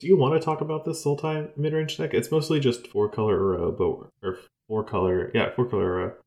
Do 0.00 0.08
you 0.08 0.16
want 0.16 0.34
to 0.34 0.44
talk 0.44 0.60
about 0.60 0.84
this 0.84 1.00
soul 1.00 1.16
Sultai 1.16 1.56
midrange 1.56 1.96
deck? 1.96 2.12
It's 2.12 2.28
mostly 2.32 2.58
just 2.58 2.88
four 2.88 3.08
color 3.08 3.70
but 3.70 4.08
or 4.20 4.38
four 4.66 4.82
color, 4.82 5.30
yeah, 5.32 5.50
four 5.54 5.66
color. 5.66 6.18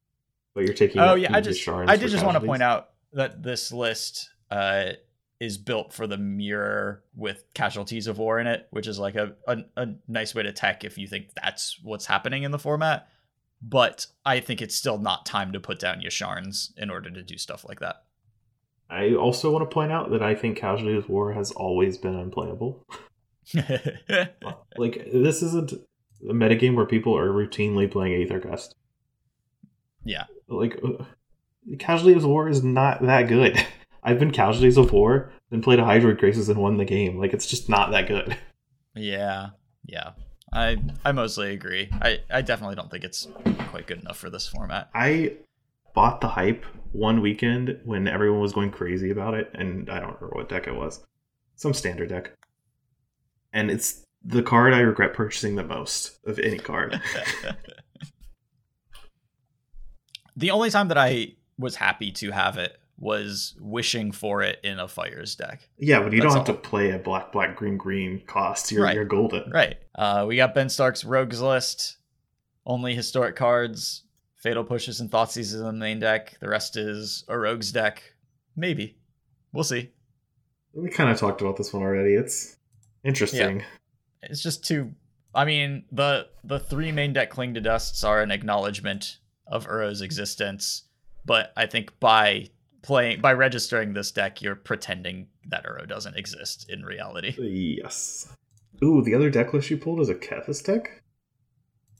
But 0.53 0.63
you're 0.63 0.73
taking. 0.73 1.01
Oh 1.01 1.15
yeah, 1.15 1.35
I 1.35 1.41
just 1.41 1.61
Yasharns 1.61 1.89
I 1.89 1.97
did 1.97 2.09
just 2.09 2.23
want 2.23 2.39
to 2.39 2.45
point 2.45 2.63
out 2.63 2.91
that 3.11 3.43
this 3.43 3.73
list 3.73 4.29
uh 4.49 4.91
is 5.39 5.57
built 5.57 5.93
for 5.93 6.07
the 6.07 6.17
mirror 6.17 7.03
with 7.15 7.43
casualties 7.53 8.07
of 8.07 8.17
war 8.17 8.39
in 8.39 8.47
it, 8.47 8.67
which 8.71 8.87
is 8.87 8.99
like 8.99 9.15
a, 9.15 9.33
a, 9.47 9.57
a 9.75 9.87
nice 10.07 10.33
way 10.33 10.43
to 10.43 10.51
tech 10.51 10.83
if 10.83 10.97
you 10.97 11.07
think 11.07 11.27
that's 11.41 11.79
what's 11.83 12.05
happening 12.05 12.43
in 12.43 12.51
the 12.51 12.59
format. 12.59 13.07
But 13.61 14.07
I 14.25 14.39
think 14.39 14.61
it's 14.61 14.75
still 14.75 14.97
not 14.97 15.25
time 15.25 15.51
to 15.53 15.59
put 15.59 15.79
down 15.79 16.01
Yasharns 16.01 16.77
in 16.77 16.89
order 16.89 17.09
to 17.09 17.23
do 17.23 17.37
stuff 17.37 17.65
like 17.67 17.79
that. 17.79 18.03
I 18.89 19.15
also 19.15 19.51
want 19.51 19.69
to 19.69 19.73
point 19.73 19.91
out 19.91 20.11
that 20.11 20.21
I 20.21 20.35
think 20.35 20.57
Casualties 20.57 21.03
of 21.03 21.09
War 21.09 21.33
has 21.33 21.51
always 21.51 21.97
been 21.97 22.15
unplayable. 22.15 22.85
like 23.53 25.07
this 25.11 25.41
isn't 25.41 25.73
a 26.29 26.33
metagame 26.33 26.75
where 26.75 26.85
people 26.85 27.17
are 27.17 27.29
routinely 27.29 27.89
playing 27.91 28.21
Aether 28.21 28.39
Gust. 28.39 28.75
yeah. 30.03 30.25
Like 30.47 30.79
uh, 30.83 31.03
Casualty 31.79 32.13
of 32.13 32.25
War 32.25 32.47
is 32.47 32.63
not 32.63 33.01
that 33.01 33.27
good. 33.27 33.57
I've 34.05 34.19
been 34.19 34.31
Casualties 34.31 34.77
of 34.77 34.93
War, 34.93 35.31
then 35.49 35.63
played 35.63 35.79
a 35.79 35.83
Hydroid 35.83 36.19
Krasis 36.19 36.47
and 36.47 36.61
won 36.61 36.77
the 36.77 36.85
game. 36.85 37.17
Like 37.17 37.33
it's 37.33 37.47
just 37.47 37.67
not 37.67 37.91
that 37.91 38.07
good. 38.07 38.37
Yeah. 38.97 39.49
Yeah. 39.85 40.11
I 40.53 40.77
I 41.03 41.11
mostly 41.11 41.51
agree. 41.51 41.89
I, 41.91 42.19
I 42.31 42.41
definitely 42.41 42.77
don't 42.77 42.89
think 42.89 43.03
it's 43.03 43.27
quite 43.67 43.87
good 43.87 43.99
enough 43.99 44.15
for 44.15 44.29
this 44.29 44.47
format. 44.47 44.89
I 44.93 45.33
bought 45.93 46.21
the 46.21 46.29
hype 46.29 46.63
one 46.93 47.19
weekend 47.19 47.77
when 47.83 48.07
everyone 48.07 48.39
was 48.39 48.53
going 48.53 48.71
crazy 48.71 49.11
about 49.11 49.33
it, 49.33 49.51
and 49.53 49.89
I 49.89 49.99
don't 49.99 50.15
remember 50.15 50.29
what 50.37 50.47
deck 50.47 50.67
it 50.67 50.75
was. 50.75 51.03
Some 51.57 51.73
standard 51.73 52.07
deck. 52.07 52.31
And 53.51 53.69
it's 53.69 54.05
the 54.23 54.41
card 54.41 54.73
I 54.73 54.79
regret 54.79 55.13
purchasing 55.13 55.55
the 55.55 55.63
most 55.65 56.17
of 56.25 56.39
any 56.39 56.57
card. 56.57 57.01
the 60.37 60.51
only 60.51 60.69
time 60.69 60.87
that 60.87 60.97
I 60.97 61.33
was 61.59 61.75
happy 61.75 62.11
to 62.13 62.31
have 62.31 62.57
it 62.57 62.79
was 62.97 63.55
wishing 63.59 64.11
for 64.11 64.41
it 64.41 64.59
in 64.63 64.79
a 64.79 64.87
fires 64.87 65.35
deck. 65.35 65.67
yeah, 65.77 65.99
but 66.01 66.13
you 66.13 66.21
That's 66.21 66.33
don't 66.33 66.45
have 66.47 66.55
all. 66.55 66.61
to 66.61 66.69
play 66.69 66.91
a 66.91 66.97
black, 66.99 67.31
black, 67.31 67.55
green, 67.55 67.77
green 67.77 68.21
cost. 68.25 68.71
You're, 68.71 68.83
Right. 68.83 68.95
you're 68.95 69.03
golden. 69.05 69.49
Right. 69.51 69.77
Uh, 69.93 70.25
we 70.27 70.37
got 70.37 70.53
Ben 70.55 70.69
Stark's 70.69 71.03
Rogues 71.03 71.41
list. 71.41 71.97
Only 72.65 72.95
historic 72.95 73.35
cards. 73.35 74.03
Fatal 74.37 74.63
pushes 74.63 75.01
and 75.01 75.11
Thoughtseize 75.11 75.37
is 75.39 75.55
in 75.55 75.63
the 75.65 75.73
main 75.73 75.99
deck. 75.99 76.37
The 76.39 76.47
rest 76.47 76.77
is 76.77 77.23
a 77.27 77.37
Rogues 77.37 77.71
deck. 77.71 78.01
Maybe. 78.55 78.97
We'll 79.51 79.63
see. 79.65 79.91
We 80.73 80.89
kind 80.89 81.09
of 81.09 81.17
talked 81.19 81.41
about 81.41 81.57
this 81.57 81.73
one 81.73 81.83
already. 81.83 82.13
It's 82.15 82.55
interesting. 83.03 83.63
It's 84.23 84.41
just 84.41 84.63
too 84.65 84.93
I 85.33 85.43
mean, 85.43 85.83
the 85.91 86.27
the 86.45 86.59
three 86.59 86.91
main 86.93 87.11
deck 87.11 87.29
cling 87.29 87.55
to 87.55 87.61
dusts 87.61 88.03
are 88.05 88.21
an 88.21 88.31
acknowledgement 88.31 89.17
of 89.47 89.65
Uro's 89.65 90.01
existence, 90.01 90.83
but 91.25 91.51
I 91.57 91.65
think 91.65 91.99
by 91.99 92.49
playing 92.85 93.19
by 93.19 93.33
registering 93.33 93.93
this 93.93 94.11
deck, 94.11 94.43
you're 94.43 94.55
pretending 94.55 95.27
that 95.49 95.65
Uro 95.65 95.87
doesn't 95.87 96.15
exist 96.15 96.69
in 96.69 96.83
reality. 96.83 97.35
Yes. 97.39 98.31
Ooh, 98.83 99.01
the 99.01 99.15
other 99.15 99.31
deck 99.31 99.53
list 99.53 99.71
you 99.71 99.77
pulled 99.77 99.99
is 100.01 100.09
a 100.09 100.15
Kethis 100.15 100.63
deck. 100.63 101.01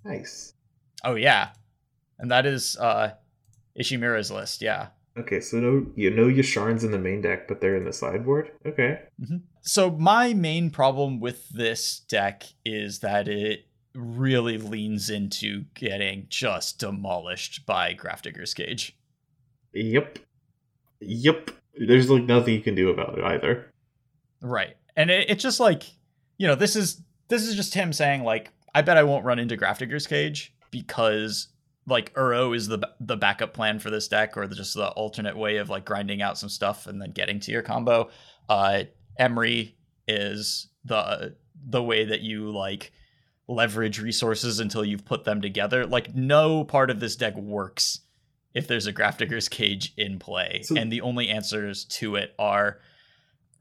Nice. 0.04 0.54
Oh 1.04 1.16
yeah, 1.16 1.50
and 2.20 2.30
that 2.30 2.46
is 2.46 2.78
uh 2.78 3.14
Ishimura's 3.80 4.30
list. 4.30 4.62
Yeah. 4.62 4.90
Okay, 5.18 5.40
so 5.40 5.58
no, 5.58 5.88
you 5.96 6.12
know 6.12 6.26
Yasharn's 6.26 6.84
in 6.84 6.92
the 6.92 7.00
main 7.00 7.22
deck, 7.22 7.48
but 7.48 7.62
they're 7.62 7.78
in 7.78 7.86
the 7.86 7.94
sideboard. 7.94 8.52
Okay. 8.66 9.00
Mm-hmm. 9.20 9.38
So 9.62 9.90
my 9.90 10.34
main 10.34 10.70
problem 10.70 11.20
with 11.20 11.50
this 11.50 12.00
deck 12.00 12.44
is 12.64 13.00
that 13.00 13.28
it 13.28 13.66
really 13.96 14.58
leans 14.58 15.10
into 15.10 15.64
getting 15.74 16.28
just 16.30 16.80
demolished 16.80 17.66
by 17.66 17.96
Grafdigger's 17.96 18.54
Cage. 18.54 18.96
Yep. 19.74 20.20
Yep. 21.00 21.52
There's 21.88 22.10
like 22.10 22.24
nothing 22.24 22.54
you 22.54 22.62
can 22.62 22.76
do 22.76 22.90
about 22.90 23.18
it 23.18 23.24
either. 23.24 23.72
Right. 24.42 24.76
And 24.96 25.10
it, 25.10 25.30
it's 25.30 25.44
just 25.44 25.60
like, 25.60 25.84
you 26.38 26.48
know, 26.48 26.56
this 26.56 26.76
is 26.76 27.02
this 27.28 27.44
is 27.44 27.56
just 27.56 27.74
him 27.74 27.92
saying 27.92 28.24
like, 28.24 28.52
I 28.74 28.82
bet 28.82 28.98
I 28.98 29.04
won't 29.04 29.26
run 29.26 29.40
into 29.40 29.58
Grafdigger's 29.58 30.08
Cage 30.08 30.54
because 30.72 31.50
like 31.88 32.14
Uro 32.14 32.56
is 32.56 32.68
the 32.68 32.80
the 33.00 33.18
backup 33.18 33.54
plan 33.54 33.80
for 33.80 33.90
this 33.90 34.08
deck, 34.08 34.38
or 34.38 34.48
the, 34.48 34.56
just 34.56 34.74
the 34.74 34.90
alternate 34.90 35.38
way 35.38 35.58
of 35.58 35.70
like 35.70 35.86
grinding 35.86 36.22
out 36.22 36.38
some 36.38 36.50
stuff 36.50 36.88
and 36.88 37.02
then 37.02 37.12
getting 37.12 37.40
to 37.42 37.52
your 37.52 37.62
combo. 37.62 38.10
Uh, 38.50 38.84
Emry 39.20 39.74
is 40.08 40.70
the 40.84 41.36
the 41.68 41.84
way 41.84 42.06
that 42.06 42.22
you 42.22 42.52
like 42.52 42.92
leverage 43.48 44.00
resources 44.00 44.60
until 44.60 44.84
you've 44.84 45.06
put 45.06 45.24
them 45.24 45.42
together. 45.42 45.86
Like 45.86 46.16
no 46.16 46.64
part 46.64 46.90
of 46.90 47.00
this 47.00 47.16
deck 47.16 47.36
works 47.36 48.02
if 48.56 48.68
there's 48.68 48.88
a 48.88 48.94
Grafdigger's 48.94 49.50
Cage 49.50 49.94
in 49.98 50.18
play, 50.18 50.62
so, 50.64 50.76
and 50.76 50.92
the 50.92 51.02
only 51.02 51.30
answers 51.30 51.86
to 51.86 52.16
it 52.16 52.34
are 52.40 52.80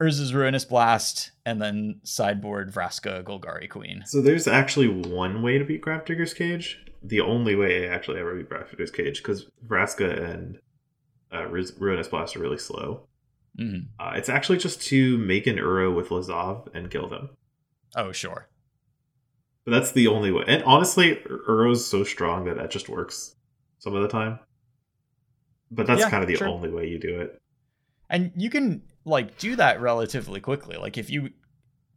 Urza's 0.01 0.33
Ruinous 0.33 0.65
Blast, 0.65 1.31
and 1.45 1.61
then 1.61 1.99
sideboard 2.03 2.73
Vraska 2.73 3.23
Golgari 3.23 3.69
Queen. 3.69 4.03
So 4.07 4.21
there's 4.21 4.47
actually 4.47 4.87
one 4.87 5.41
way 5.41 5.57
to 5.57 5.65
beat 5.65 5.83
Grafdigger's 5.83 6.33
Cage, 6.33 6.79
the 7.03 7.21
only 7.21 7.55
way 7.55 7.87
I 7.87 7.93
actually 7.93 8.19
ever 8.19 8.35
beat 8.35 8.49
Grafdigger's 8.49 8.91
Cage 8.91 9.21
because 9.21 9.45
Vraska 9.67 10.31
and 10.33 10.59
uh, 11.31 11.45
Ruinous 11.47 12.07
Blast 12.07 12.35
are 12.35 12.39
really 12.39 12.57
slow. 12.57 13.07
Mm-hmm. 13.59 13.87
Uh, 13.99 14.13
it's 14.15 14.29
actually 14.29 14.57
just 14.57 14.81
to 14.83 15.17
make 15.17 15.47
an 15.47 15.57
Uro 15.57 15.95
with 15.95 16.09
Lazav 16.09 16.67
and 16.73 16.91
kill 16.91 17.07
them. 17.07 17.29
Oh, 17.95 18.11
sure. 18.11 18.49
But 19.63 19.71
that's 19.71 19.93
the 19.93 20.07
only 20.07 20.31
way. 20.31 20.43
And 20.47 20.63
honestly, 20.63 21.21
Uro's 21.47 21.85
so 21.85 22.03
strong 22.03 22.45
that 22.45 22.57
that 22.57 22.69
just 22.69 22.89
works 22.89 23.35
some 23.79 23.95
of 23.95 24.01
the 24.01 24.09
time. 24.09 24.39
But 25.71 25.87
that's 25.87 26.01
yeah, 26.01 26.09
kind 26.09 26.23
of 26.23 26.27
the 26.27 26.35
sure. 26.35 26.47
only 26.47 26.69
way 26.69 26.87
you 26.87 26.99
do 26.99 27.21
it. 27.21 27.41
And 28.09 28.31
you 28.35 28.49
can 28.49 28.83
like 29.03 29.37
do 29.37 29.55
that 29.55 29.81
relatively 29.81 30.39
quickly. 30.39 30.77
Like 30.77 30.97
if 30.97 31.09
you 31.09 31.31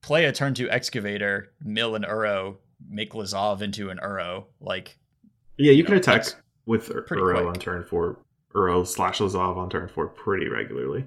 play 0.01 0.25
a 0.25 0.33
turn 0.33 0.55
two 0.55 0.71
excavator, 0.71 1.53
mill 1.63 1.95
an 1.95 2.03
Uro, 2.03 2.57
make 2.89 3.13
Lazav 3.13 3.61
into 3.63 3.91
an 3.91 3.99
Uro. 4.03 4.45
Like, 4.61 4.99
yeah, 5.57 5.73
you, 5.73 5.79
you 5.79 5.85
can 5.85 5.95
know, 5.95 6.01
attack 6.01 6.27
with 6.67 6.89
Uro 6.89 7.49
on 7.49 7.55
turn 7.55 7.85
four, 7.85 8.19
Uro 8.55 8.87
slash 8.87 9.19
Lazav 9.19 9.57
on 9.57 9.71
turn 9.71 9.89
four 9.89 10.09
pretty 10.09 10.49
regularly. 10.49 11.05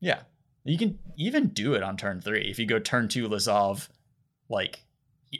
Yeah, 0.00 0.20
you 0.64 0.78
can 0.78 0.98
even 1.16 1.48
do 1.48 1.74
it 1.74 1.82
on 1.82 1.96
turn 1.96 2.20
three 2.20 2.48
if 2.50 2.58
you 2.58 2.66
go 2.66 2.78
turn 2.78 3.08
two 3.08 3.28
Lazav, 3.28 3.88
like 4.48 4.80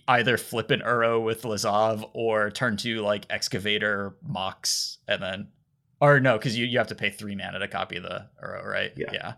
either 0.06 0.36
flip 0.36 0.70
an 0.70 0.80
Uro 0.80 1.22
with 1.22 1.42
Lazav 1.42 2.08
or 2.12 2.50
turn 2.50 2.76
two 2.76 3.00
like 3.00 3.26
Excavator 3.30 4.16
Mox 4.22 4.98
and 5.06 5.22
then, 5.22 5.48
or 6.00 6.20
no, 6.20 6.38
because 6.38 6.56
you 6.56 6.66
you 6.66 6.78
have 6.78 6.88
to 6.88 6.94
pay 6.94 7.10
three 7.10 7.34
mana 7.34 7.58
to 7.58 7.68
copy 7.68 7.98
the 7.98 8.26
Uro, 8.44 8.64
right? 8.64 8.92
Yeah. 8.96 9.10
Yeah. 9.12 9.32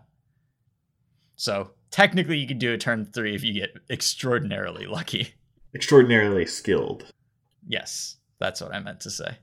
So 1.35 1.71
technically, 1.89 2.37
you 2.37 2.47
can 2.47 2.59
do 2.59 2.73
a 2.73 2.77
turn 2.77 3.05
three 3.05 3.35
if 3.35 3.43
you 3.43 3.53
get 3.53 3.71
extraordinarily 3.89 4.85
lucky 4.85 5.33
extraordinarily 5.73 6.45
skilled. 6.45 7.05
Yes, 7.65 8.17
that's 8.39 8.61
what 8.61 8.73
I 8.73 8.79
meant 8.79 9.01
to 9.01 9.09
say. 9.09 9.37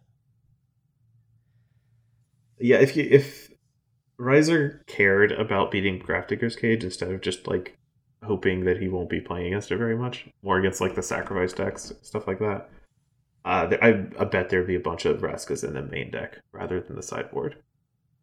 Yeah, 2.58 2.78
if 2.78 2.96
you 2.96 3.06
if 3.08 3.50
Riser 4.18 4.82
cared 4.86 5.32
about 5.32 5.70
beating 5.70 6.00
Grafdigger's 6.00 6.56
Cage 6.56 6.84
instead 6.84 7.10
of 7.10 7.20
just 7.20 7.46
like 7.46 7.78
hoping 8.24 8.64
that 8.64 8.80
he 8.80 8.88
won't 8.88 9.08
be 9.08 9.20
playing 9.20 9.46
against 9.46 9.70
it 9.70 9.78
very 9.78 9.96
much, 9.96 10.28
more 10.42 10.58
against 10.58 10.80
like 10.80 10.94
the 10.94 11.02
sacrifice 11.02 11.52
decks, 11.52 11.92
stuff 12.02 12.26
like 12.26 12.40
that. 12.40 12.68
Uh, 13.48 13.78
I, 13.80 14.04
I 14.20 14.24
bet 14.24 14.50
there'd 14.50 14.66
be 14.66 14.74
a 14.74 14.80
bunch 14.80 15.06
of 15.06 15.22
Vraskas 15.22 15.64
in 15.64 15.72
the 15.72 15.80
main 15.80 16.10
deck 16.10 16.38
rather 16.52 16.82
than 16.82 16.96
the 16.96 17.02
sideboard. 17.02 17.56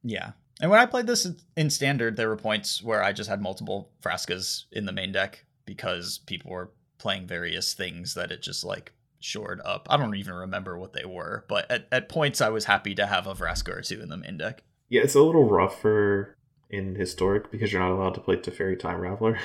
Yeah. 0.03 0.33
And 0.61 0.69
when 0.69 0.79
I 0.79 0.85
played 0.85 1.07
this 1.07 1.27
in 1.57 1.71
standard, 1.71 2.15
there 2.15 2.29
were 2.29 2.37
points 2.37 2.83
where 2.83 3.01
I 3.03 3.11
just 3.11 3.27
had 3.27 3.41
multiple 3.41 3.89
Vraskas 4.03 4.65
in 4.71 4.85
the 4.85 4.91
main 4.91 5.11
deck 5.11 5.43
because 5.65 6.19
people 6.19 6.51
were 6.51 6.69
playing 6.99 7.25
various 7.25 7.73
things 7.73 8.13
that 8.13 8.31
it 8.31 8.43
just 8.43 8.63
like 8.63 8.93
shored 9.19 9.61
up. 9.65 9.87
I 9.89 9.97
don't 9.97 10.15
even 10.15 10.35
remember 10.35 10.77
what 10.77 10.93
they 10.93 11.05
were, 11.05 11.43
but 11.47 11.71
at, 11.71 11.87
at 11.91 12.07
points 12.07 12.39
I 12.39 12.49
was 12.49 12.65
happy 12.65 12.93
to 12.93 13.07
have 13.07 13.25
a 13.25 13.33
Vraska 13.33 13.75
or 13.75 13.81
two 13.81 14.01
in 14.01 14.09
the 14.09 14.17
main 14.17 14.37
deck. 14.37 14.61
Yeah, 14.89 15.01
it's 15.01 15.15
a 15.15 15.23
little 15.23 15.49
rougher 15.49 16.37
in 16.69 16.93
historic 16.93 17.49
because 17.49 17.73
you're 17.73 17.81
not 17.81 17.95
allowed 17.95 18.13
to 18.13 18.21
play 18.21 18.35
Teferi 18.35 18.77
Time 18.77 18.99
Raveler, 18.99 19.39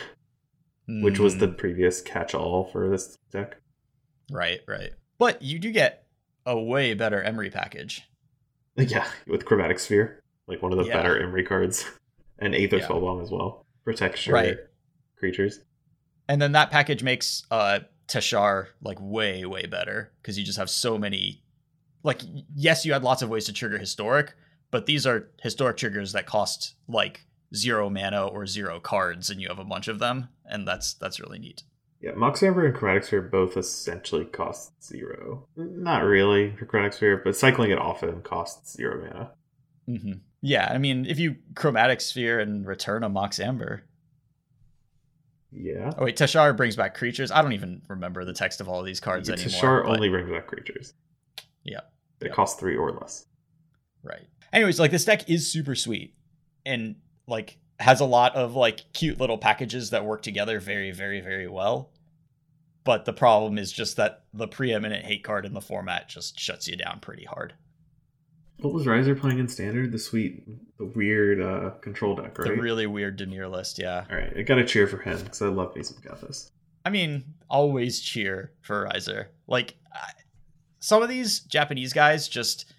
mm. 0.86 1.02
which 1.02 1.18
was 1.18 1.38
the 1.38 1.46
hmm. 1.46 1.54
previous 1.54 2.02
catch 2.02 2.34
all 2.34 2.64
for 2.66 2.90
this 2.90 3.16
deck. 3.32 3.56
Right, 4.30 4.60
right. 4.68 4.90
But 5.20 5.40
you 5.40 5.60
do 5.60 5.70
get 5.70 6.04
a 6.44 6.58
way 6.58 6.94
better 6.94 7.22
Emry 7.22 7.52
package. 7.52 8.02
Yeah, 8.76 9.06
with 9.26 9.44
Chromatic 9.44 9.78
Sphere, 9.78 10.22
like 10.46 10.62
one 10.62 10.72
of 10.72 10.78
the 10.78 10.86
yeah. 10.86 10.96
better 10.96 11.20
Emry 11.20 11.46
cards, 11.46 11.84
and 12.38 12.54
Aether 12.54 12.78
yeah. 12.78 12.86
Spellbomb 12.86 13.22
as 13.22 13.30
well. 13.30 13.66
Protects 13.84 14.26
your 14.26 14.34
right. 14.34 14.56
creatures 15.18 15.60
and 16.30 16.40
then 16.40 16.52
that 16.52 16.70
package 16.70 17.02
makes 17.02 17.44
uh 17.50 17.80
Teshar 18.06 18.68
like 18.82 18.98
way 19.00 19.44
way 19.44 19.66
better 19.66 20.12
because 20.22 20.38
you 20.38 20.44
just 20.44 20.58
have 20.58 20.70
so 20.70 20.96
many. 20.96 21.42
Like 22.04 22.22
yes, 22.54 22.86
you 22.86 22.92
had 22.92 23.02
lots 23.02 23.20
of 23.20 23.28
ways 23.28 23.44
to 23.46 23.52
trigger 23.52 23.78
historic, 23.78 24.34
but 24.70 24.86
these 24.86 25.06
are 25.06 25.28
historic 25.42 25.76
triggers 25.76 26.12
that 26.12 26.26
cost 26.26 26.76
like 26.88 27.26
zero 27.54 27.90
mana 27.90 28.26
or 28.26 28.46
zero 28.46 28.78
cards, 28.78 29.28
and 29.28 29.40
you 29.40 29.48
have 29.48 29.58
a 29.58 29.64
bunch 29.64 29.88
of 29.88 29.98
them, 29.98 30.28
and 30.44 30.66
that's 30.66 30.94
that's 30.94 31.18
really 31.18 31.40
neat. 31.40 31.64
Yeah, 32.00 32.12
Mox 32.12 32.42
Amber 32.42 32.64
and 32.64 32.74
Chromatic 32.74 33.04
Sphere 33.04 33.22
both 33.22 33.56
essentially 33.56 34.24
cost 34.24 34.72
zero. 34.82 35.46
Not 35.56 36.04
really 36.04 36.56
for 36.56 36.64
Chromatic 36.64 36.94
Sphere, 36.94 37.20
but 37.22 37.36
cycling 37.36 37.70
it 37.70 37.78
often 37.78 38.22
costs 38.22 38.72
zero 38.72 39.02
mana. 39.02 39.32
Mm-hmm. 39.88 40.12
Yeah, 40.40 40.70
I 40.72 40.78
mean, 40.78 41.04
if 41.04 41.18
you 41.18 41.36
Chromatic 41.54 42.00
Sphere 42.00 42.40
and 42.40 42.66
return 42.66 43.04
a 43.04 43.10
Mox 43.10 43.38
Amber, 43.38 43.84
yeah. 45.52 45.92
Oh 45.98 46.04
wait, 46.04 46.16
Teshar 46.16 46.56
brings 46.56 46.76
back 46.76 46.94
creatures. 46.94 47.30
I 47.30 47.42
don't 47.42 47.52
even 47.52 47.82
remember 47.88 48.24
the 48.24 48.32
text 48.32 48.60
of 48.60 48.68
all 48.68 48.80
of 48.80 48.86
these 48.86 49.00
cards 49.00 49.28
yeah, 49.28 49.34
anymore. 49.34 49.50
Teshar 49.50 49.82
but... 49.84 49.90
only 49.90 50.08
brings 50.08 50.30
back 50.30 50.46
creatures. 50.46 50.94
Yeah. 51.64 51.80
They 52.20 52.28
yeah. 52.28 52.34
cost 52.34 52.60
three 52.60 52.76
or 52.76 52.92
less. 52.92 53.26
Right. 54.02 54.26
Anyways, 54.52 54.78
like 54.78 54.90
this 54.90 55.04
deck 55.04 55.28
is 55.28 55.50
super 55.50 55.74
sweet 55.74 56.14
and 56.64 56.96
like 57.26 57.58
has 57.80 58.00
a 58.00 58.04
lot 58.04 58.36
of 58.36 58.54
like 58.54 58.92
cute 58.92 59.18
little 59.18 59.38
packages 59.38 59.90
that 59.90 60.04
work 60.04 60.22
together 60.22 60.60
very, 60.60 60.92
very, 60.92 61.20
very 61.20 61.48
well. 61.48 61.90
But 62.84 63.04
the 63.04 63.12
problem 63.12 63.58
is 63.58 63.72
just 63.72 63.96
that 63.96 64.24
the 64.32 64.46
preeminent 64.46 65.04
hate 65.04 65.24
card 65.24 65.44
in 65.44 65.54
the 65.54 65.60
format 65.60 66.08
just 66.08 66.38
shuts 66.38 66.68
you 66.68 66.76
down 66.76 67.00
pretty 67.00 67.24
hard. 67.24 67.54
What 68.60 68.74
was 68.74 68.86
Riser 68.86 69.14
playing 69.14 69.38
in 69.38 69.48
standard? 69.48 69.92
The 69.92 69.98
sweet, 69.98 70.46
the 70.78 70.84
weird 70.84 71.40
uh, 71.40 71.70
control 71.80 72.14
deck, 72.14 72.38
right? 72.38 72.48
The 72.48 72.60
really 72.60 72.86
weird 72.86 73.18
Dimir 73.18 73.50
list, 73.50 73.78
yeah. 73.78 74.04
All 74.10 74.16
right, 74.16 74.32
I 74.36 74.42
gotta 74.42 74.64
cheer 74.64 74.86
for 74.86 74.98
him 74.98 75.18
because 75.18 75.40
I 75.40 75.46
love 75.46 75.74
me 75.74 75.82
some 75.82 75.96
I 76.84 76.90
mean, 76.90 77.24
always 77.48 78.00
cheer 78.00 78.52
for 78.60 78.84
Riser. 78.84 79.30
Like 79.46 79.76
some 80.80 81.02
of 81.02 81.08
these 81.08 81.40
Japanese 81.40 81.92
guys, 81.92 82.28
just 82.28 82.72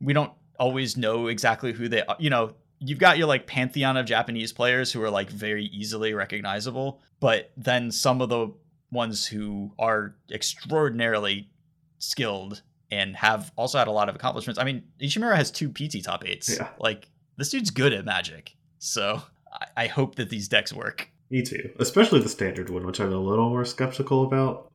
we 0.00 0.12
don't 0.12 0.32
always 0.58 0.96
know 0.96 1.26
exactly 1.26 1.72
who 1.72 1.88
they 1.88 2.02
are. 2.02 2.16
You 2.18 2.30
know, 2.30 2.54
you've 2.80 2.98
got 2.98 3.18
your 3.18 3.26
like 3.26 3.46
pantheon 3.46 3.96
of 3.96 4.06
Japanese 4.06 4.52
players 4.52 4.90
who 4.90 5.02
are 5.02 5.10
like 5.10 5.30
very 5.30 5.66
easily 5.66 6.14
recognizable, 6.14 7.00
but 7.20 7.52
then 7.56 7.90
some 7.90 8.20
of 8.20 8.28
the 8.28 8.52
ones 8.90 9.26
who 9.26 9.72
are 9.78 10.16
extraordinarily 10.32 11.48
skilled 11.98 12.62
and 12.90 13.14
have 13.14 13.52
also 13.56 13.78
had 13.78 13.86
a 13.86 13.92
lot 13.92 14.08
of 14.08 14.16
accomplishments. 14.16 14.58
I 14.58 14.64
mean, 14.64 14.82
Ishimura 15.00 15.36
has 15.36 15.50
two 15.50 15.68
PT 15.70 16.02
top 16.02 16.26
eights. 16.26 16.56
Yeah. 16.56 16.68
Like 16.78 17.08
this 17.36 17.50
dude's 17.50 17.70
good 17.70 17.92
at 17.92 18.04
Magic, 18.04 18.56
so 18.78 19.22
I, 19.52 19.84
I 19.84 19.86
hope 19.86 20.16
that 20.16 20.30
these 20.30 20.48
decks 20.48 20.72
work. 20.72 21.08
Me 21.30 21.42
too, 21.42 21.70
especially 21.78 22.20
the 22.20 22.28
standard 22.28 22.70
one, 22.70 22.84
which 22.84 22.98
I'm 22.98 23.12
a 23.12 23.18
little 23.18 23.50
more 23.50 23.64
skeptical 23.64 24.24
about. 24.24 24.68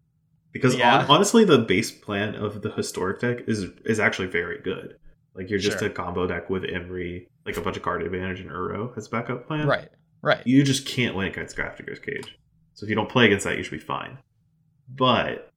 Because 0.53 0.73
yeah. 0.75 0.99
on, 0.99 1.05
honestly, 1.07 1.43
the 1.43 1.57
base 1.57 1.91
plan 1.91 2.33
of 2.35 2.61
the 2.61 2.71
historic 2.71 3.19
deck 3.19 3.39
is 3.47 3.65
is 3.83 3.99
actually 3.99 4.27
very 4.27 4.61
good. 4.61 4.95
Like 5.35 5.49
you're 5.49 5.59
just 5.59 5.79
sure. 5.79 5.89
a 5.89 5.91
combo 5.91 6.25
deck 6.27 6.49
with 6.49 6.63
Emry, 6.63 7.27
like 7.45 7.57
a 7.57 7.61
bunch 7.61 7.77
of 7.77 7.83
card 7.83 8.01
advantage 8.01 8.39
and 8.39 8.49
Uro 8.49 8.97
as 8.97 9.07
backup 9.07 9.47
plan. 9.47 9.67
Right. 9.67 9.89
Right. 10.21 10.45
You 10.45 10.63
just 10.63 10.87
can't 10.87 11.15
win 11.15 11.27
against 11.27 11.55
Grafdigger's 11.55 11.99
Cage. 11.99 12.37
So 12.73 12.85
if 12.85 12.89
you 12.89 12.95
don't 12.95 13.09
play 13.09 13.25
against 13.25 13.45
that, 13.45 13.57
you 13.57 13.63
should 13.63 13.71
be 13.71 13.79
fine. 13.79 14.17
But 14.87 15.49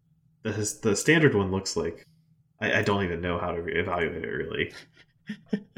the 0.43 0.79
the 0.83 0.97
standard 0.97 1.35
one 1.35 1.51
looks 1.51 1.77
like 1.77 2.05
I, 2.61 2.81
I 2.81 2.83
don't 2.83 3.05
even 3.05 3.21
know 3.21 3.39
how 3.39 3.53
to 3.53 3.65
evaluate 3.67 4.25
it 4.25 4.29
really. 4.29 4.73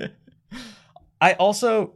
I 1.21 1.35
also 1.35 1.95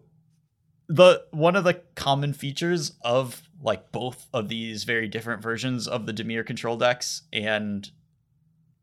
the 0.89 1.25
one 1.31 1.57
of 1.57 1.65
the 1.65 1.81
common 1.95 2.33
features 2.33 2.93
of 3.03 3.43
like 3.63 3.93
both 3.93 4.29
of 4.35 4.49
these 4.49 4.85
very 4.85 5.09
different 5.09 5.43
versions 5.43 5.89
of 5.89 6.07
the 6.07 6.13
Dimir 6.13 6.45
control 6.45 6.77
decks 6.77 7.23
and 7.33 7.91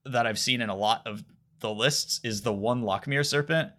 that 0.05 0.25
I've 0.25 0.39
seen 0.39 0.61
in 0.61 0.69
a 0.69 0.75
lot 0.75 1.05
of 1.05 1.23
the 1.61 1.73
lists 1.73 2.19
is 2.23 2.41
the 2.41 2.53
one 2.53 2.83
Lochmere 2.83 3.25
Serpent. 3.25 3.71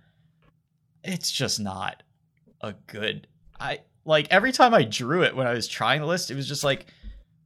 It's 1.05 1.31
just 1.31 1.61
not 1.61 2.03
a 2.61 2.75
good 2.87 3.27
I 3.63 3.81
like 4.05 4.27
every 4.31 4.53
time 4.53 4.75
I 4.75 4.83
drew 4.83 5.23
it 5.23 5.37
when 5.37 5.47
I 5.47 5.53
was 5.53 5.69
trying 5.69 6.01
the 6.01 6.07
list, 6.07 6.31
it 6.31 6.37
was 6.37 6.49
just 6.49 6.65
like, 6.65 6.87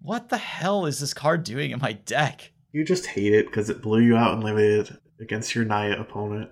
what 0.01 0.29
the 0.29 0.39
hell 0.39 0.87
is 0.87 0.99
this 0.99 1.13
card 1.13 1.45
doing 1.45 1.73
in 1.73 1.81
my 1.81 1.93
deck? 1.93 2.53
You 2.73 2.85
just 2.85 3.07
hate 3.07 3.35
it 3.35 3.47
because 3.47 3.69
it 3.69 3.83
blew 3.83 4.01
you 4.01 4.17
out 4.17 4.35
in 4.35 4.41
limited 4.41 4.97
against 5.21 5.55
your 5.55 5.65
Naya 5.65 6.01
opponent. 6.01 6.51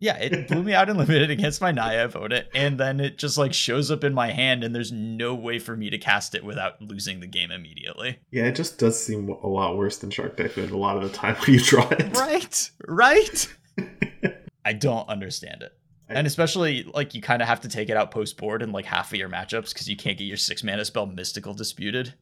Yeah, 0.00 0.16
it 0.16 0.48
blew 0.48 0.62
me 0.62 0.72
out 0.72 0.88
in 0.88 0.96
limited 0.96 1.30
against 1.30 1.60
my 1.60 1.72
Naya 1.72 2.06
opponent, 2.06 2.48
and 2.54 2.80
then 2.80 3.00
it 3.00 3.18
just 3.18 3.36
like 3.36 3.52
shows 3.52 3.90
up 3.90 4.02
in 4.02 4.14
my 4.14 4.32
hand, 4.32 4.64
and 4.64 4.74
there's 4.74 4.90
no 4.90 5.34
way 5.34 5.58
for 5.58 5.76
me 5.76 5.90
to 5.90 5.98
cast 5.98 6.34
it 6.34 6.42
without 6.42 6.80
losing 6.80 7.20
the 7.20 7.26
game 7.26 7.50
immediately. 7.50 8.18
Yeah, 8.30 8.44
it 8.44 8.56
just 8.56 8.78
does 8.78 9.00
seem 9.00 9.28
a 9.28 9.46
lot 9.46 9.76
worse 9.76 9.98
than 9.98 10.10
Shark 10.10 10.38
Typhoon 10.38 10.70
a 10.70 10.76
lot 10.76 10.96
of 10.96 11.02
the 11.02 11.10
time 11.10 11.36
when 11.36 11.52
you 11.52 11.60
draw 11.60 11.86
it. 11.90 12.16
Right, 12.16 12.70
right. 12.88 13.56
I 14.64 14.72
don't 14.72 15.06
understand 15.10 15.62
it, 15.62 15.72
and 16.08 16.26
especially 16.26 16.84
like 16.94 17.14
you 17.14 17.20
kind 17.20 17.42
of 17.42 17.48
have 17.48 17.60
to 17.60 17.68
take 17.68 17.90
it 17.90 17.96
out 17.96 18.10
post 18.10 18.38
board 18.38 18.62
in 18.62 18.72
like 18.72 18.86
half 18.86 19.12
of 19.12 19.18
your 19.18 19.28
matchups 19.28 19.74
because 19.74 19.88
you 19.88 19.98
can't 19.98 20.16
get 20.16 20.24
your 20.24 20.38
six 20.38 20.64
mana 20.64 20.86
spell 20.86 21.04
Mystical 21.04 21.52
disputed. 21.52 22.14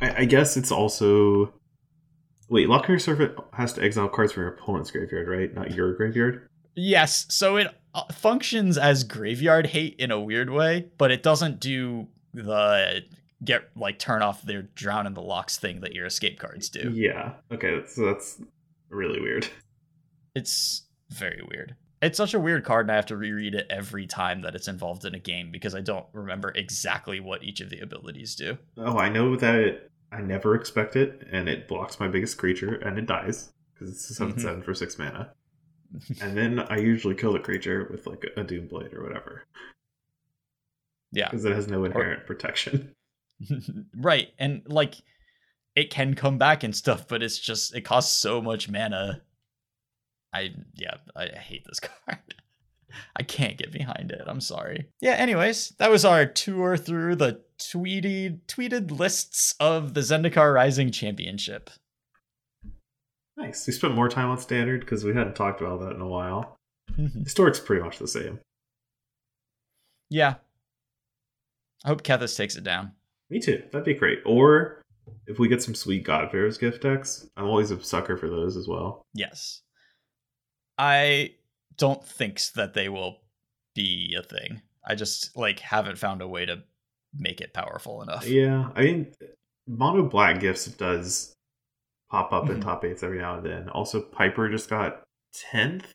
I, 0.00 0.22
I 0.22 0.24
guess 0.26 0.56
it's 0.56 0.70
also 0.70 1.52
wait. 2.48 2.68
Lochmere 2.68 3.00
Serpent 3.00 3.36
has 3.52 3.72
to 3.72 3.82
exile 3.82 4.08
cards 4.08 4.32
from 4.32 4.44
your 4.44 4.52
opponent's 4.52 4.92
graveyard, 4.92 5.26
right? 5.26 5.52
Not 5.52 5.72
your 5.72 5.94
graveyard. 5.94 6.48
Yes, 6.82 7.26
so 7.28 7.56
it 7.58 7.68
uh, 7.94 8.04
functions 8.12 8.78
as 8.78 9.04
graveyard 9.04 9.66
hate 9.66 9.96
in 9.98 10.10
a 10.10 10.18
weird 10.20 10.48
way, 10.48 10.88
but 10.96 11.10
it 11.10 11.22
doesn't 11.22 11.60
do 11.60 12.08
the 12.32 13.02
get 13.44 13.64
like 13.76 13.98
turn 13.98 14.22
off 14.22 14.42
their 14.42 14.62
drown 14.62 15.06
in 15.06 15.14
the 15.14 15.20
locks 15.22 15.58
thing 15.58 15.80
that 15.80 15.92
your 15.94 16.06
escape 16.06 16.38
cards 16.38 16.68
do. 16.70 16.90
Yeah. 16.94 17.34
Okay, 17.52 17.82
so 17.86 18.06
that's 18.06 18.40
really 18.88 19.20
weird. 19.20 19.48
It's 20.34 20.84
very 21.10 21.42
weird. 21.50 21.74
It's 22.00 22.16
such 22.16 22.32
a 22.32 22.40
weird 22.40 22.64
card, 22.64 22.86
and 22.86 22.92
I 22.92 22.96
have 22.96 23.06
to 23.06 23.16
reread 23.16 23.54
it 23.54 23.66
every 23.68 24.06
time 24.06 24.40
that 24.42 24.54
it's 24.54 24.68
involved 24.68 25.04
in 25.04 25.14
a 25.14 25.18
game 25.18 25.50
because 25.50 25.74
I 25.74 25.80
don't 25.82 26.06
remember 26.14 26.50
exactly 26.54 27.20
what 27.20 27.42
each 27.44 27.60
of 27.60 27.68
the 27.68 27.80
abilities 27.80 28.34
do. 28.36 28.56
Oh, 28.78 28.96
I 28.96 29.10
know 29.10 29.36
that 29.36 29.54
it, 29.56 29.90
I 30.10 30.22
never 30.22 30.54
expect 30.54 30.96
it, 30.96 31.26
and 31.30 31.46
it 31.48 31.68
blocks 31.68 32.00
my 32.00 32.08
biggest 32.08 32.38
creature, 32.38 32.74
and 32.76 32.96
it 32.98 33.06
dies 33.06 33.52
because 33.74 33.90
it's 33.90 34.08
a 34.08 34.14
7 34.14 34.34
Mhm. 34.34 34.40
7 34.40 34.62
for 34.62 34.72
6 34.72 34.98
mana. 34.98 35.32
And 36.20 36.36
then 36.36 36.60
I 36.60 36.76
usually 36.78 37.14
kill 37.14 37.32
the 37.32 37.40
creature 37.40 37.88
with 37.90 38.06
like 38.06 38.24
a 38.36 38.44
Doom 38.44 38.68
Blade 38.68 38.94
or 38.94 39.02
whatever 39.02 39.44
Yeah. 41.12 41.28
because 41.30 41.44
it 41.44 41.52
has 41.52 41.66
no 41.68 41.84
inherent 41.84 42.26
protection. 42.26 42.94
right. 43.96 44.28
And 44.38 44.62
like 44.66 44.96
it 45.76 45.90
can 45.90 46.14
come 46.14 46.38
back 46.38 46.62
and 46.62 46.74
stuff, 46.74 47.08
but 47.08 47.22
it's 47.22 47.38
just 47.38 47.74
it 47.74 47.82
costs 47.82 48.16
so 48.16 48.40
much 48.40 48.68
mana. 48.68 49.22
I 50.32 50.54
yeah, 50.74 50.96
I 51.16 51.26
hate 51.26 51.64
this 51.66 51.80
card. 52.06 52.18
I 53.16 53.22
can't 53.22 53.56
get 53.56 53.72
behind 53.72 54.10
it. 54.10 54.22
I'm 54.26 54.40
sorry. 54.40 54.88
Yeah, 55.00 55.12
anyways, 55.12 55.70
that 55.78 55.90
was 55.90 56.04
our 56.04 56.26
tour 56.26 56.76
through 56.76 57.16
the 57.16 57.40
tweeted 57.58 58.40
tweeted 58.46 58.90
lists 58.96 59.54
of 59.60 59.94
the 59.94 60.00
Zendikar 60.00 60.52
Rising 60.52 60.90
Championship. 60.90 61.70
Nice. 63.40 63.66
We 63.66 63.72
spent 63.72 63.94
more 63.94 64.08
time 64.08 64.28
on 64.30 64.38
standard 64.38 64.80
because 64.80 65.02
we 65.04 65.14
hadn't 65.14 65.34
talked 65.34 65.60
about 65.60 65.80
that 65.80 65.92
in 65.94 66.00
a 66.00 66.06
while. 66.08 66.56
Mhm. 66.92 67.24
Historic's 67.24 67.58
pretty 67.60 67.82
much 67.82 67.98
the 67.98 68.08
same. 68.08 68.40
yeah. 70.10 70.34
I 71.84 71.88
hope 71.88 72.02
Kethis 72.02 72.36
takes 72.36 72.56
it 72.56 72.64
down. 72.64 72.92
Me 73.30 73.40
too. 73.40 73.62
That'd 73.72 73.84
be 73.86 73.94
great. 73.94 74.18
Or 74.26 74.82
if 75.26 75.38
we 75.38 75.48
get 75.48 75.62
some 75.62 75.74
sweet 75.74 76.04
Godfarer's 76.04 76.58
gift 76.58 76.82
decks, 76.82 77.26
I'm 77.36 77.46
always 77.46 77.70
a 77.70 77.82
sucker 77.82 78.16
for 78.18 78.28
those 78.28 78.56
as 78.56 78.68
well. 78.68 79.06
Yes. 79.14 79.62
I 80.76 81.36
don't 81.78 82.04
think 82.04 82.40
that 82.56 82.74
they 82.74 82.88
will 82.90 83.22
be 83.74 84.14
a 84.18 84.22
thing. 84.22 84.60
I 84.84 84.94
just 84.94 85.34
like 85.36 85.60
haven't 85.60 85.96
found 85.98 86.20
a 86.20 86.28
way 86.28 86.44
to 86.44 86.64
make 87.14 87.40
it 87.40 87.54
powerful 87.54 88.02
enough. 88.02 88.26
Yeah, 88.28 88.70
I 88.74 88.82
mean, 88.82 89.14
mono 89.66 90.02
black 90.02 90.40
gifts 90.40 90.66
does 90.66 91.32
pop 92.10 92.32
up 92.32 92.48
in 92.50 92.58
Mhm. 92.58 92.62
top 92.62 92.84
eights 92.84 93.02
every 93.02 93.18
now 93.18 93.36
and 93.36 93.46
then. 93.46 93.68
Also, 93.68 94.00
Piper 94.00 94.48
just 94.48 94.68
got 94.68 95.02
tenth. 95.32 95.92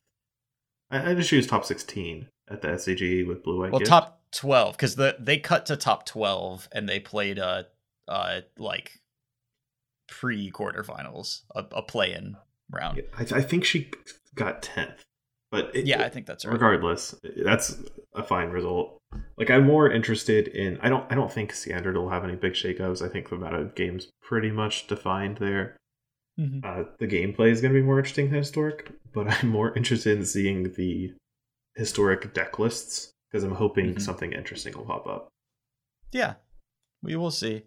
I, 0.90 1.12
I 1.12 1.14
just 1.16 1.30
choose 1.30 1.48
top 1.48 1.66
sixteen 1.66 2.28
at 2.50 2.62
the 2.62 2.70
SCG 2.70 3.26
with 3.28 3.44
blue 3.44 3.60
white. 3.60 3.72
Well, 3.72 3.80
gift. 3.80 3.90
top 3.90 4.22
twelve 4.32 4.76
because 4.78 4.96
the 4.96 5.16
they 5.20 5.38
cut 5.38 5.66
to 5.68 5.76
top 5.78 6.06
twelve 6.06 6.68
and 6.72 6.88
they 6.88 7.00
played 7.00 7.38
a 7.38 7.68
uh 8.08 8.42
like 8.58 9.00
pre 10.08 10.52
quarterfinals 10.52 11.42
a, 11.56 11.66
a 11.72 11.82
play 11.82 12.14
in 12.14 12.38
round. 12.72 13.02
I, 13.18 13.22
I 13.38 13.42
think 13.42 13.66
she 13.66 13.90
got 14.36 14.62
tenth, 14.62 15.04
but 15.52 15.76
it, 15.76 15.86
Yeah, 15.86 16.04
I 16.04 16.10
think 16.10 16.26
that's 16.28 16.46
right. 16.46 16.54
regardless, 16.54 17.16
that's 17.44 17.78
a 18.14 18.24
fine 18.24 18.50
result. 18.50 18.98
Like 19.38 19.50
I'm 19.50 19.66
more 19.66 19.90
interested 19.90 20.48
in. 20.50 20.78
I 20.82 20.90
don't. 20.90 21.10
I 21.12 21.16
don't 21.16 21.32
think 21.32 21.54
standard 21.54 21.96
will 21.98 22.10
have 22.10 22.24
any 22.24 22.36
big 22.36 22.54
shakeups. 22.54 23.04
I 23.04 23.10
think 23.10 23.30
the 23.30 23.38
meta 23.38 23.72
game's 23.76 24.10
pretty 24.22 24.52
much 24.52 24.88
defined 24.88 25.38
there. 25.38 25.78
Mhm. 26.40 26.64
Uh, 26.66 26.84
the 27.00 27.08
gameplay 27.08 27.50
is 27.50 27.62
going 27.62 27.74
to 27.74 27.80
be 27.80 27.86
more 27.86 27.98
interesting 28.00 28.30
than 28.30 28.40
historic, 28.40 28.92
but 29.14 29.28
I'm 29.44 29.50
more 29.50 29.76
interested 29.78 30.18
in 30.18 30.26
seeing 30.26 30.74
the 30.74 31.14
historic 31.76 32.34
deck 32.34 32.60
lists 32.60 33.12
because 33.30 33.44
I'm 33.44 33.56
hoping 33.56 33.96
Mhm. 33.96 34.02
something 34.02 34.34
interesting 34.34 34.76
will 34.78 34.86
pop 34.86 35.08
up. 35.08 35.30
Yeah, 36.12 36.36
we 37.02 37.16
will 37.16 37.32
see. 37.32 37.64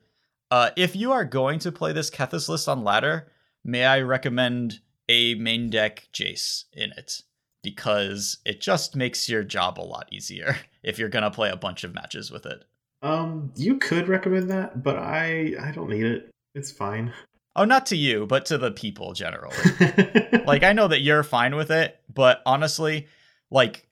Uh, 0.51 0.71
if 0.77 0.97
you 0.97 1.13
are 1.13 1.25
going 1.25 1.59
to 1.61 1.73
play 1.73 1.93
this 1.93 2.11
Kethis 2.11 2.49
list 2.49 2.69
on 2.69 2.83
ladder, 2.85 3.31
may 3.65 3.85
I 3.85 4.01
recommend 4.01 4.81
a 5.09 5.35
main 5.35 5.69
deck 5.71 6.09
Jace 6.13 6.65
in 6.73 6.93
it 6.93 7.23
because 7.63 8.39
it 8.47 8.61
just 8.61 8.97
makes 8.97 9.29
your 9.29 9.43
job 9.43 9.79
a 9.79 9.83
lot 9.83 10.09
easier 10.13 10.57
if 10.83 10.99
you're 10.99 11.09
gonna 11.11 11.31
play 11.31 11.51
a 11.51 11.57
bunch 11.57 11.85
of 11.85 11.95
matches 11.95 12.31
with 12.31 12.47
it. 12.47 12.65
Um, 13.03 13.53
you 13.57 13.77
could 13.79 14.09
recommend 14.09 14.51
that, 14.51 14.83
but 14.83 14.97
I 14.97 15.55
I 15.61 15.73
don't 15.73 15.91
need 15.91 16.05
it. 16.07 16.31
It's 16.55 16.71
fine. 16.73 17.13
Oh, 17.59 17.65
not 17.65 17.87
to 17.87 17.97
you, 17.97 18.25
but 18.25 18.47
to 18.47 18.57
the 18.57 18.71
people 18.71 19.15
generally. 19.15 19.57
like 20.47 20.63
I 20.63 20.73
know 20.73 20.87
that 20.87 21.01
you're 21.01 21.25
fine 21.25 21.57
with 21.57 21.73
it, 21.73 22.01
but 22.13 22.41
honestly, 22.47 23.09
like 23.51 23.89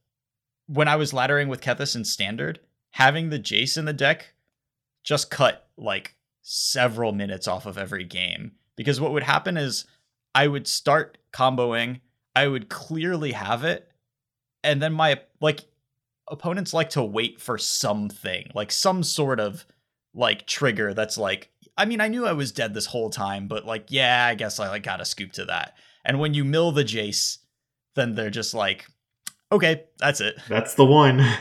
when 0.68 0.86
I 0.86 0.94
was 0.94 1.10
laddering 1.10 1.48
with 1.48 1.60
Kethis 1.60 1.96
and 1.96 2.06
standard, 2.06 2.60
having 2.90 3.28
the 3.28 3.40
Jace 3.40 3.76
in 3.76 3.84
the 3.84 3.92
deck 3.92 4.34
just 5.02 5.32
cut 5.32 5.68
like 5.76 6.14
several 6.42 7.10
minutes 7.10 7.48
off 7.48 7.66
of 7.66 7.76
every 7.76 8.04
game. 8.04 8.52
Because 8.76 9.00
what 9.00 9.10
would 9.12 9.24
happen 9.24 9.56
is 9.56 9.84
I 10.32 10.46
would 10.46 10.68
start 10.68 11.18
comboing, 11.32 12.00
I 12.36 12.46
would 12.46 12.68
clearly 12.68 13.32
have 13.32 13.64
it, 13.64 13.90
and 14.62 14.80
then 14.80 14.92
my 14.92 15.20
like 15.40 15.64
opponents 16.28 16.72
like 16.72 16.90
to 16.90 17.02
wait 17.02 17.40
for 17.40 17.58
something, 17.58 18.48
like 18.54 18.70
some 18.70 19.02
sort 19.02 19.40
of 19.40 19.66
like 20.14 20.46
trigger 20.46 20.94
that's 20.94 21.18
like 21.18 21.50
I 21.76 21.84
mean, 21.84 22.00
I 22.00 22.08
knew 22.08 22.26
I 22.26 22.32
was 22.32 22.52
dead 22.52 22.74
this 22.74 22.86
whole 22.86 23.10
time, 23.10 23.48
but 23.48 23.66
like, 23.66 23.86
yeah, 23.88 24.26
I 24.26 24.34
guess 24.34 24.58
I 24.58 24.68
like 24.68 24.82
got 24.82 25.00
a 25.00 25.04
scoop 25.04 25.32
to 25.32 25.44
that. 25.46 25.76
And 26.04 26.18
when 26.20 26.34
you 26.34 26.44
mill 26.44 26.72
the 26.72 26.84
Jace, 26.84 27.38
then 27.94 28.14
they're 28.14 28.30
just 28.30 28.54
like, 28.54 28.86
okay, 29.52 29.84
that's 29.98 30.20
it. 30.20 30.36
That's 30.48 30.74
the 30.74 30.84
one. 30.84 31.26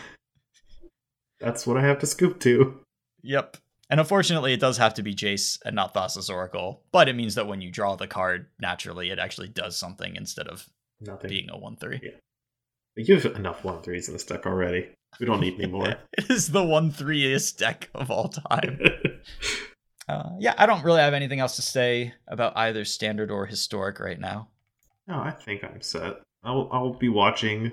That's 1.41 1.67
what 1.67 1.75
I 1.75 1.81
have 1.81 1.99
to 1.99 2.07
scoop 2.07 2.39
to. 2.39 2.79
Yep. 3.21 3.57
And 3.89 3.99
unfortunately, 3.99 4.53
it 4.53 4.59
does 4.59 4.77
have 4.77 4.93
to 4.95 5.03
be 5.03 5.13
Jace 5.13 5.59
and 5.65 5.75
not 5.75 5.93
Thassa's 5.93 6.29
Oracle, 6.29 6.81
but 6.93 7.09
it 7.09 7.15
means 7.15 7.35
that 7.35 7.45
when 7.45 7.61
you 7.61 7.69
draw 7.69 7.95
the 7.95 8.07
card 8.07 8.47
naturally, 8.59 9.11
it 9.11 9.19
actually 9.19 9.49
does 9.49 9.77
something 9.77 10.15
instead 10.15 10.47
of 10.47 10.67
Nothing. 11.01 11.29
being 11.29 11.49
a 11.49 11.57
1 11.57 11.75
3. 11.75 11.99
Yeah. 12.01 12.11
You 12.95 13.19
have 13.19 13.35
enough 13.35 13.65
one 13.65 13.81
threes 13.81 14.07
in 14.07 14.13
this 14.13 14.23
deck 14.23 14.45
already. 14.45 14.87
We 15.19 15.25
don't 15.25 15.41
need 15.41 15.59
any 15.59 15.69
more. 15.69 15.87
it 16.17 16.29
is 16.29 16.51
the 16.51 16.63
1 16.63 16.93
3iest 16.93 17.57
deck 17.57 17.89
of 17.93 18.09
all 18.09 18.29
time. 18.29 18.79
Uh, 20.07 20.29
yeah, 20.39 20.53
I 20.57 20.65
don't 20.65 20.83
really 20.83 21.01
have 21.01 21.13
anything 21.13 21.39
else 21.39 21.55
to 21.55 21.61
say 21.61 22.13
about 22.27 22.53
either 22.55 22.85
standard 22.85 23.31
or 23.31 23.45
historic 23.45 23.99
right 23.99 24.19
now. 24.19 24.49
no, 25.07 25.19
I 25.19 25.31
think 25.31 25.63
I'm 25.63 25.81
set. 25.81 26.21
I'll 26.43 26.69
I'll 26.71 26.93
be 26.93 27.09
watching 27.09 27.71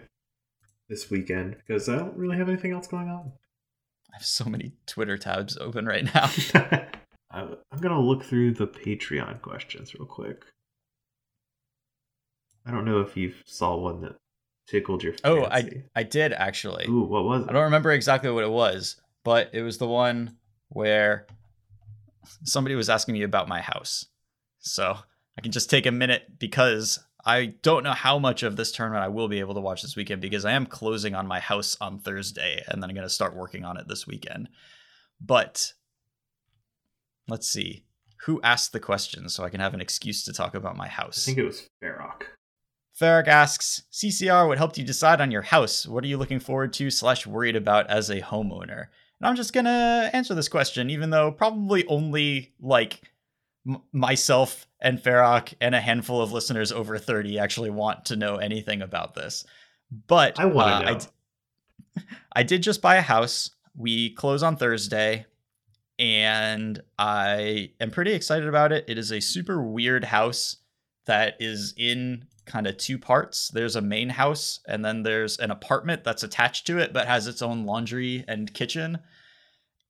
this 0.88 1.10
weekend 1.10 1.56
because 1.56 1.88
I 1.88 1.96
don't 1.96 2.16
really 2.16 2.38
have 2.38 2.48
anything 2.48 2.72
else 2.72 2.86
going 2.86 3.08
on. 3.10 3.32
I 4.12 4.16
have 4.16 4.24
so 4.24 4.44
many 4.46 4.72
Twitter 4.86 5.18
tabs 5.18 5.56
open 5.58 5.86
right 5.86 6.04
now. 6.14 6.30
I- 7.30 7.56
I'm 7.70 7.80
gonna 7.80 8.00
look 8.00 8.24
through 8.24 8.52
the 8.54 8.66
Patreon 8.66 9.40
questions 9.42 9.94
real 9.94 10.06
quick. 10.06 10.44
I 12.66 12.70
don't 12.70 12.84
know 12.84 13.00
if 13.00 13.16
you 13.16 13.32
saw 13.44 13.76
one 13.76 14.00
that 14.02 14.16
tickled 14.68 15.02
your 15.02 15.14
Oh, 15.24 15.46
fancy. 15.48 15.84
I 15.96 16.02
did 16.02 16.32
actually. 16.32 16.86
Ooh, 16.88 17.02
what 17.04 17.24
was 17.24 17.42
it? 17.44 17.50
I 17.50 17.52
don't 17.52 17.64
remember 17.64 17.90
exactly 17.90 18.30
what 18.30 18.44
it 18.44 18.50
was, 18.50 18.96
but 19.24 19.50
it 19.52 19.62
was 19.62 19.78
the 19.78 19.88
one 19.88 20.36
where 20.68 21.26
somebody 22.44 22.74
was 22.74 22.90
asking 22.90 23.14
me 23.14 23.22
about 23.22 23.48
my 23.48 23.60
house. 23.60 24.06
So 24.60 24.96
I 25.36 25.40
can 25.40 25.52
just 25.52 25.70
take 25.70 25.86
a 25.86 25.92
minute 25.92 26.38
because 26.38 26.98
I 27.24 27.54
don't 27.62 27.84
know 27.84 27.92
how 27.92 28.18
much 28.18 28.42
of 28.42 28.56
this 28.56 28.72
tournament 28.72 29.04
I 29.04 29.08
will 29.08 29.28
be 29.28 29.40
able 29.40 29.54
to 29.54 29.60
watch 29.60 29.82
this 29.82 29.96
weekend 29.96 30.20
because 30.20 30.44
I 30.44 30.52
am 30.52 30.66
closing 30.66 31.14
on 31.14 31.26
my 31.26 31.40
house 31.40 31.76
on 31.80 31.98
Thursday 31.98 32.62
and 32.68 32.82
then 32.82 32.90
I'm 32.90 32.96
going 32.96 33.06
to 33.06 33.12
start 33.12 33.36
working 33.36 33.64
on 33.64 33.76
it 33.76 33.88
this 33.88 34.06
weekend. 34.06 34.48
But 35.20 35.72
let's 37.28 37.48
see. 37.48 37.84
Who 38.26 38.40
asked 38.42 38.72
the 38.72 38.80
question 38.80 39.28
so 39.28 39.44
I 39.44 39.50
can 39.50 39.60
have 39.60 39.74
an 39.74 39.80
excuse 39.80 40.24
to 40.24 40.32
talk 40.32 40.54
about 40.54 40.76
my 40.76 40.88
house? 40.88 41.24
I 41.24 41.26
think 41.26 41.38
it 41.38 41.46
was 41.46 41.68
Farrock. 41.82 42.22
Farrick 42.98 43.26
asks, 43.26 43.82
CCR, 43.92 44.46
what 44.46 44.58
helped 44.58 44.78
you 44.78 44.84
decide 44.84 45.20
on 45.20 45.30
your 45.30 45.42
house? 45.42 45.86
What 45.86 46.04
are 46.04 46.08
you 46.08 46.18
looking 46.18 46.40
forward 46.40 46.72
to 46.74 46.90
slash 46.90 47.26
worried 47.26 47.56
about 47.56 47.88
as 47.88 48.10
a 48.10 48.20
homeowner? 48.20 48.86
And 49.22 49.28
I'm 49.28 49.36
just 49.36 49.52
gonna 49.52 50.10
answer 50.12 50.34
this 50.34 50.48
question, 50.48 50.90
even 50.90 51.10
though 51.10 51.30
probably 51.30 51.86
only 51.86 52.52
like 52.60 53.02
m- 53.64 53.80
myself 53.92 54.66
and 54.80 55.00
Farrock 55.00 55.54
and 55.60 55.76
a 55.76 55.80
handful 55.80 56.20
of 56.20 56.32
listeners 56.32 56.72
over 56.72 56.98
30 56.98 57.38
actually 57.38 57.70
want 57.70 58.06
to 58.06 58.16
know 58.16 58.38
anything 58.38 58.82
about 58.82 59.14
this. 59.14 59.44
But 60.08 60.40
I 60.40 60.46
want 60.46 60.68
uh, 60.68 60.80
to 60.80 60.86
I 60.86 60.92
know. 60.92 60.98
d- 60.98 62.02
I 62.32 62.42
did 62.42 62.64
just 62.64 62.82
buy 62.82 62.96
a 62.96 63.00
house. 63.00 63.50
We 63.76 64.10
close 64.10 64.42
on 64.42 64.56
Thursday, 64.56 65.26
and 66.00 66.82
I 66.98 67.70
am 67.80 67.92
pretty 67.92 68.14
excited 68.14 68.48
about 68.48 68.72
it. 68.72 68.86
It 68.88 68.98
is 68.98 69.12
a 69.12 69.20
super 69.20 69.62
weird 69.62 70.02
house 70.02 70.56
that 71.06 71.36
is 71.38 71.74
in 71.76 72.26
kind 72.44 72.66
of 72.66 72.76
two 72.76 72.98
parts. 72.98 73.50
There's 73.54 73.76
a 73.76 73.80
main 73.80 74.08
house, 74.08 74.58
and 74.66 74.84
then 74.84 75.04
there's 75.04 75.38
an 75.38 75.52
apartment 75.52 76.02
that's 76.02 76.24
attached 76.24 76.66
to 76.66 76.78
it, 76.78 76.92
but 76.92 77.06
has 77.06 77.28
its 77.28 77.40
own 77.40 77.64
laundry 77.64 78.24
and 78.26 78.52
kitchen. 78.52 78.98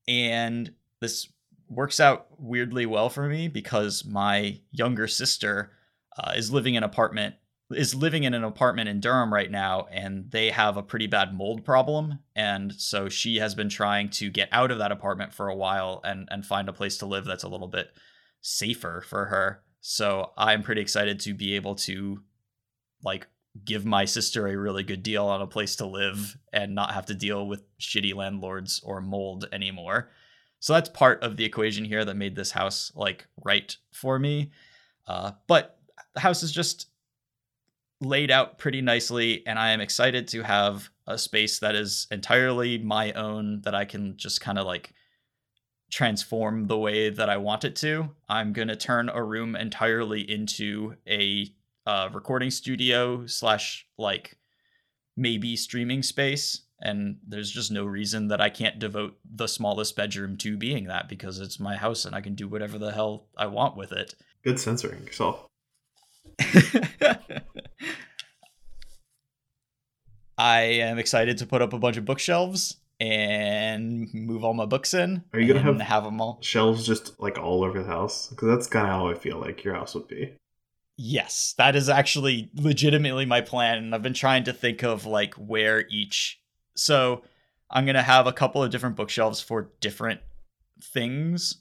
And 0.09 0.73
this 1.01 1.29
works 1.69 2.01
out 2.01 2.27
weirdly 2.39 2.87
well 2.87 3.09
for 3.09 3.29
me 3.29 3.49
because 3.49 4.05
my 4.05 4.61
younger 4.71 5.09
sister 5.09 5.73
uh, 6.19 6.33
is 6.37 6.53
living 6.53 6.75
in 6.75 6.83
an 6.83 6.89
apartment 6.89 7.35
is 7.71 7.95
living 7.95 8.25
in 8.25 8.35
an 8.35 8.45
apartment 8.45 8.87
in 8.87 9.01
Durham 9.01 9.33
right 9.33 9.51
now 9.51 9.87
and 9.91 10.31
they 10.31 10.51
have 10.51 10.77
a 10.77 10.83
pretty 10.83 11.07
bad 11.07 11.33
mold 11.35 11.65
problem 11.65 12.19
and 12.37 12.75
so 12.75 13.09
she 13.09 13.37
has 13.37 13.55
been 13.55 13.71
trying 13.71 14.11
to 14.11 14.29
get 14.29 14.51
out 14.53 14.71
of 14.71 14.77
that 14.77 14.93
apartment 14.93 15.33
for 15.33 15.49
a 15.49 15.57
while 15.57 16.03
and 16.05 16.29
and 16.31 16.45
find 16.45 16.69
a 16.69 16.73
place 16.75 16.99
to 16.99 17.07
live 17.07 17.25
that's 17.25 17.45
a 17.45 17.49
little 17.49 17.69
bit 17.69 17.91
safer 18.43 19.03
for 19.09 19.27
her. 19.27 19.63
So 19.81 20.33
I'm 20.37 20.63
pretty 20.63 20.81
excited 20.81 21.19
to 21.21 21.33
be 21.33 21.55
able 21.55 21.77
to 21.77 22.21
like 23.03 23.27
give 23.65 23.85
my 23.85 24.05
sister 24.05 24.47
a 24.47 24.57
really 24.57 24.83
good 24.83 25.03
deal 25.03 25.27
on 25.27 25.43
a 25.43 25.47
place 25.47 25.77
to 25.77 25.87
live 25.87 26.37
and 26.53 26.75
not 26.75 26.95
have 26.95 27.07
to 27.07 27.15
deal 27.15 27.47
with 27.47 27.65
shitty 27.79 28.15
landlords 28.15 28.81
or 28.85 29.01
mold 29.01 29.47
anymore. 29.53 30.11
So 30.61 30.73
that's 30.73 30.89
part 30.89 31.23
of 31.23 31.37
the 31.37 31.45
equation 31.45 31.85
here 31.85 32.05
that 32.05 32.17
made 32.17 32.37
this 32.37 32.53
house 32.53 32.93
like 32.95 33.27
right 33.45 33.77
for 33.93 34.19
me. 34.19 34.53
Uh, 35.07 35.33
but 35.49 35.79
the 36.15 36.21
house 36.21 36.43
is 36.43 36.53
just 36.53 36.89
laid 38.01 38.31
out 38.31 38.59
pretty 38.59 38.81
nicely 38.81 39.47
and 39.47 39.61
i 39.61 39.71
am 39.71 39.81
excited 39.81 40.27
to 40.27 40.43
have 40.43 40.91
a 41.07 41.17
space 41.17 41.61
that 41.61 41.77
is 41.77 42.09
entirely 42.11 42.77
my 42.77 43.13
own 43.13 43.61
that 43.61 43.77
i 43.77 43.85
can 43.85 44.17
just 44.17 44.41
kind 44.41 44.59
of 44.59 44.67
like 44.67 44.93
transform 45.89 46.67
the 46.67 46.77
way 46.77 47.11
that 47.11 47.29
i 47.29 47.37
want 47.37 47.65
it 47.65 47.77
to. 47.77 48.09
I'm 48.29 48.53
going 48.55 48.69
to 48.69 48.77
turn 48.77 49.11
a 49.11 49.23
room 49.23 49.55
entirely 49.55 50.23
into 50.23 50.97
a 51.07 51.53
uh, 51.87 52.09
recording 52.13 52.51
studio 52.51 53.27
slash 53.27 53.87
like 53.99 54.37
maybe 55.17 55.57
streaming 55.57 56.03
space 56.03 56.63
and 56.81 57.17
there's 57.27 57.51
just 57.51 57.71
no 57.71 57.85
reason 57.85 58.29
that 58.29 58.41
i 58.41 58.49
can't 58.49 58.79
devote 58.79 59.17
the 59.35 59.47
smallest 59.47 59.95
bedroom 59.97 60.37
to 60.37 60.57
being 60.57 60.85
that 60.87 61.09
because 61.09 61.39
it's 61.41 61.61
my 61.61 61.77
house 61.77 62.05
and 62.05 62.15
i 62.15 62.21
can 62.21 62.35
do 62.35 62.49
whatever 62.49 62.79
the 62.79 62.93
hell 62.93 63.27
i 63.37 63.47
want 63.47 63.77
with 63.77 63.93
it 63.93 64.15
Good 64.45 64.59
censoring 64.59 65.05
yourself. 65.05 65.47
I 70.39 70.61
am 70.61 70.99
excited 70.99 71.39
to 71.39 71.47
put 71.47 71.63
up 71.63 71.73
a 71.73 71.79
bunch 71.79 71.97
of 71.97 72.05
bookshelves 72.05 72.77
and 72.99 74.13
move 74.13 74.43
all 74.45 74.55
my 74.55 74.65
books 74.67 74.95
in. 74.95 75.23
Are 75.33 75.39
you 75.39 75.47
gonna 75.47 75.61
have- 75.61 75.81
have 75.81 76.05
them 76.05 76.21
all? 76.21 76.39
Shelves 76.41 76.85
just 76.87 77.21
like 77.21 77.39
all 77.39 77.63
over 77.63 77.83
the 77.83 77.89
house 77.89 78.29
because 78.29 78.49
that's 78.49 78.67
kind 78.67 78.87
of 78.87 78.93
how 78.93 79.09
I 79.09 79.15
feel 79.15 79.39
like 79.39 79.63
your 79.63 79.75
house 79.75 79.95
would 79.95 80.09
be. 80.09 80.33
Yes, 80.97 81.55
that 81.59 81.75
is 81.75 81.89
actually 81.89 82.51
legitimately 82.55 83.25
my 83.27 83.41
plan, 83.41 83.79
and 83.79 83.95
I've 83.95 84.03
been 84.03 84.15
trying 84.15 84.45
to 84.45 84.53
think 84.53 84.83
of 84.83 85.07
like 85.07 85.35
where 85.35 85.87
each. 85.89 86.41
So 86.77 87.23
I'm 87.71 87.87
gonna 87.87 88.03
have 88.03 88.27
a 88.27 88.33
couple 88.33 88.63
of 88.63 88.71
different 88.71 88.97
bookshelves 88.97 89.41
for 89.41 89.71
different 89.81 90.21
things. 90.83 91.59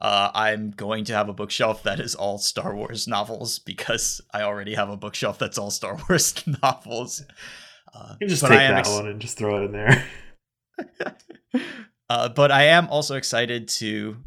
Uh, 0.00 0.30
I'm 0.32 0.70
going 0.70 1.04
to 1.06 1.14
have 1.14 1.28
a 1.28 1.32
bookshelf 1.32 1.82
that 1.82 1.98
is 1.98 2.14
all 2.14 2.38
Star 2.38 2.76
Wars 2.76 3.08
novels 3.08 3.58
because 3.58 4.20
I 4.32 4.42
already 4.42 4.74
have 4.74 4.90
a 4.90 4.96
bookshelf 4.96 5.38
that's 5.40 5.58
all 5.58 5.72
Star 5.72 5.98
Wars 6.08 6.34
novels. 6.62 7.24
Uh, 7.92 8.14
You 8.20 8.28
just 8.28 8.42
take 8.42 8.50
that 8.50 8.74
ex- 8.78 8.90
one 8.90 9.08
and 9.08 9.20
just 9.20 9.36
throw 9.38 9.60
it 9.60 9.64
in 9.66 9.72
there. 9.72 10.04
uh, 12.08 12.28
but 12.28 12.52
I 12.52 12.64
am 12.64 12.86
also 12.88 13.16
excited 13.16 13.66
to 13.68 14.18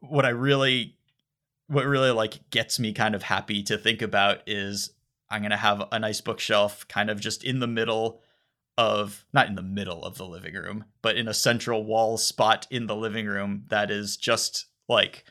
what 0.00 0.26
I 0.26 0.30
really 0.30 0.96
what 1.72 1.86
really 1.86 2.10
like 2.10 2.50
gets 2.50 2.78
me 2.78 2.92
kind 2.92 3.14
of 3.14 3.22
happy 3.22 3.62
to 3.62 3.78
think 3.78 4.02
about 4.02 4.40
is 4.46 4.90
I'm 5.30 5.40
gonna 5.40 5.56
have 5.56 5.82
a 5.90 5.98
nice 5.98 6.20
bookshelf 6.20 6.86
kind 6.86 7.08
of 7.08 7.18
just 7.18 7.42
in 7.42 7.60
the 7.60 7.66
middle 7.66 8.20
of 8.76 9.24
not 9.32 9.48
in 9.48 9.54
the 9.54 9.62
middle 9.62 10.04
of 10.04 10.18
the 10.18 10.26
living 10.26 10.54
room, 10.54 10.84
but 11.00 11.16
in 11.16 11.28
a 11.28 11.34
central 11.34 11.84
wall 11.84 12.18
spot 12.18 12.66
in 12.70 12.86
the 12.86 12.94
living 12.94 13.24
room 13.24 13.64
that 13.68 13.90
is 13.90 14.18
just 14.18 14.66
like 14.86 15.24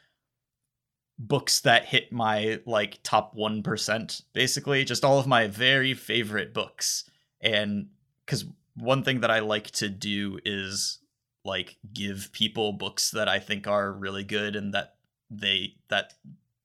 books 1.20 1.60
that 1.60 1.86
hit 1.86 2.12
my 2.12 2.60
like 2.66 3.00
top 3.04 3.36
1% 3.36 4.22
basically 4.34 4.84
just 4.84 5.06
all 5.06 5.20
of 5.20 5.28
my 5.28 5.46
very 5.46 5.94
favorite 5.94 6.56
books. 6.56 7.04
And 7.40 7.90
cuz 8.26 8.46
one 8.76 9.04
thing 9.04 9.22
that 9.22 9.30
I 9.30 9.40
like 9.40 9.70
to 9.72 9.90
do 9.90 10.40
is 10.44 11.00
like 11.46 11.78
give 11.94 12.32
people 12.32 12.74
books 12.74 13.12
that 13.12 13.28
I 13.28 13.38
think 13.38 13.68
are 13.68 13.94
really 13.94 14.24
good 14.24 14.56
and 14.56 14.74
that 14.74 14.96
they 15.32 15.76
that 15.90 16.14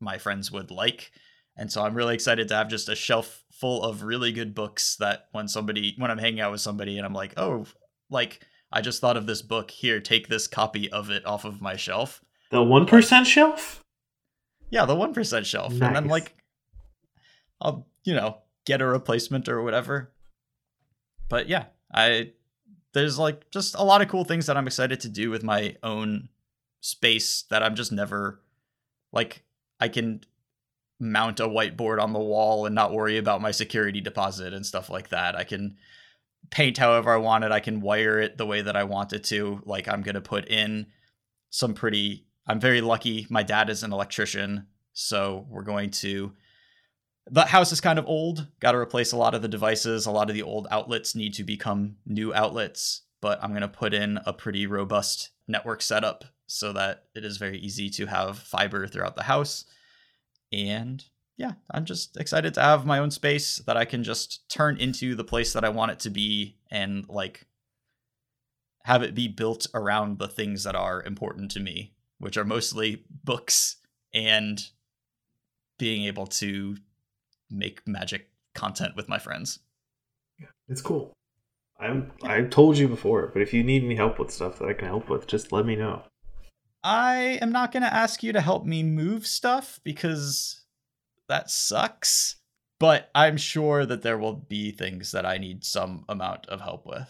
my 0.01 0.19
friends 0.19 0.51
would 0.53 0.71
like. 0.71 1.13
And 1.57 1.73
so 1.73 1.83
I'm 1.83 1.95
really 1.95 2.15
excited 2.15 2.49
to 2.49 2.55
have 2.57 2.69
just 2.69 2.89
a 2.91 2.95
shelf 2.95 3.45
full 3.53 3.83
of 3.83 4.03
really 4.03 4.33
good 4.33 4.55
books 4.55 4.97
that 4.97 5.29
when 5.33 5.49
somebody 5.49 5.95
when 5.97 6.11
I'm 6.11 6.19
hanging 6.19 6.41
out 6.41 6.53
with 6.53 6.61
somebody 6.61 6.99
and 6.99 7.07
I'm 7.07 7.15
like, 7.15 7.33
"Oh, 7.39 7.65
like 8.11 8.41
I 8.71 8.83
just 8.83 9.01
thought 9.01 9.17
of 9.17 9.27
this 9.27 9.41
book. 9.41 9.71
Here, 9.71 10.01
take 10.01 10.29
this 10.29 10.47
copy 10.47 10.91
of 10.93 11.09
it 11.11 11.25
off 11.25 11.45
of 11.47 11.63
my 11.63 11.77
shelf." 11.77 12.23
The 12.51 12.63
one 12.63 12.85
percent 12.87 13.27
shelf. 13.27 13.83
Yeah, 14.69 14.85
the 14.85 14.97
1% 14.97 15.45
shelf. 15.45 15.73
And 15.73 15.81
then 15.81 15.93
Nice. 15.93 16.11
like 16.11 16.37
I'll, 17.61 17.87
you 18.05 18.15
know, 18.15 18.39
get 18.65 18.81
a 18.83 18.87
replacement 18.87 19.49
or 19.49 19.63
whatever. 19.63 20.13
But 21.29 21.49
yeah, 21.49 21.67
I 21.95 22.33
there's 22.93 23.19
like 23.19 23.51
just 23.51 23.75
a 23.75 23.83
lot 23.85 24.03
of 24.03 24.09
cool 24.09 24.25
things 24.25 24.47
that 24.47 24.57
I'm 24.57 24.67
excited 24.67 25.01
to 25.01 25.09
do 25.09 25.31
with 25.31 25.43
my 25.43 25.77
own 25.83 26.29
space 26.81 27.45
that 27.51 27.63
I'm 27.63 27.75
just 27.75 27.93
never 27.93 28.43
like 29.17 29.43
I 29.81 29.89
can 29.89 30.21
mount 31.01 31.41
a 31.41 31.49
whiteboard 31.49 32.01
on 32.01 32.13
the 32.13 32.19
wall 32.19 32.67
and 32.67 32.75
not 32.75 32.93
worry 32.93 33.17
about 33.17 33.41
my 33.41 33.51
security 33.51 34.01
deposit 34.01 34.53
and 34.53 34.65
stuff 34.65 34.91
like 34.91 35.09
that. 35.09 35.35
I 35.35 35.43
can 35.43 35.77
paint 36.51 36.77
however 36.77 37.11
I 37.11 37.17
want 37.17 37.45
it. 37.45 37.51
I 37.51 37.61
can 37.61 37.81
wire 37.81 38.21
it 38.21 38.37
the 38.37 38.47
way 38.47 38.61
that 38.61 38.77
I 38.77 38.85
want 38.85 39.15
it 39.15 39.25
to. 39.25 39.63
Like 39.65 39.89
I'm 39.89 40.03
going 40.03 40.15
to 40.15 40.21
put 40.21 40.47
in 40.49 40.87
some 41.49 41.73
pretty 41.73 42.27
I'm 42.47 42.61
very 42.61 42.81
lucky 42.83 43.27
my 43.31 43.43
dad 43.43 43.71
is 43.71 43.83
an 43.83 43.93
electrician, 43.93 44.67
so 44.93 45.47
we're 45.49 45.63
going 45.63 45.91
to 46.03 46.33
the 47.29 47.47
house 47.47 47.73
is 47.73 47.81
kind 47.81 47.99
of 47.99 48.07
old. 48.07 48.47
Got 48.61 48.73
to 48.73 48.79
replace 48.79 49.13
a 49.13 49.17
lot 49.17 49.35
of 49.35 49.43
the 49.43 49.49
devices. 49.49 50.07
A 50.07 50.13
lot 50.13 50.29
of 50.29 50.35
the 50.35 50.43
old 50.43 50.69
outlets 50.71 51.17
need 51.17 51.33
to 51.35 51.43
become 51.43 51.97
new 52.05 52.35
outlets, 52.35 53.03
but 53.23 53.43
I'm 53.43 53.51
going 53.51 53.63
to 53.63 53.69
put 53.69 53.95
in 53.95 54.21
a 54.27 54.33
pretty 54.33 54.67
robust 54.67 55.31
network 55.49 55.81
setup 55.81 56.27
so 56.47 56.73
that 56.73 57.05
it 57.15 57.25
is 57.25 57.37
very 57.37 57.59
easy 57.59 57.91
to 57.91 58.07
have 58.07 58.39
fiber 58.39 58.87
throughout 58.87 59.17
the 59.17 59.25
house. 59.25 59.65
And 60.53 61.05
yeah, 61.37 61.53
I'm 61.71 61.85
just 61.85 62.17
excited 62.17 62.55
to 62.55 62.63
have 62.63 62.87
my 62.87 62.99
own 62.99 63.11
space 63.11 63.59
that 63.67 63.77
I 63.77 63.85
can 63.85 64.05
just 64.05 64.49
turn 64.49 64.77
into 64.79 65.15
the 65.15 65.25
place 65.25 65.53
that 65.53 65.65
I 65.65 65.69
want 65.69 65.93
it 65.93 66.01
to 66.01 66.11
be 66.11 66.57
and 66.71 67.07
like 67.09 67.47
have 68.85 69.03
it 69.03 69.15
be 69.15 69.29
built 69.29 69.67
around 69.75 70.19
the 70.19 70.29
things 70.29 70.65
that 70.65 70.77
are 70.77 71.03
important 71.03 71.51
to 71.53 71.61
me, 71.61 71.95
which 72.19 72.37
are 72.37 72.45
mostly 72.45 73.05
books 73.25 73.77
and 74.15 74.69
being 75.79 76.05
able 76.05 76.27
to 76.27 76.77
make 77.51 77.87
magic 77.87 78.29
content 78.55 78.97
with 78.97 79.09
my 79.09 79.19
friends. 79.19 79.59
It's 80.69 80.81
cool. 80.81 81.13
I'm. 81.79 82.13
I 82.23 82.43
told 82.43 82.79
you 82.79 82.89
before, 82.89 83.31
but 83.33 83.43
if 83.43 83.53
you 83.53 83.63
need 83.63 83.85
any 83.85 83.97
help 83.97 84.19
with 84.19 84.31
stuff 84.31 84.59
that 84.59 84.69
I 84.69 84.73
can 84.73 84.89
help 84.89 85.11
with, 85.11 85.27
just 85.27 85.53
let 85.53 85.67
me 85.67 85.77
know. 85.77 86.03
I 86.87 87.41
am 87.43 87.51
not 87.51 87.73
going 87.73 87.83
to 87.83 87.93
ask 87.93 88.23
you 88.23 88.33
to 88.33 88.41
help 88.41 88.65
me 88.65 88.85
move 88.85 89.27
stuff 89.27 89.81
because 89.83 90.61
that 91.29 91.51
sucks, 91.51 92.37
but 92.79 93.11
I'm 93.13 93.37
sure 93.37 93.85
that 93.85 94.03
there 94.03 94.17
will 94.17 94.35
be 94.35 94.71
things 94.71 95.11
that 95.11 95.27
I 95.27 95.39
need 95.39 95.65
some 95.65 96.05
amount 96.09 96.47
of 96.47 96.61
help 96.61 96.87
with. 96.87 97.09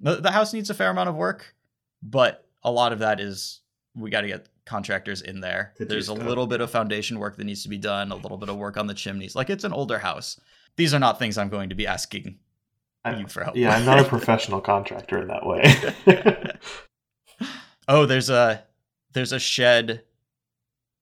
The, 0.00 0.16
the 0.16 0.30
house 0.30 0.54
needs 0.54 0.70
a 0.70 0.74
fair 0.74 0.88
amount 0.88 1.10
of 1.10 1.16
work, 1.16 1.54
but 2.02 2.48
a 2.62 2.70
lot 2.70 2.94
of 2.94 3.00
that 3.00 3.20
is 3.20 3.60
we 3.94 4.08
got 4.08 4.22
to 4.22 4.28
get 4.28 4.48
contractors 4.64 5.20
in 5.20 5.40
there. 5.40 5.74
There's 5.78 6.08
a 6.08 6.14
little 6.14 6.46
bit 6.46 6.62
of 6.62 6.70
foundation 6.70 7.18
work 7.18 7.36
that 7.36 7.44
needs 7.44 7.62
to 7.64 7.68
be 7.68 7.76
done, 7.76 8.12
a 8.12 8.16
little 8.16 8.38
bit 8.38 8.48
of 8.48 8.56
work 8.56 8.78
on 8.78 8.86
the 8.86 8.94
chimneys. 8.94 9.36
Like 9.36 9.50
it's 9.50 9.64
an 9.64 9.74
older 9.74 9.98
house. 9.98 10.40
These 10.76 10.94
are 10.94 10.98
not 10.98 11.18
things 11.18 11.36
I'm 11.36 11.50
going 11.50 11.68
to 11.68 11.74
be 11.74 11.86
asking 11.86 12.38
I- 13.04 13.18
you 13.18 13.26
for 13.26 13.44
help. 13.44 13.54
yeah, 13.54 13.76
I'm 13.76 13.84
not 13.84 14.00
a 14.00 14.04
professional 14.08 14.62
contractor 14.62 15.18
in 15.18 15.28
that 15.28 15.44
way. 15.44 16.56
oh, 17.86 18.06
there's 18.06 18.30
a 18.30 18.64
there's 19.12 19.32
a 19.32 19.38
shed, 19.38 20.02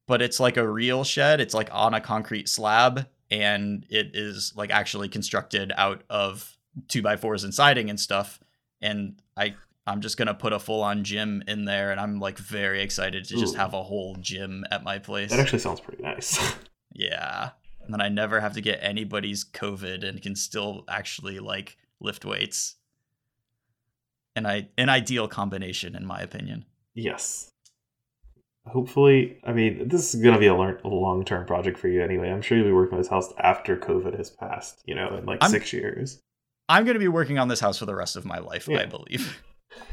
but 0.07 0.23
it's 0.23 0.41
like 0.41 0.57
a 0.57 0.69
real 0.69 1.05
shed. 1.05 1.41
It's 1.41 1.55
like 1.55 1.69
on 1.73 1.95
a 1.95 2.01
concrete 2.01 2.49
slab, 2.49 3.07
and 3.31 3.85
it 3.91 4.11
is 4.15 4.53
like 4.57 4.71
actually 4.71 5.09
constructed 5.09 5.73
out 5.77 6.03
of 6.09 6.57
two 6.89 7.03
by 7.03 7.17
fours 7.17 7.45
and 7.45 7.53
siding 7.53 7.91
and 7.91 7.99
stuff. 7.99 8.41
And 8.81 9.21
I 9.37 9.55
I'm 9.87 10.01
just 10.01 10.17
gonna 10.17 10.35
put 10.35 10.53
a 10.53 10.59
full 10.59 10.83
on 10.83 11.05
gym 11.05 11.43
in 11.47 11.65
there, 11.65 11.91
and 11.91 12.01
I'm 12.01 12.21
like 12.21 12.39
very 12.39 12.83
excited 12.83 13.25
to 13.27 13.37
just 13.37 13.57
have 13.57 13.75
a 13.75 13.83
whole 13.83 14.17
gym 14.17 14.65
at 14.71 14.85
my 14.85 14.99
place. 14.99 15.31
that 15.31 15.41
actually 15.41 15.61
sounds 15.61 15.81
pretty 15.81 16.03
nice. 16.03 16.39
yeah, 16.93 17.51
and 17.83 17.93
then 17.93 18.01
I 18.01 18.09
never 18.09 18.41
have 18.41 18.53
to 18.55 18.61
get 18.61 18.81
anybody's 18.83 19.45
COVID 19.45 20.07
and 20.07 20.21
can 20.21 20.37
still 20.37 20.85
actually 20.89 21.39
like 21.39 21.79
lift 22.01 22.25
weights. 22.25 22.77
And 24.37 24.47
I 24.47 24.69
an 24.77 24.89
ideal 24.89 25.27
combination 25.27 25.97
in 25.97 26.05
my 26.07 26.21
opinion. 26.21 26.65
yes. 26.95 27.51
Hopefully, 28.69 29.39
I 29.45 29.53
mean, 29.53 29.89
this 29.89 30.15
is 30.15 30.23
going 30.23 30.35
to 30.35 30.41
be 30.41 30.47
a, 30.47 30.55
a 30.55 30.89
long-term 30.89 31.47
project 31.47 31.79
for 31.79 31.89
you 31.89 32.03
anyway. 32.03 32.31
I'm 32.31 32.43
sure 32.43 32.57
you'll 32.59 32.67
be 32.67 32.73
working 32.73 32.95
on 32.95 33.01
this 33.01 33.11
house 33.11 33.33
after 33.39 33.77
COVID 33.77 34.17
has 34.17 34.31
passed, 34.31 34.83
you 34.85 34.95
know, 34.95 35.17
in 35.17 35.27
like 35.27 35.43
I'm- 35.43 35.51
six 35.51 35.73
years. 35.73 36.21
I'm 36.71 36.85
going 36.85 36.97
to 36.97 37.01
be 37.01 37.09
working 37.09 37.39
on 37.39 37.49
this 37.49 37.61
house 37.61 37.79
for 37.79 37.87
the 37.87 37.95
rest 37.95 38.15
of 38.15 38.27
my 38.27 38.41
life, 38.41 38.69
I 38.69 38.85
believe. 38.85 39.43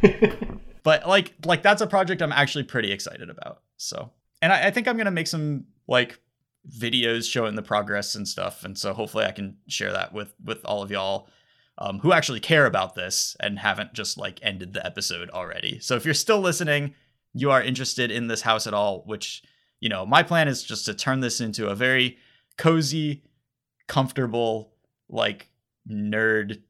But 0.85 1.07
like 1.07 1.33
like 1.43 1.63
that's 1.63 1.81
a 1.81 1.87
project 1.87 2.21
I'm 2.21 2.31
actually 2.31 2.63
pretty 2.63 2.91
excited 2.91 3.31
about. 3.31 3.63
So, 3.75 4.11
and 4.43 4.53
I, 4.53 4.67
I 4.67 4.71
think 4.71 4.87
I'm 4.87 4.97
going 4.97 5.05
to 5.05 5.11
make 5.11 5.25
some 5.25 5.65
like 5.87 6.19
videos 6.69 7.29
showing 7.29 7.55
the 7.55 7.63
progress 7.63 8.13
and 8.13 8.27
stuff, 8.27 8.63
and 8.63 8.77
so 8.77 8.93
hopefully 8.93 9.25
I 9.25 9.31
can 9.31 9.57
share 9.67 9.91
that 9.91 10.13
with 10.13 10.35
with 10.43 10.63
all 10.63 10.83
of 10.83 10.91
y'all 10.91 11.27
um, 11.79 11.97
who 11.99 12.13
actually 12.13 12.39
care 12.39 12.67
about 12.67 12.93
this 12.93 13.35
and 13.39 13.57
haven't 13.57 13.93
just 13.93 14.19
like 14.19 14.37
ended 14.43 14.73
the 14.73 14.85
episode 14.85 15.31
already. 15.31 15.79
So 15.79 15.95
if 15.95 16.05
you're 16.05 16.13
still 16.13 16.39
listening, 16.39 16.93
you 17.37 17.51
are 17.51 17.61
interested 17.61 18.09
in 18.09 18.27
this 18.27 18.41
house 18.41 18.65
at 18.65 18.73
all, 18.73 19.03
which 19.05 19.43
you 19.81 19.89
know 19.89 20.05
my 20.05 20.23
plan 20.23 20.47
is 20.47 20.63
just 20.63 20.85
to 20.85 20.93
turn 20.93 21.19
this 21.19 21.39
into 21.41 21.67
a 21.67 21.75
very 21.75 22.17
cozy, 22.57 23.23
comfortable, 23.87 24.73
like 25.09 25.49
nerd 25.87 26.61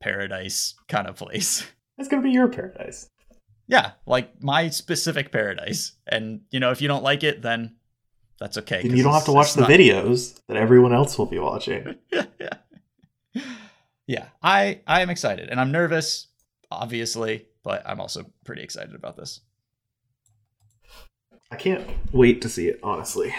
paradise 0.00 0.74
kind 0.88 1.08
of 1.08 1.16
place. 1.16 1.66
It's 1.98 2.06
going 2.08 2.22
to 2.22 2.26
be 2.28 2.32
your 2.32 2.46
paradise. 2.48 3.10
Yeah, 3.66 3.92
like 4.06 4.40
my 4.42 4.68
specific 4.68 5.32
paradise. 5.32 5.92
And 6.06 6.42
you 6.50 6.60
know, 6.60 6.70
if 6.70 6.80
you 6.80 6.86
don't 6.88 7.02
like 7.02 7.24
it, 7.24 7.42
then 7.42 7.74
that's 8.38 8.56
okay. 8.58 8.82
'cause 8.82 8.92
you 8.92 9.02
don't 9.02 9.12
have 9.12 9.24
to 9.24 9.32
watch 9.32 9.54
the 9.54 9.62
not- 9.62 9.70
videos 9.70 10.38
that 10.46 10.56
everyone 10.56 10.92
else 10.94 11.18
will 11.18 11.26
be 11.26 11.38
watching. 11.40 11.96
yeah, 12.12 12.26
yeah. 12.40 13.42
Yeah, 14.06 14.26
I 14.42 14.80
I 14.86 15.02
am 15.02 15.10
excited 15.10 15.48
and 15.50 15.60
I'm 15.60 15.72
nervous, 15.72 16.28
obviously, 16.70 17.46
but 17.64 17.82
I'm 17.84 18.00
also 18.00 18.24
pretty 18.44 18.62
excited 18.62 18.94
about 18.94 19.16
this. 19.16 19.40
I 21.50 21.56
can't 21.56 21.86
wait 22.12 22.42
to 22.42 22.48
see 22.48 22.68
it, 22.68 22.78
honestly. 22.82 23.34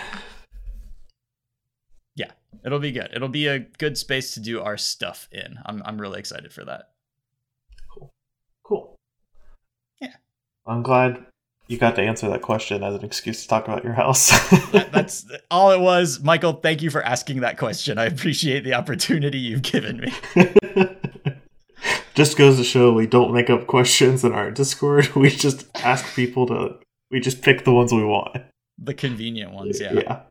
Yeah, 2.16 2.32
it'll 2.66 2.80
be 2.80 2.92
good. 2.92 3.10
It'll 3.14 3.28
be 3.30 3.48
a 3.48 3.60
good 3.60 3.98
space 3.98 4.34
to 4.34 4.40
do 4.40 4.62
our 4.62 4.78
stuff 4.78 5.28
in. 5.32 5.60
I'm 5.66 5.82
I'm 5.86 6.00
really 6.02 6.20
excited 6.20 6.52
for 6.52 6.66
that. 6.66 6.90
Cool. 7.94 8.10
Cool. 8.64 8.96
Yeah. 10.02 10.14
I'm 10.66 10.82
glad 10.82 11.26
you 11.68 11.78
got 11.78 11.96
to 11.98 12.02
answer 12.02 12.28
that 12.30 12.42
question 12.42 12.84
as 12.84 12.96
an 12.96 13.06
excuse 13.06 13.44
to 13.44 13.48
talk 13.48 13.68
about 13.68 13.84
your 13.84 13.94
house. 13.94 14.30
That- 14.72 14.92
that's 14.92 15.26
all 15.52 15.72
it 15.72 15.80
was. 15.80 16.20
Michael, 16.20 16.54
thank 16.54 16.82
you 16.82 16.90
for 16.90 17.04
asking 17.04 17.42
that 17.42 17.58
question. 17.60 17.98
I 18.00 18.06
appreciate 18.06 18.64
the 18.64 18.74
opportunity 18.74 19.38
you've 19.38 19.62
given 19.62 20.00
me. 20.00 20.14
just 22.16 22.38
goes 22.38 22.58
to 22.58 22.64
show 22.64 22.92
we 22.92 23.06
don't 23.08 23.34
make 23.34 23.50
up 23.52 23.68
questions 23.68 24.24
in 24.24 24.32
our 24.34 24.50
Discord. 24.52 25.14
We 25.16 25.30
just 25.30 25.68
ask 25.76 26.16
people 26.16 26.48
to. 26.48 26.80
We 27.12 27.20
just 27.20 27.42
pick 27.42 27.64
the 27.66 27.74
ones 27.74 27.92
we 27.92 28.04
want. 28.04 28.38
The 28.78 28.94
convenient 28.94 29.52
ones, 29.52 29.80
yeah. 29.82 29.94
Yeah. 29.94 30.22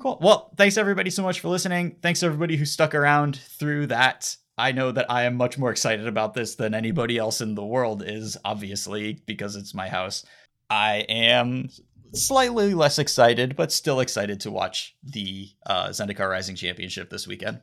Cool. 0.00 0.18
Well, 0.20 0.52
thanks 0.56 0.76
everybody 0.76 1.10
so 1.10 1.22
much 1.22 1.40
for 1.40 1.48
listening. 1.48 1.96
Thanks 2.02 2.22
everybody 2.22 2.56
who 2.56 2.64
stuck 2.64 2.94
around 2.94 3.36
through 3.36 3.88
that. 3.88 4.36
I 4.56 4.72
know 4.72 4.92
that 4.92 5.10
I 5.10 5.24
am 5.24 5.36
much 5.36 5.58
more 5.58 5.70
excited 5.70 6.06
about 6.06 6.34
this 6.34 6.54
than 6.54 6.74
anybody 6.74 7.18
else 7.18 7.40
in 7.40 7.54
the 7.54 7.64
world 7.64 8.02
is, 8.06 8.36
obviously, 8.44 9.22
because 9.26 9.56
it's 9.56 9.74
my 9.74 9.88
house. 9.88 10.24
I 10.70 11.06
am 11.08 11.68
slightly 12.12 12.74
less 12.74 12.98
excited, 12.98 13.56
but 13.56 13.72
still 13.72 14.00
excited 14.00 14.40
to 14.40 14.50
watch 14.50 14.94
the 15.02 15.48
uh, 15.66 15.88
Zendikar 15.88 16.30
Rising 16.30 16.56
Championship 16.56 17.10
this 17.10 17.26
weekend. 17.26 17.60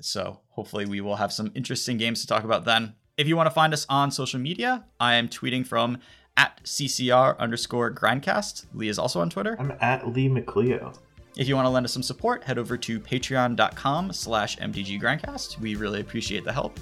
So 0.00 0.40
hopefully 0.48 0.86
we 0.86 1.00
will 1.00 1.16
have 1.16 1.32
some 1.32 1.52
interesting 1.54 1.96
games 1.96 2.20
to 2.20 2.26
talk 2.26 2.44
about 2.44 2.64
then. 2.64 2.94
If 3.16 3.28
you 3.28 3.36
want 3.36 3.46
to 3.46 3.54
find 3.54 3.72
us 3.72 3.86
on 3.88 4.10
social 4.10 4.40
media, 4.40 4.84
I 5.00 5.14
am 5.14 5.28
tweeting 5.28 5.66
from 5.66 5.98
at 6.36 6.62
CCR 6.64 7.38
underscore 7.38 7.92
grindcast. 7.92 8.66
Lee 8.74 8.88
is 8.88 8.98
also 8.98 9.20
on 9.20 9.30
Twitter. 9.30 9.56
I'm 9.58 9.72
at 9.80 10.08
Lee 10.12 10.28
McLeo. 10.28 10.96
If 11.36 11.48
you 11.48 11.54
want 11.54 11.66
to 11.66 11.70
lend 11.70 11.84
us 11.84 11.92
some 11.92 12.02
support, 12.02 12.44
head 12.44 12.58
over 12.58 12.78
to 12.78 12.98
patreon.com 12.98 14.12
slash 14.12 14.56
mtggrindcast. 14.56 15.58
We 15.60 15.74
really 15.74 16.00
appreciate 16.00 16.44
the 16.44 16.52
help. 16.52 16.80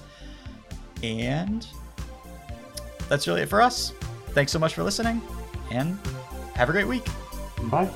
And 1.03 1.67
that's 3.09 3.27
really 3.27 3.43
it 3.43 3.49
for 3.49 3.61
us. 3.61 3.93
Thanks 4.31 4.53
so 4.53 4.59
much 4.59 4.75
for 4.75 4.83
listening, 4.83 5.21
and 5.71 5.99
have 6.55 6.69
a 6.69 6.73
great 6.73 6.89
week. 6.89 7.07
Bye. 7.65 7.91